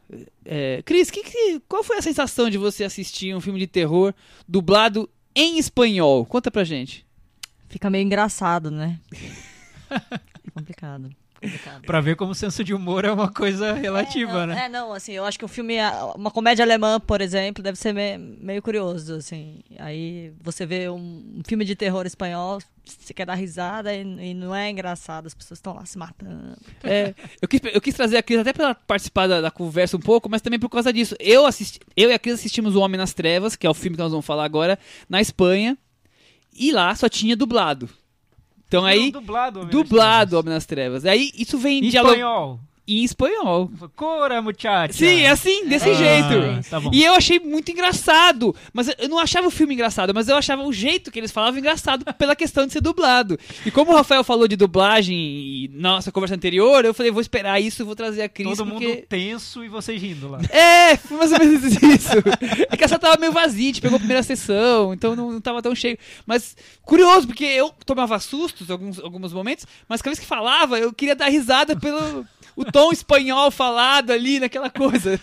É, 0.45 0.83
Cris, 0.85 1.11
que, 1.11 1.23
que- 1.23 1.61
qual 1.69 1.83
foi 1.83 1.97
a 1.99 2.03
sensação 2.03 2.49
de 2.51 2.59
você 2.59 2.85
assistir 2.85 3.35
um 3.35 3.41
filme 3.41 3.59
de 3.59 3.67
terror 3.67 4.13
dublado 4.47 5.09
em 5.35 5.59
espanhol? 5.59 6.25
Conta 6.27 6.51
pra 6.51 6.63
gente. 6.65 7.05
Fica 7.69 7.89
meio 7.91 8.03
engraçado, 8.05 8.71
né? 8.71 8.99
É 9.91 10.51
complicado. 10.55 11.11
Complicado. 11.41 11.83
Pra 11.83 12.01
ver 12.01 12.17
como 12.17 12.33
o 12.33 12.35
senso 12.35 12.63
de 12.65 12.75
humor 12.75 13.05
é 13.05 13.13
uma 13.13 13.31
coisa 13.33 13.73
relativa, 13.73 14.31
é, 14.31 14.35
não, 14.35 14.47
né? 14.47 14.65
É, 14.65 14.69
não, 14.69 14.93
assim, 14.93 15.13
eu 15.13 15.25
acho 15.25 15.39
que 15.39 15.45
o 15.45 15.49
filme, 15.49 15.77
uma 16.15 16.31
comédia 16.31 16.65
alemã, 16.65 16.99
por 17.01 17.21
exemplo, 17.21 17.63
deve 17.63 17.79
ser 17.79 17.93
me- 17.93 18.19
meio 18.19 18.61
curioso, 18.63 19.15
assim. 19.15 19.61
Aí 19.79 20.33
você 20.43 20.67
vê 20.67 20.89
um, 20.89 20.97
um 21.39 21.43
filme 21.47 21.65
de 21.65 21.75
terror 21.77 22.07
espanhol, 22.07 22.59
você 22.85 23.13
quer 23.13 23.27
dar 23.27 23.35
risada 23.35 23.95
e, 23.95 24.01
e 24.03 24.35
não 24.35 24.55
é 24.55 24.71
engraçado, 24.71 25.27
as 25.27 25.35
pessoas 25.35 25.59
estão 25.59 25.75
lá 25.75 25.85
se 25.85 25.97
matando. 25.99 26.57
É, 26.83 27.15
eu, 27.41 27.47
quis, 27.49 27.61
eu 27.73 27.81
quis 27.81 27.95
trazer 27.95 28.17
a 28.17 28.23
Cris 28.23 28.39
até 28.39 28.53
pra 28.53 28.75
participar 28.75 29.27
da, 29.27 29.41
da 29.41 29.51
conversa 29.51 29.97
um 29.97 30.01
pouco, 30.01 30.29
mas 30.29 30.41
também 30.43 30.59
por 30.59 30.69
causa 30.69 30.93
disso. 30.93 31.15
Eu, 31.21 31.45
assisti, 31.47 31.81
eu 31.97 32.11
e 32.11 32.15
a 32.15 32.19
Cris 32.19 32.35
assistimos 32.35 32.75
O 32.75 32.81
Homem 32.81 32.97
nas 32.99 33.13
Trevas, 33.13 33.55
que 33.57 33.67
é 33.67 33.71
o 33.71 33.75
filme 33.75 33.97
que 33.97 34.03
nós 34.03 34.11
vamos 34.11 34.27
falar 34.27 34.45
agora, 34.45 34.79
na 35.09 35.21
Espanha. 35.21 35.77
E 36.61 36.73
lá 36.73 36.93
só 36.97 37.09
tinha 37.09 37.37
dublado. 37.37 37.89
Então 38.69 38.85
aí, 38.85 39.11
dublado, 39.11 39.61
Homem 39.61 39.71
dublado 39.71 40.37
nas 40.37 40.41
Homem 40.41 40.55
nas 40.55 40.67
Trevas. 40.67 41.07
Aí 41.07 41.31
isso 41.35 41.59
vem 41.59 41.79
Em 41.79 41.89
diálogo 41.89 42.15
espanhol. 42.15 42.61
Em 42.89 43.05
espanhol. 43.05 43.71
Cora, 43.95 44.43
muchacha. 44.43 44.93
Sim, 44.93 45.21
é 45.21 45.31
assim, 45.31 45.67
desse 45.67 45.89
Ah, 45.91 45.95
jeito. 45.95 46.69
tá. 46.69 46.81
E 46.93 47.05
eu 47.05 47.15
achei 47.15 47.39
muito 47.39 47.71
engraçado. 47.71 48.55
Mas 48.73 48.89
eu 48.99 49.09
não 49.09 49.19
achava 49.19 49.47
o 49.47 49.51
filme 49.51 49.75
engraçado, 49.75 50.13
mas 50.13 50.29
eu 50.29 50.37
achava 50.37 50.63
o 50.65 50.73
jeito 50.73 51.11
que 51.11 51.19
eles 51.19 51.31
falavam 51.31 51.59
engraçado 51.59 52.05
pela 52.19 52.35
questão 52.35 52.67
de 52.67 52.73
ser 52.73 52.81
dublado. 52.81 53.39
E 53.65 53.71
como 53.71 53.93
o 53.93 53.95
Rafael 53.95 54.25
falou 54.25 54.49
de 54.49 54.57
dublagem 54.57 55.71
na 55.73 55.91
nossa 55.93 56.11
conversa 56.11 56.35
anterior, 56.35 56.85
eu 56.85 56.95
falei, 56.95 57.13
vou 57.13 57.21
esperar 57.21 57.61
isso, 57.61 57.85
vou 57.85 57.95
trazer 57.95 58.23
a 58.23 58.29
Cris. 58.29 58.57
Todo 58.57 58.71
porque... 58.71 58.87
mundo 58.89 59.03
tenso 59.09 59.65
e 59.65 59.69
vocês 59.69 60.01
rindo 60.01 60.29
lá. 60.29 60.41
É, 60.51 60.97
foi 60.97 61.17
mais 61.17 61.33
ou 61.33 61.39
menos 61.39 61.65
isso. 61.65 62.13
É 62.71 62.77
que 62.77 62.85
essa 62.85 62.99
tava 62.99 63.19
meio 63.19 63.33
vazia, 63.33 63.69
gente 63.69 63.81
pegou 63.81 63.97
a 63.97 64.01
primeira 64.01 64.23
sessão, 64.23 64.93
então 64.93 65.15
não, 65.15 65.33
não 65.33 65.41
tava 65.41 65.63
tão 65.63 65.75
cheio. 65.75 65.99
Mas 66.27 66.57
curioso, 66.83 67.27
porque 67.27 67.45
eu 67.45 67.73
tomava 67.87 68.19
sustos 68.19 68.69
em 68.69 68.73
alguns, 68.73 68.99
alguns 68.99 69.33
momentos, 69.33 69.67
mas 69.89 70.03
cada 70.03 70.11
vez 70.11 70.19
que 70.19 70.27
falava, 70.27 70.79
eu 70.79 70.93
queria 70.93 71.15
dar 71.15 71.29
risada 71.29 71.77
pelo 71.77 72.27
o 72.59 72.65
tom 72.65 72.91
espanhol 72.91 73.53
falado 73.53 74.11
ali, 74.11 74.41
naquela 74.41 74.69
coisa. 74.69 75.19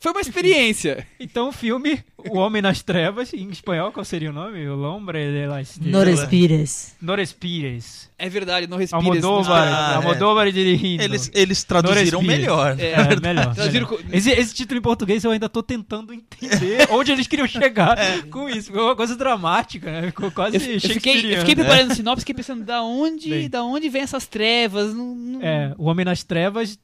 Foi 0.00 0.12
uma 0.12 0.22
experiência. 0.22 1.06
Então 1.20 1.48
o 1.48 1.52
filme 1.52 2.02
O 2.30 2.38
Homem 2.38 2.60
nas 2.62 2.82
Trevas, 2.82 3.32
em 3.32 3.48
espanhol, 3.50 3.92
qual 3.92 4.04
seria 4.04 4.30
o 4.30 4.32
nome? 4.32 4.66
O 4.68 4.74
Lombre 4.74 5.30
de 5.32 5.46
las 5.46 5.78
No 5.78 6.02
respires. 6.02 6.94
No 7.00 7.14
respires. 7.14 8.10
É 8.18 8.28
verdade, 8.28 8.66
não 8.66 8.76
respira. 8.78 8.98
Almodóvar, 9.02 9.68
Ah, 9.68 9.92
é. 9.92 9.96
Almodóvar 9.96 10.50
dirigindo. 10.50 11.02
Eles, 11.02 11.30
eles 11.34 11.62
traduziram 11.64 12.22
melhor. 12.22 12.76
É, 12.78 12.92
É, 12.92 13.20
melhor. 13.20 13.54
Traduziram 13.54 13.88
melhor. 13.88 14.04
Esse, 14.12 14.30
esse 14.30 14.54
título 14.54 14.78
em 14.78 14.82
português 14.82 15.22
eu 15.24 15.30
ainda 15.30 15.48
tô 15.48 15.62
tentando 15.62 16.12
entender 16.12 16.88
onde 16.90 17.12
eles 17.12 17.26
queriam 17.26 17.46
chegar 17.46 17.98
É. 17.98 18.22
com 18.22 18.48
isso. 18.48 18.72
Foi 18.72 18.82
uma 18.82 18.96
coisa 18.96 19.14
dramática, 19.16 19.90
né? 19.90 20.06
Ficou 20.08 20.30
quase 20.30 20.56
Eu, 20.56 20.72
eu 20.74 20.80
fiquei, 20.80 21.34
eu 21.34 21.38
fiquei 21.40 21.54
preparando 21.54 21.94
sinopse, 21.94 22.20
fiquei 22.22 22.34
pensando 22.34 22.64
da 22.64 22.82
onde, 22.82 23.28
Bem. 23.30 23.50
da 23.50 23.62
onde 23.62 23.88
vem 23.88 24.02
essas 24.02 24.26
trevas. 24.26 24.94
Não, 24.94 25.14
não- 25.14 25.42
É, 25.42 25.74
O 25.76 25.84
Homem 25.84 26.04
nas 26.04 26.22
Trevas, 26.24 26.78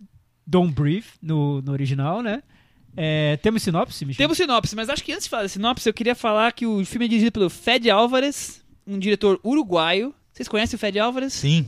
Don't 0.47 0.73
Breathe, 0.73 1.07
no, 1.23 1.63
no 1.63 1.73
original, 1.73 2.21
né? 2.23 2.43
É, 2.97 3.37
temos 3.39 3.63
sinopse, 3.63 4.05
Michel? 4.05 4.19
Temos 4.25 4.37
sinopse, 4.37 4.77
mas 4.77 4.89
acho 4.89 5.03
que 5.03 5.13
antes 5.13 5.25
de 5.25 5.31
falar 5.31 5.43
da 5.45 5.49
sinopse, 5.49 5.89
eu 5.89 5.95
queria 5.95 6.15
falar 6.15 6.53
que 6.53 6.67
o 6.67 6.85
filme 6.85 7.07
é 7.07 7.09
dirigido 7.09 7.33
pelo 7.33 7.49
Fed 7.51 7.89
Álvares, 7.91 8.63
um 8.87 8.99
diretor 8.99 9.41
uruguaio. 9.45 10.15
Vocês 10.33 10.49
conhecem 10.49 10.77
o 10.77 10.79
Fed 10.79 10.99
Álvares? 10.99 11.33
Sim, 11.33 11.67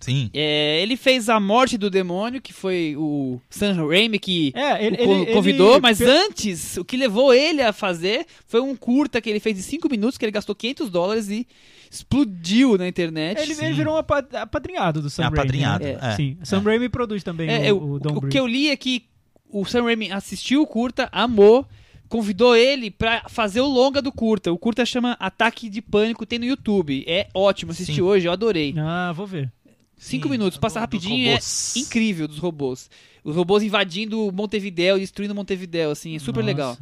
sim. 0.00 0.30
É, 0.34 0.80
ele 0.82 0.96
fez 0.96 1.28
A 1.28 1.38
Morte 1.38 1.76
do 1.78 1.88
Demônio, 1.90 2.40
que 2.42 2.52
foi 2.52 2.94
o 2.98 3.40
Sam 3.50 3.86
Raimi 3.88 4.18
que 4.18 4.52
É, 4.56 4.84
ele, 4.86 4.96
o 5.02 5.32
convidou, 5.32 5.72
ele- 5.74 5.80
mas 5.80 6.00
antes, 6.00 6.76
o 6.76 6.84
que 6.84 6.96
levou 6.96 7.32
ele 7.32 7.62
a 7.62 7.72
fazer 7.72 8.26
foi 8.46 8.60
um 8.60 8.74
curta 8.74 9.20
que 9.20 9.30
ele 9.30 9.40
fez 9.40 9.54
de 9.56 9.62
5 9.62 9.88
minutos, 9.88 10.18
que 10.18 10.24
ele 10.24 10.32
gastou 10.32 10.54
500 10.54 10.90
dólares 10.90 11.28
e 11.30 11.46
explodiu 11.88 12.76
na 12.76 12.86
internet. 12.88 13.40
Ele, 13.40 13.52
ele 13.52 13.68
Sim. 13.68 13.72
virou 13.72 13.94
um 13.94 13.98
apa- 13.98 14.26
apadrinhado 14.32 15.00
do 15.02 15.08
Sam 15.10 15.22
É 15.22 15.26
Raimi. 15.26 15.38
apadrinhado, 15.38 15.84
né? 15.84 15.98
é. 16.02 16.16
Sim, 16.16 16.36
Sam 16.42 16.60
Raimi 16.60 16.88
produz 16.88 17.22
também 17.22 17.48
É, 17.48 17.60
o, 17.60 17.64
eu- 17.66 17.76
o 17.78 17.92
o, 17.94 17.98
Don't 17.98 18.18
o 18.18 18.20
Breathe. 18.20 18.32
que 18.32 18.38
eu 18.40 18.46
li 18.46 18.68
é 18.68 18.76
que 18.76 19.04
o 19.50 19.64
Sam 19.64 19.84
Raimi 19.84 20.10
assistiu 20.10 20.62
o 20.62 20.66
curta, 20.66 21.08
amou, 21.12 21.66
convidou 22.08 22.54
ele 22.56 22.90
pra 22.90 23.28
fazer 23.28 23.60
o 23.60 23.66
longa 23.66 24.00
do 24.02 24.12
curta. 24.12 24.52
O 24.52 24.58
curta 24.58 24.84
chama 24.86 25.16
Ataque 25.20 25.68
de 25.68 25.80
Pânico, 25.82 26.26
tem 26.26 26.38
no 26.38 26.44
YouTube. 26.44 27.04
É 27.06 27.28
ótimo, 27.34 27.72
assisti 27.72 27.94
Sim. 27.96 28.00
hoje, 28.02 28.26
eu 28.28 28.32
adorei. 28.32 28.74
Ah, 28.78 29.12
vou 29.12 29.26
ver. 29.26 29.50
Cinco 29.96 30.24
Sim, 30.26 30.32
minutos, 30.32 30.58
passa 30.58 30.78
rapidinho, 30.78 31.30
é 31.30 31.38
incrível 31.74 32.28
dos 32.28 32.38
robôs. 32.38 32.90
Os 33.24 33.34
robôs 33.34 33.62
invadindo 33.62 34.30
Montevideo, 34.30 34.98
destruindo 34.98 35.34
Montevideo, 35.34 35.90
assim, 35.90 36.14
é 36.14 36.18
super 36.18 36.40
Nossa. 36.40 36.46
legal. 36.46 36.78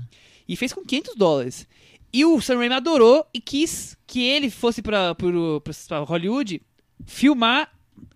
E 0.49 0.57
fez 0.57 0.73
com 0.73 0.85
500 0.85 1.15
dólares. 1.15 1.67
E 2.13 2.25
o 2.25 2.41
Sam 2.41 2.59
Raimi 2.59 2.75
adorou 2.75 3.25
e 3.33 3.41
quis 3.41 3.97
que 4.07 4.21
ele 4.23 4.51
fosse 4.51 4.83
pra, 4.83 5.15
pro- 5.15 5.61
pra, 5.63 5.73
pra 5.89 5.99
Hollywood 6.01 6.61
filmar 7.07 7.71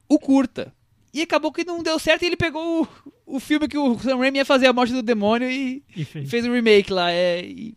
o 0.08 0.18
curta. 0.18 0.72
E 1.18 1.22
acabou 1.22 1.52
que 1.52 1.64
não 1.64 1.82
deu 1.82 1.98
certo 1.98 2.22
e 2.22 2.26
ele 2.26 2.36
pegou 2.36 2.82
o, 3.26 3.36
o 3.36 3.40
filme 3.40 3.66
que 3.68 3.76
o 3.78 3.98
Sam 3.98 4.16
Raimi 4.18 4.38
ia 4.38 4.44
fazer, 4.44 4.66
A 4.66 4.72
Morte 4.72 4.92
do 4.92 5.02
Demônio, 5.02 5.50
e, 5.50 5.82
E 5.96 6.04
fez. 6.04 6.30
fez 6.30 6.44
um 6.46 6.52
remake 6.52 6.92
lá. 6.92 7.10
É, 7.10 7.44
e, 7.44 7.74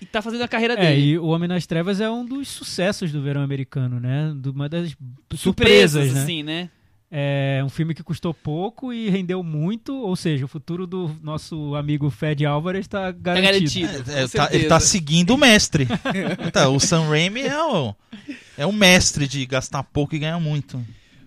e 0.00 0.06
tá 0.06 0.22
fazendo 0.22 0.42
a 0.42 0.48
carreira 0.48 0.74
É, 0.74 0.76
dele. 0.90 1.02
e 1.10 1.18
O 1.18 1.26
Homem 1.26 1.48
nas 1.48 1.66
Trevas 1.66 2.00
é 2.00 2.10
um 2.10 2.24
dos 2.24 2.48
sucessos 2.48 3.12
do 3.12 3.20
verão 3.22 3.42
americano, 3.42 4.00
né? 4.00 4.32
Do- 4.34 4.50
Uma 4.52 4.68
das 4.68 4.90
Surpresas, 5.34 5.40
surpresas, 5.42 6.14
né? 6.14 6.22
assim, 6.22 6.42
né? 6.42 6.70
É 7.12 7.60
um 7.64 7.68
filme 7.68 7.92
que 7.92 8.04
custou 8.04 8.32
pouco 8.32 8.92
e 8.92 9.10
rendeu 9.10 9.42
muito, 9.42 9.92
ou 9.96 10.14
seja, 10.14 10.44
o 10.44 10.48
futuro 10.48 10.86
do 10.86 11.10
nosso 11.20 11.74
amigo 11.74 12.08
Fed 12.08 12.46
Álvares 12.46 12.82
está 12.86 13.12
Tá 13.12 13.18
garantido. 13.18 13.88
garantido. 13.88 14.10
É, 14.12 14.14
tá- 14.14 14.20
ele 14.20 14.28
certeza. 14.28 14.68
tá 14.68 14.78
seguindo 14.80 15.34
o 15.34 15.36
mestre. 15.36 15.88
Tá, 16.52 16.68
o 16.68 16.78
Sam 16.78 17.08
Raimi 17.08 17.40
é 17.42 17.60
o, 17.64 17.94
é 18.56 18.64
o 18.64 18.72
mestre 18.72 19.26
de 19.26 19.44
gastar 19.44 19.82
pouco 19.82 20.14
e 20.14 20.20
ganhar 20.20 20.38
muito. 20.38 20.80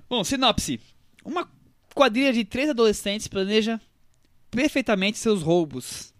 Bom, 0.10 0.24
sinopse. 0.24 0.80
Uma 1.24 1.48
quadrilha 1.96 2.34
de 2.34 2.44
três 2.44 2.70
adolescentes 2.70 3.28
planeja 3.28 3.80
perfeitamente 4.52 5.18
seus 5.18 5.42
roubos. 5.42 6.14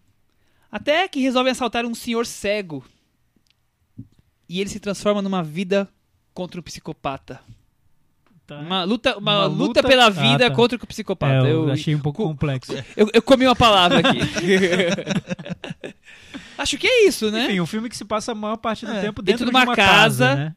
Até 0.72 1.08
que 1.08 1.20
resolvem 1.20 1.52
assaltar 1.52 1.86
um 1.86 1.94
senhor 1.94 2.26
cego. 2.26 2.84
E 4.50 4.60
ele 4.62 4.70
se 4.70 4.80
transforma 4.80 5.22
numa 5.22 5.44
vida 5.44 5.88
contra 6.34 6.60
um 6.60 6.64
psicopata. 6.64 7.40
Tá? 8.46 8.60
Uma 8.60 8.84
luta, 8.84 9.18
uma 9.18 9.40
Uma 9.40 9.46
luta, 9.46 9.80
luta- 9.82 9.88
pela 9.88 10.08
Ah, 10.08 10.10
vida 10.10 10.50
tá. 10.50 10.56
contra 10.56 10.78
o 10.82 10.88
psicopata. 10.88 11.48
É, 11.48 11.52
eu, 11.52 11.68
eu, 11.68 11.72
achei 11.72 11.96
um 11.96 12.00
pouco 12.00 12.24
co- 12.24 12.30
complexo. 12.30 12.74
eu, 12.98 13.10
eu 13.14 13.22
comi 13.22 13.46
uma 13.46 13.56
palavra 13.56 14.00
aqui. 14.00 14.20
Acho 16.58 16.78
que 16.78 16.88
é 16.88 17.08
isso, 17.08 17.32
né? 17.32 17.46
Enfim, 17.46 17.60
um 17.62 17.66
filme 17.66 17.90
que 17.90 17.98
se 17.98 18.06
passa 18.06 18.32
a 18.32 18.36
maior 18.36 18.58
parte 18.58 18.86
do 18.86 18.92
É, 18.92 19.02
tempo 19.02 19.22
dentro 19.22 19.24
dentro, 19.24 19.46
de 19.46 19.52
de 19.52 19.58
uma 19.58 19.64
uma 19.64 19.76
casa, 19.76 20.28
casa, 20.28 20.36
né? 20.36 20.56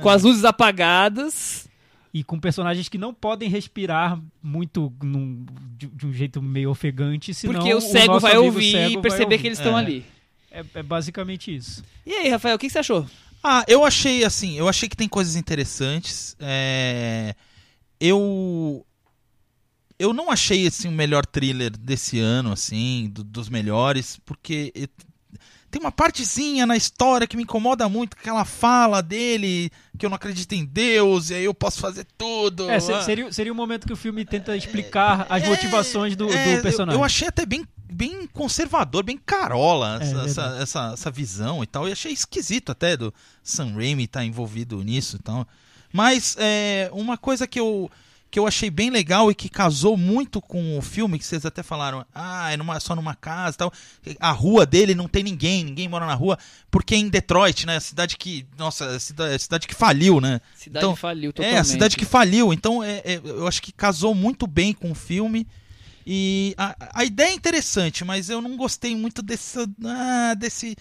Com 0.00 0.08
as 0.08 0.22
luzes 0.22 0.44
apagadas. 0.44 1.68
E 2.14 2.24
com 2.24 2.38
personagens 2.40 2.88
que 2.88 2.96
não 2.96 3.12
podem 3.12 3.48
respirar 3.48 4.18
muito 4.42 4.92
num- 5.02 5.44
de, 5.76 5.86
de 5.86 6.06
um 6.06 6.12
jeito 6.12 6.40
meio 6.40 6.70
ofegante, 6.70 7.34
senão 7.34 7.54
porque 7.54 7.74
o 7.74 7.80
cego 7.80 8.14
nosso 8.14 8.20
vai 8.26 8.36
ouvir 8.38 8.72
cego 8.72 8.98
e 8.98 9.02
perceber 9.02 9.24
ouvir. 9.24 9.38
que 9.40 9.46
eles 9.48 9.58
estão 9.58 9.76
É. 9.78 9.80
ali. 9.82 10.04
É, 10.50 10.64
é 10.74 10.82
basicamente 10.82 11.54
isso. 11.54 11.84
E 12.06 12.12
aí, 12.12 12.28
Rafael, 12.30 12.56
o 12.56 12.58
que 12.58 12.66
que 12.66 12.72
você 12.72 12.78
achou? 12.78 13.06
Ah, 13.42 13.64
eu 13.68 13.84
achei 13.84 14.24
assim, 14.24 14.54
eu 14.56 14.68
achei 14.68 14.88
que 14.88 14.96
tem 14.96 15.08
coisas 15.08 15.36
interessantes. 15.36 16.34
É, 16.40 17.34
Eu 18.00 18.84
eu 19.98 20.12
não 20.12 20.30
achei 20.30 20.66
assim 20.66 20.88
o 20.88 20.92
melhor 20.92 21.24
thriller 21.24 21.70
desse 21.76 22.18
ano, 22.18 22.52
assim, 22.52 23.08
do- 23.12 23.24
dos 23.24 23.48
melhores, 23.48 24.18
porque 24.26 24.70
tem 25.76 25.80
uma 25.84 25.92
partezinha 25.92 26.64
na 26.64 26.74
história 26.74 27.26
que 27.26 27.36
me 27.36 27.42
incomoda 27.42 27.86
muito, 27.88 28.16
aquela 28.18 28.44
fala 28.46 29.02
dele 29.02 29.70
que 29.98 30.06
eu 30.06 30.10
não 30.10 30.16
acredito 30.16 30.52
em 30.54 30.64
Deus 30.64 31.28
e 31.30 31.34
aí 31.34 31.44
eu 31.44 31.52
posso 31.52 31.78
fazer 31.80 32.06
tudo. 32.16 32.70
É, 32.70 32.76
Ah. 32.76 33.02
seria, 33.02 33.30
seria 33.30 33.52
o 33.52 33.54
momento 33.56 33.86
que 33.86 33.92
o 33.92 33.96
filme 33.96 34.24
tenta 34.24 34.56
explicar 34.56 35.26
as 35.28 35.42
É, 35.42 35.48
motivações 35.48 36.16
do, 36.16 36.30
é, 36.32 36.44
do 36.44 36.50
eu- 36.56 36.62
personagem. 36.62 36.98
Eu, 36.98 37.04
achei 37.04 37.28
até 37.28 37.44
bem, 37.44 37.66
bem 37.92 38.26
conservador, 38.28 39.02
bem 39.04 39.18
carola 39.18 39.98
É, 40.00 40.02
essa, 40.02 40.04
verdade. 40.06 40.30
essa, 40.30 40.56
essa, 40.62 40.92
essa 40.94 41.10
visão 41.10 41.62
e 41.62 41.66
tal. 41.66 41.86
Eu 41.86 41.92
achei 41.92 42.12
esquisito 42.12 42.72
até 42.72 42.96
do 42.96 43.12
Sam 43.42 43.74
Raimi 43.74 44.04
estar 44.04 44.24
envolvido 44.24 44.82
nisso 44.82 45.16
e 45.16 45.18
tal. 45.18 45.46
Mas 45.92 46.36
é, 46.38 46.88
uma 46.92 47.18
coisa 47.18 47.46
que 47.46 47.60
eu, 47.60 47.90
que 48.36 48.38
eu 48.38 48.46
achei 48.46 48.68
bem 48.68 48.90
legal 48.90 49.30
e 49.30 49.34
que 49.34 49.48
casou 49.48 49.96
muito 49.96 50.42
com 50.42 50.76
o 50.76 50.82
filme, 50.82 51.18
que 51.18 51.24
vocês 51.24 51.46
até 51.46 51.62
falaram, 51.62 52.04
ah, 52.14 52.52
é 52.52 52.56
numa, 52.58 52.78
só 52.78 52.94
numa 52.94 53.14
casa 53.14 53.54
e 53.54 53.56
tal. 53.56 53.72
A 54.20 54.30
rua 54.30 54.66
dele 54.66 54.94
não 54.94 55.08
tem 55.08 55.22
ninguém, 55.22 55.64
ninguém 55.64 55.88
mora 55.88 56.04
na 56.04 56.12
rua, 56.12 56.38
porque 56.70 56.94
é 56.94 56.98
em 56.98 57.08
Detroit, 57.08 57.64
né? 57.64 57.76
A 57.76 57.80
cidade 57.80 58.18
que. 58.18 58.46
Nossa, 58.58 59.00
cidade, 59.00 59.42
cidade 59.42 59.66
que 59.66 59.74
faliu, 59.74 60.20
né? 60.20 60.42
Cidade 60.54 60.84
Então, 60.84 60.94
faliu 60.94 61.32
totalmente. 61.32 61.56
É, 61.56 61.60
a 61.60 61.64
cidade 61.64 61.96
que 61.96 62.04
faliu. 62.04 62.52
Então, 62.52 62.84
é, 62.84 63.00
é, 63.06 63.20
eu 63.24 63.46
acho 63.48 63.62
que 63.62 63.72
casou 63.72 64.14
muito 64.14 64.46
bem 64.46 64.74
com 64.74 64.90
o 64.90 64.94
filme. 64.94 65.46
E 66.06 66.54
a, 66.58 66.76
a 66.92 67.04
ideia 67.06 67.30
é 67.30 67.34
interessante, 67.34 68.04
mas 68.04 68.28
eu 68.28 68.42
não 68.42 68.54
gostei 68.54 68.94
muito 68.94 69.22
dessa, 69.22 69.66
ah, 69.82 70.34
desse 70.34 70.76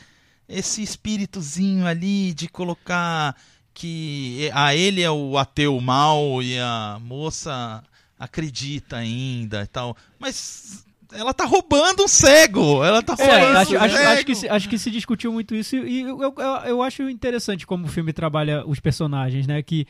esse 0.47 0.83
espíritozinho 0.83 1.87
ali 1.87 2.33
de 2.33 2.47
colocar 2.47 3.35
que 3.75 4.49
a 4.53 4.73
ele 4.73 5.01
é 5.03 5.11
o 5.11 5.37
ateu 5.37 5.79
mal 5.81 6.41
e 6.41 6.57
a 6.57 6.97
moça 7.01 7.83
acredita 8.17 8.95
ainda 8.95 9.61
e 9.63 9.67
tal. 9.67 9.95
Mas 10.17 10.85
ela 11.11 11.33
tá 11.33 11.43
roubando 11.45 12.03
um 12.03 12.07
cego. 12.07 12.83
Ela 12.83 13.03
tá 13.03 13.13
É, 13.19 13.25
falando 13.25 13.57
acho, 13.57 13.73
um 13.75 13.79
acho- 13.79 13.95
cego. 13.95 14.09
acho 14.09 14.25
que 14.25 14.35
se, 14.35 14.49
acho 14.49 14.69
que 14.69 14.77
se 14.79 14.89
discutiu 14.89 15.31
muito 15.33 15.53
isso 15.53 15.75
e 15.75 16.01
eu, 16.01 16.21
eu, 16.21 16.33
eu 16.65 16.81
acho 16.81 17.09
interessante 17.09 17.67
como 17.67 17.85
o 17.85 17.89
filme 17.89 18.13
trabalha 18.13 18.65
os 18.65 18.79
personagens, 18.79 19.45
né? 19.45 19.61
Que 19.61 19.85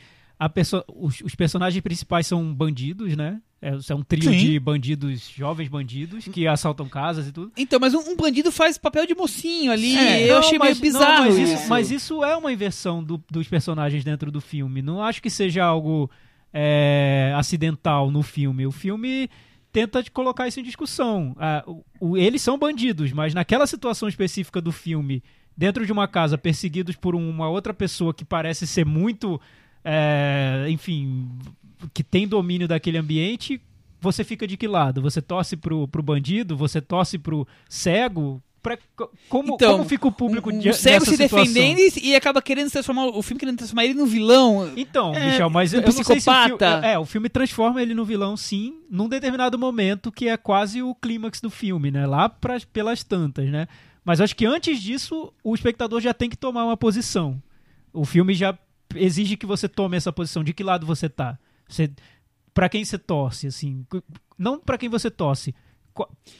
perso 0.48 0.84
os, 0.88 1.20
os 1.22 1.34
personagens 1.34 1.80
principais 1.82 2.26
são 2.26 2.52
bandidos, 2.54 3.16
né? 3.16 3.40
É, 3.62 3.70
é 3.88 3.94
um 3.94 4.02
trio 4.02 4.30
Sim. 4.30 4.36
de 4.38 4.60
bandidos, 4.60 5.30
jovens 5.34 5.68
bandidos, 5.68 6.26
que 6.26 6.46
assaltam 6.46 6.86
casas 6.88 7.26
e 7.26 7.32
tudo. 7.32 7.50
Então, 7.56 7.80
mas 7.80 7.94
um, 7.94 8.00
um 8.10 8.16
bandido 8.16 8.52
faz 8.52 8.76
papel 8.76 9.06
de 9.06 9.14
mocinho 9.14 9.72
ali. 9.72 9.96
É, 9.96 10.24
eu 10.24 10.34
não, 10.34 10.38
achei 10.40 10.58
mas- 10.58 10.78
meio 10.78 10.92
não, 10.92 11.00
bizarro 11.00 11.24
mas, 11.24 11.38
isso. 11.38 11.54
isso, 11.54 11.68
mas 11.70 11.90
isso 11.90 12.22
é 12.24 12.36
uma 12.36 12.52
inversão 12.52 13.02
do- 13.02 13.22
dos 13.30 13.48
personagens 13.48 14.04
dentro 14.04 14.30
do 14.30 14.40
filme. 14.42 14.82
Não 14.82 15.02
acho 15.02 15.22
que 15.22 15.30
seja 15.30 15.64
algo 15.64 16.10
é, 16.52 17.32
acidental 17.36 18.10
no 18.10 18.22
filme. 18.22 18.66
O 18.66 18.72
filme 18.72 19.28
tenta 19.72 20.02
colocar 20.10 20.46
isso 20.48 20.60
em 20.60 20.62
discussão. 20.62 21.34
Ah, 21.38 21.62
o- 21.66 21.84
o- 22.00 22.16
eles 22.16 22.42
são 22.42 22.58
bandidos, 22.58 23.12
mas 23.12 23.34
naquela 23.34 23.66
situação 23.66 24.08
específica 24.08 24.60
do 24.60 24.72
filme, 24.72 25.22
dentro 25.56 25.84
de 25.84 25.92
uma 25.92 26.06
casa, 26.08 26.38
perseguidos 26.38 26.96
por 26.96 27.14
uma 27.14 27.48
outra 27.48 27.72
pessoa 27.74 28.12
que 28.14 28.24
parece 28.24 28.66
ser 28.66 28.84
muito, 28.86 29.40
é, 29.88 30.66
enfim, 30.68 31.28
que 31.94 32.02
tem 32.02 32.26
domínio 32.26 32.66
daquele 32.66 32.98
ambiente, 32.98 33.60
você 34.00 34.24
fica 34.24 34.46
de 34.46 34.56
que 34.56 34.66
lado? 34.66 35.00
Você 35.00 35.22
torce 35.22 35.56
pro, 35.56 35.86
pro 35.86 36.02
bandido? 36.02 36.56
Você 36.56 36.80
torce 36.80 37.16
pro 37.18 37.46
cego? 37.68 38.42
Pra- 38.60 38.76
co- 38.96 39.12
como, 39.28 39.54
Então, 39.54 39.76
como 39.76 39.88
fica 39.88 40.08
o 40.08 40.10
público 40.12 40.50
um, 40.50 40.56
um 40.56 40.58
dia- 40.58 40.72
cego 40.72 41.04
se 41.04 41.12
situação? 41.16 41.38
defendendo 41.44 41.78
e, 41.78 42.08
e 42.08 42.16
acaba 42.16 42.42
querendo 42.42 42.68
transformar 42.68 43.06
o 43.06 43.22
filme 43.22 43.38
querendo 43.38 43.58
transformar 43.58 43.84
ele 43.84 43.94
no 43.94 44.06
vilão. 44.06 44.72
Então, 44.76 45.14
É, 45.14 45.26
Michel, 45.30 45.48
mas 45.48 45.72
um 45.72 45.76
eu 45.76 45.82
não 45.82 45.92
sei 45.92 46.02
se 46.04 46.10
o 46.10 46.14
psicopata. 46.32 46.72
filme, 46.72 46.86
é, 46.88 46.98
o 46.98 47.04
filme 47.04 47.28
transforma 47.28 47.80
ele 47.80 47.94
no 47.94 48.04
vilão, 48.04 48.36
sim, 48.36 48.74
num 48.90 49.08
determinado 49.08 49.56
momento 49.56 50.10
que 50.10 50.28
é 50.28 50.36
quase 50.36 50.82
o 50.82 50.96
clímax 50.96 51.40
do 51.40 51.48
filme, 51.48 51.92
né? 51.92 52.06
Lá 52.08 52.28
pras, 52.28 52.64
pelas 52.64 53.04
tantas, 53.04 53.48
né? 53.48 53.68
Mas 54.04 54.20
acho 54.20 54.34
que 54.34 54.44
antes 54.44 54.82
disso, 54.82 55.32
o 55.44 55.54
espectador 55.54 56.00
já 56.00 56.12
tem 56.12 56.28
que 56.28 56.36
tomar 56.36 56.64
uma 56.64 56.76
posição. 56.76 57.40
O 57.92 58.04
filme 58.04 58.34
já 58.34 58.56
exige 58.94 59.36
que 59.36 59.46
você 59.46 59.68
tome 59.68 59.96
essa 59.96 60.12
posição. 60.12 60.44
De 60.44 60.52
que 60.52 60.62
lado 60.62 60.86
você 60.86 61.08
tá? 61.08 61.38
Você, 61.68 61.90
para 62.54 62.68
quem 62.68 62.84
você 62.84 62.98
torce, 62.98 63.46
assim? 63.48 63.84
Não 64.38 64.58
para 64.58 64.78
quem 64.78 64.88
você 64.88 65.10
torce. 65.10 65.54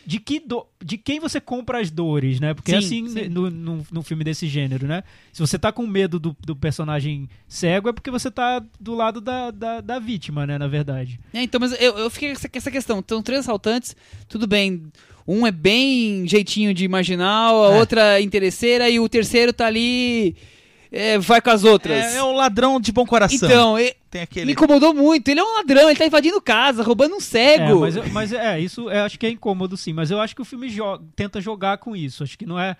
De, 0.04 0.20
que 0.20 0.38
do- 0.38 0.66
de 0.84 0.98
quem 0.98 1.18
você 1.18 1.40
compra 1.40 1.80
as 1.80 1.90
dores, 1.90 2.38
né? 2.40 2.52
Porque 2.52 2.74
é 2.74 2.80
Sim, 2.82 3.06
assim 3.06 3.08
sim. 3.08 3.28
no, 3.30 3.50
no, 3.50 3.86
num 3.90 4.02
filme 4.02 4.22
desse 4.22 4.46
gênero, 4.46 4.86
né? 4.86 5.02
Se 5.32 5.40
você 5.40 5.58
tá 5.58 5.72
com 5.72 5.86
medo 5.86 6.20
do, 6.20 6.36
do 6.40 6.54
personagem 6.54 7.26
cego, 7.48 7.88
é 7.88 7.92
porque 7.94 8.10
você 8.10 8.30
tá 8.30 8.62
do 8.78 8.94
lado 8.94 9.18
da, 9.18 9.50
da, 9.50 9.80
da 9.80 9.98
vítima, 9.98 10.46
né? 10.46 10.58
Na 10.58 10.68
verdade. 10.68 11.18
É, 11.32 11.42
então, 11.42 11.58
mas 11.58 11.72
eu, 11.80 11.96
eu 11.96 12.10
fiquei 12.10 12.28
com 12.28 12.34
essa, 12.34 12.50
essa 12.52 12.70
questão. 12.70 12.98
Então, 12.98 13.22
três 13.22 13.40
assaltantes, 13.40 13.96
tudo 14.28 14.46
bem. 14.46 14.82
Um 15.26 15.46
é 15.46 15.50
bem 15.50 16.28
jeitinho 16.28 16.74
de 16.74 16.86
marginal, 16.86 17.64
a 17.64 17.74
É. 17.76 17.78
outra 17.80 18.20
é 18.20 18.22
interesseira 18.22 18.90
e 18.90 19.00
o 19.00 19.08
terceiro 19.08 19.54
tá 19.54 19.66
ali. 19.66 20.36
É, 20.96 21.18
vai 21.18 21.40
com 21.40 21.50
as 21.50 21.64
outras. 21.64 22.14
É, 22.14 22.16
é 22.16 22.22
o 22.22 22.32
ladrão 22.32 22.80
de 22.80 22.90
bom 22.92 23.04
coração. 23.06 23.48
então, 23.48 23.78
e- 23.78 23.94
Tem 24.10 24.20
me 24.20 24.24
aquele. 24.24 24.52
incomodou 24.52 24.94
muito. 24.94 25.28
Ele 25.28 25.40
é 25.40 25.44
um 25.44 25.54
ladrão, 25.56 25.88
ele 25.88 25.98
tá 25.98 26.06
invadindo 26.06 26.40
casa, 26.40 26.82
roubando 26.82 27.14
um 27.14 27.18
É, 27.18 27.20
cego. 27.20 27.80
mas, 27.80 27.96
eu- 27.96 28.08
mas 28.10 28.32
é, 28.32 28.58
isso 28.60 28.90
eu 28.90 29.04
acho 29.04 29.18
que 29.18 29.26
é 29.26 29.30
incômodo 29.30 29.76
sim, 29.76 29.92
mas 29.92 30.10
eu 30.10 30.20
acho 30.20 30.34
que 30.34 30.42
o 30.42 30.44
filme 30.44 30.68
jo- 30.68 30.98
tenta 31.14 31.40
jogar 31.40 31.78
com 31.78 31.94
isso. 31.94 32.22
Acho 32.22 32.36
que 32.38 32.46
não 32.46 32.58
é 32.58 32.76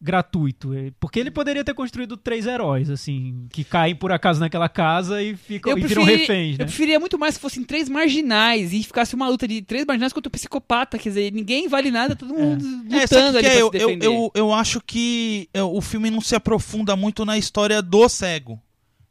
gratuito. 0.00 0.72
é- 0.74 0.90
Porque 0.98 1.20
ele 1.20 1.30
poderia 1.30 1.62
ter 1.62 1.74
construído 1.74 2.16
três 2.16 2.46
heróis, 2.46 2.88
assim, 2.88 3.46
que 3.50 3.62
caem 3.62 3.94
por 3.94 4.10
acaso 4.12 4.40
naquela 4.40 4.68
casa 4.68 5.22
e 5.22 5.36
ficam 5.36 5.72
eu, 5.72 5.78
e 5.78 5.82
viram 5.86 6.04
preferi- 6.04 6.20
reféns, 6.22 6.58
né? 6.58 6.64
eu 6.64 6.66
preferia 6.66 6.98
muito 7.00 7.18
mais 7.18 7.34
que 7.36 7.40
fossem 7.42 7.62
três 7.64 7.88
marginais 7.88 8.72
e 8.72 8.82
ficasse 8.82 9.14
uma 9.14 9.28
luta 9.28 9.46
de 9.46 9.60
três 9.62 9.84
marginais 9.84 10.12
contra 10.12 10.28
o 10.28 10.32
psicopata. 10.32 10.98
Quer 10.98 11.08
dizer, 11.10 11.32
ninguém 11.32 11.68
vale 11.68 11.90
nada, 11.90 12.16
todo 12.16 12.32
mundo 12.34 12.64
É, 12.90 13.02
lutando 13.02 13.38
que 13.38 13.46
ali 13.46 13.56
é? 13.58 13.60
eu, 13.62 13.70
se 13.70 13.78
eu, 13.78 13.98
eu, 14.00 14.30
eu 14.34 14.52
acho 14.54 14.80
que 14.80 15.48
é, 15.52 15.62
o 15.62 15.80
filme 15.80 16.10
não 16.10 16.20
se 16.20 16.34
aprofunda 16.34 16.96
muito 16.96 17.24
na 17.24 17.36
história 17.36 17.82
do 17.82 18.08
cego. 18.08 18.58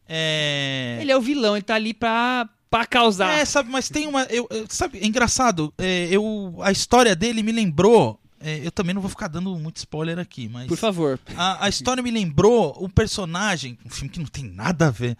É. 0.07 0.97
Ele 1.01 1.11
é 1.11 1.17
o 1.17 1.21
vilão, 1.21 1.55
ele 1.55 1.63
tá 1.63 1.75
ali 1.75 1.93
pra, 1.93 2.49
pra 2.69 2.85
causar. 2.85 3.37
É, 3.37 3.45
sabe, 3.45 3.69
mas 3.71 3.89
tem 3.89 4.07
uma. 4.07 4.23
Eu, 4.23 4.47
sabe, 4.67 4.97
é 4.99 5.05
engraçado. 5.05 5.71
é, 5.77 6.07
eu, 6.09 6.55
a 6.61 6.71
história 6.71 7.15
dele 7.15 7.43
me 7.43 7.51
lembrou. 7.51 8.19
É, 8.39 8.65
eu 8.65 8.71
também 8.71 8.93
não 8.93 9.01
vou 9.01 9.09
ficar 9.09 9.27
dando 9.27 9.53
muito 9.57 9.77
spoiler 9.77 10.17
aqui, 10.19 10.47
mas. 10.49 10.67
Por 10.67 10.77
favor. 10.77 11.19
A, 11.35 11.65
a 11.65 11.69
história 11.69 12.01
me 12.03 12.11
lembrou 12.11 12.75
o 12.83 12.87
personagem, 12.89 13.77
um 13.85 13.89
filme 13.89 14.09
que 14.09 14.19
não 14.19 14.25
tem 14.27 14.43
nada 14.45 14.87
a 14.87 14.91
ver, 14.91 15.17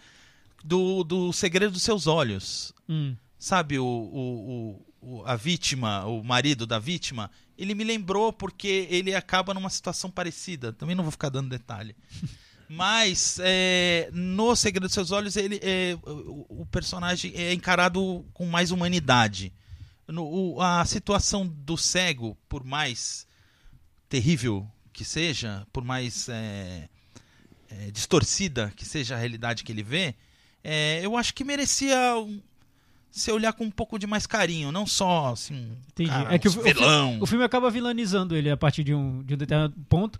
do, 0.64 1.02
do 1.04 1.32
Segredo 1.32 1.72
dos 1.72 1.82
Seus 1.82 2.06
Olhos. 2.06 2.72
Hum. 2.88 3.14
Sabe, 3.38 3.78
o, 3.78 3.84
o, 3.84 4.80
o- 5.02 5.18
o- 5.20 5.22
a 5.26 5.34
vítima, 5.36 6.04
o 6.04 6.22
marido 6.22 6.66
da 6.66 6.78
vítima, 6.78 7.30
ele 7.56 7.74
me 7.74 7.84
lembrou 7.84 8.32
porque 8.32 8.86
ele 8.90 9.14
acaba 9.14 9.54
numa 9.54 9.70
situação 9.70 10.10
parecida. 10.10 10.72
Também 10.74 10.94
não 10.94 11.04
vou 11.04 11.10
ficar 11.10 11.30
dando 11.30 11.48
detalhe. 11.48 11.96
Mas 12.68 13.38
é, 13.42 14.08
no 14.12 14.54
Segredo 14.54 14.84
dos 14.84 14.92
Seus 14.94 15.10
Olhos, 15.10 15.36
ele, 15.36 15.58
é, 15.62 15.96
o, 16.06 16.60
o 16.62 16.66
personagem 16.66 17.32
é 17.34 17.52
encarado 17.52 18.24
com 18.32 18.46
mais 18.46 18.70
humanidade. 18.70 19.52
No- 20.10 20.26
o- 20.56 20.60
a 20.60 20.84
situação 20.84 21.46
do 21.46 21.76
cego, 21.76 22.36
por 22.48 22.64
mais 22.64 23.26
terrível 24.08 24.66
que 24.92 25.04
seja, 25.04 25.66
por 25.72 25.84
mais 25.84 26.28
é, 26.28 26.88
é, 27.70 27.90
distorcida 27.90 28.72
que 28.76 28.84
seja 28.84 29.14
a 29.14 29.18
realidade 29.18 29.62
que 29.64 29.72
ele 29.72 29.82
vê, 29.82 30.14
é, 30.62 31.00
eu 31.04 31.16
acho 31.16 31.32
que 31.32 31.44
merecia 31.44 32.16
um, 32.18 32.40
se 33.10 33.30
olhar 33.32 33.52
com 33.52 33.64
um 33.64 33.70
pouco 33.70 33.98
de 33.98 34.06
mais 34.06 34.26
carinho, 34.26 34.70
não 34.72 34.86
só 34.86 35.32
assim, 35.32 35.76
Entendi. 35.88 36.10
cara, 36.10 36.34
É 36.34 36.38
que 36.38 36.48
o 36.48 36.52
fi- 36.52 36.58
o 36.58 36.62
vilão. 36.62 37.18
O 37.20 37.26
filme 37.26 37.44
acaba 37.44 37.70
vilanizando 37.70 38.36
ele 38.36 38.50
a 38.50 38.56
partir 38.56 38.84
de 38.84 38.94
um, 38.94 39.22
de 39.22 39.34
um 39.34 39.36
determinado 39.38 39.74
ponto. 39.88 40.18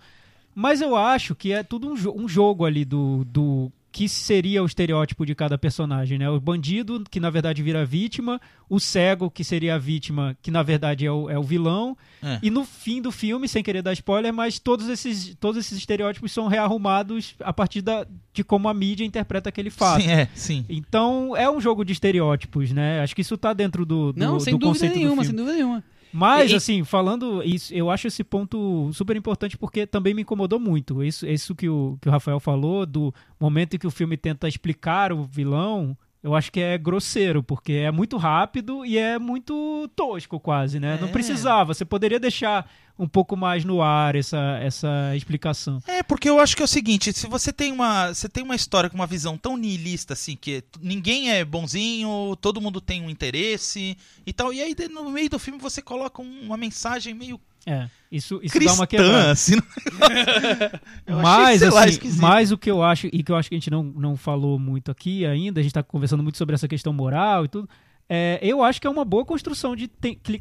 Mas 0.54 0.80
eu 0.80 0.96
acho 0.96 1.34
que 1.34 1.52
é 1.52 1.62
tudo 1.62 1.92
um, 1.92 1.94
jo- 1.94 2.12
um 2.16 2.28
jogo 2.28 2.64
ali 2.64 2.84
do, 2.84 3.24
do 3.26 3.70
que 3.92 4.08
seria 4.08 4.62
o 4.62 4.66
estereótipo 4.66 5.26
de 5.26 5.34
cada 5.34 5.58
personagem, 5.58 6.18
né? 6.18 6.30
O 6.30 6.40
bandido, 6.40 7.02
que 7.10 7.18
na 7.18 7.28
verdade 7.28 7.62
vira 7.62 7.84
vítima, 7.84 8.40
o 8.68 8.78
cego, 8.78 9.30
que 9.30 9.42
seria 9.42 9.74
a 9.74 9.78
vítima, 9.78 10.36
que 10.40 10.50
na 10.50 10.62
verdade 10.62 11.04
é 11.04 11.10
o, 11.10 11.28
é 11.28 11.38
o 11.38 11.42
vilão. 11.42 11.96
É. 12.22 12.38
E 12.42 12.50
no 12.50 12.64
fim 12.64 13.02
do 13.02 13.10
filme, 13.10 13.48
sem 13.48 13.62
querer 13.62 13.82
dar 13.82 13.92
spoiler, 13.92 14.32
mas 14.32 14.58
todos 14.58 14.88
esses, 14.88 15.34
todos 15.40 15.58
esses 15.58 15.76
estereótipos 15.76 16.30
são 16.30 16.46
rearrumados 16.46 17.34
a 17.40 17.52
partir 17.52 17.82
da, 17.82 18.06
de 18.32 18.44
como 18.44 18.68
a 18.68 18.74
mídia 18.74 19.04
interpreta 19.04 19.48
aquele 19.48 19.70
fato. 19.70 20.02
Sim, 20.02 20.10
é, 20.10 20.28
sim. 20.34 20.64
Então 20.68 21.36
é 21.36 21.50
um 21.50 21.60
jogo 21.60 21.84
de 21.84 21.92
estereótipos, 21.92 22.70
né? 22.70 23.00
Acho 23.00 23.14
que 23.14 23.22
isso 23.22 23.36
tá 23.36 23.52
dentro 23.52 23.84
do, 23.84 24.12
do, 24.12 24.18
Não, 24.20 24.38
sem 24.38 24.54
do 24.54 24.58
dúvida 24.58 24.72
conceito 24.72 24.92
do 24.92 24.98
nenhuma, 24.98 25.24
filme. 25.24 25.26
sem 25.26 25.36
dúvida 25.36 25.56
nenhuma. 25.56 25.84
Mas, 26.12 26.50
E- 26.50 26.54
assim, 26.56 26.84
falando 26.84 27.42
isso, 27.42 27.72
eu 27.72 27.90
acho 27.90 28.06
esse 28.08 28.24
ponto 28.24 28.90
super 28.92 29.16
importante 29.16 29.56
porque 29.56 29.86
também 29.86 30.12
me 30.14 30.22
incomodou 30.22 30.58
muito. 30.58 31.02
Isso, 31.02 31.26
isso 31.26 31.54
que, 31.54 31.68
o, 31.68 31.96
que 32.00 32.08
o 32.08 32.12
Rafael 32.12 32.40
falou, 32.40 32.84
do 32.84 33.14
momento 33.38 33.74
em 33.74 33.78
que 33.78 33.86
o 33.86 33.90
filme 33.90 34.16
tenta 34.16 34.48
explicar 34.48 35.12
o 35.12 35.22
vilão, 35.24 35.96
eu 36.22 36.34
acho 36.34 36.52
que 36.52 36.60
é 36.60 36.76
grosseiro, 36.76 37.42
porque 37.42 37.72
é 37.72 37.90
muito 37.90 38.16
rápido 38.16 38.84
e 38.84 38.98
é 38.98 39.18
muito 39.18 39.88
tosco, 39.96 40.38
quase, 40.38 40.78
né? 40.78 40.98
Não 41.00 41.08
É. 41.08 41.10
precisava. 41.12 41.72
Você 41.74 41.84
poderia 41.84 42.20
deixar 42.20 42.70
um 42.98 43.08
pouco 43.08 43.34
mais 43.34 43.64
no 43.64 43.80
ar 43.80 44.14
essa, 44.14 44.58
essa 44.62 45.16
explicação. 45.16 45.82
É, 45.86 46.02
porque 46.02 46.28
eu 46.28 46.38
acho 46.38 46.54
que 46.54 46.60
é 46.62 46.64
o 46.66 46.68
seguinte, 46.68 47.12
se 47.14 47.26
você 47.26 47.50
tem 47.50 47.72
uma, 47.72 48.12
você 48.12 48.28
tem 48.28 48.44
uma 48.44 48.54
história 48.54 48.90
com 48.90 48.96
uma 48.96 49.06
visão 49.06 49.38
tão 49.38 49.56
nihilista 49.56 50.12
assim, 50.12 50.36
que 50.36 50.62
ninguém 50.82 51.30
é 51.30 51.42
bonzinho, 51.42 52.36
todo 52.42 52.60
mundo 52.60 52.78
tem 52.80 53.00
um 53.02 53.08
interesse 53.08 53.96
e 54.26 54.32
tal, 54.34 54.52
e 54.52 54.60
aí 54.60 54.76
no 54.90 55.08
meio 55.10 55.30
do 55.30 55.38
filme 55.38 55.58
você 55.58 55.80
coloca 55.80 56.20
um- 56.20 56.40
uma 56.42 56.58
mensagem 56.58 57.14
meio 57.14 57.40
É, 57.66 57.88
isso, 58.10 58.40
isso 58.42 58.54
dá 58.54 58.60
cristã, 58.60 58.74
uma 58.74 58.86
quebrada. 58.86 59.30
assim. 59.32 59.54
Eu 61.06 61.18
achei, 61.18 61.22
Mas, 61.22 61.58
sei 61.60 61.70
lá, 61.70 61.80
assim, 61.80 61.90
esquisito. 61.90 62.20
mas 62.22 62.52
o 62.52 62.58
que 62.58 62.70
eu 62.70 62.82
acho, 62.82 63.06
e 63.12 63.22
que 63.22 63.30
eu 63.30 63.36
acho 63.36 63.48
que 63.48 63.54
a 63.54 63.58
gente 63.58 63.70
não, 63.70 63.82
não 63.82 64.16
falou 64.16 64.58
muito 64.58 64.90
aqui 64.90 65.24
ainda, 65.26 65.60
a 65.60 65.62
gente 65.62 65.72
tá 65.72 65.82
conversando 65.82 66.22
muito 66.22 66.38
sobre 66.38 66.54
essa 66.54 66.66
questão 66.68 66.92
moral 66.92 67.44
e 67.44 67.48
tudo. 67.48 67.68
É, 68.12 68.40
eu 68.42 68.62
acho 68.64 68.80
que 68.80 68.86
é 68.88 68.90
uma 68.90 69.04
boa 69.04 69.24
construção 69.24 69.76
de 69.76 69.86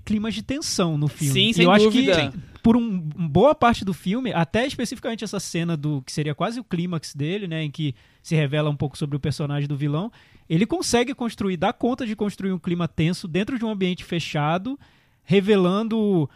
climas 0.04 0.34
de 0.34 0.42
tensão 0.42 0.98
no 0.98 1.08
filme. 1.08 1.34
Sim, 1.34 1.50
E 1.50 1.54
sem 1.54 1.66
eu 1.66 1.78
dúvida. 1.78 2.18
acho 2.18 2.32
que 2.32 2.38
por 2.64 2.76
um, 2.76 3.08
um 3.16 3.28
boa 3.28 3.54
parte 3.54 3.86
do 3.86 3.94
filme, 3.94 4.34
até 4.34 4.66
especificamente 4.66 5.24
essa 5.24 5.40
cena 5.40 5.78
do 5.78 6.02
que 6.02 6.12
seria 6.12 6.34
quase 6.34 6.60
o 6.60 6.64
clímax 6.64 7.14
dele, 7.14 7.48
né, 7.48 7.64
em 7.64 7.70
que 7.70 7.94
se 8.24 8.36
revela 8.36 8.70
um 8.72 8.76
pouco 8.76 8.98
sobre 8.98 9.16
o 9.16 9.20
personagem 9.20 9.68
do 9.68 9.78
vilão, 9.78 10.12
ele 10.50 10.66
consegue 10.66 11.14
construir, 11.14 11.58
dá 11.58 11.72
conta 11.72 12.08
de 12.08 12.16
construir 12.16 12.52
um 12.52 12.58
clima 12.60 12.88
tenso 12.88 13.28
dentro 13.28 13.60
de 13.60 13.64
um 13.64 13.70
ambiente 13.70 14.04
fechado, 14.04 14.78
revelando 15.24 16.28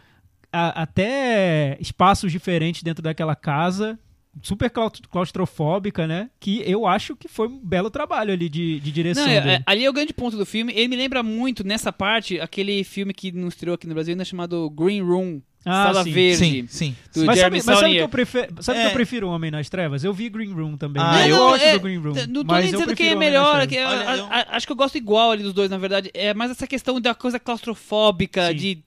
a- 0.54 0.84
até 0.84 1.76
espaços 1.80 2.32
diferentes 2.32 2.84
dentro 2.84 3.02
daquela 3.04 3.36
casa, 3.36 3.98
super 4.42 4.70
claus- 4.70 5.02
claustrofóbica, 5.12 6.08
né? 6.08 6.30
Que 6.40 6.62
eu 6.66 6.86
acho 6.88 7.16
que 7.16 7.28
foi 7.28 7.48
um 7.48 7.60
belo 7.60 7.90
trabalho 7.90 8.32
ali 8.34 8.48
de, 8.50 8.80
de 8.80 8.92
direção. 8.92 9.26
Não, 9.26 9.32
é- 9.32 9.42
dele. 9.42 9.54
é- 9.56 9.64
ali 9.66 9.86
é 9.86 9.90
o 9.90 9.94
grande 9.94 10.14
ponto 10.14 10.38
do 10.38 10.46
filme. 10.46 10.72
Ele 10.74 10.88
me 10.88 10.96
lembra 10.96 11.22
muito, 11.24 11.64
nessa 11.66 11.92
parte, 11.92 12.40
aquele 12.40 12.84
filme 12.84 13.14
que 13.14 13.32
não 13.32 13.48
estreou 13.48 13.76
aqui 13.76 13.88
no 13.88 13.94
Brasil 13.94 14.14
ainda 14.14 14.24
chamado 14.26 14.70
Green 14.70 15.02
Room. 15.02 15.42
Ah, 15.66 15.86
Sala 15.86 16.04
sim, 16.04 16.12
Verde. 16.12 16.38
Sim, 16.38 16.66
sim. 16.68 16.96
Do 17.16 17.24
mas 17.26 17.38
Jeremy 17.38 17.62
sabe, 17.62 17.72
mas 17.72 17.80
sabe 17.80 17.94
que 17.94 18.00
eu 18.02 18.10
prefiro, 18.10 18.48
sabe 18.62 18.80
que 18.80 18.86
É. 18.86 18.88
eu 18.90 18.92
prefiro 18.94 19.30
Homem 19.30 19.50
nas 19.50 19.70
Trevas? 19.70 20.04
Eu 20.04 20.14
vi 20.14 20.28
Green 20.28 20.52
Room 20.52 20.76
também. 20.76 21.02
Ah, 21.02 21.26
eu- 21.26 21.38
gosto 21.38 21.64
é, 21.64 21.72
do 21.74 21.80
Green 21.80 22.00
Room. 22.00 22.14
Não 22.28 22.44
tô 22.44 22.52
mas 22.52 22.64
nem 22.66 22.74
dizendo 22.74 22.94
quem 22.94 23.08
é 23.12 23.16
melhor. 23.16 23.66
Que- 23.66 23.78
Olha, 23.82 24.10
a- 24.10 24.18
eu- 24.18 24.26
a- 24.26 24.46
acho 24.58 24.66
que 24.68 24.74
eu 24.74 24.76
gosto 24.76 24.98
igual 24.98 25.32
ali 25.32 25.42
dos 25.42 25.54
dois, 25.54 25.70
na 25.70 25.78
verdade. 25.78 26.12
É 26.14 26.34
mais 26.34 26.52
essa 26.52 26.68
questão 26.68 27.00
da 27.00 27.16
coisa 27.16 27.40
claustrofóbica, 27.40 28.50
Sim. 28.50 28.56
de 28.56 28.84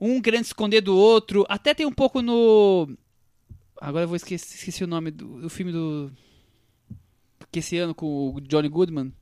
um 0.00 0.20
querendo 0.20 0.44
se 0.44 0.50
esconder 0.50 0.80
do 0.80 0.96
outro. 0.96 1.44
Até 1.48 1.74
tem 1.74 1.86
um 1.86 1.92
pouco 1.92 2.22
no. 2.22 2.88
Agora 3.80 4.04
eu 4.04 4.08
vou 4.08 4.16
esquecer, 4.16 4.56
esqueci 4.56 4.84
o 4.84 4.86
nome 4.86 5.10
do, 5.10 5.42
do 5.42 5.50
filme 5.50 5.72
do. 5.72 6.10
Que 7.50 7.60
esse 7.60 7.76
ano 7.78 7.94
com 7.94 8.34
o 8.34 8.40
Johnny 8.40 8.68
Goodman. 8.68 9.12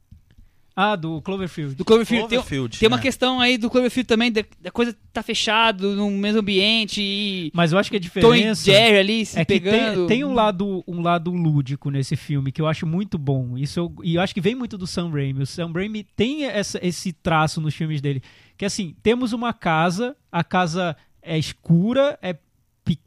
Ah, 0.77 0.97
do 0.97 1.23
Cloverfield. 1.23 1.77
Do 1.77 1.85
Cloverfield. 1.85 2.29
Tem, 2.29 2.39
Cloverfield, 2.39 2.79
tem 2.81 2.89
uma 2.89 2.97
né? 2.97 3.03
questão 3.03 3.39
aí 3.41 3.57
do 3.57 3.71
Cloverfield 3.71 4.09
também, 4.09 4.33
da, 4.33 4.45
da 4.61 4.71
coisa 4.73 4.97
tá 5.13 5.23
fechado 5.23 5.95
no 5.95 6.11
mesmo 6.11 6.41
ambiente 6.41 7.01
e 7.01 7.51
Mas 7.55 7.71
eu 7.73 7.79
acho 7.79 7.89
que 7.91 7.97
a 7.97 8.01
Tom 8.01 8.05
e 8.07 8.09
diferença 8.09 8.65
Jerry 8.65 8.99
ali 8.99 9.25
se 9.27 9.39
é 9.39 9.45
que 9.45 9.61
tem, 9.61 9.61
pegando. 9.61 10.07
tem 10.09 10.25
um 10.25 10.33
lado 10.35 10.83
um 10.89 11.01
lado 11.01 11.31
lúdico 11.31 11.91
nesse 11.91 12.17
filme 12.17 12.51
que 12.51 12.61
eu 12.61 12.67
acho 12.67 12.87
muito 12.87 13.17
bom. 13.17 13.57
Isso 13.57 13.79
eu- 13.79 13.95
e 14.03 14.17
eu 14.17 14.21
acho 14.21 14.35
que 14.35 14.41
vem 14.41 14.57
muito 14.57 14.77
do 14.77 14.87
Sam 14.87 15.11
Raimi. 15.11 15.43
O 15.43 15.47
Sam 15.47 15.71
Raimi 15.73 16.03
tem 16.17 16.45
essa- 16.45 16.81
esse 16.85 17.13
traço 17.13 17.61
nos 17.61 17.73
filmes 17.75 18.01
dele, 18.01 18.21
que 18.57 18.65
assim, 18.65 18.97
temos 19.01 19.33
uma 19.33 19.53
casa, 19.53 20.17
a 20.33 20.43
casa 20.43 20.97
é 21.23 21.39
escura, 21.39 22.19
é 22.21 22.35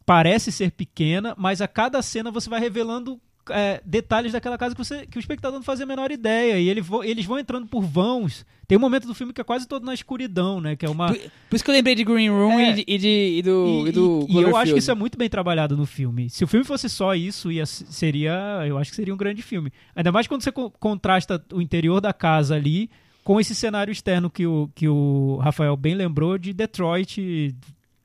parece 0.06 0.52
ser 0.52 0.72
pequena, 0.72 1.36
mas 1.38 1.62
a 1.62 1.68
cada 1.68 2.02
cena 2.02 2.32
você 2.32 2.50
vai 2.50 2.60
revelando 2.60 3.20
é, 3.50 3.82
detalhes 3.86 4.32
daquela 4.32 4.58
casa 4.58 4.76
que, 4.76 4.84
você, 4.84 5.06
que 5.06 5.18
o 5.18 5.20
espectador 5.20 5.58
não 5.58 5.64
fazia 5.64 5.84
a 5.86 5.88
menor 5.88 6.12
ideia. 6.12 6.60
E 6.60 6.70
ele 6.70 6.82
vo- 6.82 7.04
eles 7.04 7.26
vão 7.26 7.38
entrando 7.40 7.68
por 7.68 7.82
vãos. 7.84 8.46
Tem 8.68 8.78
um 8.78 8.82
momento 8.82 9.08
do 9.08 9.14
filme 9.16 9.32
que 9.32 9.40
é 9.40 9.44
quase 9.44 9.68
todo 9.68 9.86
na 9.86 9.94
escuridão, 9.94 10.60
né? 10.60 10.76
Que 10.76 10.86
é 10.86 10.90
uma. 10.90 11.08
Por, 11.08 11.18
por 11.50 11.56
isso 11.56 11.64
que 11.64 11.70
eu 11.72 11.76
lembrei 11.76 11.96
de 11.96 12.04
Green 12.04 12.30
Room 12.30 12.60
É. 12.60 12.72
e, 12.72 12.74
de, 12.76 12.84
e, 12.88 12.98
de- 12.98 13.36
e 13.38 13.42
do, 13.42 13.86
e, 13.88 13.92
do 13.92 14.26
E, 14.30 14.34
e 14.38 14.42
eu 14.42 14.56
acho 14.58 14.74
que 14.74 14.80
isso 14.80 14.92
é 14.92 14.96
muito 14.96 15.18
bem 15.18 15.30
trabalhado 15.30 15.78
no 15.78 15.86
filme. 15.86 16.30
Se 16.30 16.44
o 16.44 16.48
filme 16.48 16.66
fosse 16.66 16.90
só 16.90 17.16
isso, 17.16 17.52
ia, 17.52 17.66
seria, 17.66 18.64
eu 18.68 18.78
acho 18.78 18.90
que 18.92 18.96
seria 18.96 19.14
um 19.14 19.18
grande 19.18 19.42
filme. 19.42 19.72
Ainda 19.96 20.12
mais 20.12 20.28
quando 20.28 20.42
você 20.44 20.52
co- 20.52 20.70
contrasta 20.72 21.44
o 21.54 21.62
interior 21.62 22.02
da 22.02 22.12
casa 22.14 22.56
ali 22.56 22.90
com 23.24 23.40
esse 23.42 23.54
cenário 23.54 23.92
externo 23.92 24.30
que 24.30 24.46
o, 24.48 24.70
que 24.74 24.88
o 24.88 25.38
Rafael 25.42 25.76
bem 25.76 25.96
lembrou 25.96 26.38
de 26.38 26.54
Detroit 26.54 27.54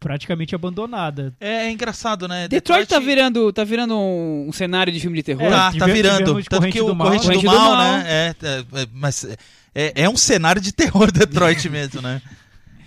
praticamente 0.02 0.54
abandonada. 0.54 1.32
É, 1.40 1.70
engraçado, 1.70 2.26
né? 2.26 2.48
Detroit 2.48 2.88
tá 2.88 2.98
virando, 2.98 3.52
tá 3.52 3.62
virando 3.64 3.96
um, 3.96 4.48
um 4.48 4.52
cenário 4.52 4.92
de 4.92 4.98
filme 5.00 5.16
de 5.16 5.22
terror. 5.22 5.44
É, 5.44 5.50
Tá, 5.50 5.72
tá 5.72 5.86
virando. 5.86 6.34
Tanto 6.42 6.50
Corrente 6.50 6.72
que 6.72 6.80
o 6.82 6.86
do 6.88 6.94
Mal. 6.96 7.06
Corrente 7.06 7.22
do 7.22 7.26
Corrente 7.28 7.44
do 7.46 7.50
Mal, 7.52 7.76
Mal. 7.76 7.98
né? 7.98 8.04
É, 8.06 8.34
é, 8.46 8.82
é, 8.82 8.86
mas 8.92 9.24
é, 9.74 9.92
é 10.02 10.08
um 10.08 10.16
cenário 10.16 10.60
de 10.60 10.72
terror 10.72 11.10
Detroit 11.12 11.68
mesmo, 11.68 12.02
né? 12.02 12.20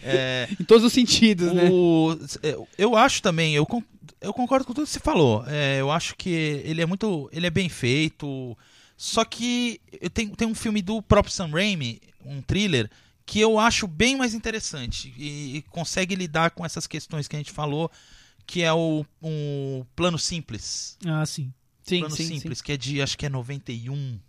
É, 0.04 0.48
Em 0.60 0.64
todos 0.64 0.84
os 0.86 0.94
sentidos, 0.94 1.52
né? 1.54 1.70
o, 1.72 2.18
eu- 2.44 2.68
eu 2.78 2.96
acho 2.96 3.22
também, 3.22 3.56
eu, 3.56 3.66
eu 4.22 4.34
concordo 4.34 4.66
com 4.66 4.74
tudo 4.74 4.86
que 4.86 4.92
você 4.92 5.00
falou. 5.00 5.44
É, 5.48 5.80
eu 5.80 5.90
acho 5.90 6.16
que 6.16 6.30
ele 6.66 6.82
é 6.82 6.86
muito. 6.86 7.30
Ele 7.32 7.48
é 7.48 7.50
bem 7.50 7.70
feito. 7.70 8.56
Só 8.98 9.26
que 9.26 9.80
eu 10.02 10.10
tenho, 10.10 10.36
tem 10.36 10.48
um 10.48 10.56
filme 10.56 10.82
do 10.82 11.02
próprio 11.02 11.34
Sam 11.34 11.48
Raimi, 11.52 12.00
um 12.26 12.42
thriller, 12.42 12.90
que 13.26 13.40
eu 13.40 13.60
acho 13.60 13.88
bem 13.88 14.16
mais 14.16 14.34
interessante. 14.34 15.14
E, 15.18 15.58
e 15.58 15.62
consegue 15.64 16.16
lidar 16.16 16.52
com 16.52 16.66
essas 16.66 16.86
questões 16.86 17.28
que 17.28 17.36
a 17.36 17.40
gente 17.40 17.52
falou, 17.52 17.92
que 18.46 18.62
é 18.62 18.72
o 18.72 19.06
um 19.22 19.84
plano 19.96 20.20
simples. 20.20 20.98
Ah, 21.06 21.26
sim. 21.26 21.52
Sim, 21.84 22.00
plano 22.00 22.16
sim, 22.16 22.28
simples, 22.28 22.62
que 22.62 22.72
é 22.72 22.78
de, 22.78 23.02
acho 23.02 23.18
que 23.18 23.26
é 23.26 23.30
91. 23.30 23.96
sim. 23.96 24.20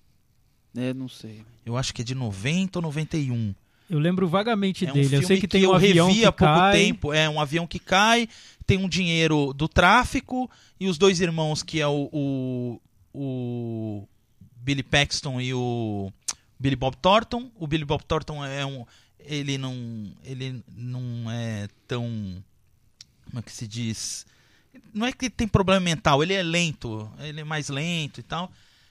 É, 0.77 0.93
não 0.93 1.09
sei. 1.09 1.43
Eu 1.65 1.77
acho 1.77 1.95
que 1.95 2.03
é 2.03 2.05
de 2.05 2.15
90 2.15 2.79
ou 2.79 2.83
91. 2.83 3.55
Eu 3.89 3.99
lembro 3.99 4.29
vagamente 4.29 4.85
É 4.85 4.91
um 4.91 4.93
dele. 4.93 5.07
Eu 5.07 5.11
filme 5.11 5.27
sei 5.27 5.41
que 5.41 5.49
tem 5.49 5.63
eu 5.63 5.71
um 5.71 5.75
avião 5.75 6.09
revi 6.09 6.21
que 6.21 6.27
há 6.27 6.33
pouco 6.33 6.55
cai. 6.55 6.73
tempo. 6.73 7.13
É 7.13 7.29
um 7.29 7.41
avião 7.41 7.67
que 7.67 7.79
cai, 7.79 8.29
tem 8.67 8.77
um 8.79 8.89
dinheiro 8.89 9.53
do 9.55 9.69
tráfico 9.69 10.51
e 10.79 10.89
os 10.89 10.99
dois 10.99 11.21
irmãos 11.21 11.63
que 11.63 11.81
é 11.81 11.87
o, 11.87 12.11
o, 12.13 12.81
o 13.15 14.09
Billy 14.57 14.83
Paxton 14.83 15.41
e 15.41 15.55
o 15.55 16.13
Billy 16.59 16.77
Bob 16.77 16.97
Thornton. 16.97 17.51
O 17.57 17.67
Billy 17.67 17.85
Bob 17.85 18.03
Thornton 18.05 18.45
é 18.45 18.65
um 18.65 18.85
ele 19.19 19.59
não 19.59 19.75
ele 20.25 20.63
não 20.77 21.31
é 21.31 21.69
tão 21.89 22.43
como 23.27 23.41
é 23.41 23.43
que 23.43 23.53
se 23.53 23.67
diz? 23.67 24.25
Não 24.95 25.07
é 25.07 25.13
que 25.13 25.27
ele 25.27 25.31
tem 25.31 25.49
problema 25.49 25.81
mental, 25.81 26.23
ele 26.23 26.35
é 26.35 26.43
lento, 26.43 27.11
ele 27.19 27.41
é 27.41 27.45
mais 27.45 27.69
lento 27.69 28.21
e 28.21 28.23
tal. 28.23 28.51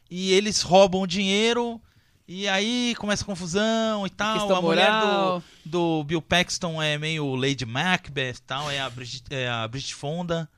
E 0.10 0.34
eles 0.34 0.62
roubam 0.62 1.02
o 1.02 1.08
dinheiro 1.08 1.82
e 2.28 2.48
aí 2.48 2.96
começa 2.98 3.24
a 3.24 3.26
confusão 3.26 4.06
e 4.06 4.10
tal. 4.10 4.40
Questão 4.40 4.58
a 4.58 4.62
mulher 4.62 4.92
do, 4.92 5.08
moral. 5.08 5.44
do 5.64 6.04
Bill 6.04 6.22
Paxton 6.22 6.82
é 6.82 6.98
meio 6.98 7.36
Lady 7.36 7.66
Macbeth 7.66 8.40
tal, 8.46 8.70
é 8.70 8.80
a 8.80 8.90
Bridget, 8.90 9.24
é 9.30 9.48
a 9.48 9.68
Bridget 9.68 9.96
Fonda. 9.96 10.50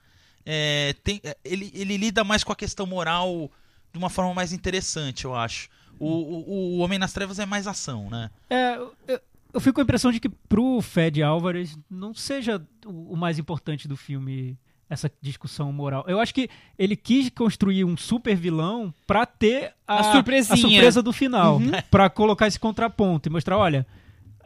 É, 0.46 0.96
tem, 1.04 1.20
é, 1.24 1.36
ele, 1.44 1.72
ele 1.74 1.98
lida 1.98 2.24
mais 2.24 2.44
com 2.44 2.54
a 2.54 2.56
questão 2.56 2.86
moral 2.86 3.52
de 3.92 3.98
uma 3.98 4.10
forma 4.10 4.34
mais 4.34 4.54
interessante, 4.54 5.26
eu 5.26 5.36
acho. 5.36 5.70
O, 6.00 6.08
o, 6.08 6.76
o 6.76 6.78
Homem 6.80 7.00
nas 7.00 7.14
Trevas 7.14 7.40
é 7.40 7.46
mais 7.46 7.68
ação, 7.68 8.10
né? 8.10 8.30
É, 8.50 8.76
eu, 9.08 9.20
eu 9.54 9.60
fico 9.60 9.76
com 9.76 9.82
a 9.82 9.84
impressão 9.84 10.12
de 10.12 10.20
que 10.20 10.30
pro 10.30 10.82
Fed 10.82 11.22
Álvares 11.24 11.78
não 11.90 12.14
seja 12.14 12.62
o, 12.86 13.14
o 13.14 13.18
mais 13.18 13.40
importante 13.40 13.88
do 13.88 13.98
filme 13.98 14.58
essa 14.90 15.12
discussão 15.22 15.72
moral. 15.74 16.06
Eu 16.08 16.18
acho 16.20 16.34
que 16.34 16.50
ele 16.80 16.96
quis 16.96 17.30
construir 17.30 17.84
um 17.84 17.98
super 17.98 18.36
vilão 18.38 18.94
pra 19.06 19.26
ter 19.26 19.74
a, 19.86 20.00
A 20.00 20.12
surpresinha. 20.14 20.54
a 20.54 20.58
surpresa 20.58 21.02
do 21.04 21.12
final, 21.12 21.58
Uhum. 21.58 21.72
Pra 21.92 22.10
colocar 22.10 22.48
esse 22.48 22.58
contraponto 22.60 23.28
e 23.28 23.32
mostrar, 23.32 23.58
olha, 23.58 23.86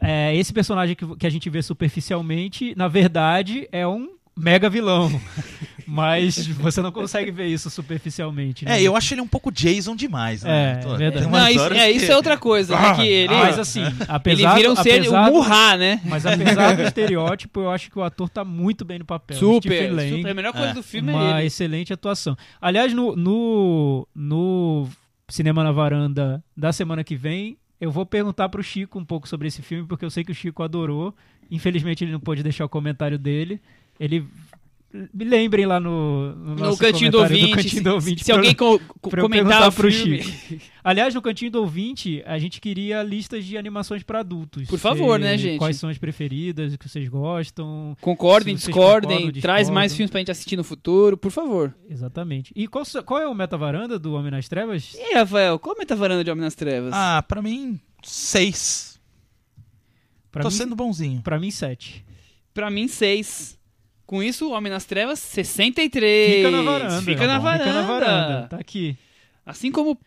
é, 0.00 0.34
esse 0.34 0.52
personagem 0.52 0.96
que, 0.96 1.16
que 1.16 1.26
a 1.28 1.30
gente 1.30 1.48
vê 1.48 1.62
superficialmente, 1.62 2.74
na 2.76 2.88
verdade, 2.88 3.68
é 3.70 3.86
um 3.86 4.08
mega 4.36 4.68
vilão. 4.70 5.10
Mas 5.86 6.46
você 6.46 6.80
não 6.80 6.92
consegue 6.92 7.30
ver 7.30 7.46
isso 7.48 7.68
superficialmente. 7.68 8.64
né? 8.64 8.78
É, 8.78 8.82
eu 8.82 8.96
acho 8.96 9.12
ele 9.12 9.20
um 9.20 9.26
pouco 9.26 9.50
Jason 9.50 9.94
demais, 9.96 10.42
né? 10.42 10.72
É, 10.72 10.76
Tô- 10.76 10.96
verdade. 10.96 11.26
Não, 11.26 11.48
isso, 11.48 11.64
é, 11.64 11.68
que- 11.90 11.96
isso 11.96 12.12
é 12.12 12.16
outra 12.16 12.38
coisa. 12.38 12.78
né, 12.78 12.94
que 12.94 13.06
ele, 13.06 13.34
Mas 13.34 13.58
assim, 13.58 13.82
ele 13.84 13.96
apesar, 14.08 14.54
vira 14.54 14.72
um 14.72 14.76
ser 14.76 15.02
Murra, 15.10 15.76
né? 15.76 16.00
Mas 16.04 16.24
apesar 16.24 16.76
do 16.76 16.82
estereótipo, 16.82 17.60
eu 17.60 17.70
acho 17.70 17.90
que 17.90 17.98
o 17.98 18.02
ator 18.02 18.28
tá 18.28 18.44
muito 18.44 18.84
bem 18.84 19.00
no 19.00 19.04
papel. 19.04 19.36
Super, 19.36 19.92
Lang, 19.92 20.16
super. 20.16 20.30
A 20.30 20.34
melhor 20.34 20.52
coisa 20.52 20.68
É. 20.68 20.74
do 20.74 20.82
filme 20.82 21.12
uma 21.12 21.34
é 21.34 21.38
ele. 21.38 21.46
excelente 21.48 21.92
atuação. 21.92 22.36
Aliás, 22.60 22.92
no, 22.94 23.14
no, 23.16 24.08
no 24.14 24.88
Cinema 25.28 25.62
na 25.64 25.72
Varanda 25.72 26.42
da 26.56 26.72
semana 26.72 27.02
que 27.04 27.16
vem, 27.16 27.58
eu 27.80 27.90
vou 27.90 28.06
perguntar 28.06 28.48
pro 28.48 28.62
Chico 28.62 28.98
um 28.98 29.04
pouco 29.04 29.28
sobre 29.28 29.48
esse 29.48 29.60
filme, 29.60 29.86
porque 29.86 30.04
eu 30.04 30.10
sei 30.10 30.22
que 30.24 30.30
o 30.32 30.34
Chico 30.34 30.62
adorou. 30.62 31.14
Infelizmente, 31.50 32.02
ele 32.04 32.12
não 32.12 32.20
pôde 32.20 32.42
deixar 32.42 32.64
o 32.64 32.68
comentário 32.68 33.18
dele. 33.18 33.60
Ele. 34.04 34.26
Me 35.14 35.24
lembrem 35.24 35.64
lá 35.64 35.80
no, 35.80 36.34
no, 36.36 36.54
No 36.54 36.76
cantinho 36.76 37.10
do 37.10 37.18
ouvinte. 37.20 37.54
Cantinho 37.54 37.70
se, 37.76 37.80
do 37.80 37.94
ouvinte 37.94 38.20
se 38.22 38.26
pra- 38.26 38.34
alguém 38.36 38.54
co 38.54 38.78
pra 39.08 39.22
comentar 39.22 39.66
o 39.66 39.72
pro 39.72 39.90
filme. 39.90 40.22
Chico. 40.22 40.62
Aliás, 40.84 41.14
no 41.14 41.22
cantinho 41.22 41.50
do 41.50 41.60
ouvinte, 41.62 42.22
a 42.26 42.38
gente 42.38 42.60
queria 42.60 43.02
listas 43.02 43.42
de 43.46 43.56
animações 43.56 44.02
para 44.02 44.18
adultos. 44.20 44.68
Por 44.68 44.78
favor, 44.78 45.18
Se- 45.18 45.24
né, 45.24 45.38
gente? 45.38 45.56
Quais 45.58 45.78
são 45.78 45.88
as 45.88 45.96
preferidas, 45.96 46.74
o 46.74 46.78
que 46.78 46.86
vocês 46.90 47.08
gostam. 47.08 47.96
Concordem, 48.02 48.54
Se 48.58 48.64
vocês 48.64 48.74
discordem, 48.76 49.16
concordam, 49.18 49.40
traz 49.40 49.70
mais 49.70 49.94
filmes 49.96 50.10
pra 50.10 50.18
gente 50.20 50.30
assistir 50.30 50.58
no 50.58 50.64
futuro, 50.64 51.16
por 51.16 51.30
favor. 51.30 51.74
Exatamente. 51.88 52.52
E 52.54 52.68
qual, 52.68 52.84
qual 53.06 53.18
é 53.22 53.26
o 53.26 53.34
meta-varanda 53.34 53.98
do 53.98 54.12
Homem 54.12 54.30
nas 54.30 54.46
Trevas? 54.46 54.92
E 54.94 55.14
Rafael, 55.14 55.58
qual 55.58 55.74
é 55.80 55.90
a 55.90 55.96
varanda 55.96 56.22
de 56.22 56.30
Homem 56.30 56.44
nas 56.44 56.54
Trevas? 56.54 56.92
Ah, 56.92 57.24
pra 57.26 57.40
mim, 57.40 57.80
seis. 58.02 59.00
Pra 60.30 60.42
Tô 60.42 60.48
mim, 60.50 60.54
sendo 60.54 60.76
bonzinho. 60.76 61.22
pra 61.22 61.40
mim, 61.40 61.50
sete. 61.50 62.04
Pra 62.52 62.70
mim, 62.70 62.88
seis. 62.88 63.58
Com 64.12 64.22
isso, 64.22 64.50
Homem 64.50 64.70
nas 64.70 64.84
Trevas, 64.84 65.20
63. 65.20 66.34
Fica 66.36 66.50
na 66.50 66.60
varanda. 66.62 67.00
Fica 67.02 67.26
na 67.26 67.32
Tá 67.32 67.38
bom. 67.38 67.44
varanda. 67.44 67.64
Fica 67.64 67.72
na 67.72 67.82
varanda. 67.86 68.46
Tá 68.50 68.56
aqui. 68.58 68.94
Assim 69.46 69.72
como 69.72 69.98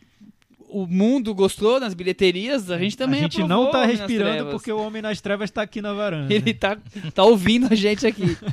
o 0.69 0.85
mundo 0.85 1.33
gostou 1.33 1.79
nas 1.79 1.95
bilheterias, 1.95 2.69
a 2.69 2.77
gente 2.77 2.95
também 2.95 3.21
a 3.21 3.23
gente 3.23 3.41
não 3.43 3.71
tá 3.71 3.83
respirando 3.83 4.51
porque 4.51 4.71
o 4.71 4.77
Homem 4.77 5.01
nas 5.01 5.19
Trevas 5.21 5.49
tá 5.49 5.63
aqui 5.63 5.81
na 5.81 5.91
varanda. 5.91 6.31
Ele 6.31 6.53
tá, 6.53 6.77
tá 7.15 7.23
ouvindo 7.23 7.65
a 7.71 7.73
gente 7.75 8.05
aqui. 8.05 8.37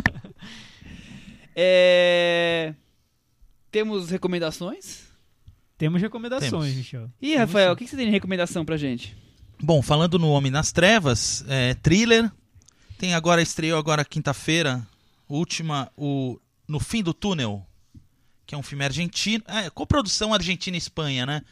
É, 1.54 2.72
Temos 3.70 4.08
recomendações? 4.08 5.02
Temos 5.76 6.00
recomendações, 6.00 6.50
Temos. 6.50 6.74
Michel. 6.74 7.10
Ih, 7.20 7.36
Rafael, 7.36 7.72
o 7.74 7.76
que 7.76 7.84
que 7.84 7.90
você 7.90 7.96
tem 7.98 8.06
de 8.06 8.10
recomendação 8.10 8.64
pra 8.64 8.78
gente? 8.78 9.14
Bom, 9.62 9.82
falando 9.82 10.18
no 10.18 10.30
Homem 10.30 10.50
nas 10.50 10.72
Trevas, 10.72 11.44
é, 11.46 11.74
thriller. 11.74 12.32
Tem 12.96 13.12
agora, 13.12 13.42
estreou 13.42 13.78
agora 13.78 14.02
quinta-feira, 14.02 14.80
última, 15.36 15.90
o 15.96 16.38
No 16.68 16.78
Fim 16.80 17.02
do 17.02 17.12
Túnel, 17.14 17.64
que 18.46 18.54
é 18.54 18.58
um 18.58 18.62
filme 18.62 18.84
argentino. 18.84 19.42
É, 19.46 19.70
coprodução 19.70 20.32
Argentina 20.34 20.76
e 20.76 20.78
Espanha, 20.78 21.24
né? 21.26 21.42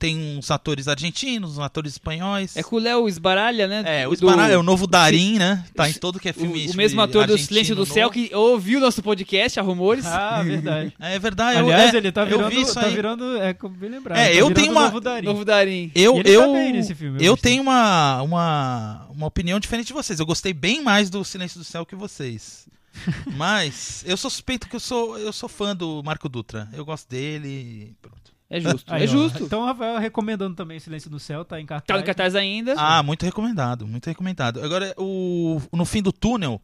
Tem 0.00 0.16
uns 0.38 0.48
atores 0.52 0.86
argentinos, 0.86 1.54
uns 1.54 1.58
atores 1.58 1.94
espanhóis. 1.94 2.56
É 2.56 2.62
com 2.62 2.76
o 2.76 2.78
Léo 2.78 3.08
Esbaralha, 3.08 3.66
né? 3.66 3.82
É, 3.84 4.06
o 4.06 4.10
do- 4.10 4.14
Esbaralho, 4.14 4.52
é 4.54 4.56
o 4.56 4.62
novo 4.62 4.86
Darim, 4.86 5.38
né? 5.40 5.64
Tá 5.74 5.90
em 5.90 5.92
todo 5.92 6.20
que 6.20 6.28
é 6.28 6.30
o, 6.30 6.34
filme 6.34 6.68
o 6.68 6.76
mesmo 6.76 7.00
ator 7.00 7.26
do 7.26 7.36
Silêncio 7.36 7.74
do 7.74 7.80
novo. 7.80 7.92
Céu 7.92 8.08
que 8.08 8.30
ouviu 8.32 8.78
nosso 8.78 9.02
podcast, 9.02 9.58
a 9.58 9.62
Rumores. 9.64 10.06
Ah, 10.06 10.40
verdade. 10.44 10.92
É 11.00 11.18
verdade. 11.18 11.58
eu- 11.58 11.64
Aliás, 11.66 11.92
é, 11.92 11.96
ele 11.96 12.12
tá 12.12 12.20
eu 12.22 12.26
virando, 12.38 12.50
vi 12.50 12.60
isso 12.60 12.74
tá 12.74 12.86
aí. 12.86 12.94
virando, 12.94 13.38
é 13.38 13.52
como 13.52 13.74
bem 13.74 13.90
lembrado. 13.90 14.18
É, 14.18 14.28
tá 14.28 14.34
eu 14.34 14.54
tenho 14.54 14.68
o 14.68 14.70
uma- 14.70 14.84
novo 14.84 15.00
Darim. 15.00 15.26
Novo 15.26 15.44
Darim. 15.44 15.90
Eu, 15.92 16.16
ele 16.18 16.30
eu, 16.30 16.42
tá 16.46 16.52
bem 16.52 16.72
nesse 16.74 16.94
filme, 16.94 17.18
eu 17.18 17.24
eu 17.32 17.36
tenho 17.36 17.60
uma, 17.64 18.22
uma, 18.22 19.06
uma 19.10 19.26
opinião 19.26 19.58
diferente 19.58 19.88
de 19.88 19.92
vocês. 19.94 20.20
Eu 20.20 20.26
gostei 20.26 20.52
bem 20.52 20.80
mais 20.80 21.10
do 21.10 21.24
Silêncio 21.24 21.58
do 21.58 21.64
Céu 21.64 21.84
que 21.84 21.96
vocês. 21.96 22.68
Mas 23.36 24.02
eu 24.06 24.16
sou 24.16 24.30
suspeito 24.30 24.68
que 24.68 24.76
eu 24.76 24.80
sou, 24.80 25.18
eu 25.18 25.32
sou 25.32 25.48
fã 25.48 25.74
do 25.74 26.02
Marco 26.02 26.28
Dutra. 26.28 26.68
Eu 26.72 26.84
gosto 26.84 27.08
dele. 27.08 27.48
e 27.48 27.96
Pronto. 28.00 28.32
É 28.50 28.60
justo, 28.60 28.92
Aí, 28.92 29.02
é 29.04 29.04
ó. 29.04 29.08
justo. 29.08 29.42
Então, 29.44 29.64
Rafael, 29.64 29.98
recomendando 29.98 30.56
também 30.56 30.80
Silêncio 30.80 31.10
do 31.10 31.20
Céu, 31.20 31.44
tá 31.44 31.60
em 31.60 31.66
cartaz. 31.66 31.86
Tá 31.86 31.98
no 32.00 32.04
cartaz 32.06 32.34
ainda. 32.34 32.74
Ah, 32.78 33.02
muito 33.02 33.24
recomendado, 33.24 33.86
muito 33.86 34.06
recomendado. 34.06 34.62
Agora, 34.62 34.94
o 34.96 35.60
No 35.72 35.84
Fim 35.84 36.02
do 36.02 36.12
Túnel 36.12 36.60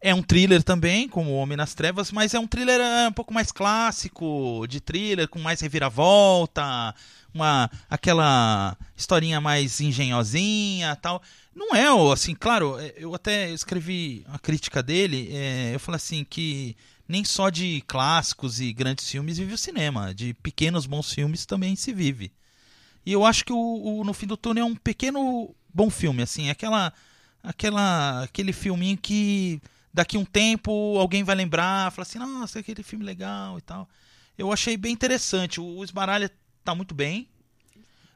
É 0.00 0.14
um 0.14 0.22
thriller 0.22 0.62
também, 0.62 1.08
como 1.08 1.30
O 1.32 1.36
Homem 1.36 1.56
nas 1.56 1.74
Trevas, 1.74 2.12
mas 2.12 2.32
é 2.34 2.38
um 2.38 2.46
thriller 2.46 2.80
é, 2.80 3.08
um 3.08 3.12
pouco 3.12 3.32
mais 3.34 3.50
clássico, 3.50 4.64
de 4.68 4.80
thriller, 4.80 5.26
com 5.26 5.38
mais 5.40 5.60
reviravolta, 5.60 6.94
uma 7.34 7.68
aquela 7.90 8.76
historinha 8.96 9.40
mais 9.40 9.80
engenhosinha 9.80 10.94
tal. 10.96 11.20
Não 11.56 11.74
é, 11.74 12.12
assim, 12.12 12.34
claro, 12.34 12.78
é, 12.78 12.92
eu 12.98 13.14
até 13.14 13.50
escrevi 13.50 14.22
a 14.28 14.38
crítica 14.38 14.82
dele, 14.82 15.30
é, 15.32 15.74
eu 15.74 15.80
falei 15.80 15.96
assim 15.96 16.22
que 16.22 16.76
nem 17.08 17.24
só 17.24 17.48
de 17.48 17.82
clássicos 17.86 18.60
e 18.60 18.74
grandes 18.74 19.10
filmes 19.10 19.38
vive 19.38 19.54
o 19.54 19.58
cinema, 19.58 20.14
de 20.14 20.34
pequenos 20.34 20.84
bons 20.84 21.10
filmes 21.10 21.46
também 21.46 21.74
se 21.74 21.94
vive. 21.94 22.30
E 23.06 23.10
eu 23.10 23.24
acho 23.24 23.42
que 23.42 23.54
o, 23.54 23.56
o 24.00 24.04
No 24.04 24.12
Fim 24.12 24.26
do 24.26 24.36
Túnel 24.36 24.64
é 24.64 24.66
um 24.66 24.76
pequeno 24.76 25.54
bom 25.72 25.88
filme, 25.88 26.22
assim, 26.22 26.50
aquela, 26.50 26.92
aquela, 27.42 28.24
aquele 28.24 28.52
filminho 28.52 28.98
que 28.98 29.58
daqui 29.94 30.18
um 30.18 30.26
tempo 30.26 30.98
alguém 30.98 31.24
vai 31.24 31.34
lembrar, 31.34 31.90
falar 31.90 32.02
assim, 32.02 32.18
nossa, 32.18 32.58
aquele 32.58 32.82
filme 32.82 33.02
legal 33.02 33.56
e 33.56 33.62
tal. 33.62 33.88
Eu 34.36 34.52
achei 34.52 34.76
bem 34.76 34.92
interessante. 34.92 35.58
O 35.58 35.82
Esbaralha 35.82 36.30
tá 36.62 36.74
muito 36.74 36.94
bem. 36.94 37.26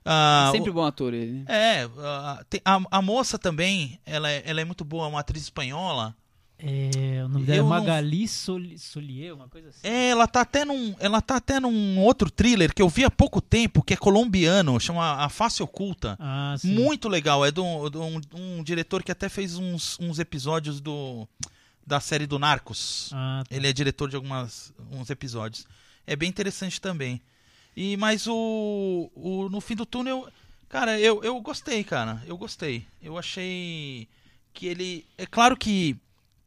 Ah, 0.05 0.49
Sempre 0.53 0.71
o- 0.71 0.75
bom 0.75 0.85
ator 0.85 1.13
ele. 1.15 1.41
né? 1.41 1.45
é, 1.49 1.89
ah, 1.99 2.43
tem- 2.49 2.61
a, 2.65 2.81
a 2.91 3.03
moça 3.03 3.39
também, 3.39 4.01
ela 4.07 4.31
é, 4.31 4.43
ela 4.47 4.61
é 4.61 4.65
muito 4.65 4.85
boa, 4.85 5.07
uma 5.07 5.21
atriz 5.21 5.43
espanhola. 5.43 6.17
É, 6.63 7.23
o 7.25 7.29
nome 7.29 7.47
dela 7.47 7.57
é 7.57 7.59
Eu 7.61 7.63
não- 7.63 7.71
Magali 7.71 8.29
Soli- 8.29 8.79
Solier, 8.79 9.35
uma 9.35 9.49
coisa 9.49 9.71
assim. 9.71 9.79
É, 9.83 10.11
ela 10.11 10.27
tá 10.27 10.43
até 10.43 10.63
num, 10.65 10.95
ela 10.99 11.23
tá 11.23 11.37
até 11.37 11.59
num 11.59 11.99
outro 12.01 12.31
thriller 12.31 12.75
que 12.75 12.83
eu 12.83 12.89
vi 12.89 13.03
há 13.03 13.11
pouco 13.11 13.41
tempo, 13.41 13.83
que 13.83 13.95
é 13.95 13.97
colombiano, 13.97 14.79
chama 14.79 15.25
A 15.25 15.29
Face 15.31 15.63
Oculta. 15.63 16.19
Ah, 16.21 16.55
sim. 16.59 16.75
Muito 16.75 17.09
legal, 17.09 17.47
é 17.47 17.51
de 17.51 17.61
um, 17.61 17.89
de 17.89 17.97
um- 17.97 18.21
um 18.59 18.63
diretor 18.63 19.03
que 19.03 19.11
até 19.11 19.29
fez 19.31 19.57
uns, 19.57 19.97
uns 20.01 20.19
episódios 20.19 20.81
do 20.81 21.27
da 21.87 21.99
série 21.99 22.27
do 22.27 22.39
Narcos. 22.39 23.11
Ah, 23.13 23.43
tá. 23.49 23.57
Ele 23.57 23.67
é 23.67 23.73
diretor 23.73 24.09
de 24.11 24.17
algumas 24.17 24.73
uns 24.93 25.09
episódios. 25.11 25.67
É 26.07 26.15
bem 26.15 26.29
interessante 26.29 26.79
também. 26.81 27.21
E 27.77 27.97
mas 27.97 28.27
o, 28.27 29.11
o 29.15 29.49
no 29.49 29.61
fim 29.61 29.75
do 29.75 29.87
túnel, 29.87 30.29
cara, 30.69 30.99
eu, 30.99 31.23
eu 31.23 31.41
gostei, 31.41 31.85
cara. 31.85 32.23
Eu 32.27 32.37
gostei. 32.37 32.87
Eu 33.03 33.17
achei 33.19 34.09
que 34.53 34.67
ele 34.67 35.07
é 35.17 35.27
claro 35.27 35.57
que 35.57 35.97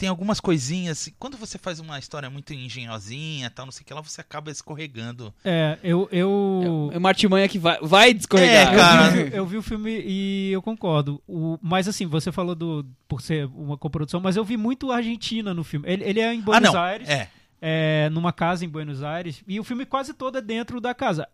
tem 0.03 0.09
algumas 0.09 0.41
coisinhas, 0.41 1.09
quando 1.17 1.37
você 1.37 1.57
faz 1.57 1.79
uma 1.79 1.97
história 1.97 2.29
muito 2.29 2.53
engenhosinha, 2.53 3.49
tal, 3.49 3.65
não 3.65 3.71
sei 3.71 3.83
o 3.83 3.85
que 3.85 3.93
lá, 3.93 4.01
você 4.01 4.19
acaba 4.19 4.51
escorregando. 4.51 5.33
É, 5.45 5.77
eu. 5.81 6.09
eu... 6.11 6.89
É 6.93 6.97
uma 6.97 7.07
artimanha 7.07 7.47
que 7.47 7.57
vai, 7.57 7.79
vai 7.81 8.13
descorregar. 8.13 8.73
É, 8.73 8.75
cara. 8.75 9.05
Eu 9.05 9.11
vi, 9.11 9.35
eu 9.37 9.45
vi 9.45 9.57
o 9.57 9.61
filme 9.61 10.03
e 10.05 10.51
eu 10.51 10.61
concordo. 10.61 11.23
O, 11.25 11.57
mas 11.61 11.87
assim, 11.87 12.05
você 12.05 12.33
falou 12.33 12.53
do 12.53 12.85
por 13.07 13.21
ser 13.21 13.45
uma 13.55 13.77
coprodução, 13.77 14.19
mas 14.19 14.35
eu 14.35 14.43
vi 14.43 14.57
muito 14.57 14.91
Argentina 14.91 15.53
no 15.53 15.63
filme. 15.63 15.87
Ele, 15.87 16.03
ele 16.03 16.19
é 16.19 16.33
em 16.33 16.39
ah, 16.39 16.43
Buenos 16.43 16.73
não. 16.73 16.81
Aires, 16.81 17.07
É. 17.07 17.29
é, 17.65 18.09
numa 18.11 18.33
casa 18.33 18.65
em 18.65 18.67
Buenos 18.69 19.01
Aires, 19.01 19.41
e 19.47 19.57
o 19.57 19.63
filme 19.63 19.85
quase 19.85 20.13
todo 20.13 20.37
é 20.37 20.41
dentro 20.41 20.81
da 20.81 20.93
casa. 20.93 21.25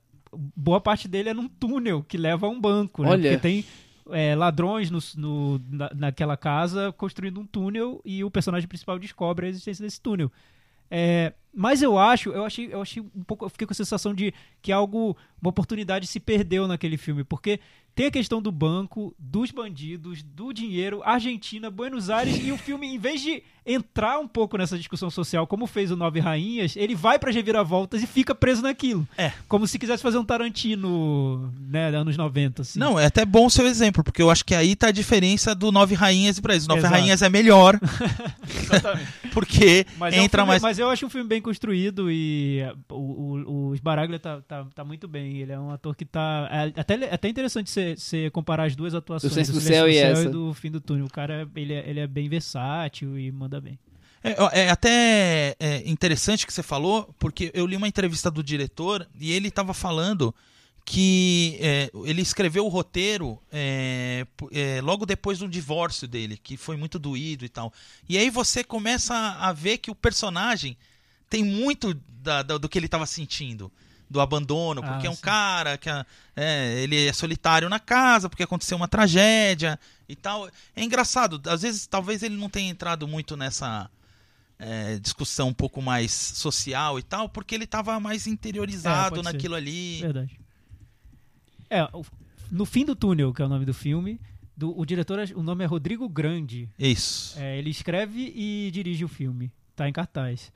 Boa 0.55 0.79
parte 0.79 1.07
dele 1.07 1.29
é 1.29 1.33
num 1.33 1.47
túnel 1.47 2.03
que 2.07 2.15
leva 2.19 2.45
a 2.45 2.49
um 2.49 2.61
banco, 2.61 3.01
né? 3.01 3.09
Olha. 3.09 3.31
Porque 3.31 3.37
tem 3.41 3.65
é, 4.11 4.35
ladrões 4.35 4.91
no, 4.91 4.99
no- 5.17 5.61
na- 5.71 5.89
naquela 5.95 6.37
casa 6.37 6.91
construindo 6.95 7.39
um 7.39 7.45
túnel 7.47 7.99
e 8.05 8.23
o 8.23 8.29
personagem 8.29 8.67
principal 8.69 8.99
descobre 8.99 9.47
a 9.47 9.49
existência 9.49 9.83
desse 9.83 9.99
túnel. 9.99 10.31
É, 10.91 11.33
mas 11.61 11.81
eu 11.81 11.97
acho, 11.99 12.29
eu 12.29 12.45
achei, 12.45 12.69
eu 12.73 12.81
achei 12.81 13.01
um 13.03 13.23
pouco, 13.27 13.43
eu 13.43 13.49
fiquei 13.49 13.67
com 13.67 13.73
a 13.73 13.75
sensação 13.75 14.13
de 14.13 14.33
que 14.61 14.71
algo, 14.71 15.17
uma 15.41 15.49
oportunidade 15.49 16.07
se 16.07 16.17
perdeu 16.19 16.67
naquele 16.69 16.95
filme, 16.95 17.25
porque 17.25 17.59
tem 17.93 18.05
a 18.05 18.11
questão 18.11 18.41
do 18.41 18.49
banco, 18.49 19.13
dos 19.19 19.51
bandidos, 19.51 20.23
do 20.23 20.53
dinheiro, 20.53 21.01
Argentina, 21.03 21.69
Buenos 21.69 22.09
Aires, 22.09 22.39
e 22.41 22.49
o 22.49 22.55
filme, 22.57 22.87
em 22.87 22.97
vez 22.97 23.19
de 23.19 23.43
entrar 23.65 24.17
um 24.19 24.27
pouco 24.27 24.57
nessa 24.57 24.77
discussão 24.77 25.09
social, 25.11 25.45
como 25.45 25.67
fez 25.67 25.91
o 25.91 25.95
Nove 25.97 26.19
Rainhas, 26.21 26.75
ele 26.77 26.95
vai 26.95 27.19
para 27.19 27.29
reviravoltas 27.29 28.01
e 28.01 28.07
fica 28.07 28.33
preso 28.33 28.61
naquilo. 28.63 29.05
É. 29.17 29.31
Como 29.49 29.67
se 29.67 29.77
quisesse 29.77 30.01
fazer 30.01 30.17
um 30.17 30.23
Tarantino, 30.23 31.53
né, 31.67 31.89
anos 31.89 32.15
90, 32.17 32.61
assim. 32.61 32.79
Não, 32.79 32.97
é 32.97 33.05
até 33.05 33.25
bom 33.25 33.45
o 33.47 33.49
seu 33.49 33.67
exemplo, 33.67 34.01
porque 34.03 34.21
eu 34.21 34.31
acho 34.31 34.45
que 34.45 34.55
aí 34.55 34.75
tá 34.75 34.87
a 34.87 34.91
diferença 34.91 35.53
do 35.53 35.71
Nove 35.71 35.93
Rainhas 35.93 36.37
e 36.37 36.41
pra 36.41 36.55
isso. 36.55 36.67
Nove 36.69 36.79
Exato. 36.79 36.93
Rainhas 36.95 37.21
é 37.21 37.29
melhor, 37.29 37.77
porque 39.33 39.85
Mas, 39.97 40.13
é 40.13 40.21
um 40.21 40.23
entra 40.23 40.41
filme- 40.41 40.47
mais. 40.51 40.61
mas 40.61 40.79
eu 40.79 40.89
acho 40.89 41.05
um 41.05 41.09
filme 41.09 41.27
bem 41.27 41.41
construído 41.49 42.11
e 42.11 42.59
é, 42.59 42.73
o, 42.89 42.95
o, 42.95 43.69
o 43.69 43.75
Sbaraglia 43.75 44.19
tá, 44.19 44.39
tá, 44.41 44.65
tá 44.65 44.83
muito 44.85 45.07
bem. 45.07 45.37
Ele 45.39 45.51
é 45.51 45.59
um 45.59 45.71
ator 45.71 45.95
que 45.95 46.05
tá. 46.05 46.47
É 46.51 46.79
até, 46.79 46.93
é 46.93 47.13
até 47.13 47.27
interessante 47.27 47.71
você 47.71 48.29
comparar 48.29 48.65
as 48.65 48.75
duas 48.75 48.93
atuações 48.93 49.33
Do 49.33 49.53
do 49.53 49.59
Silêncio 49.59 49.61
Céu 49.61 49.89
e 49.89 49.97
essa. 49.97 50.29
do 50.29 50.53
Fim 50.53 50.69
do 50.69 50.79
Túnel. 50.79 51.07
O 51.07 51.09
cara, 51.09 51.49
ele 51.55 51.73
é, 51.73 51.89
ele 51.89 51.99
é 51.99 52.05
bem 52.07 52.29
versátil 52.29 53.17
e 53.17 53.31
manda 53.31 53.59
bem. 53.59 53.79
É, 54.23 54.61
é 54.61 54.69
até 54.69 55.55
é, 55.59 55.89
interessante 55.89 56.45
que 56.45 56.53
você 56.53 56.61
falou, 56.61 57.13
porque 57.17 57.49
eu 57.53 57.65
li 57.65 57.75
uma 57.75 57.87
entrevista 57.87 58.29
do 58.29 58.43
diretor 58.43 59.07
e 59.19 59.31
ele 59.31 59.47
estava 59.47 59.73
falando 59.73 60.35
que 60.85 61.57
é, 61.61 61.89
ele 62.05 62.21
escreveu 62.21 62.65
o 62.65 62.69
roteiro 62.69 63.39
é, 63.51 64.25
é, 64.51 64.81
logo 64.81 65.05
depois 65.05 65.39
do 65.39 65.47
divórcio 65.47 66.07
dele, 66.07 66.37
que 66.37 66.57
foi 66.57 66.77
muito 66.77 66.99
doído 66.99 67.43
e 67.43 67.49
tal. 67.49 67.73
E 68.07 68.17
aí 68.17 68.29
você 68.29 68.63
começa 68.63 69.15
a 69.15 69.51
ver 69.51 69.79
que 69.79 69.89
o 69.89 69.95
personagem 69.95 70.77
tem 71.29 71.43
muito 71.43 71.93
da- 72.21 72.41
da- 72.43 72.57
do 72.57 72.67
que 72.69 72.77
ele 72.77 72.85
estava 72.87 73.05
sentindo. 73.05 73.71
Do 74.09 74.19
abandono, 74.19 74.81
porque 74.81 75.05
Ah, 75.05 75.09
é 75.09 75.11
um 75.11 75.15
sim. 75.15 75.21
cara 75.21 75.77
que 75.77 75.87
é, 75.87 76.03
é, 76.35 76.81
ele 76.81 77.05
é 77.05 77.13
solitário 77.13 77.69
na 77.69 77.79
casa, 77.79 78.27
porque 78.27 78.41
aconteceu 78.41 78.75
uma 78.75 78.87
tragédia 78.87 79.79
e 80.07 80.15
tal. 80.15 80.49
É 80.75 80.83
engraçado, 80.83 81.39
às 81.47 81.61
vezes 81.61 81.85
talvez 81.85 82.23
ele 82.23 82.35
não 82.35 82.49
tenha 82.49 82.71
entrado 82.71 83.07
muito 83.07 83.37
nessa 83.37 83.87
é, 84.57 84.97
discussão 84.99 85.49
um 85.49 85.53
pouco 85.53 85.79
mais 85.81 86.11
social 86.11 86.97
e 86.99 87.03
tal, 87.03 87.29
porque 87.29 87.53
ele 87.55 87.63
estava 87.65 87.97
mais 87.99 88.25
É, 88.25 88.31
interiorizado 88.31 89.17
ser. 89.17 89.21
naquilo 89.23 89.53
ali. 89.55 89.99
Verdade. 90.01 90.39
É, 91.69 91.87
no 92.51 92.65
Fim 92.65 92.83
do 92.85 92.95
Túnel, 92.95 93.31
que 93.33 93.41
é 93.41 93.45
o 93.45 93.49
nome 93.49 93.63
do 93.63 93.73
filme, 93.73 94.19
do, 94.57 94.77
o 94.77 94.85
diretor, 94.85 95.19
é- 95.19 95.33
o 95.35 95.43
nome 95.43 95.63
é 95.63 95.67
Rodrigo 95.67 96.09
Grande. 96.09 96.67
Isso. 96.79 97.37
É, 97.39 97.57
ele 97.59 97.69
escreve 97.69 98.33
e 98.35 98.69
dirige 98.73 99.05
o 99.05 99.07
filme. 99.07 99.51
Tá 99.75 99.87
em 99.87 99.93
cartaz. 99.93 100.51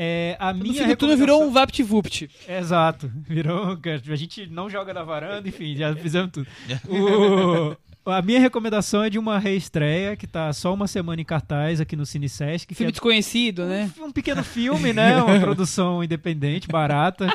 É, 0.00 0.36
a 0.38 0.52
No 0.52 0.62
minha 0.62 0.96
túnel 0.96 1.16
virou 1.16 1.38
um 1.42 1.46
recomendação- 1.46 1.52
VaptVupt. 1.52 2.30
Exato. 2.48 3.10
Virou. 3.28 3.76
A 4.12 4.16
gente 4.16 4.46
não 4.46 4.70
joga 4.70 4.94
na 4.94 5.02
varanda, 5.02 5.48
enfim, 5.48 5.74
já 5.74 5.92
fizemos 5.96 6.30
tudo. 6.30 6.46
O- 6.88 7.76
a 8.10 8.22
minha 8.22 8.40
recomendação 8.40 9.02
é 9.04 9.10
de 9.10 9.18
uma 9.18 9.38
reestreia 9.38 10.16
que 10.16 10.26
tá 10.26 10.50
só 10.54 10.72
uma 10.72 10.86
semana 10.86 11.20
em 11.20 11.24
cartaz 11.26 11.78
aqui 11.78 11.94
no 11.94 12.06
Cine 12.06 12.26
Sesc, 12.28 12.66
que 12.68 12.74
Filme 12.74 12.88
é 12.88 12.92
desconhecido, 12.92 13.66
né? 13.66 13.90
um, 14.00 14.04
um 14.06 14.12
pequeno 14.12 14.42
filme, 14.42 14.94
né? 14.94 15.20
Uma 15.22 15.38
produção 15.40 16.02
independente, 16.02 16.68
barata. 16.68 17.26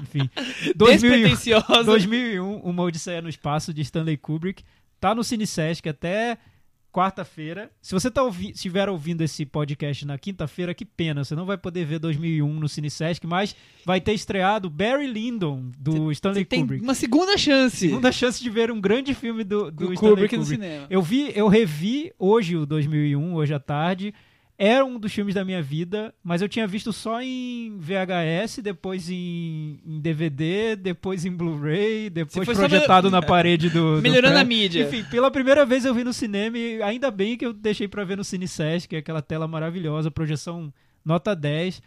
Enfim. 0.00 0.30
2000, 0.76 1.10
Despretensiosa. 1.10 1.82
2001, 1.84 2.58
Uma 2.58 2.82
Odisseia 2.84 3.20
no 3.20 3.28
Espaço, 3.28 3.74
de 3.74 3.80
Stanley 3.82 4.16
Kubrick. 4.16 4.62
Tá 5.00 5.16
no 5.16 5.24
Cine 5.24 5.46
Sesc 5.48 5.88
até 5.88 6.38
quarta-feira. 6.90 7.70
Se 7.80 7.92
você 7.92 8.10
tá 8.10 8.22
ouvi 8.22 8.50
estiver 8.50 8.88
ouvindo 8.88 9.22
esse 9.22 9.44
podcast 9.46 10.04
na 10.06 10.18
quinta-feira, 10.18 10.74
que 10.74 10.84
pena, 10.84 11.24
você 11.24 11.34
não 11.34 11.46
vai 11.46 11.56
poder 11.56 11.84
ver 11.84 11.98
2001 11.98 12.52
no 12.60 12.68
Cine 12.68 12.90
Sesc, 12.90 13.26
mas 13.26 13.54
vai 13.84 14.00
ter 14.00 14.12
estreado 14.12 14.68
Barry 14.68 15.06
Lyndon, 15.06 15.70
do 15.78 16.10
Stanley 16.12 16.40
Você 16.42 16.44
tem 16.44 16.60
Kubrick. 16.60 16.82
uma 16.84 16.94
segunda 16.94 17.36
chance. 17.38 17.76
Segunda 17.88 18.12
chance 18.12 18.42
de 18.42 18.50
ver 18.50 18.70
um 18.70 18.80
grande 18.80 19.14
filme 19.14 19.44
do, 19.44 19.70
do 19.70 19.86
do 19.86 19.92
Stanley 19.94 19.96
Kubrick 20.14 20.36
no 20.36 20.42
Kubrick. 20.42 20.62
cinema. 20.62 20.86
Eu 20.90 21.02
vi, 21.02 21.32
eu 21.34 21.48
revi 21.48 22.12
hoje 22.18 22.56
o 22.56 22.66
2001, 22.66 23.34
hoje 23.34 23.54
à 23.54 23.60
tarde. 23.60 24.12
Era 24.62 24.84
um 24.84 24.98
dos 24.98 25.10
filmes 25.10 25.34
da 25.34 25.42
minha 25.42 25.62
vida, 25.62 26.12
mas 26.22 26.42
eu 26.42 26.48
tinha 26.48 26.66
visto 26.66 26.92
só 26.92 27.22
em 27.22 27.78
VHS, 27.78 28.58
depois 28.62 29.08
em, 29.08 29.80
em 29.86 29.98
DVD, 30.02 30.76
depois 30.76 31.24
em 31.24 31.32
Blu-ray, 31.32 32.10
depois 32.10 32.46
projetado 32.46 33.10
na 33.10 33.22
parede 33.22 33.70
do. 33.70 33.96
do 33.96 34.02
Melhorando 34.02 34.34
prédio. 34.34 34.40
a 34.40 34.44
mídia. 34.44 34.82
Enfim, 34.82 35.02
pela 35.04 35.30
primeira 35.30 35.64
vez 35.64 35.86
eu 35.86 35.94
vi 35.94 36.04
no 36.04 36.12
cinema 36.12 36.58
e 36.58 36.82
ainda 36.82 37.10
bem 37.10 37.38
que 37.38 37.46
eu 37.46 37.54
deixei 37.54 37.88
pra 37.88 38.04
ver 38.04 38.18
no 38.18 38.22
Cine 38.22 38.46
Sesc, 38.46 38.94
é 38.94 38.98
aquela 38.98 39.22
tela 39.22 39.48
maravilhosa, 39.48 40.10
projeção 40.10 40.70
nota 41.02 41.34
10. 41.34 41.80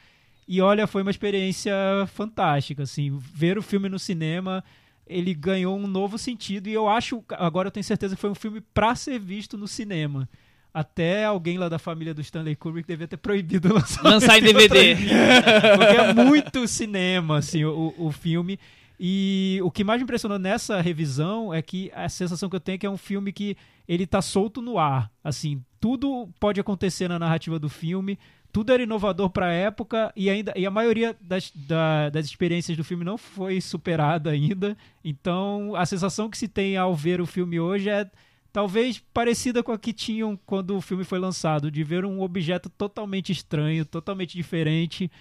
E 0.47 0.59
olha, 0.59 0.87
foi 0.87 1.03
uma 1.03 1.11
experiência 1.11 1.75
fantástica, 2.07 2.81
assim, 2.81 3.15
ver 3.35 3.55
o 3.55 3.61
filme 3.61 3.87
no 3.87 3.99
cinema, 3.99 4.63
ele 5.05 5.35
ganhou 5.35 5.77
um 5.77 5.85
novo 5.85 6.17
sentido 6.17 6.67
e 6.67 6.73
eu 6.73 6.89
acho, 6.89 7.23
agora 7.33 7.67
eu 7.67 7.71
tenho 7.71 7.83
certeza 7.83 8.15
que 8.15 8.21
foi 8.21 8.31
um 8.31 8.35
filme 8.35 8.61
pra 8.73 8.95
ser 8.95 9.19
visto 9.19 9.59
no 9.59 9.67
cinema. 9.67 10.27
Até 10.73 11.23
alguém 11.25 11.57
lá 11.57 11.69
da 11.69 11.77
família 11.77 12.13
do 12.13 12.21
Stanley 12.21 12.55
Kubrick 12.55 12.87
devia 12.87 13.07
ter 13.07 13.17
proibido 13.17 13.71
lançamento 13.73 14.11
Lançar 14.13 14.39
em 14.39 14.41
DVD. 14.41 14.95
porque 14.95 15.95
é 15.97 16.13
muito 16.13 16.67
cinema, 16.67 17.37
assim, 17.37 17.63
o, 17.63 17.93
o 17.97 18.11
filme. 18.11 18.59
E 18.99 19.59
o 19.63 19.69
que 19.69 19.83
mais 19.83 19.99
me 19.99 20.03
impressionou 20.03 20.39
nessa 20.39 20.79
revisão 20.81 21.53
é 21.53 21.61
que 21.61 21.91
a 21.93 22.07
sensação 22.09 22.49
que 22.49 22.55
eu 22.55 22.59
tenho 22.59 22.75
é 22.75 22.77
que 22.79 22.85
é 22.85 22.89
um 22.89 22.97
filme 22.97 23.31
que 23.33 23.57
ele 23.87 24.07
tá 24.07 24.21
solto 24.21 24.61
no 24.61 24.79
ar. 24.79 25.11
Assim, 25.23 25.61
tudo 25.79 26.29
pode 26.39 26.59
acontecer 26.59 27.07
na 27.07 27.19
narrativa 27.19 27.59
do 27.59 27.69
filme, 27.69 28.17
tudo 28.51 28.71
era 28.71 28.81
inovador 28.83 29.29
para 29.29 29.47
a 29.47 29.51
época 29.51 30.11
e 30.15 30.29
ainda 30.29 30.53
e 30.55 30.65
a 30.65 30.71
maioria 30.71 31.15
das, 31.19 31.51
da- 31.53 32.09
das 32.09 32.25
experiências 32.25 32.77
do 32.77 32.83
filme 32.83 33.03
não 33.03 33.17
foi 33.17 33.59
superada 33.59 34.29
ainda. 34.29 34.77
Então, 35.03 35.75
a 35.75 35.85
sensação 35.85 36.29
que 36.29 36.37
se 36.37 36.47
tem 36.47 36.77
ao 36.77 36.95
ver 36.95 37.19
o 37.19 37.25
filme 37.25 37.59
hoje 37.59 37.89
é 37.89 38.09
talvez 38.53 39.01
parecida 39.11 39.63
com 39.63 39.71
a 39.71 39.79
que 39.79 39.91
tinham 39.91 40.39
quando 40.45 40.77
o 40.77 40.81
filme 40.81 41.03
foi 41.03 41.17
lançado, 41.17 41.71
de 41.71 41.83
ver 41.83 42.05
um 42.05 42.21
objeto 42.21 42.69
totalmente 42.69 43.31
estranho, 43.31 43.83
totalmente 43.83 44.37
diferente. 44.37 45.11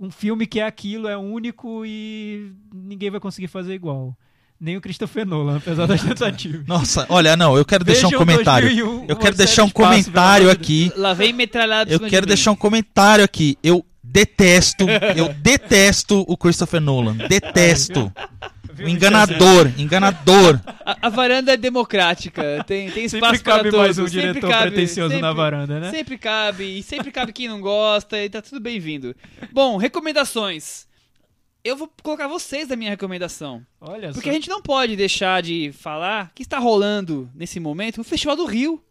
Um 0.00 0.10
filme 0.10 0.46
que 0.46 0.58
é 0.58 0.64
aquilo, 0.64 1.06
é 1.06 1.16
único 1.16 1.84
e 1.86 2.50
ninguém 2.72 3.10
vai 3.10 3.20
conseguir 3.20 3.46
fazer 3.48 3.74
igual. 3.74 4.16
Nem 4.58 4.76
o 4.76 4.80
Christopher 4.80 5.26
Nolan, 5.26 5.58
apesar 5.58 5.86
das 5.86 6.00
tentativas. 6.02 6.66
Nossa, 6.66 7.06
olha, 7.10 7.36
não, 7.36 7.56
eu 7.56 7.64
quero 7.64 7.84
deixar 7.84 8.06
um 8.06 8.10
Vejam 8.10 8.18
comentário. 8.26 8.68
2001, 8.68 9.06
Eu 9.08 9.16
quero 9.16 9.36
deixar 9.36 9.62
um 9.62 9.66
Espaço, 9.66 9.88
comentário 9.90 10.50
aqui. 10.50 10.90
Lá 10.96 11.12
vem 11.12 11.32
metralhada 11.32 11.92
Eu 11.92 12.00
quero 12.00 12.26
deixar 12.26 12.50
um 12.52 12.56
comentário 12.56 13.24
aqui. 13.24 13.58
Eu 13.62 13.84
detesto, 14.02 14.86
eu 15.14 15.34
detesto 15.42 16.24
o 16.26 16.36
Christopher 16.36 16.80
Nolan. 16.80 17.16
Detesto. 17.28 18.10
Viu, 18.74 18.86
O 18.86 18.88
enganador, 18.88 19.72
enganador. 19.78 20.60
A, 20.84 21.06
a 21.06 21.08
varanda 21.08 21.52
é 21.52 21.56
democrática, 21.56 22.64
tem, 22.66 22.90
tem 22.90 23.04
espaço 23.04 23.36
Sempre 23.36 23.50
cabe 23.50 23.70
para 23.70 23.78
mais 23.78 23.96
todos. 23.96 24.10
um 24.10 24.12
sempre 24.12 24.32
diretor 24.32 24.50
cabe, 24.50 24.70
pretencioso 24.72 25.08
sempre, 25.10 25.22
na 25.22 25.32
varanda, 25.32 25.80
né? 25.80 25.90
Sempre 25.90 26.18
cabe, 26.18 26.64
e 26.78 26.82
sempre 26.82 27.10
cabe 27.12 27.32
quem 27.32 27.48
não 27.48 27.60
gosta, 27.60 28.22
e 28.22 28.28
tá 28.28 28.42
tudo 28.42 28.60
bem-vindo. 28.60 29.14
Bom, 29.52 29.76
recomendações. 29.76 30.86
Eu 31.62 31.76
vou 31.76 31.90
colocar 32.02 32.28
vocês 32.28 32.68
da 32.68 32.76
minha 32.76 32.90
recomendação. 32.90 33.64
Olha 33.80 34.12
Porque 34.12 34.28
só. 34.28 34.30
a 34.30 34.34
gente 34.34 34.50
não 34.50 34.60
pode 34.60 34.96
deixar 34.96 35.42
de 35.42 35.72
falar 35.72 36.30
que 36.34 36.42
está 36.42 36.58
rolando 36.58 37.30
nesse 37.34 37.58
momento 37.58 38.02
o 38.02 38.04
Festival 38.04 38.36
do 38.36 38.44
Rio. 38.44 38.82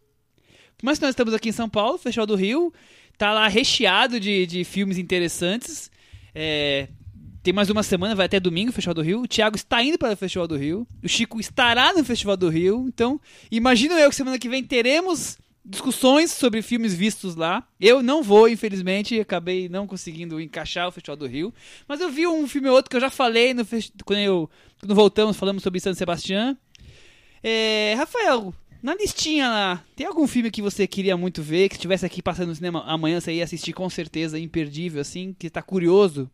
Que 0.76 0.84
nós 0.84 0.98
estamos 1.00 1.32
aqui 1.32 1.50
em 1.50 1.52
São 1.52 1.68
Paulo, 1.68 1.94
o 1.94 1.98
Festival 1.98 2.26
do 2.26 2.34
Rio 2.34 2.72
tá 3.16 3.32
lá 3.32 3.46
recheado 3.46 4.18
de, 4.18 4.44
de 4.46 4.64
filmes 4.64 4.98
interessantes. 4.98 5.88
É, 6.34 6.88
tem 7.44 7.52
mais 7.52 7.68
uma 7.68 7.82
semana, 7.82 8.14
vai 8.14 8.24
até 8.24 8.40
domingo 8.40 8.70
o 8.70 8.72
Festival 8.72 8.94
do 8.94 9.02
Rio. 9.02 9.20
O 9.20 9.28
Thiago 9.28 9.54
está 9.54 9.82
indo 9.82 9.98
para 9.98 10.14
o 10.14 10.16
Festival 10.16 10.48
do 10.48 10.56
Rio. 10.56 10.88
O 11.02 11.08
Chico 11.08 11.38
estará 11.38 11.92
no 11.92 12.02
Festival 12.02 12.38
do 12.38 12.48
Rio. 12.48 12.86
Então, 12.88 13.20
imagino 13.50 13.92
eu 13.94 14.08
que 14.08 14.16
semana 14.16 14.38
que 14.38 14.48
vem 14.48 14.64
teremos 14.64 15.36
discussões 15.62 16.30
sobre 16.30 16.62
filmes 16.62 16.94
vistos 16.94 17.36
lá. 17.36 17.62
Eu 17.78 18.02
não 18.02 18.22
vou, 18.22 18.48
infelizmente, 18.48 19.20
acabei 19.20 19.68
não 19.68 19.86
conseguindo 19.86 20.40
encaixar 20.40 20.88
o 20.88 20.90
Festival 20.90 21.18
do 21.18 21.26
Rio. 21.26 21.52
Mas 21.86 22.00
eu 22.00 22.10
vi 22.10 22.26
um 22.26 22.48
filme 22.48 22.70
ou 22.70 22.76
outro 22.76 22.88
que 22.88 22.96
eu 22.96 23.00
já 23.00 23.10
falei 23.10 23.52
no 23.52 23.62
festi- 23.62 23.92
quando, 24.06 24.20
eu, 24.20 24.48
quando 24.80 24.94
voltamos, 24.94 25.36
falamos 25.36 25.62
sobre 25.62 25.80
San 25.80 25.92
Sebastián. 25.92 26.56
É, 27.42 27.92
Rafael, 27.98 28.54
na 28.82 28.94
listinha 28.94 29.50
lá, 29.50 29.84
tem 29.94 30.06
algum 30.06 30.26
filme 30.26 30.50
que 30.50 30.62
você 30.62 30.86
queria 30.86 31.14
muito 31.14 31.42
ver, 31.42 31.68
que 31.68 31.74
estivesse 31.74 32.06
aqui 32.06 32.22
passando 32.22 32.48
no 32.48 32.54
cinema 32.54 32.82
amanhã, 32.86 33.20
você 33.20 33.34
ia 33.34 33.44
assistir 33.44 33.74
com 33.74 33.90
certeza, 33.90 34.38
imperdível, 34.38 35.02
assim, 35.02 35.36
que 35.38 35.50
tá 35.50 35.60
curioso? 35.60 36.30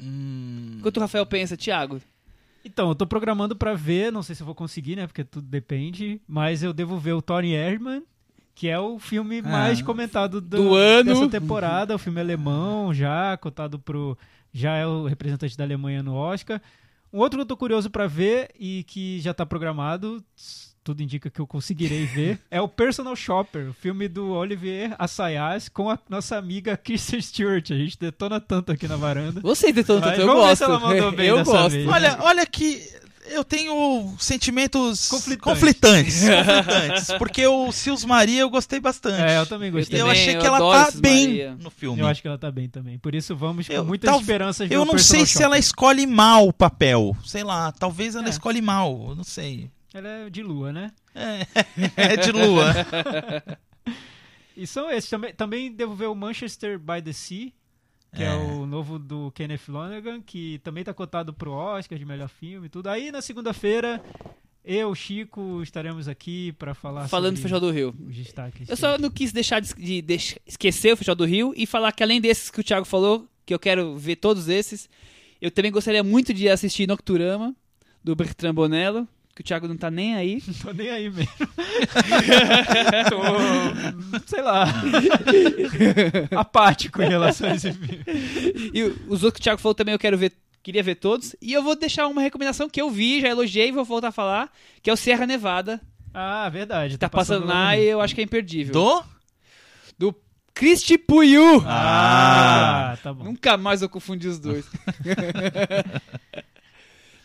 Hum, 0.00 0.76
Enquanto 0.78 0.96
o 0.96 1.00
Rafael 1.00 1.26
pensa, 1.26 1.56
Thiago. 1.56 2.00
Então, 2.64 2.88
eu 2.88 2.94
tô 2.94 3.06
programando 3.06 3.56
pra 3.56 3.74
ver, 3.74 4.12
não 4.12 4.22
sei 4.22 4.34
se 4.34 4.42
eu 4.42 4.46
vou 4.46 4.54
conseguir, 4.54 4.96
né? 4.96 5.06
Porque 5.06 5.24
tudo 5.24 5.46
depende. 5.46 6.20
Mas 6.26 6.62
eu 6.62 6.72
devo 6.72 6.98
ver 6.98 7.12
o 7.12 7.22
Tony 7.22 7.52
Erdmann, 7.54 8.02
que 8.54 8.68
é 8.68 8.78
o 8.78 8.98
filme 8.98 9.38
Ah. 9.44 9.48
mais 9.48 9.80
comentado 9.80 10.40
do, 10.40 10.56
Do 10.56 10.74
ano. 10.74 11.14
dessa 11.14 11.28
temporada. 11.28 11.94
O 11.94 11.98
filme 11.98 12.20
alemão, 12.20 12.92
já 12.92 13.36
cotado 13.36 13.78
pro. 13.78 14.16
Já 14.52 14.74
é 14.76 14.86
o 14.86 15.06
representante 15.06 15.56
da 15.56 15.64
Alemanha 15.64 16.02
no 16.02 16.14
Oscar. 16.14 16.60
Um 17.12 17.18
outro 17.18 17.38
que 17.38 17.42
eu 17.42 17.46
tô 17.46 17.56
curioso 17.56 17.88
pra 17.90 18.06
ver 18.06 18.50
e 18.58 18.84
que 18.84 19.18
já 19.20 19.32
tá 19.32 19.46
programado, 19.46 20.22
tudo 20.88 21.02
indica 21.02 21.28
que 21.28 21.38
eu 21.38 21.46
conseguirei 21.46 22.06
ver, 22.06 22.38
é 22.50 22.60
o 22.62 22.68
Personal 22.68 23.14
Shopper, 23.14 23.68
o 23.68 23.72
filme 23.74 24.08
do 24.08 24.30
Olivier 24.30 24.94
Assayas 24.98 25.68
com 25.68 25.90
a 25.90 25.98
nossa 26.08 26.36
amiga 26.38 26.76
Kirsten 26.78 27.20
Stewart. 27.20 27.70
A 27.70 27.76
gente 27.76 27.98
detona 27.98 28.40
tanto 28.40 28.72
aqui 28.72 28.88
na 28.88 28.96
varanda. 28.96 29.40
Você 29.42 29.70
Mas 29.70 29.86
tanto, 29.86 30.08
eu 30.08 30.26
vamos 30.26 30.42
ver 30.42 30.48
gosto. 30.48 30.56
se 30.56 30.64
ela 30.64 30.80
mandou 30.80 31.12
bem 31.12 31.26
eu 31.28 31.36
dessa 31.36 31.50
gosto. 31.52 31.70
vez. 31.72 31.86
Olha, 31.86 32.16
olha 32.22 32.46
que 32.46 32.88
eu 33.30 33.44
tenho 33.44 34.14
sentimentos 34.18 35.08
Conflitantes. 35.10 35.42
conflitantes, 35.44 36.20
conflitantes, 36.24 37.12
porque 37.18 37.46
o 37.46 37.70
Sils 37.70 38.02
Maria 38.06 38.40
eu 38.40 38.48
gostei 38.48 38.80
bastante. 38.80 39.20
É, 39.20 39.36
eu 39.38 39.44
também 39.44 39.70
gostei. 39.70 40.00
eu 40.00 40.06
também, 40.06 40.20
achei 40.22 40.36
eu 40.36 40.40
que 40.40 40.46
ela 40.46 40.58
tá 40.58 40.90
bem 40.98 41.26
Maria. 41.26 41.56
no 41.60 41.68
filme. 41.70 42.00
Eu 42.00 42.06
acho 42.06 42.22
que 42.22 42.28
ela 42.28 42.38
tá 42.38 42.50
bem 42.50 42.68
também. 42.70 42.98
Por 42.98 43.14
isso 43.14 43.36
vamos 43.36 43.68
Eu- 43.68 43.82
com 43.82 43.88
muitas 43.88 44.10
tal- 44.10 44.20
esperanças 44.20 44.66
ver 44.66 44.74
Eu 44.74 44.82
o 44.82 44.84
não 44.86 44.96
sei 44.96 45.26
se 45.26 45.42
ela 45.42 45.58
escolhe 45.58 46.06
mal 46.06 46.48
o 46.48 46.52
papel. 46.54 47.14
Sei 47.26 47.44
lá, 47.44 47.70
talvez 47.72 48.14
ela 48.14 48.26
É. 48.26 48.30
escolhe 48.30 48.62
mal, 48.62 49.08
eu 49.10 49.14
não 49.14 49.24
sei. 49.24 49.70
Ela 49.94 50.08
é 50.08 50.30
de 50.30 50.42
lua, 50.42 50.72
né? 50.72 50.90
É, 51.14 51.46
é 51.96 52.16
de 52.16 52.30
lua. 52.32 52.72
E 54.56 54.66
são 54.66 54.90
esses. 54.90 55.08
Também, 55.08 55.32
também 55.32 55.72
devo 55.72 55.94
ver 55.94 56.06
o 56.06 56.14
Manchester 56.16 56.78
by 56.80 57.00
the 57.00 57.12
Sea, 57.12 57.52
que 58.12 58.22
é. 58.24 58.26
É. 58.26 58.34
o 58.34 58.66
novo 58.66 58.98
do 58.98 59.30
Kenneth 59.30 59.68
Lonergan, 59.68 60.20
que 60.20 60.58
também 60.64 60.82
tá 60.82 60.92
cotado 60.92 61.32
pro 61.32 61.52
Oscar 61.52 61.96
de 61.96 62.04
melhor 62.04 62.28
filme 62.28 62.66
e 62.66 62.68
tudo. 62.68 62.88
Aí 62.88 63.12
na 63.12 63.22
segunda-feira, 63.22 64.02
eu, 64.64 64.92
Chico, 64.96 65.62
estaremos 65.62 66.08
aqui 66.08 66.50
pra 66.58 66.74
falar 66.74 67.06
Falando 67.06 67.34
do 67.34 67.38
sobre 67.40 67.52
Festival 67.52 67.60
do 67.60 67.70
Rio. 67.70 67.94
os 68.08 68.16
destaques. 68.16 68.68
Eu 68.68 68.76
só 68.76 68.98
não 68.98 69.10
quis 69.10 69.30
deixar 69.32 69.60
de, 69.60 69.72
de- 69.74 70.02
de 70.02 70.14
esquecer 70.44 70.92
o 70.92 70.96
Festival 70.96 71.14
do 71.16 71.24
Rio 71.24 71.54
e 71.56 71.64
falar 71.64 71.92
que 71.92 72.02
além 72.02 72.20
desses 72.20 72.50
que 72.50 72.60
o 72.60 72.64
Thiago 72.64 72.84
falou, 72.84 73.28
que 73.46 73.54
eu 73.54 73.60
quero 73.60 73.96
ver 73.96 74.16
todos 74.16 74.48
esses, 74.48 74.90
eu 75.40 75.52
também 75.52 75.70
gostaria 75.70 76.02
muito 76.02 76.34
de 76.34 76.48
assistir 76.48 76.88
Nocturama, 76.88 77.54
do 78.02 78.16
Bertrand 78.16 78.54
Bonello, 78.54 79.06
que 79.38 79.42
o 79.42 79.44
Thiago 79.44 79.68
não 79.68 79.76
tá 79.76 79.88
nem 79.88 80.16
aí. 80.16 80.42
Não 80.44 80.54
tô 80.54 80.72
nem 80.72 80.90
aí 80.90 81.08
mesmo. 81.08 81.30
tô, 83.08 84.20
sei 84.26 84.42
lá, 84.42 84.64
apático 86.36 87.00
em 87.00 87.08
relação 87.08 87.48
a 87.48 87.54
esse 87.54 87.72
filme. 87.72 88.02
E 88.74 88.82
os 89.06 89.22
outros 89.22 89.34
que 89.34 89.40
o 89.40 89.44
Thiago 89.44 89.60
falou 89.60 89.76
também 89.76 89.92
eu 89.92 89.98
quero 89.98 90.18
ver, 90.18 90.32
queria 90.60 90.82
ver 90.82 90.96
todos. 90.96 91.36
E 91.40 91.52
eu 91.52 91.62
vou 91.62 91.76
deixar 91.76 92.08
uma 92.08 92.20
recomendação 92.20 92.68
que 92.68 92.80
eu 92.80 92.90
vi, 92.90 93.20
já 93.20 93.28
elogiei 93.28 93.68
e 93.68 93.72
vou 93.72 93.84
voltar 93.84 94.08
a 94.08 94.12
falar, 94.12 94.52
que 94.82 94.90
é 94.90 94.92
o 94.92 94.96
Serra 94.96 95.24
Nevada. 95.24 95.80
Ah, 96.12 96.48
verdade. 96.48 96.98
Tá 96.98 97.08
passando 97.08 97.46
lá 97.46 97.76
e 97.76 97.84
eu 97.84 98.00
acho 98.00 98.16
que 98.16 98.20
é 98.20 98.24
imperdível. 98.24 98.72
Do? 98.72 99.04
Do 99.96 100.14
Cristi 100.52 100.98
Puyu. 100.98 101.62
Ah, 101.64 102.98
tá 103.00 103.14
bom. 103.14 103.22
Nunca 103.22 103.56
mais 103.56 103.82
eu 103.82 103.88
confundi 103.88 104.26
os 104.26 104.40
dois. 104.40 104.68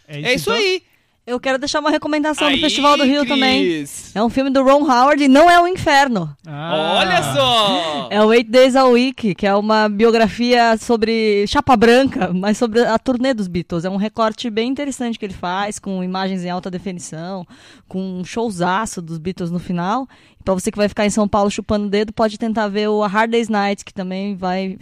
É 0.06 0.22
é 0.22 0.34
isso 0.34 0.52
então? 0.52 0.62
aí. 0.62 0.84
Eu 1.26 1.40
quero 1.40 1.58
deixar 1.58 1.80
uma 1.80 1.90
recomendação 1.90 2.50
Aí, 2.50 2.58
do 2.58 2.62
Festival 2.62 2.98
do 2.98 3.06
Rio 3.06 3.26
também. 3.26 3.86
É 4.14 4.22
um 4.22 4.30
filme 4.30 4.50
do 4.50 4.62
Ron 4.62 4.84
Howard 4.84 5.24
e 5.24 5.30
não 5.30 5.50
é 5.50 5.58
o 5.58 5.66
Inferno. 5.66 6.36
Ah. 6.46 6.98
Olha 7.00 7.24
só! 7.34 8.10
É 8.12 8.22
o 8.22 8.34
Eight 8.34 8.52
Days 8.52 8.76
a 8.76 8.84
Week, 8.84 9.34
que 9.34 9.48
é 9.48 9.56
uma 9.56 9.88
biografia 9.88 10.76
sobre 10.78 11.48
Chapa 11.48 11.78
Branca, 11.78 12.34
mas 12.34 12.58
sobre 12.58 12.82
a 12.82 13.00
turnê 13.00 13.34
dos 13.34 13.48
Beatles. 13.48 13.86
É 13.86 13.90
um 13.90 13.96
recorte 13.96 14.50
bem 14.50 14.70
interessante 14.70 15.18
que 15.18 15.26
ele 15.26 15.34
faz, 15.34 15.80
com 15.80 16.04
imagens 16.04 16.44
em 16.44 16.50
alta 16.50 16.70
definição, 16.70 17.48
com 17.88 18.20
um 18.20 18.26
showzaço 18.26 19.02
dos 19.02 19.18
Beatles 19.18 19.50
no 19.50 19.60
final. 19.60 20.06
E 20.38 20.44
pra 20.44 20.54
você 20.54 20.70
que 20.72 20.78
vai 20.78 20.90
ficar 20.90 21.06
em 21.06 21.10
São 21.10 21.26
Paulo 21.26 21.50
chupando 21.50 21.88
o 21.88 21.90
dedo, 21.90 22.12
pode 22.12 22.38
tentar 22.38 22.68
ver 22.68 22.90
o 22.90 23.02
A 23.02 23.08
Hard 23.08 23.32
Day's 23.32 23.48
Night, 23.48 23.86
que 23.86 23.94
também 23.94 24.36
vai 24.36 24.78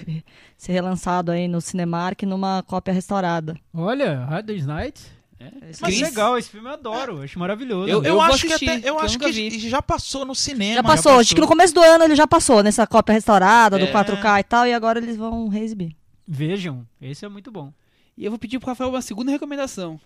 ser 0.57 0.71
relançado 0.71 1.31
aí 1.31 1.47
no 1.47 1.61
Cinemark 1.61 2.23
numa 2.23 2.63
cópia 2.63 2.91
restaurada. 2.91 3.55
Olha, 3.71 4.25
Hard 4.25 4.47
Day's 4.47 4.65
Night. 4.65 5.20
Esse 5.69 5.81
Mas 5.81 5.95
Cris? 5.95 6.01
legal, 6.01 6.37
esse 6.37 6.49
filme 6.49 6.67
eu 6.67 6.73
adoro, 6.73 7.21
acho 7.21 7.37
maravilhoso. 7.39 7.89
Eu- 7.89 8.03
Eu, 8.03 8.13
vou 8.15 8.21
acho 8.23 8.41
que 8.45 8.53
assistir, 8.53 8.69
até, 8.69 8.81
que 8.81 8.89
eu 8.89 8.93
eu 8.95 8.99
acho 8.99 9.17
que 9.19 9.31
vi. 9.31 9.69
já 9.69 9.81
passou 9.81 10.25
no 10.25 10.35
cinema. 10.35 10.75
Já 10.75 10.83
passou, 10.83 11.19
acho 11.19 11.33
que 11.35 11.41
no 11.41 11.47
começo 11.47 11.73
do 11.73 11.81
ano 11.81 12.03
ele 12.03 12.15
já 12.15 12.27
passou 12.27 12.61
nessa 12.63 12.85
cópia 12.87 13.13
restaurada, 13.13 13.77
do 13.79 13.85
É. 13.85 13.91
4K 13.91 14.39
e 14.39 14.43
tal, 14.43 14.67
e 14.67 14.73
agora 14.73 14.99
eles 14.99 15.17
vão 15.17 15.47
reexibir. 15.47 15.95
Vejam, 16.27 16.85
esse 17.01 17.25
é 17.25 17.29
muito 17.29 17.51
bom. 17.51 17.73
E 18.17 18.25
eu 18.25 18.31
vou 18.31 18.37
pedir 18.39 18.59
pro 18.59 18.67
Rafael 18.69 18.89
uma 18.89 19.01
segunda 19.01 19.31
recomendação. 19.31 19.99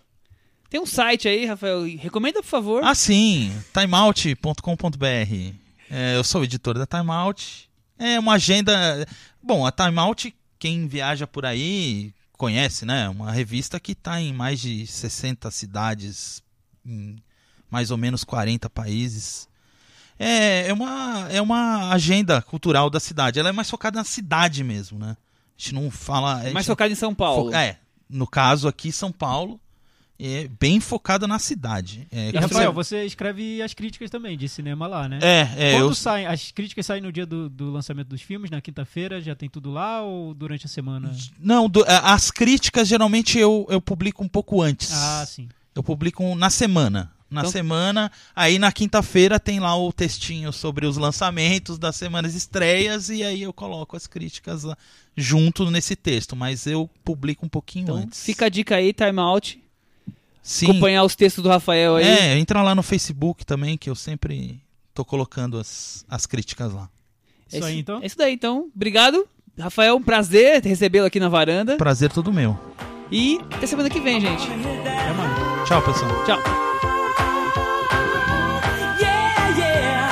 Tem 0.69 0.79
um 0.81 0.85
site 0.85 1.27
aí, 1.27 1.45
Rafael. 1.45 1.83
Recomenda, 1.97 2.41
por 2.41 2.47
favor. 2.49 2.83
Ah, 2.83 2.95
sim, 2.95 3.51
timeout.com.br. 3.73 5.53
É, 5.91 6.15
eu 6.15 6.23
sou 6.23 6.41
o 6.41 6.43
editor 6.43 6.77
da 6.77 6.85
Timeout. 6.85 7.69
É 7.97 8.19
uma 8.19 8.33
agenda. 8.33 9.07
Bom, 9.41 9.65
a 9.65 9.71
Timeout, 9.71 10.33
quem 10.57 10.87
viaja 10.87 11.27
por 11.27 11.45
aí 11.45 12.11
conhece, 12.35 12.85
né? 12.85 13.09
Uma 13.09 13.31
revista 13.31 13.79
que 13.79 13.93
está 13.93 14.19
em 14.21 14.33
mais 14.33 14.59
de 14.59 14.85
60 14.85 15.49
cidades, 15.51 16.43
em 16.85 17.17
mais 17.69 17.91
ou 17.91 17.97
menos 17.97 18.23
40 18.23 18.69
países. 18.69 19.47
É, 20.17 20.67
é, 20.67 20.73
uma, 20.73 21.27
é 21.29 21.41
uma 21.41 21.89
agenda 21.91 22.41
cultural 22.41 22.89
da 22.89 22.99
cidade. 22.99 23.39
Ela 23.39 23.49
é 23.49 23.51
mais 23.51 23.69
focada 23.69 23.99
na 23.99 24.05
cidade 24.05 24.63
mesmo, 24.63 24.97
né? 24.97 25.17
A 25.57 25.61
gente 25.61 25.73
não 25.73 25.91
fala. 25.91 26.37
a 26.37 26.43
gente 26.43 26.53
Mais 26.53 26.65
focado 26.65 26.91
em 26.91 26.95
São 26.95 27.13
Paulo. 27.13 27.53
É, 27.53 27.77
no 28.09 28.27
caso 28.27 28.67
aqui, 28.67 28.91
São 28.91 29.11
Paulo, 29.11 29.59
é 30.19 30.47
bem 30.59 30.79
focada 30.79 31.27
na 31.27 31.37
cidade. 31.39 32.07
É, 32.11 32.29
E, 32.29 32.37
Rafael, 32.37 32.71
você- 32.73 32.99
você 33.01 33.05
escreve 33.05 33.61
as 33.61 33.73
críticas 33.73 34.09
também 34.09 34.37
de 34.37 34.47
cinema 34.47 34.87
lá, 34.87 35.09
né? 35.09 35.19
É, 35.21 35.39
é, 35.57 35.71
Quando 35.73 35.89
eu, 35.89 35.95
saem, 35.95 36.25
as 36.25 36.51
críticas 36.51 36.85
saem 36.85 37.01
no 37.01 37.11
dia 37.11 37.25
do, 37.25 37.49
do 37.49 37.69
lançamento 37.71 38.07
dos 38.07 38.21
filmes, 38.21 38.49
na 38.49 38.61
quinta-feira, 38.61 39.19
já 39.21 39.35
tem 39.35 39.49
tudo 39.49 39.71
lá 39.71 40.01
ou 40.01 40.33
durante 40.33 40.65
a 40.65 40.69
semana? 40.69 41.13
não, 41.39 41.67
do- 41.69 41.83
a- 41.83 42.13
as 42.13 42.31
críticas 42.31 42.87
geralmente 42.87 43.37
eu, 43.37 43.65
eu 43.69 43.81
publico 43.81 44.23
um 44.23 44.27
pouco 44.29 44.61
antes. 44.61 44.91
Ah, 44.93 45.25
sim. 45.27 45.49
Eu 45.73 45.83
publico 45.83 46.35
na 46.35 46.49
semana. 46.49 47.11
Na 47.29 47.41
Então- 47.41 47.51
semana, 47.51 48.11
aí 48.35 48.59
na 48.59 48.71
quinta-feira 48.71 49.39
tem 49.39 49.59
lá 49.59 49.75
o 49.75 49.91
textinho 49.91 50.53
sobre 50.53 50.85
os 50.85 50.95
lançamentos 50.95 51.77
das 51.79 51.95
semanas 51.95 52.35
estreias 52.35 53.09
e 53.09 53.23
aí 53.23 53.41
eu 53.41 53.51
coloco 53.51 53.97
as 53.97 54.05
críticas 54.07 54.63
lá 54.63 54.77
junto 55.17 55.69
nesse 55.71 55.95
texto, 55.95 56.35
mas 56.35 56.67
eu 56.67 56.89
publico 57.03 57.45
um 57.45 57.49
pouquinho 57.49 57.83
Então, 57.83 57.95
antes. 57.97 58.23
fica 58.23 58.45
a 58.45 58.49
dica 58.49 58.75
aí, 58.75 58.93
Time 58.93 59.19
Out. 59.19 59.59
Sim. 60.45 60.67
acompanhar 60.69 61.03
os 61.03 61.15
textos 61.15 61.43
do 61.43 61.49
Rafael 61.49 61.95
aí. 61.95 62.05
É, 62.05 62.37
entra 62.37 62.61
lá 62.61 62.75
no 62.75 62.83
Facebook 62.83 63.43
também, 63.43 63.75
que 63.75 63.89
eu 63.89 63.95
sempre 63.95 64.61
tô 64.93 65.03
colocando 65.03 65.57
as, 65.57 66.05
as 66.07 66.27
críticas 66.27 66.71
lá. 66.71 66.87
É 67.51 67.57
Isso 67.57 67.65
aí, 67.65 67.79
então? 67.79 67.99
É 68.01 68.05
isso 68.05 68.17
daí, 68.17 68.33
então. 68.35 68.69
Obrigado. 68.75 69.27
Rafael, 69.57 69.95
um 69.95 70.03
prazer 70.03 70.61
recebê-lo 70.63 71.07
aqui 71.07 71.19
na 71.19 71.29
varanda. 71.29 71.77
Prazer 71.77 72.11
todo 72.11 72.31
meu. 72.31 72.59
E 73.11 73.39
até 73.51 73.65
semana 73.65 73.89
que 73.89 73.99
vem, 73.99 74.21
gente. 74.21 74.47
É, 74.47 75.13
mano. 75.13 75.65
Tchau, 75.65 75.81
pessoal. 75.81 76.11
Tchau. 76.25 76.39
yeah, 78.99 79.57
yeah. 79.57 80.05